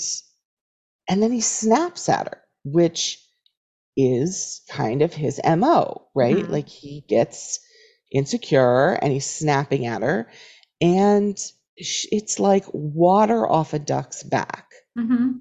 [1.08, 3.20] and then he snaps at her, which
[3.98, 6.38] is kind of his mo, right?
[6.38, 6.52] Mm-hmm.
[6.52, 7.60] Like he gets
[8.12, 10.30] insecure and he's snapping at her,
[10.82, 11.38] and
[11.80, 14.66] it's like water off a duck's back.
[14.98, 15.32] Mm-hmm.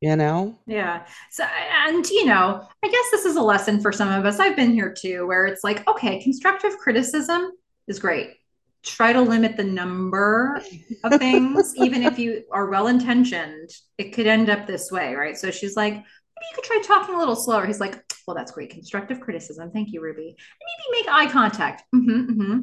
[0.00, 0.58] You know?
[0.66, 1.06] Yeah.
[1.30, 4.38] So, and, you know, I guess this is a lesson for some of us.
[4.38, 7.50] I've been here too, where it's like, okay, constructive criticism
[7.88, 8.34] is great.
[8.82, 10.62] Try to limit the number
[11.02, 15.36] of things, even if you are well intentioned, it could end up this way, right?
[15.36, 16.04] So she's like, maybe
[16.50, 17.66] you could try talking a little slower.
[17.66, 18.70] He's like, well, that's great.
[18.70, 19.70] Constructive criticism.
[19.72, 20.28] Thank you, Ruby.
[20.28, 21.84] And maybe make eye contact.
[21.94, 22.60] Mm-hmm, mm-hmm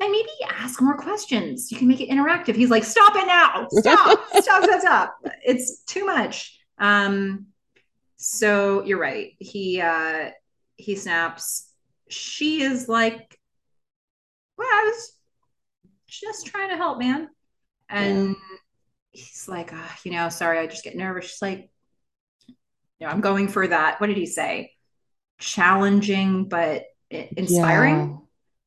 [0.00, 1.70] and maybe ask more questions.
[1.70, 2.56] You can make it interactive.
[2.56, 3.66] He's like, stop it now.
[3.70, 5.14] Stop, stop, stop, stop.
[5.44, 6.58] It's too much.
[6.78, 7.46] Um,
[8.16, 9.32] so you're right.
[9.38, 10.30] He uh
[10.76, 11.70] he snaps.
[12.08, 13.38] She is like,
[14.56, 15.12] Well, I was
[16.06, 17.28] just trying to help, man.
[17.88, 18.36] And
[19.10, 21.26] he's like, oh, you know, sorry, I just get nervous.
[21.26, 21.70] She's like,
[22.46, 24.00] you know, I'm going for that.
[24.00, 24.72] What did he say?
[25.38, 27.98] Challenging but inspiring.
[27.98, 28.16] Yeah,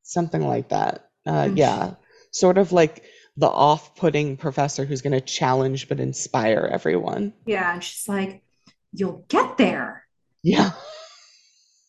[0.03, 1.09] something like that.
[1.25, 1.93] Uh, yeah,
[2.31, 3.03] sort of like
[3.37, 7.33] the off-putting professor who's going to challenge but inspire everyone.
[7.45, 8.43] Yeah, and she's like,
[8.91, 10.05] "You'll get there."
[10.43, 10.71] Yeah.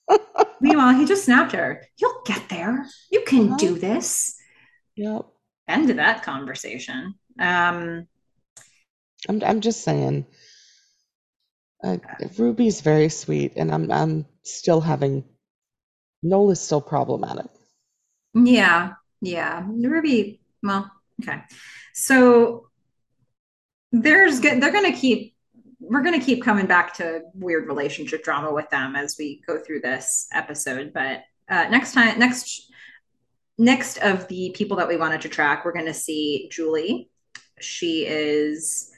[0.61, 1.83] Meanwhile, he just snapped her.
[1.97, 2.87] You'll get there.
[3.11, 3.57] You can uh-huh.
[3.59, 4.37] do this.
[4.97, 5.27] Yep.
[5.69, 7.15] End of that conversation.
[7.39, 8.07] Um,
[9.29, 10.27] I'm I'm just saying.
[11.83, 11.99] Uh,
[12.39, 15.25] Ruby's very sweet, and I'm I'm still having
[16.23, 17.47] Noel's still problematic.
[18.35, 19.65] Yeah, yeah.
[19.67, 20.91] Ruby, well,
[21.23, 21.41] okay.
[21.93, 22.69] So
[23.93, 25.35] there's good they're going to keep
[25.81, 29.59] we're going to keep coming back to weird relationship drama with them as we go
[29.59, 32.73] through this episode, but uh, next time next
[33.59, 37.11] next of the people that we wanted to track, we're going to see Julie.
[37.61, 38.91] She is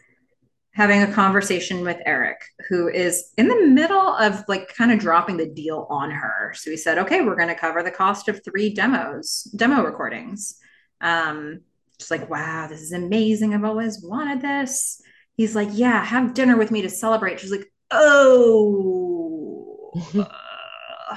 [0.77, 5.39] having a conversation with Erik, who is in the middle of like kind of dropping
[5.39, 6.53] the deal on her.
[6.55, 10.59] So he said, okay, we're going to cover the cost of three demos, demo recordings.
[11.01, 11.63] Um,
[11.99, 13.55] just like, wow, this is amazing.
[13.55, 15.01] I've always wanted this.
[15.39, 17.41] He's like, yeah, have dinner with me to celebrate.
[17.41, 21.17] She's like, oh, uh,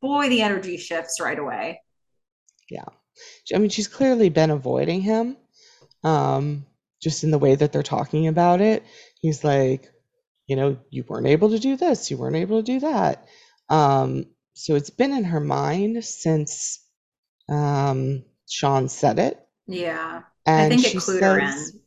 [0.00, 1.82] boy, the energy shifts right away.
[2.70, 2.84] Yeah.
[3.52, 5.36] I mean, she's clearly been avoiding him.
[6.04, 6.64] Um,
[7.00, 8.84] just in the way that they're talking about it.
[9.20, 9.90] He's like,
[10.46, 13.26] you know, you weren't able to do this, you weren't able to do that.
[13.68, 16.80] Um, so it's been in her mind since
[17.48, 19.46] um, Sean said it.
[19.66, 20.22] Yeah.
[20.46, 21.80] And I think it clued says, her in.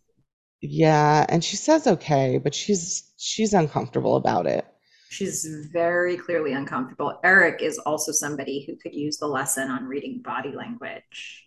[0.62, 4.66] Yeah, and she says okay, but she's she's uncomfortable about it.
[5.10, 7.20] She's very clearly uncomfortable.
[7.24, 11.46] Erik is also somebody who could use the lesson on reading body language.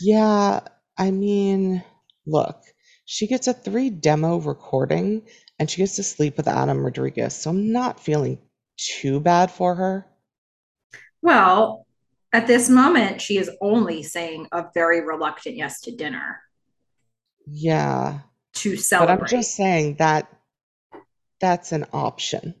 [0.00, 0.60] Yeah,
[0.98, 1.84] I mean,
[2.26, 2.60] look,
[3.12, 5.22] she gets a three demo recording
[5.58, 7.34] and she gets to sleep with Adam Rodriguez.
[7.34, 8.38] So I'm not feeling
[8.76, 10.06] too bad for her.
[11.20, 11.88] Well,
[12.32, 16.38] at this moment, she is only saying a very reluctant yes to dinner.
[17.48, 18.20] Yeah.
[18.54, 19.16] To celebrate.
[19.16, 20.32] But I'm just saying that
[21.40, 22.54] that's an option.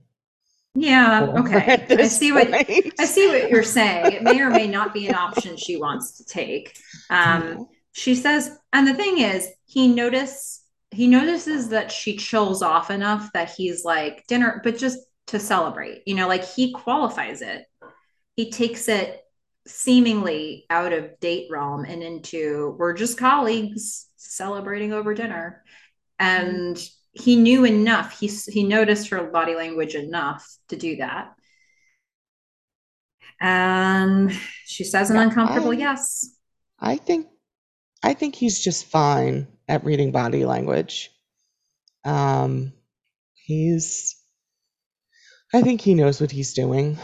[0.74, 1.86] Yeah, okay.
[1.90, 4.14] I see what I see what you're saying.
[4.14, 6.76] It may or may not be an option she wants to take.
[7.08, 12.90] Um, she says, and the thing is, he notice he notices that she chills off
[12.90, 17.64] enough that he's like dinner, but just to celebrate, you know, like he qualifies it.
[18.34, 19.20] He takes it
[19.66, 25.62] seemingly out of date realm and into we're just colleagues celebrating over dinner.
[26.18, 26.76] And
[27.12, 28.18] he knew enough.
[28.18, 31.32] He he noticed her body language enough to do that.
[33.40, 34.32] And
[34.64, 36.34] she says an yeah, uncomfortable I, yes.
[36.78, 37.28] I think
[38.02, 41.10] I think he's just fine at reading body language.
[42.04, 42.72] Um,
[43.34, 44.16] he's,
[45.52, 46.98] I think he knows what he's doing.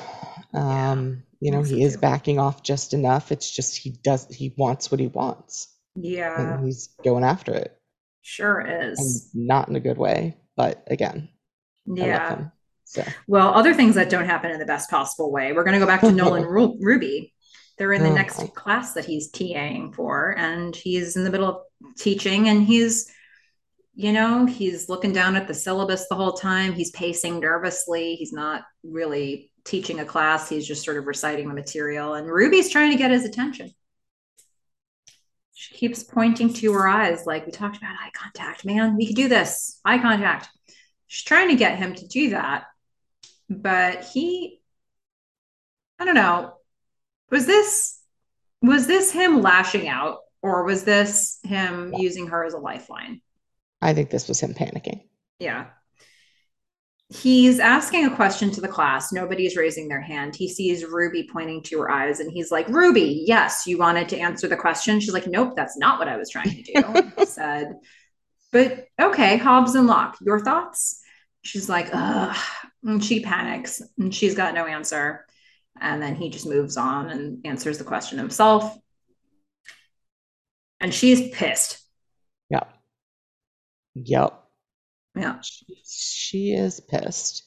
[0.54, 3.30] Um, yeah, you know, he is backing off just enough.
[3.30, 5.68] It's just he does he wants what he wants.
[5.94, 7.76] Yeah, and he's going after it.
[8.22, 10.36] Sure is, and not in a good way.
[10.56, 11.28] But again,
[11.86, 12.46] yeah.
[12.84, 13.04] So.
[13.26, 15.52] Well, other things that don't happen in the best possible way.
[15.52, 17.34] We're going to go back to Noel and Ruby.
[17.78, 18.14] They're in the oh.
[18.14, 21.62] next class that he's TAing for, and he's in the middle of
[21.96, 23.10] teaching, and he's,
[23.94, 26.72] you know, he's looking down at the syllabus the whole time.
[26.72, 28.14] He's pacing nervously.
[28.14, 30.48] He's not really teaching a class.
[30.48, 33.70] He's just sort of reciting the material, and Ruby's trying to get his attention.
[35.52, 38.64] She keeps pointing to her eyes, like we talked about eye contact.
[38.64, 39.80] Man, we could do this.
[39.84, 40.48] Eye contact.
[41.08, 42.64] She's trying to get him to do that,
[43.50, 44.60] but he,
[45.98, 46.55] I don't know
[47.30, 48.00] was this
[48.62, 51.98] was this him lashing out or was this him yeah.
[51.98, 53.20] using her as a lifeline?
[53.82, 55.02] I think this was him panicking.
[55.38, 55.66] Yeah.
[57.08, 59.12] He's asking a question to the class.
[59.12, 60.34] Nobody's raising their hand.
[60.34, 64.18] He sees Ruby pointing to her eyes and he's like, Ruby, yes, you wanted to
[64.18, 64.98] answer the question.
[64.98, 67.12] She's like, Nope, that's not what I was trying to do.
[67.16, 67.74] he said,
[68.50, 71.00] But okay, Hobbes and Locke, your thoughts?
[71.42, 72.36] She's like, Ugh.
[72.82, 75.26] And she panics and she's got no answer.
[75.80, 78.76] And then he just moves on and answers the question himself.
[80.80, 81.78] And she's pissed.
[82.50, 82.72] Yep.
[83.94, 84.42] Yep.
[85.14, 85.40] Yeah.
[85.40, 87.44] She, she is pissed.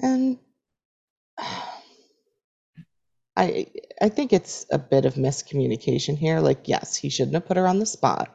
[0.00, 0.38] And
[3.36, 3.66] I
[4.00, 6.40] I think it's a bit of miscommunication here.
[6.40, 8.34] Like, yes, he shouldn't have put her on the spot.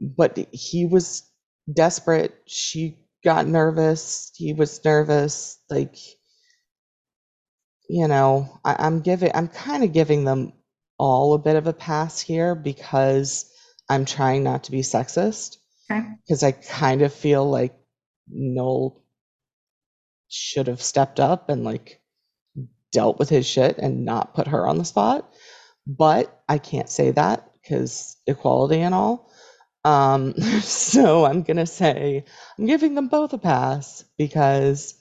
[0.00, 1.30] But he was
[1.72, 2.34] desperate.
[2.46, 4.32] She got nervous.
[4.34, 5.58] He was nervous.
[5.70, 5.96] Like
[7.88, 10.52] you know, I, I'm giving, I'm kind of giving them
[10.98, 13.50] all a bit of a pass here because
[13.88, 15.56] I'm trying not to be sexist.
[16.26, 17.74] Because I kind of feel like
[18.28, 19.02] Noel
[20.28, 22.00] should have stepped up and like
[22.92, 25.32] dealt with his shit and not put her on the spot.
[25.86, 29.30] But I can't say that because equality and all.
[29.84, 32.24] Um, so I'm going to say
[32.58, 34.94] I'm giving them both a pass because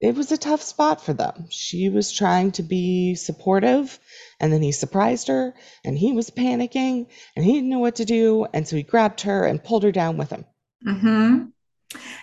[0.00, 1.46] it was a tough spot for them.
[1.50, 3.98] She was trying to be supportive,
[4.40, 8.04] and then he surprised her, and he was panicking, and he didn't know what to
[8.04, 10.44] do, and so he grabbed her and pulled her down with him.
[10.86, 11.44] Mm-hmm.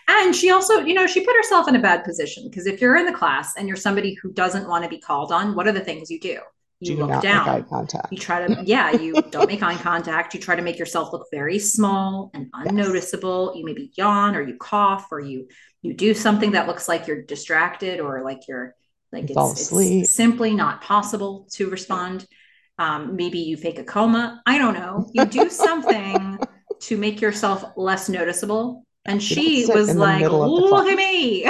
[0.07, 2.97] And she also, you know, she put herself in a bad position because if you're
[2.97, 5.71] in the class and you're somebody who doesn't want to be called on, what are
[5.71, 6.39] the things you do?
[6.79, 7.45] You Do look down.
[7.45, 8.11] make eye contact.
[8.11, 10.33] You try to, yeah, you don't make eye contact.
[10.33, 13.53] You try to make yourself look very small and unnoticeable.
[13.55, 15.47] You maybe yawn or you cough or you
[15.83, 18.73] you do something that looks like you're distracted or like you're
[19.11, 22.25] like it's, it's simply not possible to respond.
[22.79, 24.41] Um, maybe you fake a coma.
[24.47, 25.07] I don't know.
[25.13, 26.39] You do something
[26.79, 28.85] to make yourself less noticeable.
[29.05, 31.43] And she was like, middle of the look at me.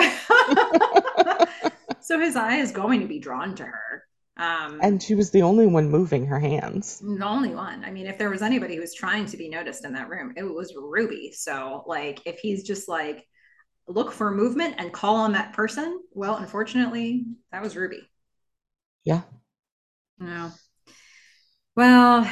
[2.01, 4.03] so his eye is going to be drawn to her.
[4.35, 6.99] Um, And she was the only one moving her hands.
[6.99, 7.85] the only one.
[7.85, 10.33] I mean, if there was anybody who was trying to be noticed in that room,
[10.35, 11.31] it was Ruby.
[11.31, 13.27] So, like, if he's just like,
[13.87, 18.07] look for movement and call on that person, well, unfortunately, that was Ruby.
[19.03, 19.21] Yeah.
[20.19, 20.51] No.
[21.75, 22.29] Well,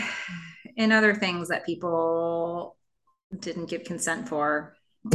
[0.77, 2.77] in other things that people
[3.39, 4.75] didn't give consent for.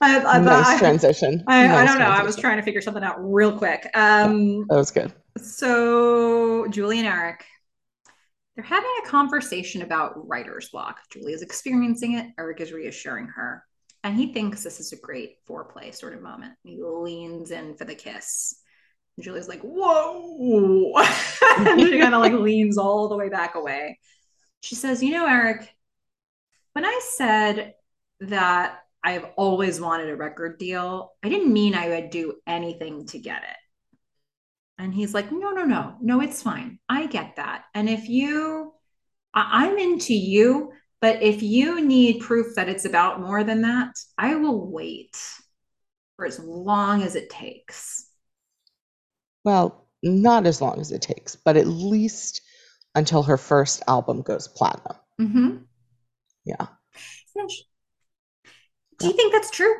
[0.00, 1.44] I, I, nice I- transition.
[1.46, 2.06] I, I don't know.
[2.06, 3.88] I was trying to figure something out real quick.
[3.94, 5.12] Um, That was good.
[5.36, 7.44] so Julie and Erik,
[8.56, 10.98] they're having a conversation about writer's block.
[11.12, 12.26] Julie is experiencing it.
[12.38, 13.64] Erik is reassuring her.
[14.04, 16.54] And he thinks this is a great foreplay sort of moment.
[16.62, 18.60] He leans in for the kiss.
[19.16, 20.92] And Julie's like, whoa.
[21.58, 23.98] and she kind of like leans all the way back away.
[24.60, 25.72] She says, You know, Erik,
[26.72, 27.74] when I said
[28.20, 33.18] that I've always wanted a record deal, I didn't mean I would do anything to
[33.18, 33.56] get it.
[34.78, 36.78] And he's like, no, no, no, no, it's fine.
[36.88, 37.64] I get that.
[37.74, 38.72] And if you,
[39.34, 43.94] I- I'm into you, but if you need proof that it's about more than that,
[44.16, 45.16] I will wait
[46.16, 48.10] for as long as it takes.
[49.44, 52.42] Well, not as long as it takes, but at least
[52.94, 54.96] until her first album goes platinum.
[55.20, 55.56] Mm-hmm.
[56.44, 56.66] Yeah.
[58.98, 59.74] Do you think that's true?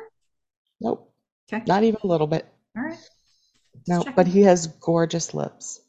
[0.79, 1.13] Nope.
[1.51, 1.63] Okay.
[1.67, 2.47] Not even a little bit.
[2.77, 2.97] All right.
[3.87, 5.81] No, but he has gorgeous lips.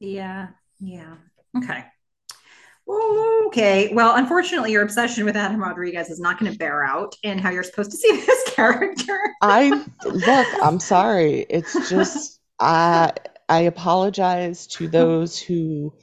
[0.00, 0.48] Yeah.
[0.80, 1.14] Yeah.
[1.56, 1.84] Okay.
[2.94, 3.92] Oh, okay.
[3.92, 7.50] Well, unfortunately, your obsession with Adam Rodriguez is not going to bear out in how
[7.50, 9.18] you're supposed to see this character.
[9.40, 11.46] I look, I'm sorry.
[11.48, 13.12] It's just I
[13.48, 15.94] I apologize to those who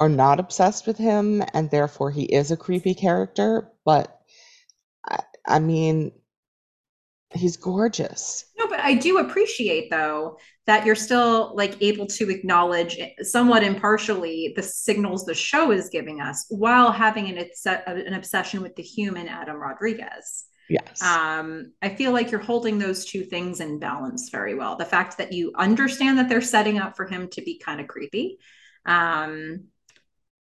[0.00, 4.20] are not obsessed with him and therefore he is a creepy character, but
[5.04, 6.12] I, I mean
[7.32, 8.46] he's gorgeous.
[8.58, 14.52] No, but I do appreciate though that you're still like able to acknowledge somewhat impartially
[14.56, 17.48] the signals the show is giving us while having an,
[17.86, 20.44] an obsession with the human Adam Rodriguez.
[20.68, 21.02] Yes.
[21.02, 24.76] Um, I feel like you're holding those two things in balance very well.
[24.76, 27.88] The fact that you understand that they're setting up for him to be kind of
[27.88, 28.38] creepy,
[28.84, 29.64] um,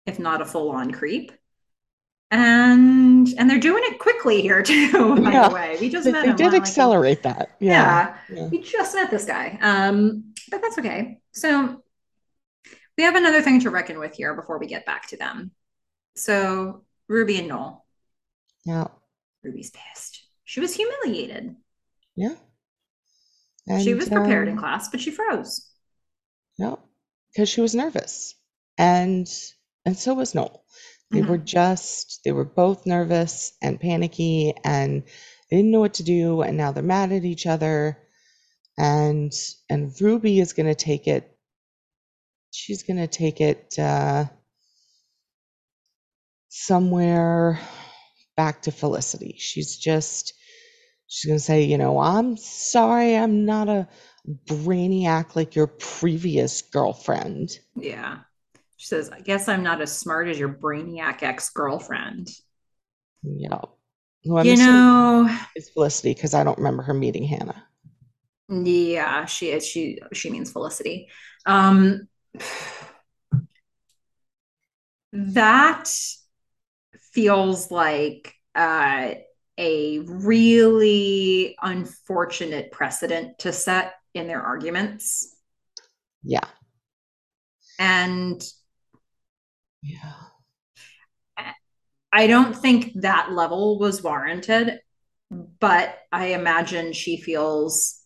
[0.06, 1.34] if not a full on creep.
[2.34, 5.50] And and they're doing it quickly here too, by Yeah.
[5.50, 5.78] the way.
[5.80, 7.56] We just they, met they did accelerate that.
[7.60, 8.16] yeah.
[8.30, 8.36] Yeah.
[8.36, 8.48] yeah.
[8.48, 9.60] We just met this guy.
[9.62, 11.20] Um, but that's okay.
[11.32, 11.84] So
[12.98, 15.52] we have another thing to reckon with here before we get back to them.
[16.16, 17.86] So Ruby and Noel.
[18.66, 18.88] Yeah.
[19.44, 20.24] Ruby's pissed.
[20.44, 21.56] She was humiliated.
[22.16, 22.36] Yeah.
[23.82, 25.70] she was prepared in um, class, but she froze.
[26.58, 26.80] No,
[27.32, 28.36] because she was nervous,
[28.78, 29.28] and
[29.86, 30.64] and so was Noel.
[31.14, 31.28] They Mhm.
[31.30, 35.04] were just they were both nervous and panicky, and
[35.50, 38.00] they didn't know what to do, and now they're mad at each other,
[38.78, 39.34] and
[39.70, 41.38] and Ruby is gonna take it.
[42.52, 44.26] She's gonna take it uh,
[46.50, 47.60] somewhere
[48.38, 49.36] back to Felicity.
[49.40, 50.34] She's just
[51.08, 53.88] she's gonna say, you know, I'm sorry, I'm not a
[54.48, 57.60] brainiac like your previous girlfriend.
[57.76, 58.20] Yeah.
[58.84, 62.30] She says, I guess I'm not as smart as your brainiac ex girlfriend.
[63.24, 63.62] Yeah.
[64.28, 67.66] I'm You know, is Felicity because I don't remember her meeting Hannah.
[68.50, 69.66] yeah, she is.
[69.66, 71.10] She she means Felicity.
[71.46, 72.08] Um,
[75.14, 75.90] that
[77.12, 79.12] feels like uh,
[79.58, 85.36] a really unfortunate precedent to set in their arguments,
[86.24, 86.48] Yeah.
[87.80, 88.44] and
[89.84, 90.14] Yeah.
[92.12, 94.80] I don't think that level was warranted,
[95.32, 98.00] but I imagine she feels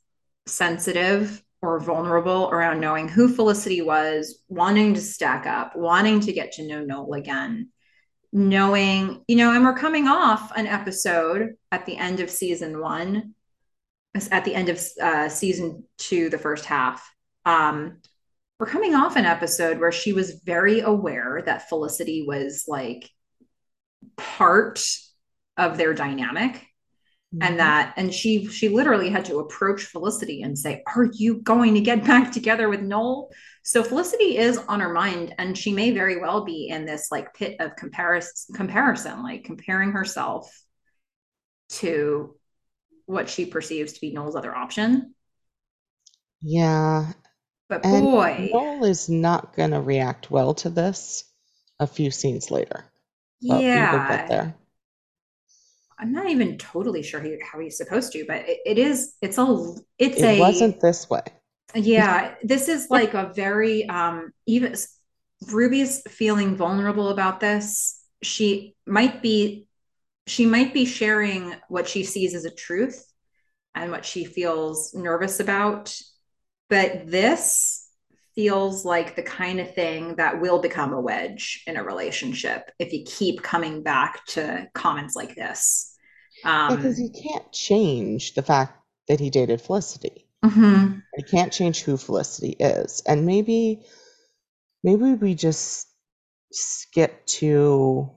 [0.46, 6.54] sensitive or vulnerable around knowing who Felicity was, wanting to stack up, wanting to get
[6.54, 7.70] to know Noel again,
[8.32, 13.34] knowing, you know, and we're coming off an episode at the end of season one,
[14.32, 17.14] at the end of uh, season two, the first half.
[17.46, 18.02] Um,
[18.60, 23.10] we're coming off an episode where she was very aware that Felicity was like
[24.16, 24.84] part
[25.58, 27.42] of their dynamic mm-hmm.
[27.42, 31.74] and that and she she literally had to approach felicity and say are you going
[31.74, 33.30] to get back together with noel
[33.64, 37.34] so felicity is on her mind and she may very well be in this like
[37.34, 40.52] pit of comparison comparison like comparing herself
[41.69, 42.36] to
[43.06, 45.14] what she perceives to be noel's other option
[46.42, 47.11] yeah
[47.70, 51.24] but and boy noel is not going to react well to this
[51.80, 52.86] a few scenes later
[53.40, 54.56] yeah we get there.
[56.00, 59.16] I'm not even totally sure how he's supposed to, but it, it is.
[59.22, 59.76] It's a.
[59.98, 60.40] It's it a.
[60.40, 61.24] wasn't this way.
[61.74, 64.76] Yeah, this is like a very um even.
[65.52, 68.00] Ruby's feeling vulnerable about this.
[68.22, 69.68] She might be.
[70.28, 73.04] She might be sharing what she sees as a truth,
[73.74, 75.98] and what she feels nervous about,
[76.70, 77.90] but this
[78.36, 82.94] feels like the kind of thing that will become a wedge in a relationship if
[82.94, 85.96] you keep coming back to comments like this.
[86.46, 90.28] Um, because you can't change the fact that he dated Felicity.
[90.46, 91.00] Mm-hmm.
[91.16, 93.02] He can't change who Felicity is.
[93.08, 93.84] And maybe,
[94.84, 95.88] maybe we just
[96.52, 98.12] skip to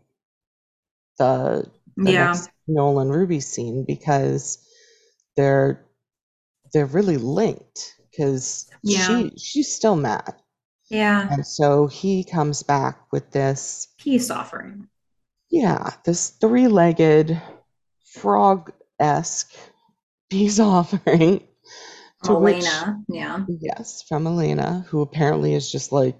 [1.19, 2.35] the, the yeah.
[2.69, 4.59] Noel and Ruby scene because
[5.37, 5.87] they're
[6.73, 9.07] they're really linked because yeah.
[9.07, 10.35] she she's still mad.
[10.91, 11.29] Yeah.
[11.31, 14.89] And so he comes back with this peace offering.
[15.51, 17.41] Yeah, this three-legged
[18.05, 19.55] frog-esque
[20.29, 21.47] peace offering.
[22.25, 23.45] To Elena, which, yeah.
[23.49, 26.19] Yes, from Elena, who apparently is just like,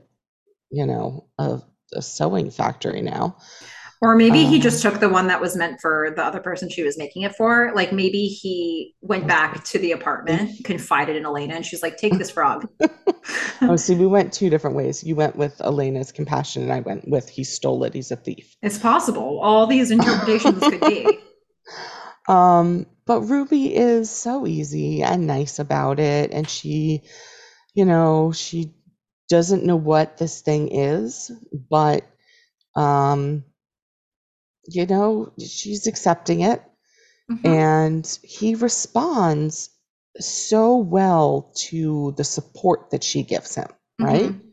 [0.71, 1.61] you know, a,
[1.95, 3.37] a sewing factory now.
[4.03, 6.71] Or maybe he just um, took the one that was meant for the other person
[6.71, 7.71] she was making it for.
[7.75, 12.17] Like maybe he went back to the apartment, confided in Elena, and she's like, take
[12.17, 12.67] this frog.
[13.61, 15.05] oh, see, we went two different ways.
[15.05, 18.57] You went with Elena's compassion, and I went with he stole it, he's a thief.
[18.63, 19.39] It's possible.
[19.43, 21.19] All these interpretations could be.
[22.29, 27.03] Um, but Ruby is so easy and nice about it, and she,
[27.75, 28.75] you know, she
[29.29, 31.33] doesn't know what this thing is,
[31.69, 32.05] but
[32.77, 33.43] um
[34.69, 36.63] you know, she's accepting it.
[37.31, 37.47] Mm-hmm.
[37.47, 39.71] And he responds
[40.19, 43.69] so well to the support that she gives him,
[44.01, 44.33] right?
[44.33, 44.49] Mm-hmm.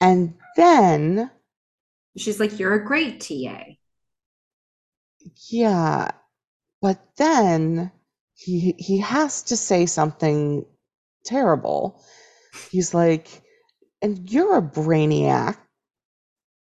[0.00, 1.30] And then
[2.16, 3.64] she's like, You're a great TA.
[5.50, 6.10] Yeah.
[6.80, 7.92] But then
[8.34, 10.64] he he has to say something
[11.24, 12.02] terrible.
[12.70, 13.42] He's like,
[14.02, 15.56] and you're a brainiac,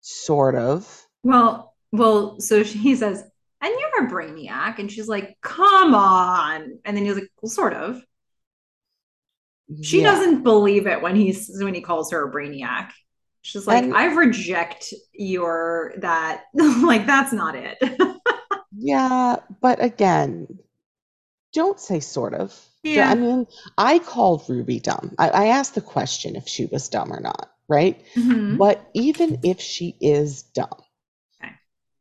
[0.01, 1.05] sort of.
[1.23, 3.23] Well, well, so he says,
[3.61, 4.79] and you're a brainiac.
[4.79, 6.79] And she's like, come on.
[6.85, 8.01] And then he's like, well, sort of.
[9.81, 10.11] She yeah.
[10.11, 12.91] doesn't believe it when he's when he calls her a brainiac.
[13.41, 17.77] She's like, and, I reject your that like that's not it.
[18.77, 20.59] yeah, but again,
[21.53, 22.59] don't say sort of.
[22.83, 23.09] Yeah.
[23.09, 23.47] I mean,
[23.77, 25.15] I called Ruby dumb.
[25.17, 27.99] I, I asked the question if she was dumb or not, right?
[28.15, 28.57] Mm-hmm.
[28.57, 30.84] But even if she is dumb,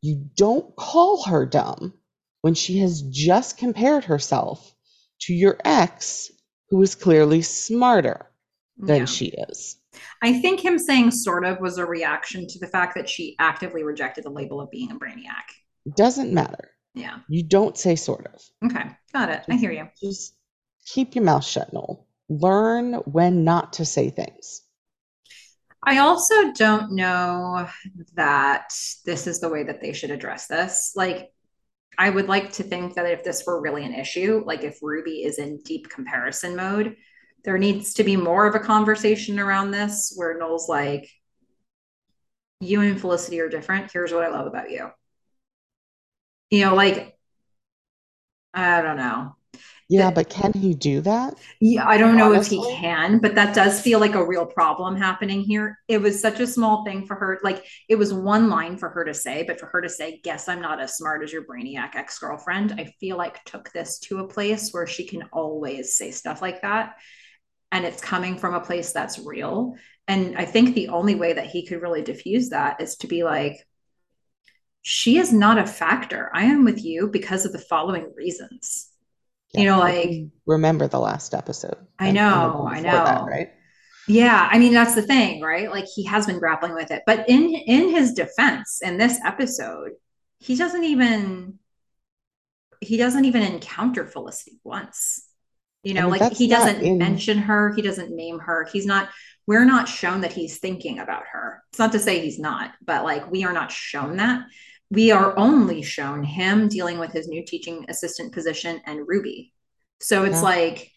[0.05, 1.95] you don't call her dumb
[2.43, 4.75] when she has just compared herself
[5.19, 6.31] to your ex,
[6.69, 8.31] who is clearly smarter
[8.77, 9.05] than yeah.
[9.07, 9.79] she is.
[10.21, 13.83] I think him saying sort of was a reaction to the fact that she actively
[13.83, 15.47] rejected the label of being a brainiac.
[15.97, 16.73] Doesn't matter.
[16.95, 17.21] Yeah.
[17.31, 18.71] You don't say sort of.
[18.71, 18.85] Okay.
[19.15, 19.39] Got it.
[19.39, 19.89] Just, I hear you.
[20.03, 20.35] Just
[20.85, 22.07] keep your mouth shut, Noel.
[22.29, 24.61] Learn when not to say things.
[25.87, 27.69] I also don't know
[28.15, 28.73] that
[29.05, 30.93] this is the way that they should address this.
[30.97, 31.31] Like,
[31.99, 35.25] I would like to think that if this were really an issue, like if Ruby
[35.25, 36.97] is in deep comparison mode,
[37.45, 41.11] there needs to be more of a conversation around this where Noel's like,
[42.61, 43.93] you and Felicity are different.
[43.93, 44.91] Here's what I love about you.
[46.51, 47.19] You know, like,
[48.55, 49.37] I don't know.
[49.89, 51.35] Yeah, but can he do that?
[51.61, 52.57] Yeah, I don't know Honestly?
[52.59, 55.79] if he can, but that does feel like a real problem happening here.
[55.89, 57.39] It was such a small thing for her.
[57.43, 60.49] Like it was one line for her to say, but for her to say, Guess
[60.49, 64.19] I'm not as smart as your brainiac ex girlfriend, I feel like took this to
[64.21, 66.95] a place where she can always say stuff like that.
[67.71, 69.75] And it's coming from a place that's real.
[70.09, 73.25] And I think the only way that he could really diffuse that is to be
[73.25, 73.67] like,
[74.83, 76.31] she is not a factor.
[76.35, 78.91] I am with you because of the following reasons
[79.55, 80.11] you know like
[80.47, 83.51] remember the last episode i know i know that, right?
[84.07, 85.71] Yeah i mean that's the thing right?
[85.71, 89.93] Like he has been grappling with it but in in his defense in this episode
[90.39, 91.59] he doesn't even
[92.81, 95.27] he doesn't even encounter felicity once.
[95.83, 96.99] You know I mean, like he doesn't in...
[96.99, 99.11] mention her he doesn't name her he's not
[99.47, 101.63] we're not shown that he's thinking about her.
[101.71, 104.47] It's not to say he's not but like we are not shown that
[104.95, 109.53] we are only shown him dealing with his new teaching assistant position and Ruby.
[110.01, 110.43] So it's Yeah.
[110.43, 110.91] like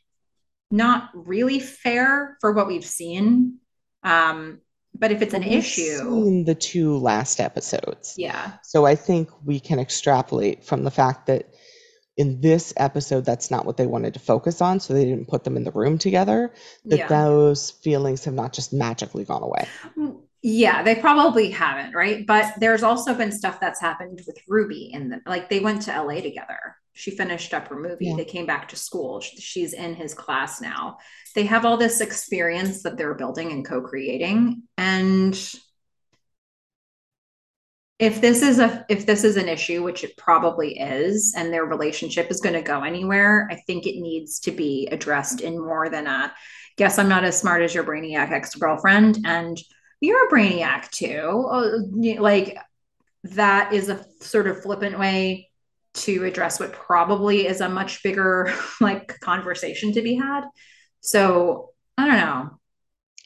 [0.72, 3.60] not really fair for what we've seen.
[4.04, 4.60] Um,
[4.98, 8.16] but if it's an we've issue, seen the two last episodes.
[8.18, 11.54] yeah, So I think we can extrapolate from the fact that
[12.18, 14.80] in this episode, that's not what they wanted to focus on.
[14.80, 16.52] So they didn't put them in the room together,
[16.86, 17.08] that yeah.
[17.08, 19.68] those feelings have not just magically gone away.
[20.44, 22.26] Yeah, they probably haven't, right?
[22.26, 26.02] But there's also been stuff that's happened with Ruby in the like they went to
[26.02, 26.76] LA together.
[26.94, 28.08] She finished up her movie.
[28.08, 28.16] Yeah.
[28.16, 29.20] They came back to school.
[29.20, 30.98] She's in his class now.
[31.36, 34.64] They have all this experience that they're building and co-creating.
[34.78, 35.34] And
[38.00, 41.66] if this is a if this is an issue, which it probably is, and their
[41.66, 45.90] relationship is going to go anywhere, I think it needs to be addressed in more
[45.90, 46.32] than a
[46.78, 49.58] guess I'm not as smart as your brainiac ex-girlfriend and
[50.02, 51.48] you're a brainiac too.
[51.52, 52.58] Uh, Like
[53.24, 55.50] that is a sort of flippant way
[55.96, 60.44] to address what probably is a much bigger like conversation to be had.
[61.02, 62.60] So I don't know.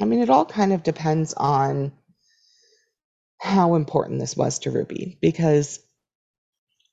[0.02, 1.94] I mean, it all kind of depends on
[3.42, 5.80] how important this was to Ruby because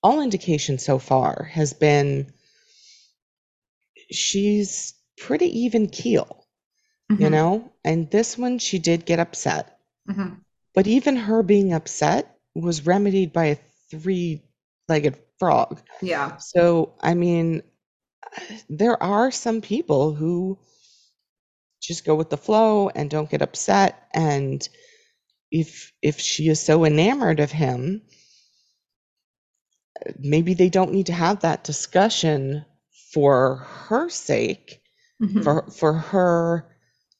[0.02, 2.32] all indication so far has been
[4.10, 6.37] she's pretty even keel,
[7.16, 7.72] you Mhm, know?
[7.84, 9.78] And this one, she did get upset.
[10.06, 10.42] mhm.
[10.74, 13.58] But even her being upset was remedied by a
[13.90, 14.42] three
[14.88, 15.82] legged frog.
[16.00, 16.38] Yeah.
[16.38, 17.62] So, I mean,
[18.70, 20.58] there are some people who
[21.80, 24.08] just go with the flow and don't get upset.
[24.14, 24.66] And
[25.50, 28.02] if if she is so enamored of him,
[30.18, 32.64] maybe they don't need to have that discussion
[33.12, 33.56] for
[33.88, 34.80] her sake,
[35.20, 36.66] Mhm, for for her,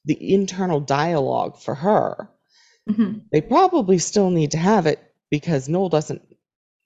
[0.09, 2.29] the internal dialogue for her.
[2.89, 3.21] mhm.
[3.31, 6.23] They probably still need to have it because Noel doesn't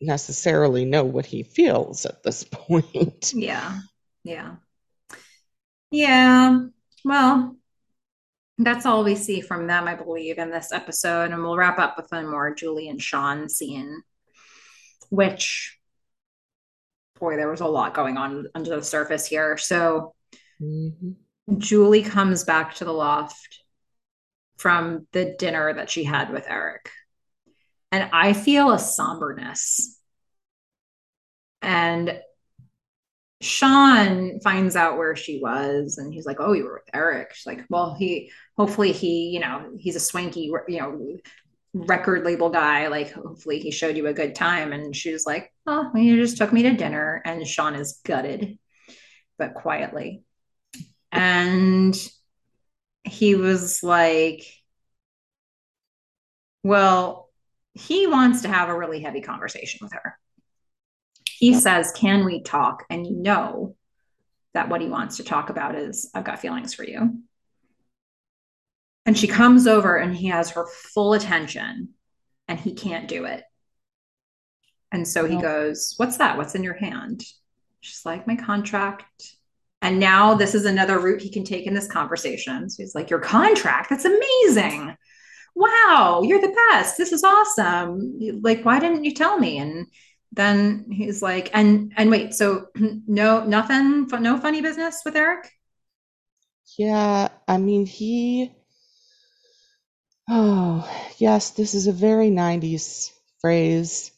[0.01, 3.31] necessarily know what he feels at this point.
[3.33, 3.79] Yeah.
[4.25, 4.55] Yeah.
[5.89, 6.65] Yeah.
[7.05, 7.55] Well,
[8.57, 11.31] that's all we see from them, I believe, in this episode.
[11.31, 14.03] And we'll wrap up with a more Julie and Sean scene,
[15.09, 15.79] which,
[17.19, 19.57] boy, there was a lot going on under the surface here.
[19.57, 20.13] So
[20.61, 21.15] Mhm.
[21.57, 23.59] Julie comes back to the loft
[24.57, 26.89] from the dinner that she had with Erik.
[27.91, 29.99] And I feel a somberness.
[31.61, 32.19] And
[33.41, 37.33] Sean finds out where she was and he's like, Oh, you were with Erik.
[37.33, 41.17] She's like, Well, he hopefully he, you know, he's a swanky, you know,
[41.73, 42.88] record label guy.
[42.88, 44.72] Like, hopefully he showed you a good time.
[44.72, 47.22] And she was like, Oh, well, you just took me to dinner.
[47.25, 48.57] And Sean is gutted,
[49.38, 50.23] but quietly.
[51.14, 51.95] And
[53.03, 54.43] he was like,
[56.64, 57.30] Well,
[57.75, 60.17] he wants to have a really heavy conversation with her.
[61.30, 62.85] He says, Can we talk?
[62.90, 63.75] And you know
[64.53, 67.19] that what he wants to talk about is, I've got feelings for you.
[69.06, 71.90] And she comes over and he has her full attention
[72.48, 73.43] and he can't do it.
[74.92, 76.38] And so he goes, What's that?
[76.38, 77.24] What's in your hand?
[77.82, 79.35] She's like, My contract.
[79.83, 82.69] And now this is another route he can take in this conversation.
[82.69, 83.89] So he's like, Your contract?
[83.89, 84.95] That's amazing.
[85.55, 86.97] Wow, you're the best.
[86.97, 88.17] This is awesome.
[88.41, 89.59] Like, why didn't you tell me?
[89.59, 89.85] And
[90.31, 95.51] then he's like, and and wait, so no, nothing, no funny business with Erik?
[96.77, 98.51] Yeah, I mean, he.
[100.29, 104.11] Oh, yes, this is a very 90s phrase.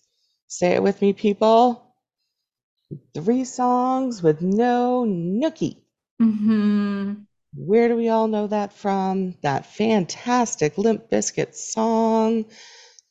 [0.48, 1.85] Say it with me, people.
[3.14, 5.82] Three songs with no nookie.
[6.22, 7.14] Mm-hmm.
[7.56, 9.36] Where do we all know that from?
[9.42, 12.46] That fantastic Limp Bizkit song.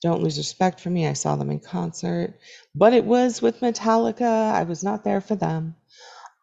[0.03, 1.07] Don't lose respect for me.
[1.07, 2.39] I saw them in concert,
[2.75, 4.53] but it was with Metallica.
[4.53, 5.77] I was not there for them.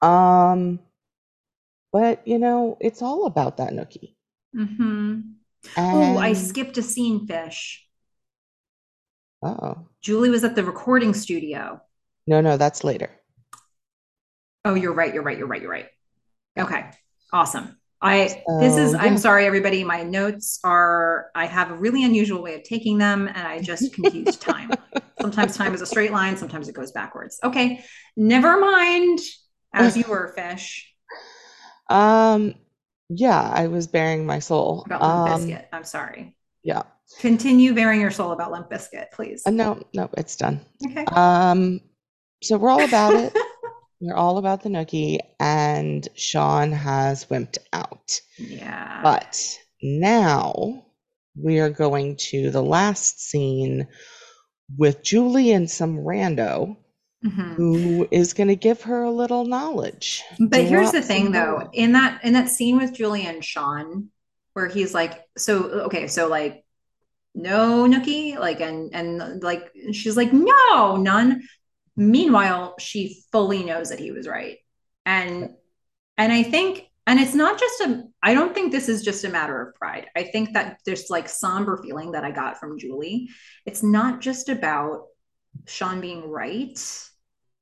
[0.02, 0.80] Um,
[1.92, 4.16] but you know, it's all about that nookie.
[4.56, 5.20] Mm-hmm.
[5.78, 7.88] Oh, I skipped a scene, Fish.
[9.44, 11.82] oh, Julie was at the recording studio.
[12.26, 13.12] no, no, that's later.
[14.66, 15.14] Oh, you're right.
[15.14, 15.38] You're right.
[15.38, 15.62] You're right.
[15.62, 15.88] You're right.
[16.58, 16.86] Okay.
[17.34, 17.78] Awesome.
[18.04, 22.42] I this is So I'm sorry everybody my notes are I have a really unusual
[22.42, 24.72] way of taking them and I just confuse time.
[25.22, 27.40] Sometimes time is a straight line, sometimes it goes backwards.
[27.44, 27.84] Okay.
[28.18, 29.20] Never mind
[29.74, 30.92] as you were fish
[31.90, 32.56] um,
[33.10, 34.84] yeah, I was bearing my soul.
[34.88, 35.66] about Limp Um, Bizkit.
[35.72, 36.36] I'm sorry.
[36.64, 36.84] yeah,
[37.20, 39.44] Continue bearing your soul about Limp Bizkit, please.
[39.46, 40.62] uh, no, no, it's done.
[40.84, 41.06] Okay.
[41.06, 41.82] Um,
[42.42, 43.36] so we're all about it.
[44.02, 48.20] We're all about the nookie, and Sean has wimped out.
[48.38, 49.00] yeah.
[49.04, 49.40] But
[49.84, 50.84] now
[51.36, 53.88] we are going to the last scene
[54.78, 56.78] with Julie and some rando
[57.24, 57.54] Mhm.
[57.56, 60.24] who is going to give her a little knowledge.
[60.40, 61.70] But here's the thing though, knowledge.
[61.74, 64.10] in that in that scene with Julie and Sean,
[64.54, 66.64] where he's like, so okay, so like
[67.36, 71.44] no nookie, like and and like she's like, no, none.
[72.02, 74.58] Meanwhile, she fully knows that he was right.
[75.06, 75.52] And
[76.18, 79.30] and I think and it's not just a I don't think this is just a
[79.30, 80.08] matter of pride.
[80.16, 83.30] I think that there's like somber feeling that I got from Julie.
[83.68, 85.06] It's not just about
[85.68, 86.80] Sean being right.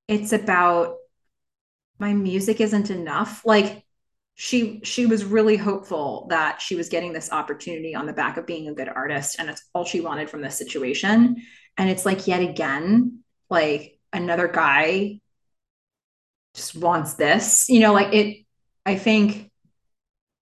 [0.07, 0.95] It's about
[1.99, 3.41] my music isn't enough.
[3.45, 3.83] Like
[4.35, 8.45] she she was really hopeful that she was getting this opportunity on the back of
[8.45, 11.43] being a good artist and it's all she wanted from this situation.
[11.77, 13.19] And it's like yet again,
[13.49, 15.19] like another guy
[16.55, 17.69] just wants this.
[17.69, 18.45] You know, like it
[18.85, 19.49] I think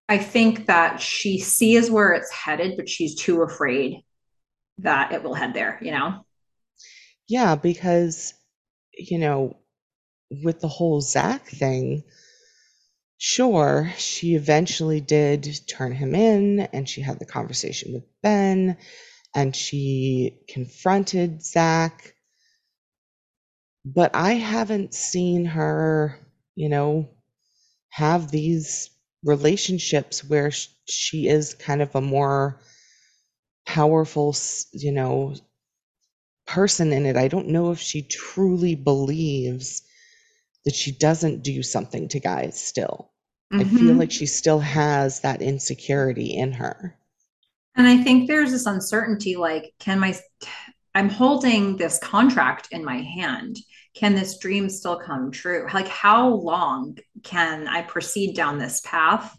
[0.09, 4.03] I think that she sees where it's headed, but she's too afraid
[4.79, 6.25] that it will head there, you know?
[7.27, 8.33] Yeah, because,
[8.97, 9.57] you know,
[10.29, 12.03] with the whole Zach thing,
[13.17, 18.77] sure, she eventually did turn him in and she had the conversation with Ben
[19.35, 22.13] and she confronted Zach.
[23.95, 26.19] But I haven't seen her,
[26.55, 27.09] you know,
[27.89, 28.91] have these
[29.23, 32.59] relationships where she is kind of a more
[33.65, 34.35] powerful,
[34.73, 35.35] you know,
[36.47, 37.15] person in it.
[37.15, 39.83] I don't know if she truly believes
[40.65, 43.11] that she doesn't do something to guys still.
[43.59, 43.99] I feel Mhm.
[43.99, 46.97] like she still has that insecurity in her.
[47.75, 50.17] And I think there's this uncertainty like, can my,
[50.95, 53.57] I'm holding this contract in my hand.
[53.97, 55.67] Can this dream still come true?
[55.73, 59.37] Like, how long can I proceed down this path?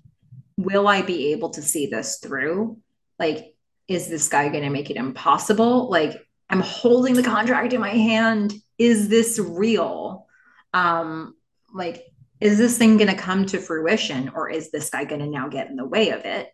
[0.56, 2.78] Will I be able to see this through?
[3.18, 3.54] Like,
[3.86, 5.88] is this guy going to make it impossible?
[5.88, 6.20] Like,
[6.50, 8.52] I'm holding the contract in my hand.
[8.78, 10.26] Is this real?
[10.74, 11.34] Um,
[11.72, 12.02] like,
[12.40, 15.48] is this thing going to come to fruition or is this guy going to now
[15.48, 16.48] get in the way of it?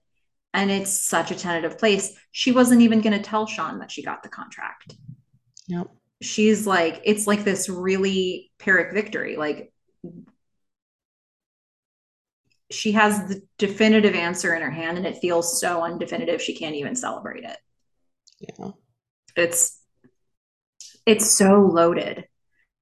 [0.54, 2.16] and it's such a tentative place.
[2.30, 4.94] She wasn't even going to tell Sean that she got the contract.
[5.66, 5.88] Yep.
[6.24, 9.36] She's like, it's like this really Pyrrhic victory.
[9.36, 9.72] Like,
[12.70, 16.76] she has the definitive answer in her hand, and it feels so undefinitive she can't
[16.76, 17.56] even celebrate it.
[18.40, 18.70] Yeah.
[19.36, 19.80] It's
[21.06, 22.26] it's so loaded.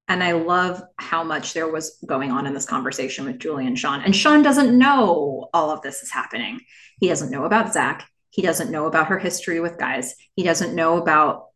[0.07, 3.79] And I love how much there was going on in this conversation with Julie and
[3.79, 4.01] Sean.
[4.01, 6.59] And Sean doesn't know all of this is happening.
[6.99, 8.07] He doesn't know about Zach.
[8.29, 10.15] He doesn't know about her history with guys.
[10.35, 11.47] He doesn't know about,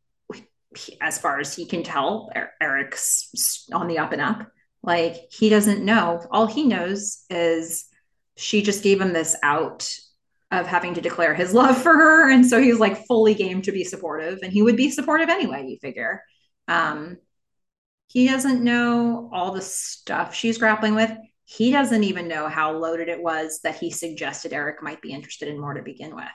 [1.02, 2.32] as far as he can tell,
[2.62, 4.48] Erik's on the up and up.
[4.84, 6.26] Like he doesn't know.
[6.32, 7.86] All he knows is
[8.36, 9.90] she just gave him this out
[10.52, 12.32] of having to declare his love for her.
[12.32, 14.40] And so he's like fully game to be supportive.
[14.44, 16.24] And he would be supportive anyway, you figure.
[16.68, 17.18] Um,
[18.08, 21.12] he doesn't know all the stuff she's grappling with.
[21.44, 25.50] He doesn't even know how loaded it was that he suggested Erik might be interested
[25.50, 26.26] in more to begin with.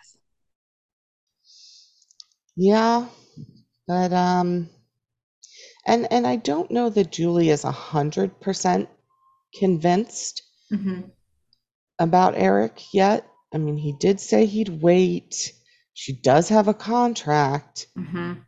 [2.57, 3.07] Yeah.
[3.87, 4.71] But um
[5.87, 8.89] and and I don't know that Julie is a hundred percent
[9.59, 11.11] convinced Mhm.
[11.99, 13.29] about Erik yet.
[13.53, 15.53] I mean, he did say he'd wait.
[15.95, 17.89] She does have a contract.
[17.99, 18.45] Mhm.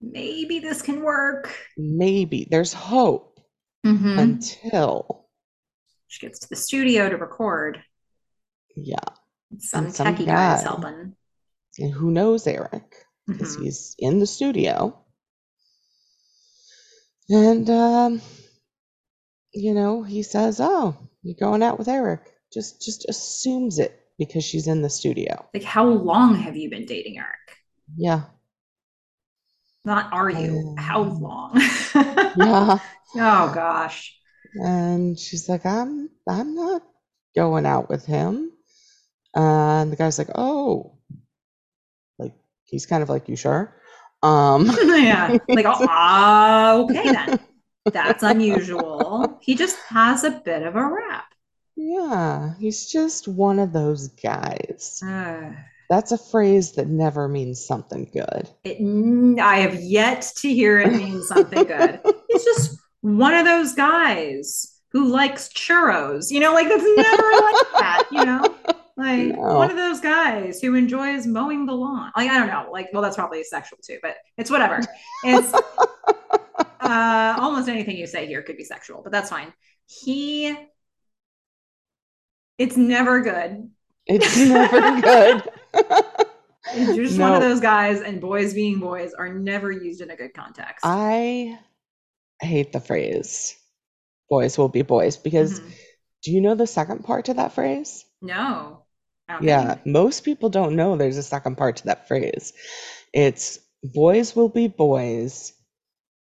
[0.00, 1.56] Maybe this can work.
[1.78, 3.40] Maybe there's hope
[3.86, 4.18] Mhm.
[4.18, 5.28] until
[6.08, 7.82] She gets to the studio to record.
[8.76, 8.98] yeah.
[9.58, 11.16] Some And some techie guy is helping.
[11.78, 13.03] And who knows Erik?
[13.32, 13.64] Because Mhm.
[13.64, 14.98] he's in the studio.
[17.28, 18.22] And um
[19.54, 22.20] you know, he says, "Oh, you're going out with Erik."
[22.52, 25.48] Just just assumes it because she's in the studio.
[25.54, 27.58] Like, how long have you been dating Erik?
[27.96, 28.24] Yeah.
[29.84, 30.74] Not are you?
[30.76, 31.52] How Um, long?
[32.34, 32.78] Yeah.
[33.16, 34.18] oh gosh.
[34.54, 36.82] And she's like, "I'm I'm not
[37.36, 38.50] going out with him."
[39.34, 40.98] And the guy's like, "Oh."
[42.64, 43.76] He's kind of like, "You sure?"
[44.22, 45.36] Um yeah.
[45.48, 47.40] Like, oh, okay then.
[47.92, 49.38] That's unusual.
[49.42, 51.26] He just has a bit of a rap.
[51.76, 55.00] Yeah, he's just one of those guys.
[55.04, 55.50] Uh,
[55.90, 58.48] That's a phrase that never means something good.
[58.64, 62.00] it, I have yet to hear it mean something good.
[62.30, 66.30] He's just one of those guys who likes churros.
[66.30, 68.04] You know, like that's never like that.
[68.10, 68.56] You know,
[68.96, 69.54] like No.
[69.54, 72.12] one of those guys who enjoys mowing the lawn.
[72.16, 72.70] Like I don't know.
[72.72, 74.80] Like, well, that's probably sexual too, but it's whatever.
[75.24, 75.52] It's
[76.80, 79.52] uh, almost anything you say here could be sexual, but that's fine.
[79.86, 80.56] He,
[82.58, 83.70] it's never good.
[84.06, 85.42] It's never good.
[86.74, 90.10] You're just no, one of those guys, and boys being boys are never used in
[90.10, 90.84] a good context.
[90.84, 91.58] I
[92.40, 93.56] hate the phrase
[94.28, 95.70] boys will be boys because mm-hmm.
[96.22, 98.04] do you know the second part to that phrase?
[98.20, 98.83] No.
[99.40, 102.52] Yeah, most people don't know there's a second part to that phrase.
[103.12, 105.52] It's boys will be boys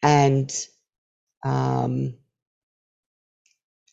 [0.04, 0.52] and
[1.44, 2.16] um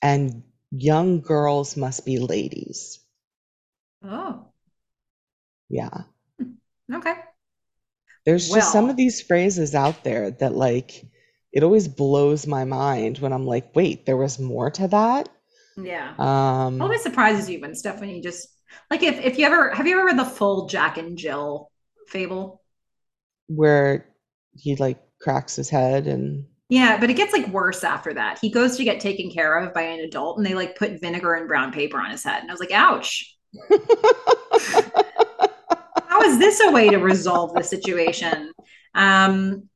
[0.03, 3.01] and young girls must be ladies.
[4.05, 4.47] Oh.
[5.69, 6.03] Yeah.
[6.93, 7.15] Okay.
[8.27, 11.05] There's just some of these phrases out there that like
[11.53, 15.29] it always blows my mind when I'm like, wait, there was more to that.
[15.77, 16.15] Yeah.
[16.19, 18.49] Um always surprises you when Stephanie just
[18.91, 21.71] like if if you ever have you ever read the full Jack and Jill
[22.09, 22.63] fable?
[23.47, 24.07] Where
[24.57, 28.39] he like cracks his head and yeah, but it gets like worse after that.
[28.41, 31.35] He goes to get taken care of by an adult and they like put vinegar
[31.35, 32.41] and brown paper on his head.
[32.41, 33.37] And I was like, ouch.
[36.09, 38.53] How is this a way to resolve the situation?
[38.95, 39.69] Um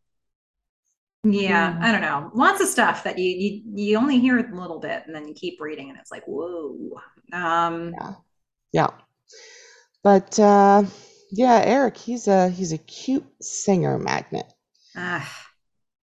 [1.25, 2.31] yeah, I don't know.
[2.33, 5.35] Lots of stuff that you you you only hear a little bit and then you
[5.35, 7.01] keep reading and it's like, whoa.
[7.33, 8.15] Um yeah.
[8.73, 8.91] Yeah.
[10.03, 10.85] But uh
[11.31, 14.47] yeah, Erik, he's a he's a cute singer magnet.
[14.97, 15.31] Ah.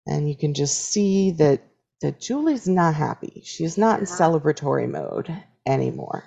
[0.06, 1.62] And you can just see that
[2.00, 3.42] that Julie's not happy.
[3.44, 5.32] She's not in celebratory mode
[5.64, 6.24] anymore.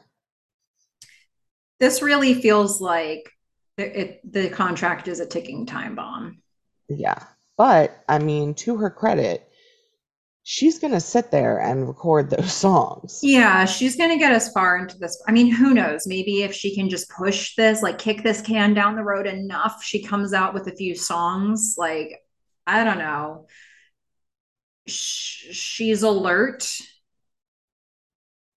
[1.79, 3.29] This really feels like
[3.77, 6.41] it, it, the contract is a ticking time bomb.
[6.87, 7.21] Yeah.
[7.57, 9.49] But I mean, to her credit,
[10.47, 13.19] she's going to sit there and record those songs.
[13.23, 15.21] Yeah, she's going to get as far into this.
[15.27, 16.05] I mean, who knows?
[16.05, 19.83] Maybe if she can just push this, like kick this can down the road enough,
[19.83, 21.75] she comes out with a few songs.
[21.77, 22.21] Like,
[22.67, 23.47] I don't know.
[24.87, 26.67] she's alert.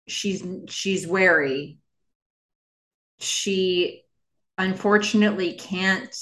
[0.06, 1.78] She's she's wary.
[3.18, 4.04] She
[4.56, 6.14] unfortunately can't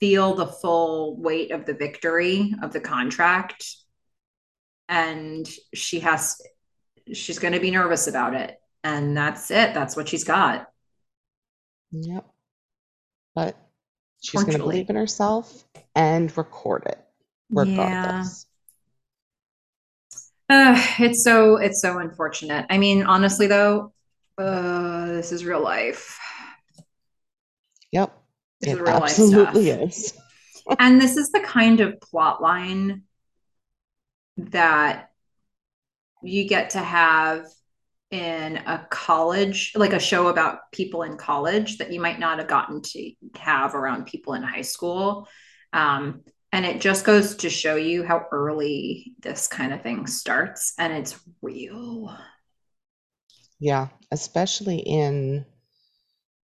[0.00, 3.64] feel the full weight of the victory of the contract
[4.88, 6.40] and she has
[7.12, 8.58] she's going to be nervous about it.
[8.82, 9.74] And that's it.
[9.74, 10.68] That's what she's got.
[11.92, 12.26] Yep.
[13.34, 13.56] But
[14.22, 15.64] she's going to believe in herself
[15.94, 16.98] and record it
[17.50, 18.46] regardless.
[20.50, 20.74] Yeah.
[20.74, 22.66] uh, it's so it's so unfortunate.
[22.68, 23.92] I mean honestly though
[24.36, 26.18] uh, this is real life.
[27.92, 28.12] Yep.
[28.60, 30.12] This it is absolutely is.
[30.78, 33.02] and this is the kind of plot line
[34.36, 35.10] that
[36.22, 37.46] you get to have
[38.10, 42.48] in a college, like a show about people in college that you might not have
[42.48, 45.28] gotten to have around people in high school.
[45.72, 46.22] Um,
[46.52, 50.92] and it just goes to show you how early this kind of thing starts and
[50.92, 52.16] it's real.
[53.58, 55.44] Yeah, especially in,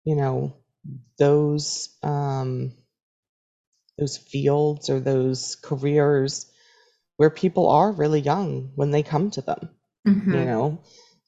[0.04, 0.56] you know,
[1.20, 2.74] those um,
[4.00, 6.51] those fields or those careers
[7.22, 9.70] where people are really young when they come to them
[10.08, 10.34] mm-hmm.
[10.34, 10.82] you know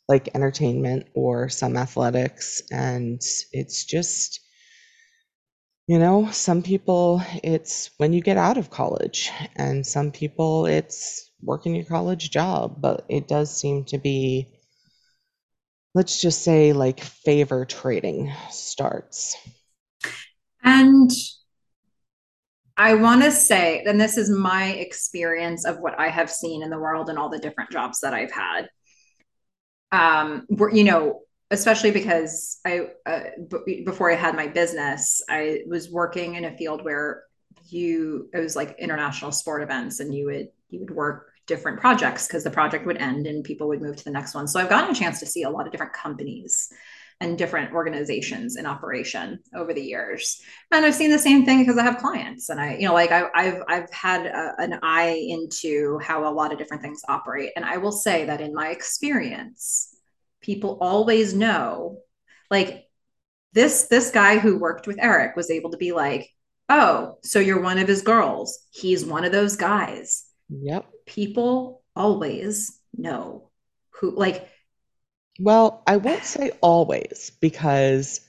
[0.09, 4.39] like entertainment or some athletics and it's just
[5.85, 11.30] you know some people it's when you get out of college and some people it's
[11.43, 14.49] working your college job but it does seem to be
[15.93, 19.38] let's just say like favor trading starts.
[20.63, 21.11] And
[22.76, 26.69] I want to say, and this is my experience of what I have seen in
[26.69, 28.68] the world and all the different jobs that I've had.
[29.92, 31.22] Um, you know,
[31.52, 33.19] especially because I, uh,
[33.66, 37.24] b- before I had my business, I was working in a field where
[37.68, 42.26] you, it was like international sport events, and you would you would work different projects
[42.26, 44.48] because the project would end and people would move to the next one.
[44.48, 46.72] So I've gotten a chance to see a lot of different companies
[47.19, 50.42] and different organizations in operation over the years.
[50.72, 53.11] And I've seen the same thing because I have clients and I, you know, like
[53.11, 57.51] I, have I've had a, an eye into how a lot of different things operate.
[57.56, 59.95] And I will say that in my experience,
[60.42, 62.00] people always know
[62.51, 62.85] like
[63.53, 66.30] this, this guy who worked with Erik was able to be like,
[66.69, 68.59] oh, so you're one of his girls.
[68.72, 70.25] He's one of those guys
[70.61, 70.85] Yep.
[71.06, 73.50] People always know
[73.92, 74.50] who, like,
[75.39, 78.21] well, I won't say always because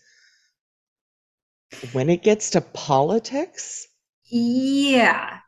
[1.93, 3.87] when it gets to politics,
[4.25, 5.39] yeah,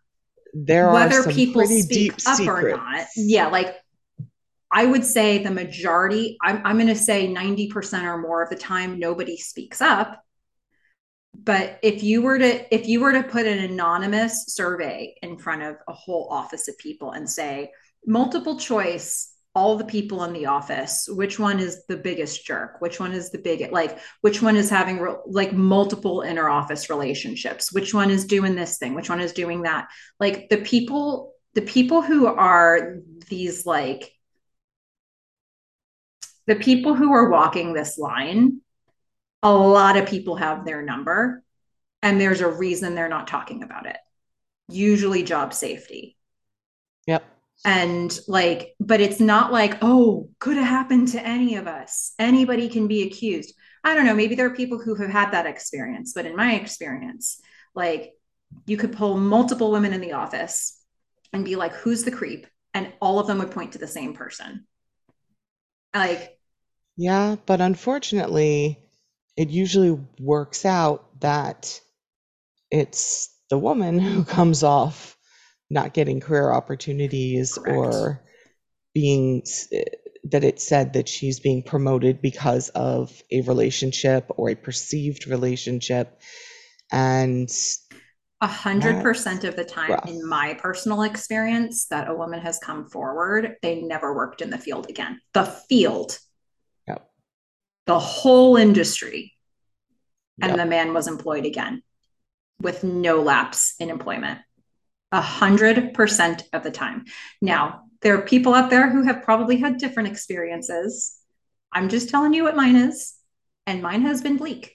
[0.52, 2.48] there whether people speak up secrets.
[2.48, 3.74] or not, yeah, like
[4.70, 8.56] I would say the majority, I'm, I'm going to say 90% or more of the
[8.56, 10.20] time, nobody speaks up.
[11.34, 15.62] But if you were to if you were to put an anonymous survey in front
[15.62, 17.72] of a whole office of people and say
[18.06, 22.76] multiple choice all the people in the office which one is the biggest jerk?
[22.80, 26.90] Which one is the biggest like which one is having re- like multiple inter office
[26.90, 27.72] relationships?
[27.72, 28.94] Which one is doing this thing?
[28.94, 29.88] Which one is doing that?
[30.20, 32.98] Like the people the people who are
[33.30, 34.12] these like
[36.46, 38.60] the people who are walking this line
[39.42, 41.42] a lot of people have their number
[42.02, 43.96] and there's a reason they're not talking about it.
[44.68, 46.16] Usually job safety.
[47.06, 47.24] Yep.
[47.64, 52.12] And like but it's not like oh could have happened to any of us.
[52.18, 53.54] Anybody can be accused.
[53.82, 54.14] I don't know.
[54.14, 57.40] Maybe there are people who have had that experience but in my experience
[57.74, 58.12] like
[58.66, 60.80] you could pull multiple women in the office
[61.32, 62.46] and be like who's the creep?
[62.74, 64.66] And all of them would point to the same person.
[65.94, 66.38] Like
[66.96, 68.78] Yeah, but unfortunately,
[69.36, 71.80] it usually works out that
[72.70, 75.15] it's the woman who comes off
[75.70, 77.76] not getting career opportunities Correct.
[77.76, 78.22] or
[78.94, 79.84] being eh,
[80.24, 86.20] that it said that she's being promoted because of a relationship or a perceived relationship.
[86.90, 87.48] And
[88.40, 90.08] a hundred percent of the time rough.
[90.08, 94.58] in my personal experience that a woman has come forward they never worked in the
[94.58, 96.18] field again the field
[96.86, 97.10] Yep.
[97.86, 99.32] the whole industry
[100.42, 100.58] and Yep.
[100.58, 101.82] the man was employed again
[102.60, 104.38] with no lapse in employment
[105.12, 107.04] a hundred percent of the time.
[107.40, 111.16] Now there are people out there who have probably had different experiences.
[111.72, 113.14] I'm just telling you what mine is
[113.66, 114.74] and mine has been bleak.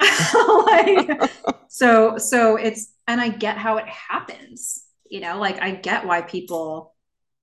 [0.32, 1.30] Like
[1.70, 6.20] so so it's and i get how it happens you know like i get why
[6.20, 6.94] people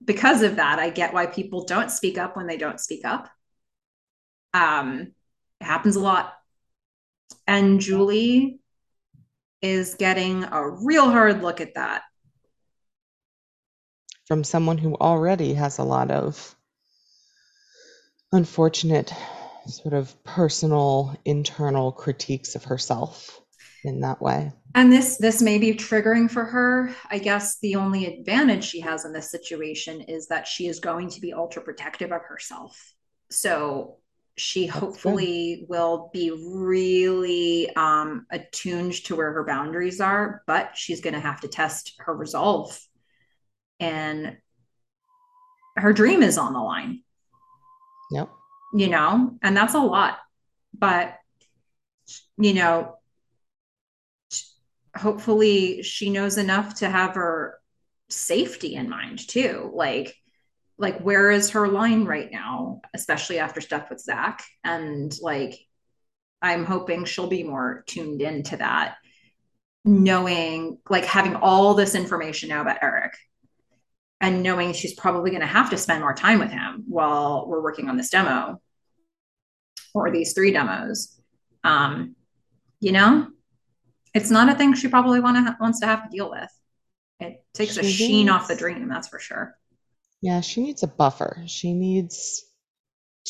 [0.03, 3.29] because of that i get why people don't speak up when they don't speak up.
[4.53, 5.13] Um
[5.59, 6.33] it happens a lot.
[7.47, 8.59] And julie
[9.61, 12.03] is getting a real hard look at that
[14.27, 16.55] from someone who already has a lot of
[18.31, 19.13] unfortunate
[19.67, 23.41] sort of personal internal critiques of herself
[23.83, 24.51] in that way.
[24.75, 26.93] and this this may be triggering for her.
[27.09, 31.09] I guess the only advantage she has in this situation is that she is going
[31.11, 32.93] to be ultra protective of herself.
[33.29, 33.97] So
[34.35, 41.01] she That's hopefully will be really um, attuned to where her boundaries are but she's
[41.01, 42.79] going to have to test her resolve
[43.79, 44.37] and
[45.75, 47.03] her dream is on the line
[48.11, 48.29] Yep.
[48.73, 50.17] you know, and that's a lot.
[50.77, 51.15] But,
[52.37, 52.97] you know,
[54.95, 57.59] hopefully she knows enough to have her
[58.09, 59.71] safety in mind too.
[59.73, 60.15] Like,
[60.77, 64.43] like where is her line right now, especially after stuff with Zach?
[64.63, 65.57] And like,
[66.41, 68.95] I'm hoping she'll be more tuned into that,
[69.83, 73.15] knowing, like, having all this information now about Erik
[74.19, 77.61] and knowing she's probably going to have to spend more time with him while we're
[77.61, 78.59] working on this demo
[79.93, 81.19] or these three demos.
[81.63, 82.15] Um,
[82.79, 83.27] you know,
[84.13, 86.49] it's not a thing she probably want to wants to have to deal with.
[87.19, 89.55] It takes a She sheen off the dream, that's for sure.
[90.21, 91.43] Yeah, she needs a buffer.
[91.45, 92.43] She needs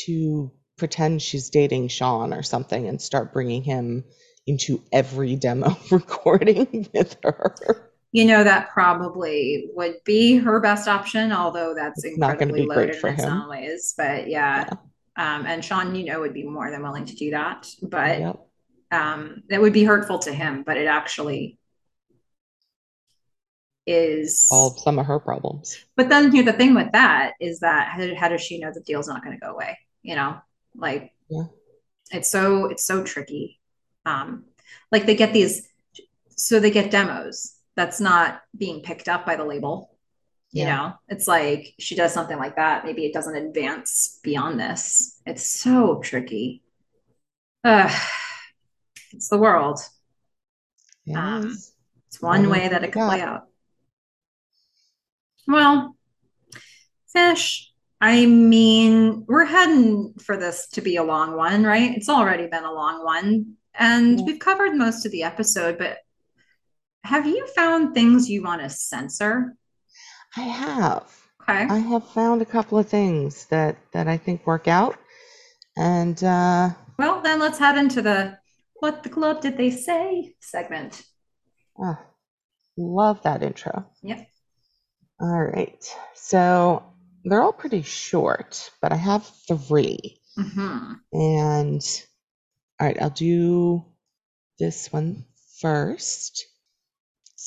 [0.06, 4.06] to pretend she's dating Sean or something and start bringing him
[4.46, 7.87] into every demo recording with her.
[8.18, 12.78] You know, that probably would be her best option, although that's It's incredibly be great
[12.88, 13.20] loaded for in him.
[13.30, 13.94] some ways.
[13.96, 14.68] But yeah.
[15.16, 17.68] Um, and Sean, you know, would be more than willing to do that.
[17.82, 18.48] But Yep.
[18.92, 21.60] um, that would be hurtful to him, but it actually
[23.86, 24.48] is.
[24.48, 25.78] Solve some of her problems.
[25.96, 28.82] But then here, the thing with that is that how, how does she know the
[28.82, 29.78] deal's not going to go away?
[30.02, 30.38] You know,
[30.76, 31.44] like Yeah.
[32.12, 33.60] it's so it's so tricky.
[34.06, 34.46] Um,
[34.92, 35.68] like they get these,
[36.36, 37.54] so they get demos.
[37.78, 39.92] That's not being picked up by the label.
[40.52, 40.76] You Yeah.
[40.76, 42.84] know, it's like she does something like that.
[42.84, 45.22] Maybe it doesn't advance beyond this.
[45.26, 46.64] It's so tricky.
[47.64, 47.90] Uh,
[49.14, 49.80] it's the world.
[51.16, 51.56] Um.
[52.08, 53.48] It's one way that it could play out.
[55.48, 55.96] Well,
[57.14, 57.72] fish.
[58.00, 61.96] I mean, we're heading for this to be a long one, right?
[61.96, 64.26] It's already been a long one, and Yeah.
[64.26, 65.98] we've covered most of the episode, but
[67.08, 69.56] have you found things you want to censor?
[70.36, 71.04] I have.
[71.42, 71.64] Okay.
[71.64, 74.98] I have found a couple of things that that I think work out.
[75.78, 76.70] And uh
[77.00, 78.38] Well, then let's head into the
[78.82, 81.04] what the club did they say segment.
[81.80, 82.00] ah,
[82.78, 83.86] love that intro.
[84.04, 84.28] Yep.
[85.20, 85.84] All right.
[86.16, 86.84] So
[87.24, 90.20] they're all pretty short, but I have three.
[90.38, 90.94] mm-hmm.
[91.14, 91.82] And
[92.80, 93.84] all right, I'll do
[94.60, 95.26] this one
[95.62, 96.46] first.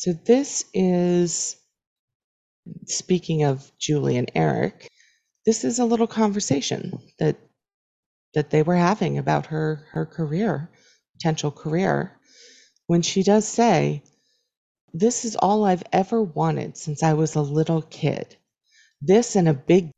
[0.01, 1.57] So this is
[2.87, 4.89] speaking of Julie and Erik.
[5.45, 7.37] this is a little conversation that
[8.33, 10.71] that they were having about her her career,
[11.13, 12.19] potential career,
[12.87, 14.03] when she does say,
[14.95, 18.39] "This is all I've ever wanted since I was a little kid.
[19.03, 19.91] This and a big."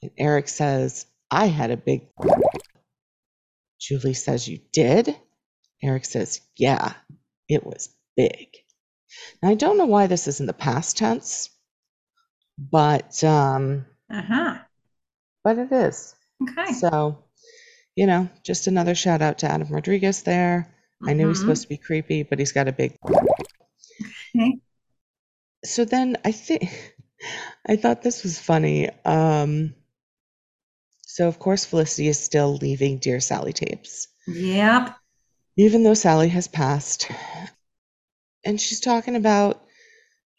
[0.00, 2.08] And Erik says, "I had a big."
[3.78, 5.14] Julie says, "You did?"
[5.82, 6.94] Erik says, "Yeah,
[7.50, 8.48] it was big."
[9.42, 11.50] Now, I don't know why this is in the past tense,
[12.58, 14.58] but um, Uh-huh.
[15.42, 16.14] but it is.
[16.42, 16.72] Okay.
[16.72, 17.24] So,
[17.96, 20.74] you know, just another shout out to Adam Rodriguez there.
[21.06, 21.40] I knew he's Mhm.
[21.40, 22.98] supposed to be creepy, but he's got a big.
[24.36, 24.58] Okay.
[25.64, 26.94] So then I think
[27.68, 28.90] I thought this was funny.
[29.04, 29.74] Um,
[31.06, 34.96] so of course Felicity is still leaving Dear Sally tapes, Yep.
[35.56, 37.08] even though Sally has passed,
[38.44, 39.62] and she's talking about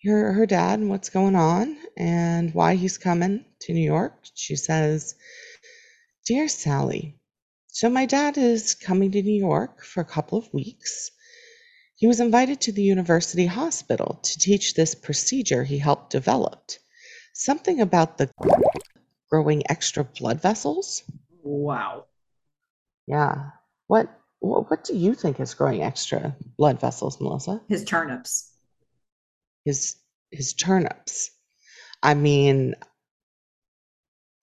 [0.03, 4.13] her her dad and what's going on and why he's coming to New York.
[4.35, 5.15] She says,
[6.25, 7.19] "Dear Sally,
[7.67, 11.11] so my dad is coming to New York for a couple of weeks."
[11.97, 16.71] He was invited to the university hospital to teach this procedure he helped develop.
[17.33, 18.29] Something about the
[19.29, 21.03] growing extra blood vessels?
[21.41, 22.05] Wow.
[23.07, 23.51] Yeah.
[23.87, 24.09] What
[24.45, 27.61] what, what do you think is growing extra blood vessels, Melissa?
[27.67, 28.51] His turnips.
[29.65, 29.95] His
[30.31, 31.31] his turnips.
[32.03, 32.75] I mean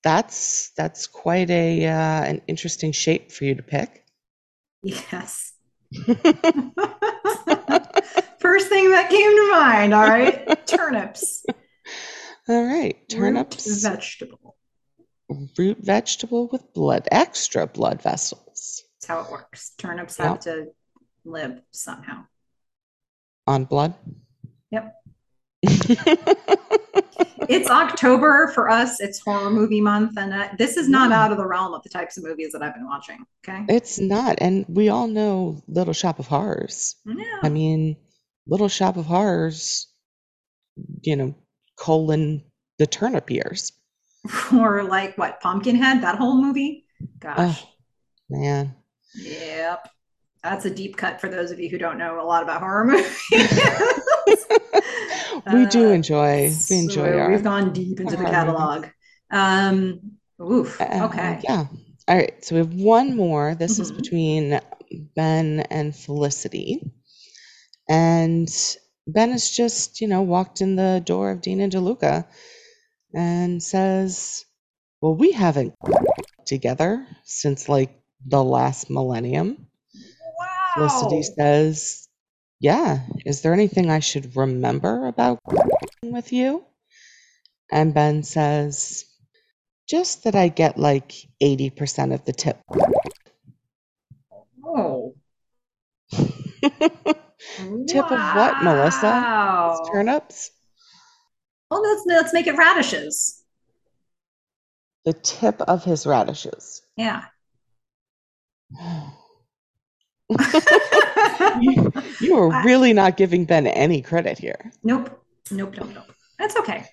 [0.02, 4.04] that's that's quite a uh, an interesting shape for you to pick.
[4.82, 5.52] Yes.
[8.40, 10.66] First thing that came to mind, all right?
[10.66, 11.44] Turnips.
[12.48, 14.56] All right, Root turnips, vegetable.
[15.56, 19.72] root vegetable with blood, extra blood vessels That's how it works.
[19.78, 20.28] Turnips Yep.
[20.28, 20.66] have to
[21.24, 22.24] live somehow.
[23.48, 23.94] on blood.
[24.70, 24.94] Yep.
[27.48, 29.00] It's October for us.
[29.00, 31.88] It's horror movie month, and uh, this is not out of the realm of the
[31.88, 33.26] types of movies that I've been watching.
[33.46, 33.64] Okay.
[33.68, 36.96] It's not, and we all know Little Shop of Horrors.
[37.04, 37.40] Yeah.
[37.42, 37.96] I mean,
[38.46, 39.88] Little Shop of Horrors,
[41.02, 41.34] you know,
[41.76, 42.44] colon
[42.78, 43.72] the turnip ears.
[44.54, 46.86] or like what Pumpkinhead, that whole movie.
[47.18, 47.60] Gosh.
[47.60, 47.68] Oh,
[48.30, 48.76] man.
[49.14, 49.88] Yep.
[50.42, 52.84] That's a deep cut for those of you who don't know a lot about horror
[52.84, 53.16] movies.
[55.52, 57.30] we do Uh, enjoy, we enjoy so our.
[57.30, 58.86] we've gone deep into the catalog.
[59.30, 60.00] Um,
[60.40, 60.80] oof.
[60.80, 61.40] uh, Okay.
[61.44, 61.66] yeah.
[62.08, 62.44] All right.
[62.44, 63.54] So we have one more.
[63.54, 63.96] This is Mhm.
[63.96, 64.60] between
[65.14, 66.90] Ben and Felicity.
[67.88, 68.48] And
[69.06, 72.26] Ben has just, you know, walked in the door of Dean and DeLuca
[73.14, 74.44] and says,
[75.00, 75.74] Well, we haven't
[76.46, 79.66] together since like the last millennium.
[80.74, 82.08] Felicity says,
[82.60, 85.78] Yeah, is there anything I should remember about working
[86.12, 86.64] with you?
[87.70, 89.04] And Ben says,
[89.88, 92.60] Just that I get like 80% of the tip.
[94.64, 95.14] Oh.
[97.88, 99.72] Tip of what, Melissa?
[99.80, 100.50] It's turnips?
[101.70, 103.42] Well, let's let's make it radishes.
[105.04, 106.82] The tip of his radishes.
[106.96, 107.24] Yeah.
[111.60, 114.72] You, you are I- really not giving Ben any credit here.
[114.82, 115.22] Nope.
[115.50, 115.74] Nope.
[115.76, 115.88] Nope.
[115.94, 116.12] Nope.
[116.38, 116.86] That's okay.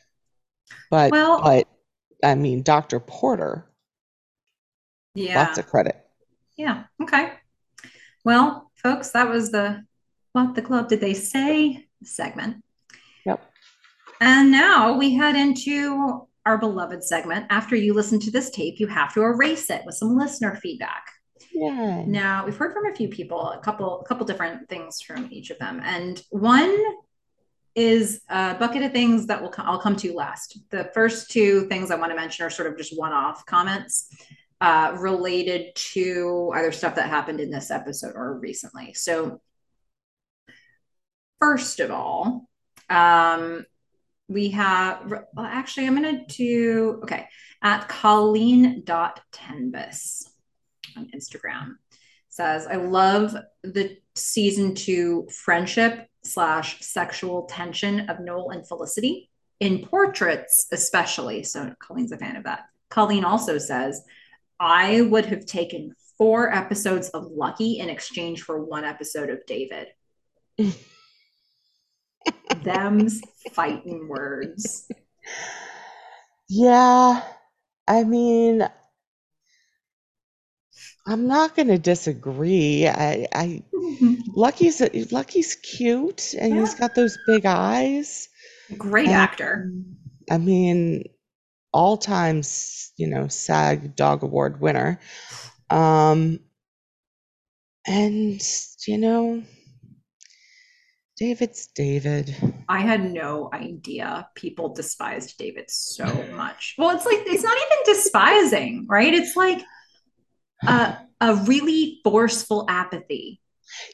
[0.92, 1.68] But Well- but
[2.24, 3.00] I mean Dr.
[3.00, 3.66] Porter,
[5.16, 5.44] Yeah.
[5.44, 5.96] lots of credit.
[6.58, 6.84] Yeah.
[7.02, 7.32] Okay.
[8.26, 9.84] Well, folks, that was the
[10.34, 12.64] what the club did they say segment.
[13.26, 13.50] Yep.
[14.22, 17.46] And now we head into our beloved segment.
[17.50, 21.04] After you listen to this tape, you have to erase it with some listener feedback.
[21.60, 22.06] Yeah.
[22.06, 25.50] Now, we've heard from a few people, a couple, a couple different things from each
[25.50, 26.74] of them, and one
[27.76, 30.58] is a bucket of things that will I'll come to last.
[30.70, 34.16] The first two things I want to mention are sort of just one-off comments
[34.62, 38.94] uh, related to either stuff that happened in this episode or recently.
[38.94, 39.42] So,
[41.40, 42.50] first of all,
[42.90, 43.66] um,
[44.28, 47.28] we have well, actually, I'm going to do okay
[47.62, 50.29] at Colleen.tenbus
[50.98, 51.76] on Instagram
[52.30, 59.86] says, I love the season two friendship slash sexual tension of Noel and Felicity in
[59.86, 61.44] portraits, especially.
[61.44, 62.66] So Colleen's a fan of that.
[62.90, 64.04] Colleen also says,
[64.60, 69.88] I would have taken four episodes of Lucky in exchange for one episode of David.
[72.64, 74.90] Them's fighting words.
[76.50, 77.24] Yeah.
[77.88, 78.68] I mean
[81.10, 82.88] I'm not going to disagree.
[82.88, 83.64] I I
[84.36, 84.80] Lucky's
[85.12, 88.30] Lucky's cute and he's got those big eyes.
[88.78, 89.72] Great And, actor.
[90.30, 91.06] I mean,
[91.74, 95.00] all times, you know, SAG Dog Award winner.
[95.72, 96.40] Um,
[97.88, 98.40] and,
[98.88, 99.42] you know,
[101.18, 102.36] David's David.
[102.70, 106.06] I had no idea people despised David so
[106.36, 106.76] much.
[106.78, 109.14] Well, it's like it's not even despising, right?
[109.14, 109.64] It's like
[110.66, 113.42] a, a really forceful apathy.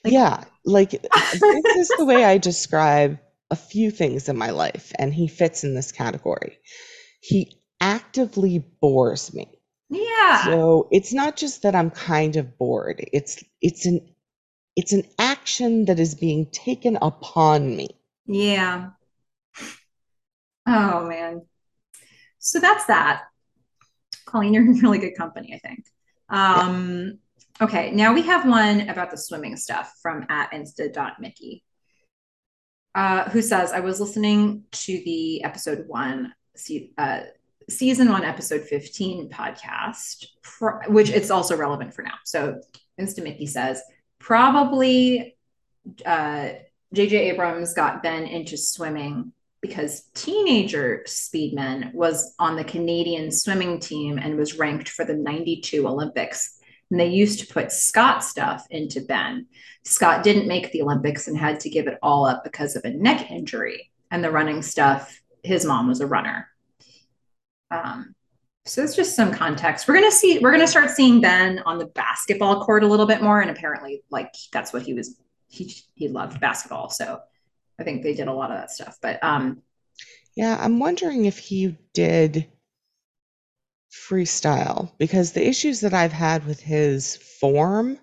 [0.03, 0.91] Like, yeah, like
[1.31, 3.19] this is the way I describe
[3.51, 6.57] a few things in my life, and he fits in this category.
[7.21, 9.59] He actively bores me.
[9.89, 10.45] Yeah.
[10.45, 13.03] So it's not just that I'm kind of bored.
[13.13, 14.01] It's it's an
[14.75, 17.89] it's an action that is being taken upon me.
[18.25, 18.89] Yeah.
[20.67, 21.45] Oh man.
[22.39, 23.23] So that's that.
[24.25, 25.85] Colleen, you're in really good company, I think.
[26.29, 27.19] Um,
[27.59, 27.65] yeah.
[27.65, 31.63] okay, now we have one about the swimming stuff from at insta.mickey.
[32.93, 36.33] Uh, who says, I was listening to the episode one,
[36.97, 37.19] uh,
[37.69, 40.27] season one, episode 15 podcast,
[40.87, 42.13] which it's also relevant for now.
[42.23, 42.61] So
[42.97, 43.81] Insta Mickey says,
[44.19, 45.35] probably
[46.05, 46.49] uh,
[46.95, 54.17] JJ Abrams got Ben into swimming because teenager Speedman was on the Canadian swimming team
[54.17, 56.59] and was ranked for the 92 Olympics.
[56.91, 59.47] And they used to put Scott stuff into Ben.
[59.83, 62.91] Scott didn't make the Olympics and had to give it all up because of a
[62.91, 63.91] neck injury.
[64.11, 66.47] And the running stuff, his mom was a runner.
[67.71, 68.15] Um,
[68.65, 69.87] so it's just some context.
[69.87, 70.39] We're gonna see.
[70.39, 74.01] We're gonna start seeing Ben on the basketball court a little bit more, and apparently,
[74.09, 75.19] like that's what he was.
[75.47, 77.19] He he loved basketball, so
[77.79, 78.97] I think they did a lot of that stuff.
[79.01, 79.61] But um,
[80.35, 82.47] yeah, I'm wondering if he did
[83.91, 87.97] freestyle because the issues that I've had with his form,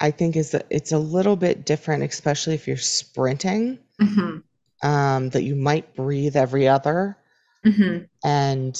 [0.00, 3.78] I think is that it's a little bit different, especially if you're sprinting.
[4.00, 4.38] Mm-hmm.
[4.86, 7.16] Um, that you might breathe every other,
[7.64, 8.04] mm-hmm.
[8.22, 8.78] and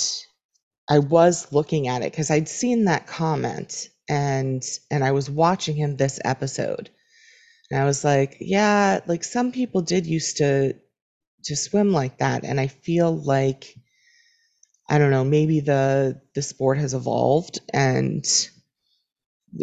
[0.91, 5.77] I was looking at it because I'd seen that comment and and I was watching
[5.77, 6.91] him this episode.
[7.71, 10.75] And I was like, yeah, like some people did used to
[11.45, 13.75] to swim like that and I feel like
[14.89, 18.25] I don't know, maybe the the sport has evolved and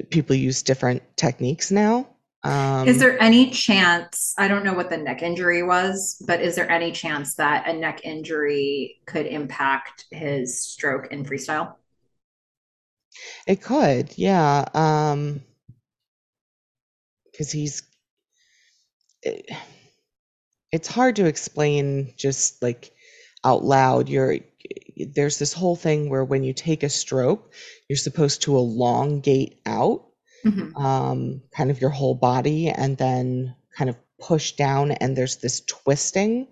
[0.10, 2.08] people use different techniques now.
[2.44, 4.34] Um, is there any chance?
[4.38, 7.74] I don't know what the neck injury was, but is there any chance that a
[7.74, 11.76] neck injury could impact his stroke in freestyle?
[13.48, 14.66] It could, yeah.
[14.74, 15.42] Um,
[17.32, 17.84] because he's.
[19.24, 19.50] It,
[20.72, 22.92] it's hard to explain just like
[23.44, 24.10] out loud.
[24.10, 24.38] You're
[24.96, 27.54] there's this whole thing where when you take a stroke,
[27.90, 30.06] you're supposed to elongate out
[30.46, 30.76] mm-hmm.
[30.78, 35.62] um, kind of your whole body and then kind of push down and there's this
[35.62, 36.48] twisting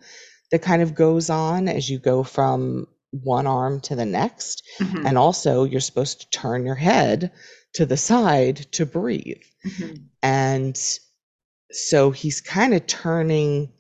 [0.52, 5.06] that kind of goes on as you go from one arm to the next mm-hmm.
[5.06, 7.32] and also you're supposed to turn your head
[7.74, 9.96] to the side to breathe mm-hmm.
[10.22, 11.00] and
[11.72, 13.72] so he's kind of turning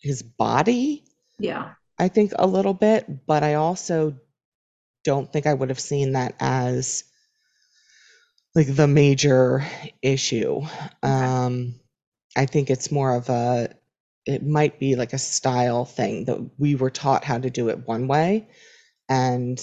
[0.00, 1.04] his body
[1.38, 4.16] yeah i think a little bit but i also
[5.04, 7.04] don't think i would have seen that as
[8.54, 9.64] like the major
[10.02, 10.62] issue.
[10.62, 10.88] Okay.
[11.02, 11.74] Um,
[12.36, 13.70] I think it's more of a,
[14.26, 17.86] it might be like a style thing that we were taught how to do it
[17.86, 18.48] one way.
[19.08, 19.60] And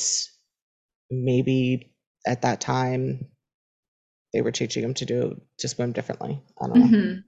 [1.10, 1.94] maybe
[2.26, 3.28] at that time
[4.38, 6.40] they were teaching them to do, to swim differently.
[6.62, 6.86] I don't know.
[6.86, 7.20] Mm-hmm.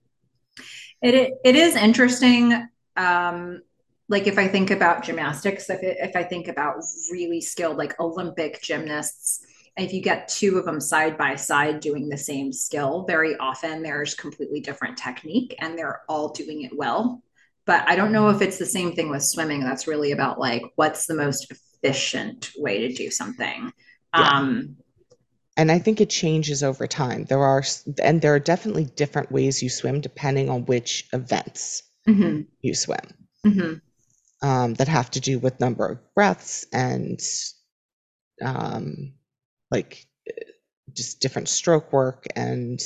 [1.02, 2.68] It, it is interesting.
[2.96, 3.64] Um,
[4.10, 6.76] like if I think about gymnastics, if, it, if I think about
[7.12, 9.44] really skilled, like Olympic gymnasts,
[9.76, 13.82] if you get two of them side by side doing the same skill, very often
[13.82, 17.24] there's completely different technique and they're all doing it well.
[17.66, 19.62] But I don't know if it's the same thing with swimming.
[19.62, 23.74] That's really about like what's the most efficient way to do something.
[24.16, 24.30] Yeah.
[24.30, 24.76] Um,
[25.60, 27.26] and I think it changes over time.
[27.26, 27.64] There are,
[28.02, 32.44] and there are definitely different ways you swim depending on which events mm-hmm.
[32.62, 33.14] you swim.
[33.46, 34.48] Mm-hmm.
[34.48, 37.20] Um, that have to do with number of breaths and
[38.42, 39.16] um,
[39.70, 40.08] like
[40.94, 42.80] just different stroke work and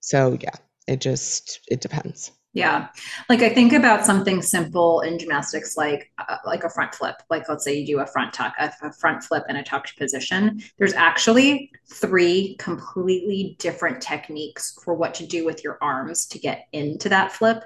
[0.00, 0.54] so yeah
[0.86, 2.88] it just it depends yeah.
[3.28, 7.16] Like i think about something simple in gymnastics like uh, like a front flip.
[7.30, 9.96] Like let's say you do a front tuck a, a front flip in a tucked
[9.96, 10.60] position.
[10.78, 16.66] There's actually three completely different techniques for what to do with your arms to get
[16.72, 17.62] into that flip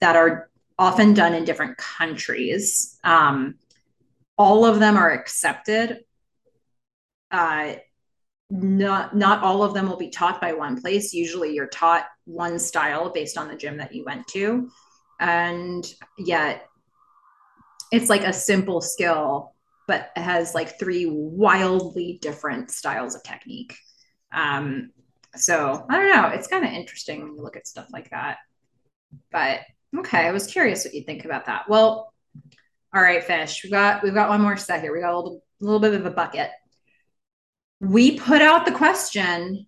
[0.00, 2.98] that are often done in different countries.
[3.04, 3.56] Um,
[4.36, 6.04] all of them are accepted
[7.30, 7.74] uh,
[8.50, 12.58] not not all of them will be taught by one place usually you're taught one
[12.58, 14.68] style based on the gym that you went to
[15.20, 16.66] and yet
[17.92, 19.54] it's like a simple skill
[19.90, 23.76] but has like three wildly different styles of technique.
[24.32, 24.92] Um,
[25.34, 26.28] so I don't know.
[26.28, 28.38] It's kind of interesting when you look at stuff like that.
[29.32, 29.62] But
[29.98, 31.68] okay, I was curious what you think about that.
[31.68, 32.14] Well,
[32.94, 33.62] all right, fish.
[33.64, 34.94] We got we've got one more set here.
[34.94, 36.50] We got a little, a little bit of a bucket.
[37.80, 39.66] We put out the question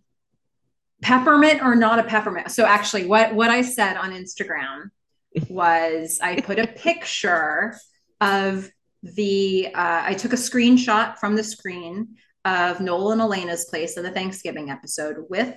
[1.02, 2.50] peppermint or not a peppermint.
[2.50, 4.90] So actually what what I said on Instagram
[5.48, 7.76] was I put a picture
[8.20, 8.70] of
[9.02, 14.02] the uh, I took a screenshot from the screen of Noel and Elena's place in
[14.02, 15.56] the Thanksgiving episode with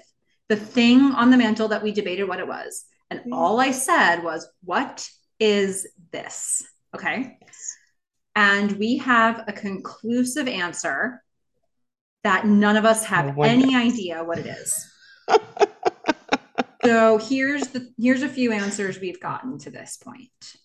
[0.50, 2.86] the thing on the mantle that we debated what it was.
[3.10, 3.34] And mm-hmm.
[3.34, 5.08] all I said was, What
[5.40, 6.64] is this?
[6.96, 7.38] Okay.
[8.36, 11.24] And we have a conclusive answer
[12.26, 14.92] that none of us have any idea what it is.
[16.84, 20.56] so here's the here's a few answers we've gotten to this point.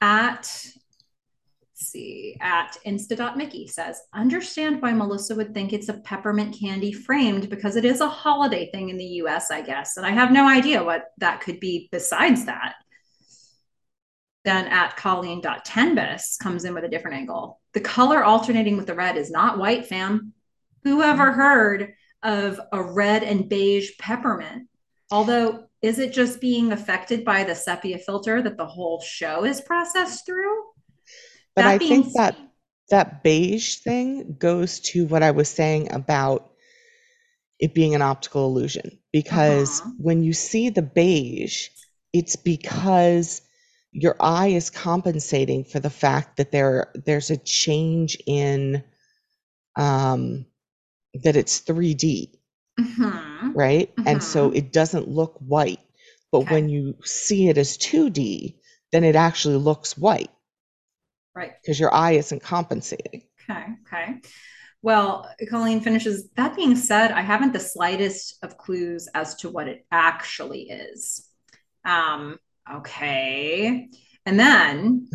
[0.00, 6.90] At let's see, at insta.mickey says, understand why Melissa would think it's a peppermint candy
[6.90, 9.96] framed because it is a holiday thing in the US, I guess.
[9.96, 12.74] And I have no idea what that could be besides that.
[14.46, 17.60] Then at Colleen.tenbus comes in with a different angle.
[17.74, 20.34] The color alternating with the red is not white, fam.
[20.84, 24.68] Who ever heard of a red and beige peppermint?
[25.10, 29.60] Although, is it just being affected by the sepia filter that the whole show is
[29.60, 30.62] processed through?
[31.56, 32.38] But that I think that
[32.90, 36.52] that beige thing goes to what I was saying about
[37.58, 39.90] it being an optical illusion because uh-huh.
[39.98, 41.68] when you see the beige,
[42.12, 43.40] it's because
[43.98, 48.84] your eye is compensating for the fact that there there's a change in
[49.76, 50.44] um
[51.22, 52.30] that it's 3D.
[52.78, 53.52] Mm-hmm.
[53.52, 53.96] Right?
[53.96, 54.08] Mm-hmm.
[54.08, 54.56] And so mm-hmm.
[54.56, 55.80] it doesn't look white.
[56.30, 56.54] But okay.
[56.54, 58.56] when you see it as 2D,
[58.92, 60.30] then it actually looks white.
[61.34, 61.52] Right.
[61.62, 63.22] Because your eye isn't compensating.
[63.48, 63.64] Okay.
[63.86, 64.20] Okay.
[64.82, 66.28] Well, Colleen finishes.
[66.36, 71.26] That being said, I haven't the slightest of clues as to what it actually is.
[71.84, 72.38] Um,
[72.74, 73.88] okay.
[74.24, 75.08] And then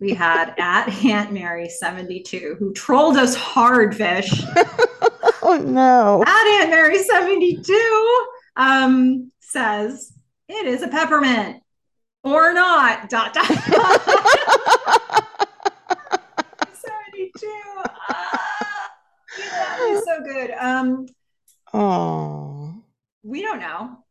[0.00, 4.30] we had at Aunt Mary 72 who trolled us hard, fish.
[5.42, 6.22] oh no.
[6.26, 8.26] At Aunt Mary 72
[8.56, 10.12] um, says
[10.48, 11.62] it is a peppermint
[12.22, 13.08] or not.
[13.08, 13.46] Dot dot.
[16.72, 17.46] 72.
[17.86, 18.92] Ah,
[19.38, 20.50] that is so good.
[20.52, 21.06] Um
[21.74, 22.72] Oh.
[23.24, 24.03] We don't know.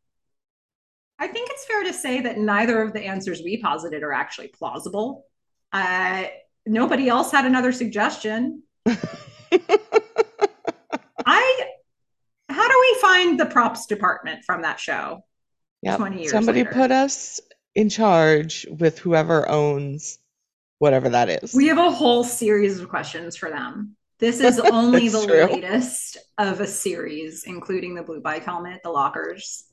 [1.24, 4.50] I think it's fair to say that neither of the answers we posited are actually
[4.50, 5.26] plausible.
[5.72, 6.26] Uh,
[6.66, 8.64] nobody else had another suggestion.
[11.26, 11.70] I
[12.50, 15.24] how do we find the props department from that show?
[15.82, 15.96] Yeah,
[16.28, 16.74] somebody later?
[16.74, 17.40] put us
[17.74, 20.20] in charge with whoever owns
[20.80, 21.54] whatever that is.
[21.54, 23.96] We have a whole series of questions for them.
[24.20, 25.46] This is only the true.
[25.46, 29.70] latest of a series, including the blue bike helmet, the lockers,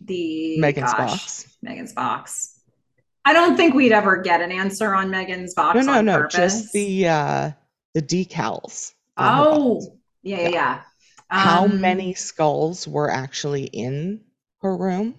[0.00, 1.56] the Meghan's gosh, box.
[1.64, 2.60] Meghan's box.
[3.24, 5.76] I don't think we'd ever get an answer on Meghan's box.
[5.76, 6.18] No, no, no.
[6.18, 6.36] Purpose.
[6.36, 7.50] Just the uh
[7.94, 8.92] the decals.
[9.16, 10.82] Oh, yeah, yeah, yeah.
[11.28, 14.20] How um, many skulls were actually in
[14.60, 15.16] her room?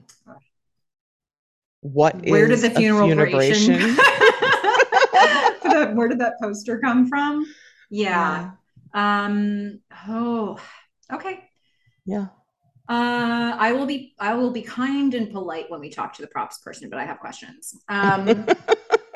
[1.81, 3.95] What where did the funeral funebration?
[5.95, 7.45] where did that poster come from?
[7.89, 8.51] Yeah.
[8.93, 9.25] yeah.
[9.25, 9.81] Um.
[10.07, 10.59] Oh.
[11.11, 11.43] Okay.
[12.05, 12.27] Yeah.
[12.89, 16.27] Uh, I will be I will be kind and polite when we talk to the
[16.27, 17.75] props person, but I have questions.
[17.89, 18.45] Um,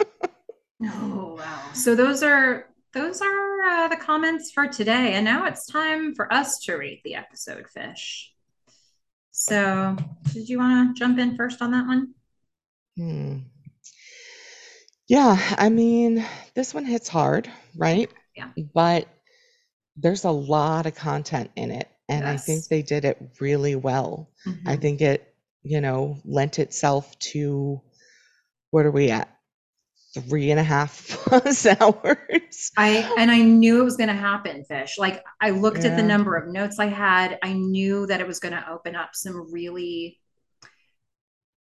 [0.84, 1.62] oh wow!
[1.74, 6.32] So those are those are uh, the comments for today, and now it's time for
[6.34, 7.68] us to rate the episode.
[7.70, 8.34] Fish.
[9.32, 9.96] So,
[10.34, 12.14] did you want to jump in first on that one?
[12.98, 13.38] Hmm.
[15.08, 16.26] Yeah, I mean,
[16.56, 18.10] this one hits hard, right?
[18.36, 18.50] Yeah.
[18.74, 19.08] But
[19.96, 24.30] there's a lot of content in it and I think they did it really well.
[24.66, 24.78] I Mhm.
[24.78, 27.82] think it, you know, lent itself to
[28.72, 29.30] what are we at?
[30.16, 32.72] Three and a half plus hours.
[32.78, 34.98] I and I knew it was going to happen, Fish.
[34.98, 37.38] Like I looked at the number of notes I had.
[37.44, 40.20] I knew that it was going to open up some really,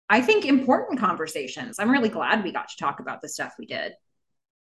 [0.10, 1.80] I think, important conversations.
[1.80, 3.94] I'm really glad we got to talk about the stuff we did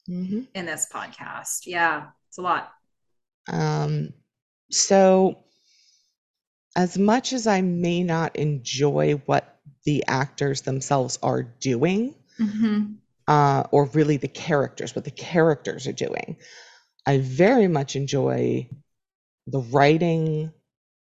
[0.08, 1.66] hmm in this podcast.
[1.66, 2.72] Yeah, it's a lot.
[3.52, 4.14] Um,
[4.72, 5.44] so
[6.76, 12.94] as much as I may not enjoy what the actors themselves are doing, mm-hmm.
[13.28, 16.38] uh, or really the characters, what the characters are doing,
[17.06, 18.70] I very much enjoy
[19.48, 20.52] the writing,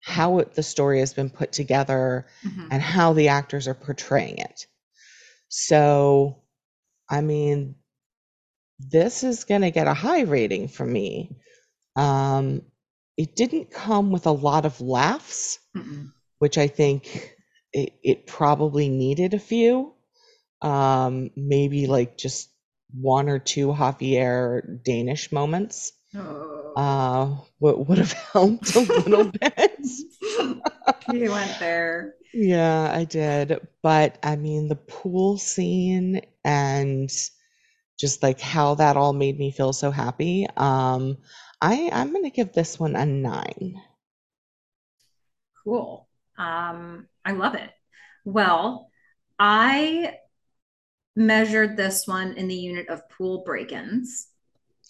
[0.00, 2.68] how it, the story has been put together, mm-hmm.
[2.70, 4.66] and how the actors are portraying it.
[5.48, 6.42] So,
[7.08, 7.76] I mean,
[8.78, 11.36] this is going to get a high rating from me.
[11.96, 12.62] Um,
[13.16, 16.10] it didn't come with a lot of laughs, Mm-mm.
[16.38, 17.34] which I think
[17.72, 19.92] it, it probably needed a few.
[20.62, 22.48] Um, maybe like just
[22.92, 26.72] one or two Javier Danish moments Oh.
[26.76, 29.80] uh, would, would have helped a little bit.
[31.08, 32.14] you went there.
[32.32, 33.66] Yeah, I did.
[33.82, 37.10] But I mean, the pool scene and
[37.98, 40.46] just like how that all made me feel so happy.
[40.56, 41.18] Um,
[41.64, 43.80] I I'm gonna give this one a nine.
[45.64, 46.06] Cool.
[46.36, 47.70] Um, I love it.
[48.26, 48.90] Well,
[49.38, 50.16] I
[51.16, 54.28] measured this one in the unit of pool break-ins.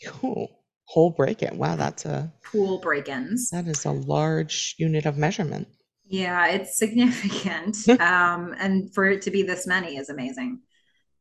[0.04, 0.50] Cool.
[0.86, 1.58] Whole break in.
[1.58, 3.50] Wow, that's a Pool break-ins.
[3.50, 5.68] that is a large unit of measurement.
[6.06, 7.88] Yeah, it's significant.
[8.00, 10.60] um, and for it to be this many is amazing.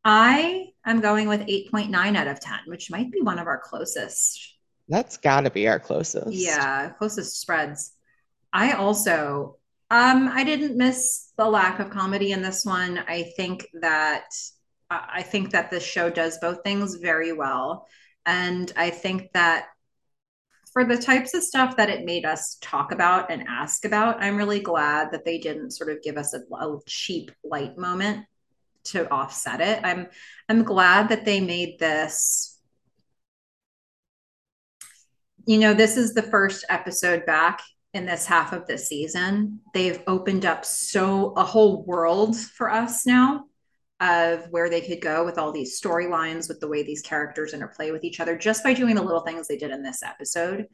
[0.04, 4.53] I am going with 8.9 out of 10, which might be one of our closest.
[4.88, 6.34] That's gotta be our closest.
[6.34, 7.94] Yeah, closest spreads.
[8.52, 9.58] I also
[9.90, 13.00] um I didn't miss the lack of comedy in this one.
[13.08, 14.26] I think that
[14.90, 17.88] I think that this show does both things very well.
[18.26, 19.68] And I think that
[20.72, 24.38] for the types of stuff that it made us talk about and ask about, I'm
[24.38, 28.26] really glad that they didn't sort of give us a, a cheap light moment
[28.86, 29.80] to offset it.
[29.84, 30.08] I'm
[30.50, 32.53] I'm glad that they made this.
[35.46, 37.62] You know, this is the first episode back
[37.94, 39.60] in this half of the season.
[39.74, 43.44] They've opened up so a whole world for us now
[44.00, 47.92] of where they could go with all these storylines, with the way these characters interplay
[47.92, 50.68] with each other, just by doing the little things they did in this episode.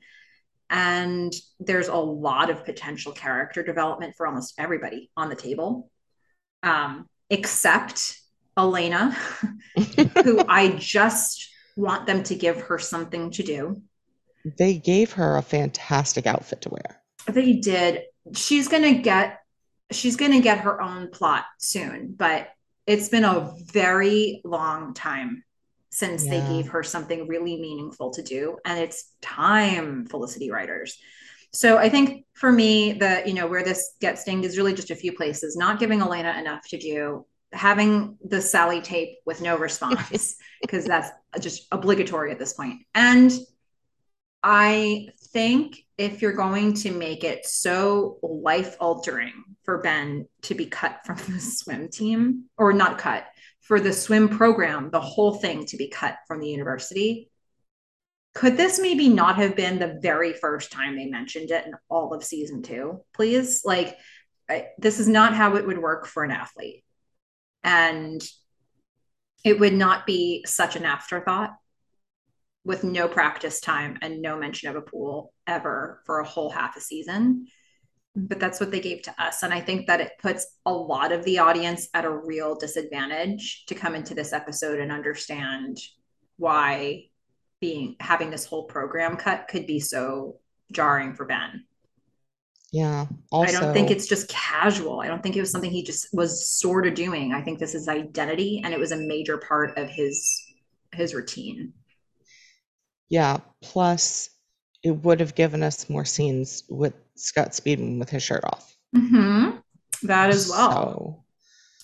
[0.69, 5.89] And there's a lot of potential character development for almost everybody on the table,
[6.61, 8.19] um, except
[8.56, 9.11] Elena,
[10.23, 13.81] who I just want them to give her something to do.
[14.45, 17.01] They gave her a fantastic outfit to wear.
[17.27, 18.03] They did.
[18.35, 19.40] She's gonna get
[19.92, 22.50] she's gonna get her own plot soon, but
[22.85, 25.43] it's been a very long time
[25.92, 26.32] since Yeah.
[26.40, 28.58] they gave her something really meaningful to do.
[28.66, 30.98] And it's time, Felicity writers.
[31.51, 34.92] So I think for me, the you know, where this gets dinged is really just
[34.92, 39.58] a few places, not giving Elena enough to do, having the Sally tape with no
[39.58, 41.09] response, because that's
[41.40, 42.82] just obligatory at this point.
[42.93, 43.32] And
[44.42, 50.66] I think if you're going to make it so life altering for Ben to be
[50.66, 53.26] cut from the swim team, or not cut,
[53.61, 57.30] for the swim program, the whole thing to be cut from the university,
[58.34, 62.14] could this maybe not have been the very first time they mentioned it in all
[62.14, 63.64] of season two, please?
[63.66, 63.98] Like,
[64.77, 66.84] this is not how it would work for an athlete.
[67.64, 68.24] And
[69.43, 71.51] it would not be such an afterthought
[72.69, 76.77] with no practice time and no mention of a pool ever for a whole half
[76.77, 77.48] a season.
[78.15, 79.41] But that's what they gave to us.
[79.41, 83.65] And I think that it puts a lot of the audience at a real disadvantage
[83.69, 85.77] to come into this episode and understand
[86.38, 87.06] why
[87.59, 90.35] being having this whole program cut could be so
[90.72, 91.65] jarring for Ben.
[92.72, 93.07] Yeah.
[93.31, 94.99] Also, I don't think it's just casual.
[94.99, 97.33] I don't think it was something he just was sort of doing.
[97.33, 100.45] I think this is identity and it was a major part of his
[100.93, 101.73] his routine.
[103.09, 103.38] Yeah.
[103.61, 104.29] Plus,
[104.83, 108.75] it would have given us more scenes with Scott Speedman with his shirt off.
[108.95, 109.57] Mm-hmm.
[110.07, 111.25] That as well.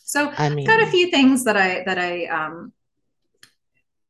[0.04, 2.72] So, So I mean, got a few things that I that I um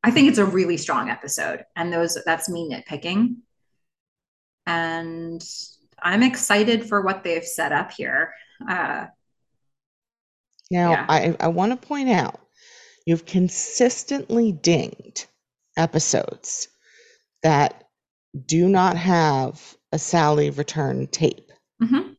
[0.03, 3.37] I think it's a really strong episode, and those that's me nitpicking.
[4.67, 5.43] And
[6.01, 8.33] I'm excited for what they've set up here.
[8.67, 9.07] Uh,
[10.69, 11.05] Now, Yeah.
[11.09, 12.39] I, I want to point out
[13.05, 15.25] you've consistently dinged
[15.77, 16.67] episodes
[17.45, 17.83] that
[18.47, 21.51] do not have a Sally return tape.
[21.79, 22.17] mhm.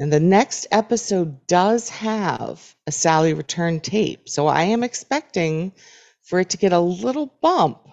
[0.00, 4.28] And the next episode does have a Sally return tape.
[4.28, 5.72] So I am expecting
[6.22, 7.86] for it to get a little bump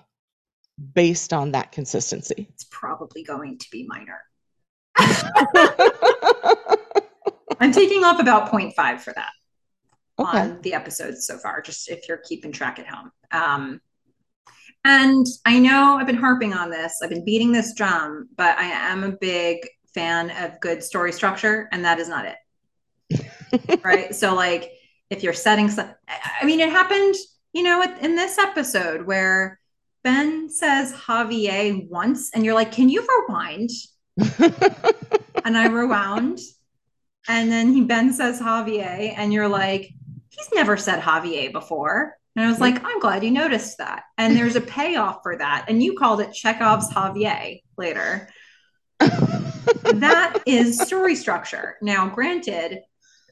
[0.94, 2.48] based on that consistency.
[2.54, 4.20] It's probably going to be minor.
[7.60, 9.32] I'm taking off about 0.5 for that.
[10.18, 10.40] okay.
[10.40, 13.12] on the episodes so far, just if you're keeping track at home.
[13.32, 13.82] Um,
[14.86, 18.66] and I know I've been harping on this, I've been beating this drum, but I
[18.66, 19.60] am a big
[19.94, 23.80] fan of good story structure, and that is not it.
[23.84, 24.14] right.
[24.14, 24.72] So, like,
[25.10, 27.16] if you're setting some, I mean, it happened,
[27.54, 29.60] you know, in this episode where
[30.04, 33.70] Ben says Javier once, and you're like, can you rewind?
[35.44, 36.40] and I rewound.
[37.28, 39.90] And then he, Ben says Javier, and you're like,
[40.30, 42.16] he's never said Javier before.
[42.38, 42.76] And I was mm-hmm.
[42.76, 44.04] like, I'm glad you noticed that.
[44.20, 45.66] And there's a payoff for that.
[45.68, 48.30] And you called it Chekhov's Javier later.
[49.00, 51.78] that is story structure.
[51.82, 52.82] Now, granted,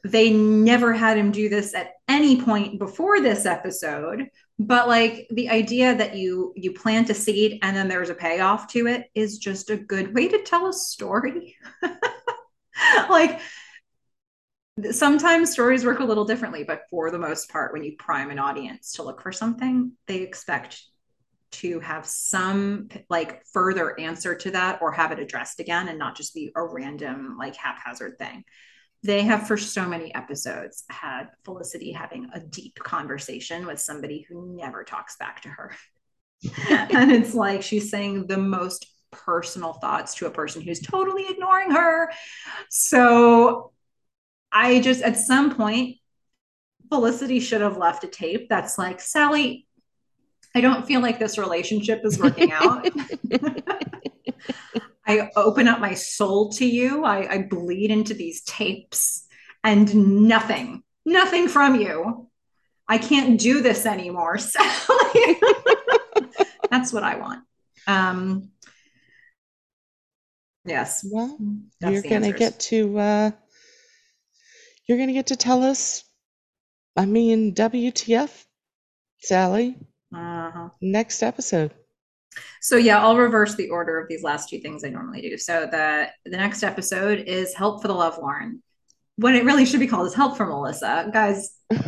[0.02, 4.28] they never had him do this at any point before this episode,
[4.58, 8.68] but like the idea that you you plant a seed and then there's a payoff
[8.68, 11.56] to it is just a good way to tell a story.
[13.08, 13.40] like
[14.90, 18.38] sometimes stories work a little differently, but for the most part, when you prime an
[18.38, 20.82] audience to look for something, they expect
[21.52, 26.16] to have some like further answer to that or have it addressed again and not
[26.16, 28.44] just be a random like haphazard thing.
[29.02, 34.56] They have for so many episodes had Felicity having a deep conversation with somebody who
[34.56, 35.74] never talks back to her.
[36.70, 41.70] and it's like she's saying the most personal thoughts to a person who's totally ignoring
[41.70, 42.10] her.
[42.68, 43.72] So
[44.56, 45.98] I just, at some point,
[46.88, 49.66] Felicity should have left a tape that's like, Sally,
[50.54, 52.88] I don't feel like this relationship is working out.
[55.06, 57.04] I open up my soul to you.
[57.04, 59.26] I, I bleed into these tapes
[59.62, 62.30] and nothing, nothing from you.
[62.88, 65.36] I can't do this anymore, Sally.
[66.70, 67.44] That's what I want.
[67.86, 68.52] Um,
[70.64, 71.06] yes.
[71.12, 71.36] Well,
[71.80, 73.30] you're going to get to uh,
[74.86, 76.04] you're going to get to tell us,
[76.96, 78.44] I mean, WTF,
[79.18, 79.76] Sally,
[80.14, 80.68] uh-huh.
[80.80, 81.72] next episode.
[82.60, 85.38] So yeah, I'll reverse the order of these last two things I normally do.
[85.38, 88.60] So the the next episode is Help for the Love Lovelorn.
[89.16, 91.08] What it really should be called is Help for Melissa.
[91.12, 91.80] Guys, what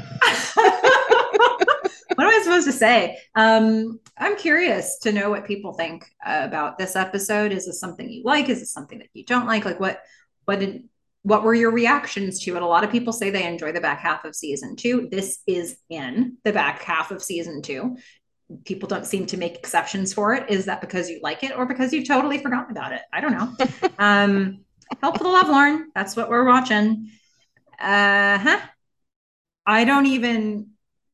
[2.27, 3.18] am I supposed to say?
[3.35, 7.52] Um, I'm curious to know what people think about this episode.
[7.52, 8.49] Is this something you like?
[8.49, 9.65] Is this something that you don't like?
[9.67, 10.01] Like what
[10.47, 10.89] what did
[11.23, 12.63] what were your reactions to it?
[12.63, 15.09] A lot of people say they enjoy the back half of season two.
[15.11, 17.97] This is in the back half of season two.
[18.65, 20.49] People don't seem to make exceptions for it.
[20.49, 23.03] Is that because you like it or because you've totally forgotten about it?
[23.13, 23.89] I don't know.
[23.99, 24.65] um,
[25.03, 25.87] Help for the Lovelorn.
[25.95, 27.11] That's what we're watching.
[27.79, 28.61] Uh huh.
[29.67, 30.71] I don't even,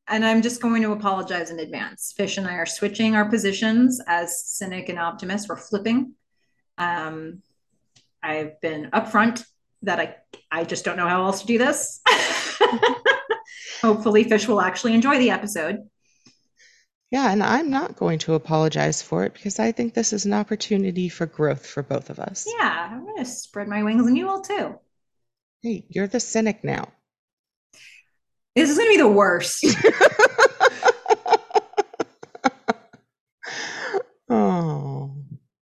[0.07, 2.13] and I'm just going to apologize in advance.
[2.15, 5.49] Fish and I are switching our positions as cynic and optimist.
[5.49, 6.13] We're flipping.
[6.77, 7.41] Um,
[8.23, 9.45] I've been upfront
[9.83, 10.15] that I
[10.51, 12.01] I just don't know how else to do this.
[13.81, 15.87] Hopefully, Fish will actually enjoy the episode.
[17.11, 20.33] Yeah, and I'm not going to apologize for it because I think this is an
[20.33, 22.45] opportunity for growth for both of us.
[22.59, 24.79] Yeah, I'm going to spread my wings and you will too.
[25.61, 26.91] Hey, you're the cynic now.
[28.55, 29.65] This is going to be the worst.
[34.29, 35.15] oh.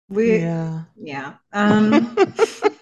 [0.08, 0.84] We, yeah.
[0.96, 1.34] Yeah.
[1.52, 2.16] Um,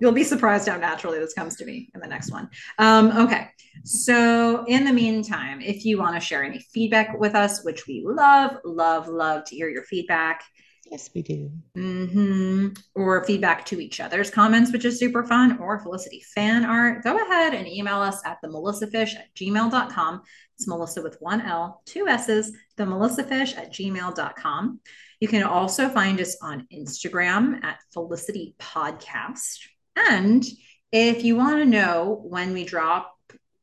[0.00, 2.48] You'll be surprised how naturally this comes to me in the next one.
[2.78, 3.50] Um, okay.
[3.84, 8.02] So, in the meantime, if you want to share any feedback with us, which we
[8.04, 10.42] love, love, love to hear your feedback.
[10.90, 11.52] Yes, we do.
[11.76, 12.68] Mm-hmm.
[12.96, 17.16] Or feedback to each other's comments, which is super fun, or Felicity fan art, go
[17.16, 20.22] ahead and email us at the melissafish at gmail.com.
[20.56, 24.80] It's Melissa with one L, two S's, the melissafish at gmail.com.
[25.20, 29.58] You can also find us on Instagram at Felicity Podcast.
[29.96, 30.44] And
[30.92, 33.16] if you want to know when we drop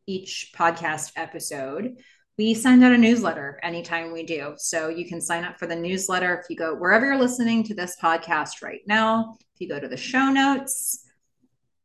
[0.06, 1.98] each podcast episode,
[2.38, 4.54] we send out a newsletter anytime we do.
[4.58, 7.74] So you can sign up for the newsletter if you go wherever you're listening to
[7.74, 9.36] this podcast right now.
[9.56, 11.04] If you go to the show notes,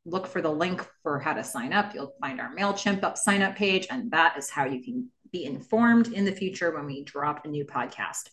[0.04, 1.94] look for the link for how to sign up.
[1.94, 5.44] You'll find our MailChimp up sign up page, and that is how you can be
[5.44, 8.28] informed in the future when we drop a new podcast.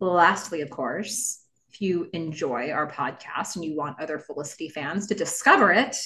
[0.00, 1.39] Lastly, of course,
[1.70, 5.96] if you enjoy our podcast and you want other Felicity fans to discover it,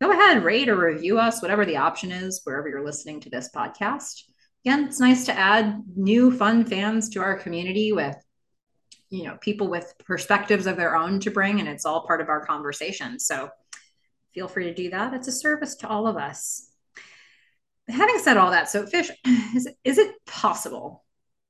[0.00, 3.48] go ahead, rate or review us, whatever the option is, wherever you're listening to this
[3.54, 4.24] podcast.
[4.64, 8.16] Again, it's nice to add new fun fans to our community with
[9.08, 12.28] you know people with perspectives of their own to bring and it's all part of
[12.28, 13.18] our conversation.
[13.18, 13.48] So
[14.34, 15.14] feel free to do that.
[15.14, 16.68] It's a service to all of us.
[17.88, 19.10] Having said all that so fish
[19.54, 21.04] is, is it possible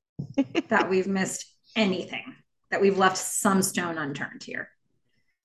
[0.69, 1.45] that we've missed
[1.77, 2.37] anything
[2.71, 4.69] that we've left some stone unturned here.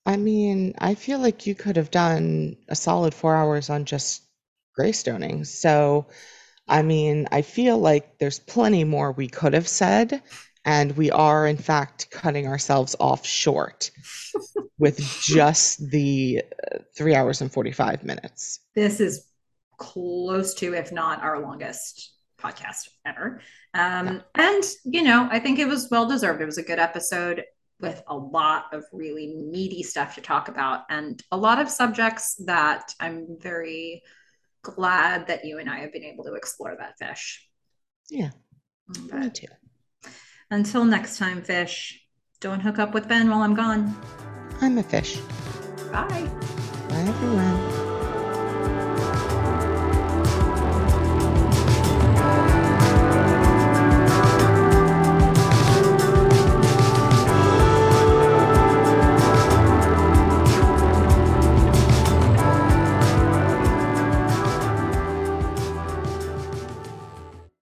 [0.04, 4.22] I mean, I feel like you could have done a solid four hours on just
[4.78, 5.46] greystoning.
[5.46, 6.06] So,
[6.68, 10.22] I mean, I feel like there's plenty more we could have said,
[10.64, 13.90] and we are, in fact, cutting ourselves off short
[14.78, 18.60] with just the uh, three hours and 45 minutes.
[18.74, 19.26] This is
[19.76, 23.40] close to, if not our longest podcast ever.
[23.74, 26.40] Um, and, you know, I think it was well deserved.
[26.40, 27.44] It was a good episode
[27.80, 32.34] with a lot of really meaty stuff to talk about and a lot of subjects
[32.46, 34.02] that I'm very
[34.62, 37.46] glad that you and I have been able to explore that fish.
[38.10, 38.30] Yeah.
[38.88, 39.46] But Me too.
[40.50, 42.00] until next time, fish,
[42.40, 43.94] don't hook up with Ben while I'm gone.
[44.60, 45.18] I'm a fish.
[45.92, 46.30] Bye.
[46.88, 47.85] Bye, everyone.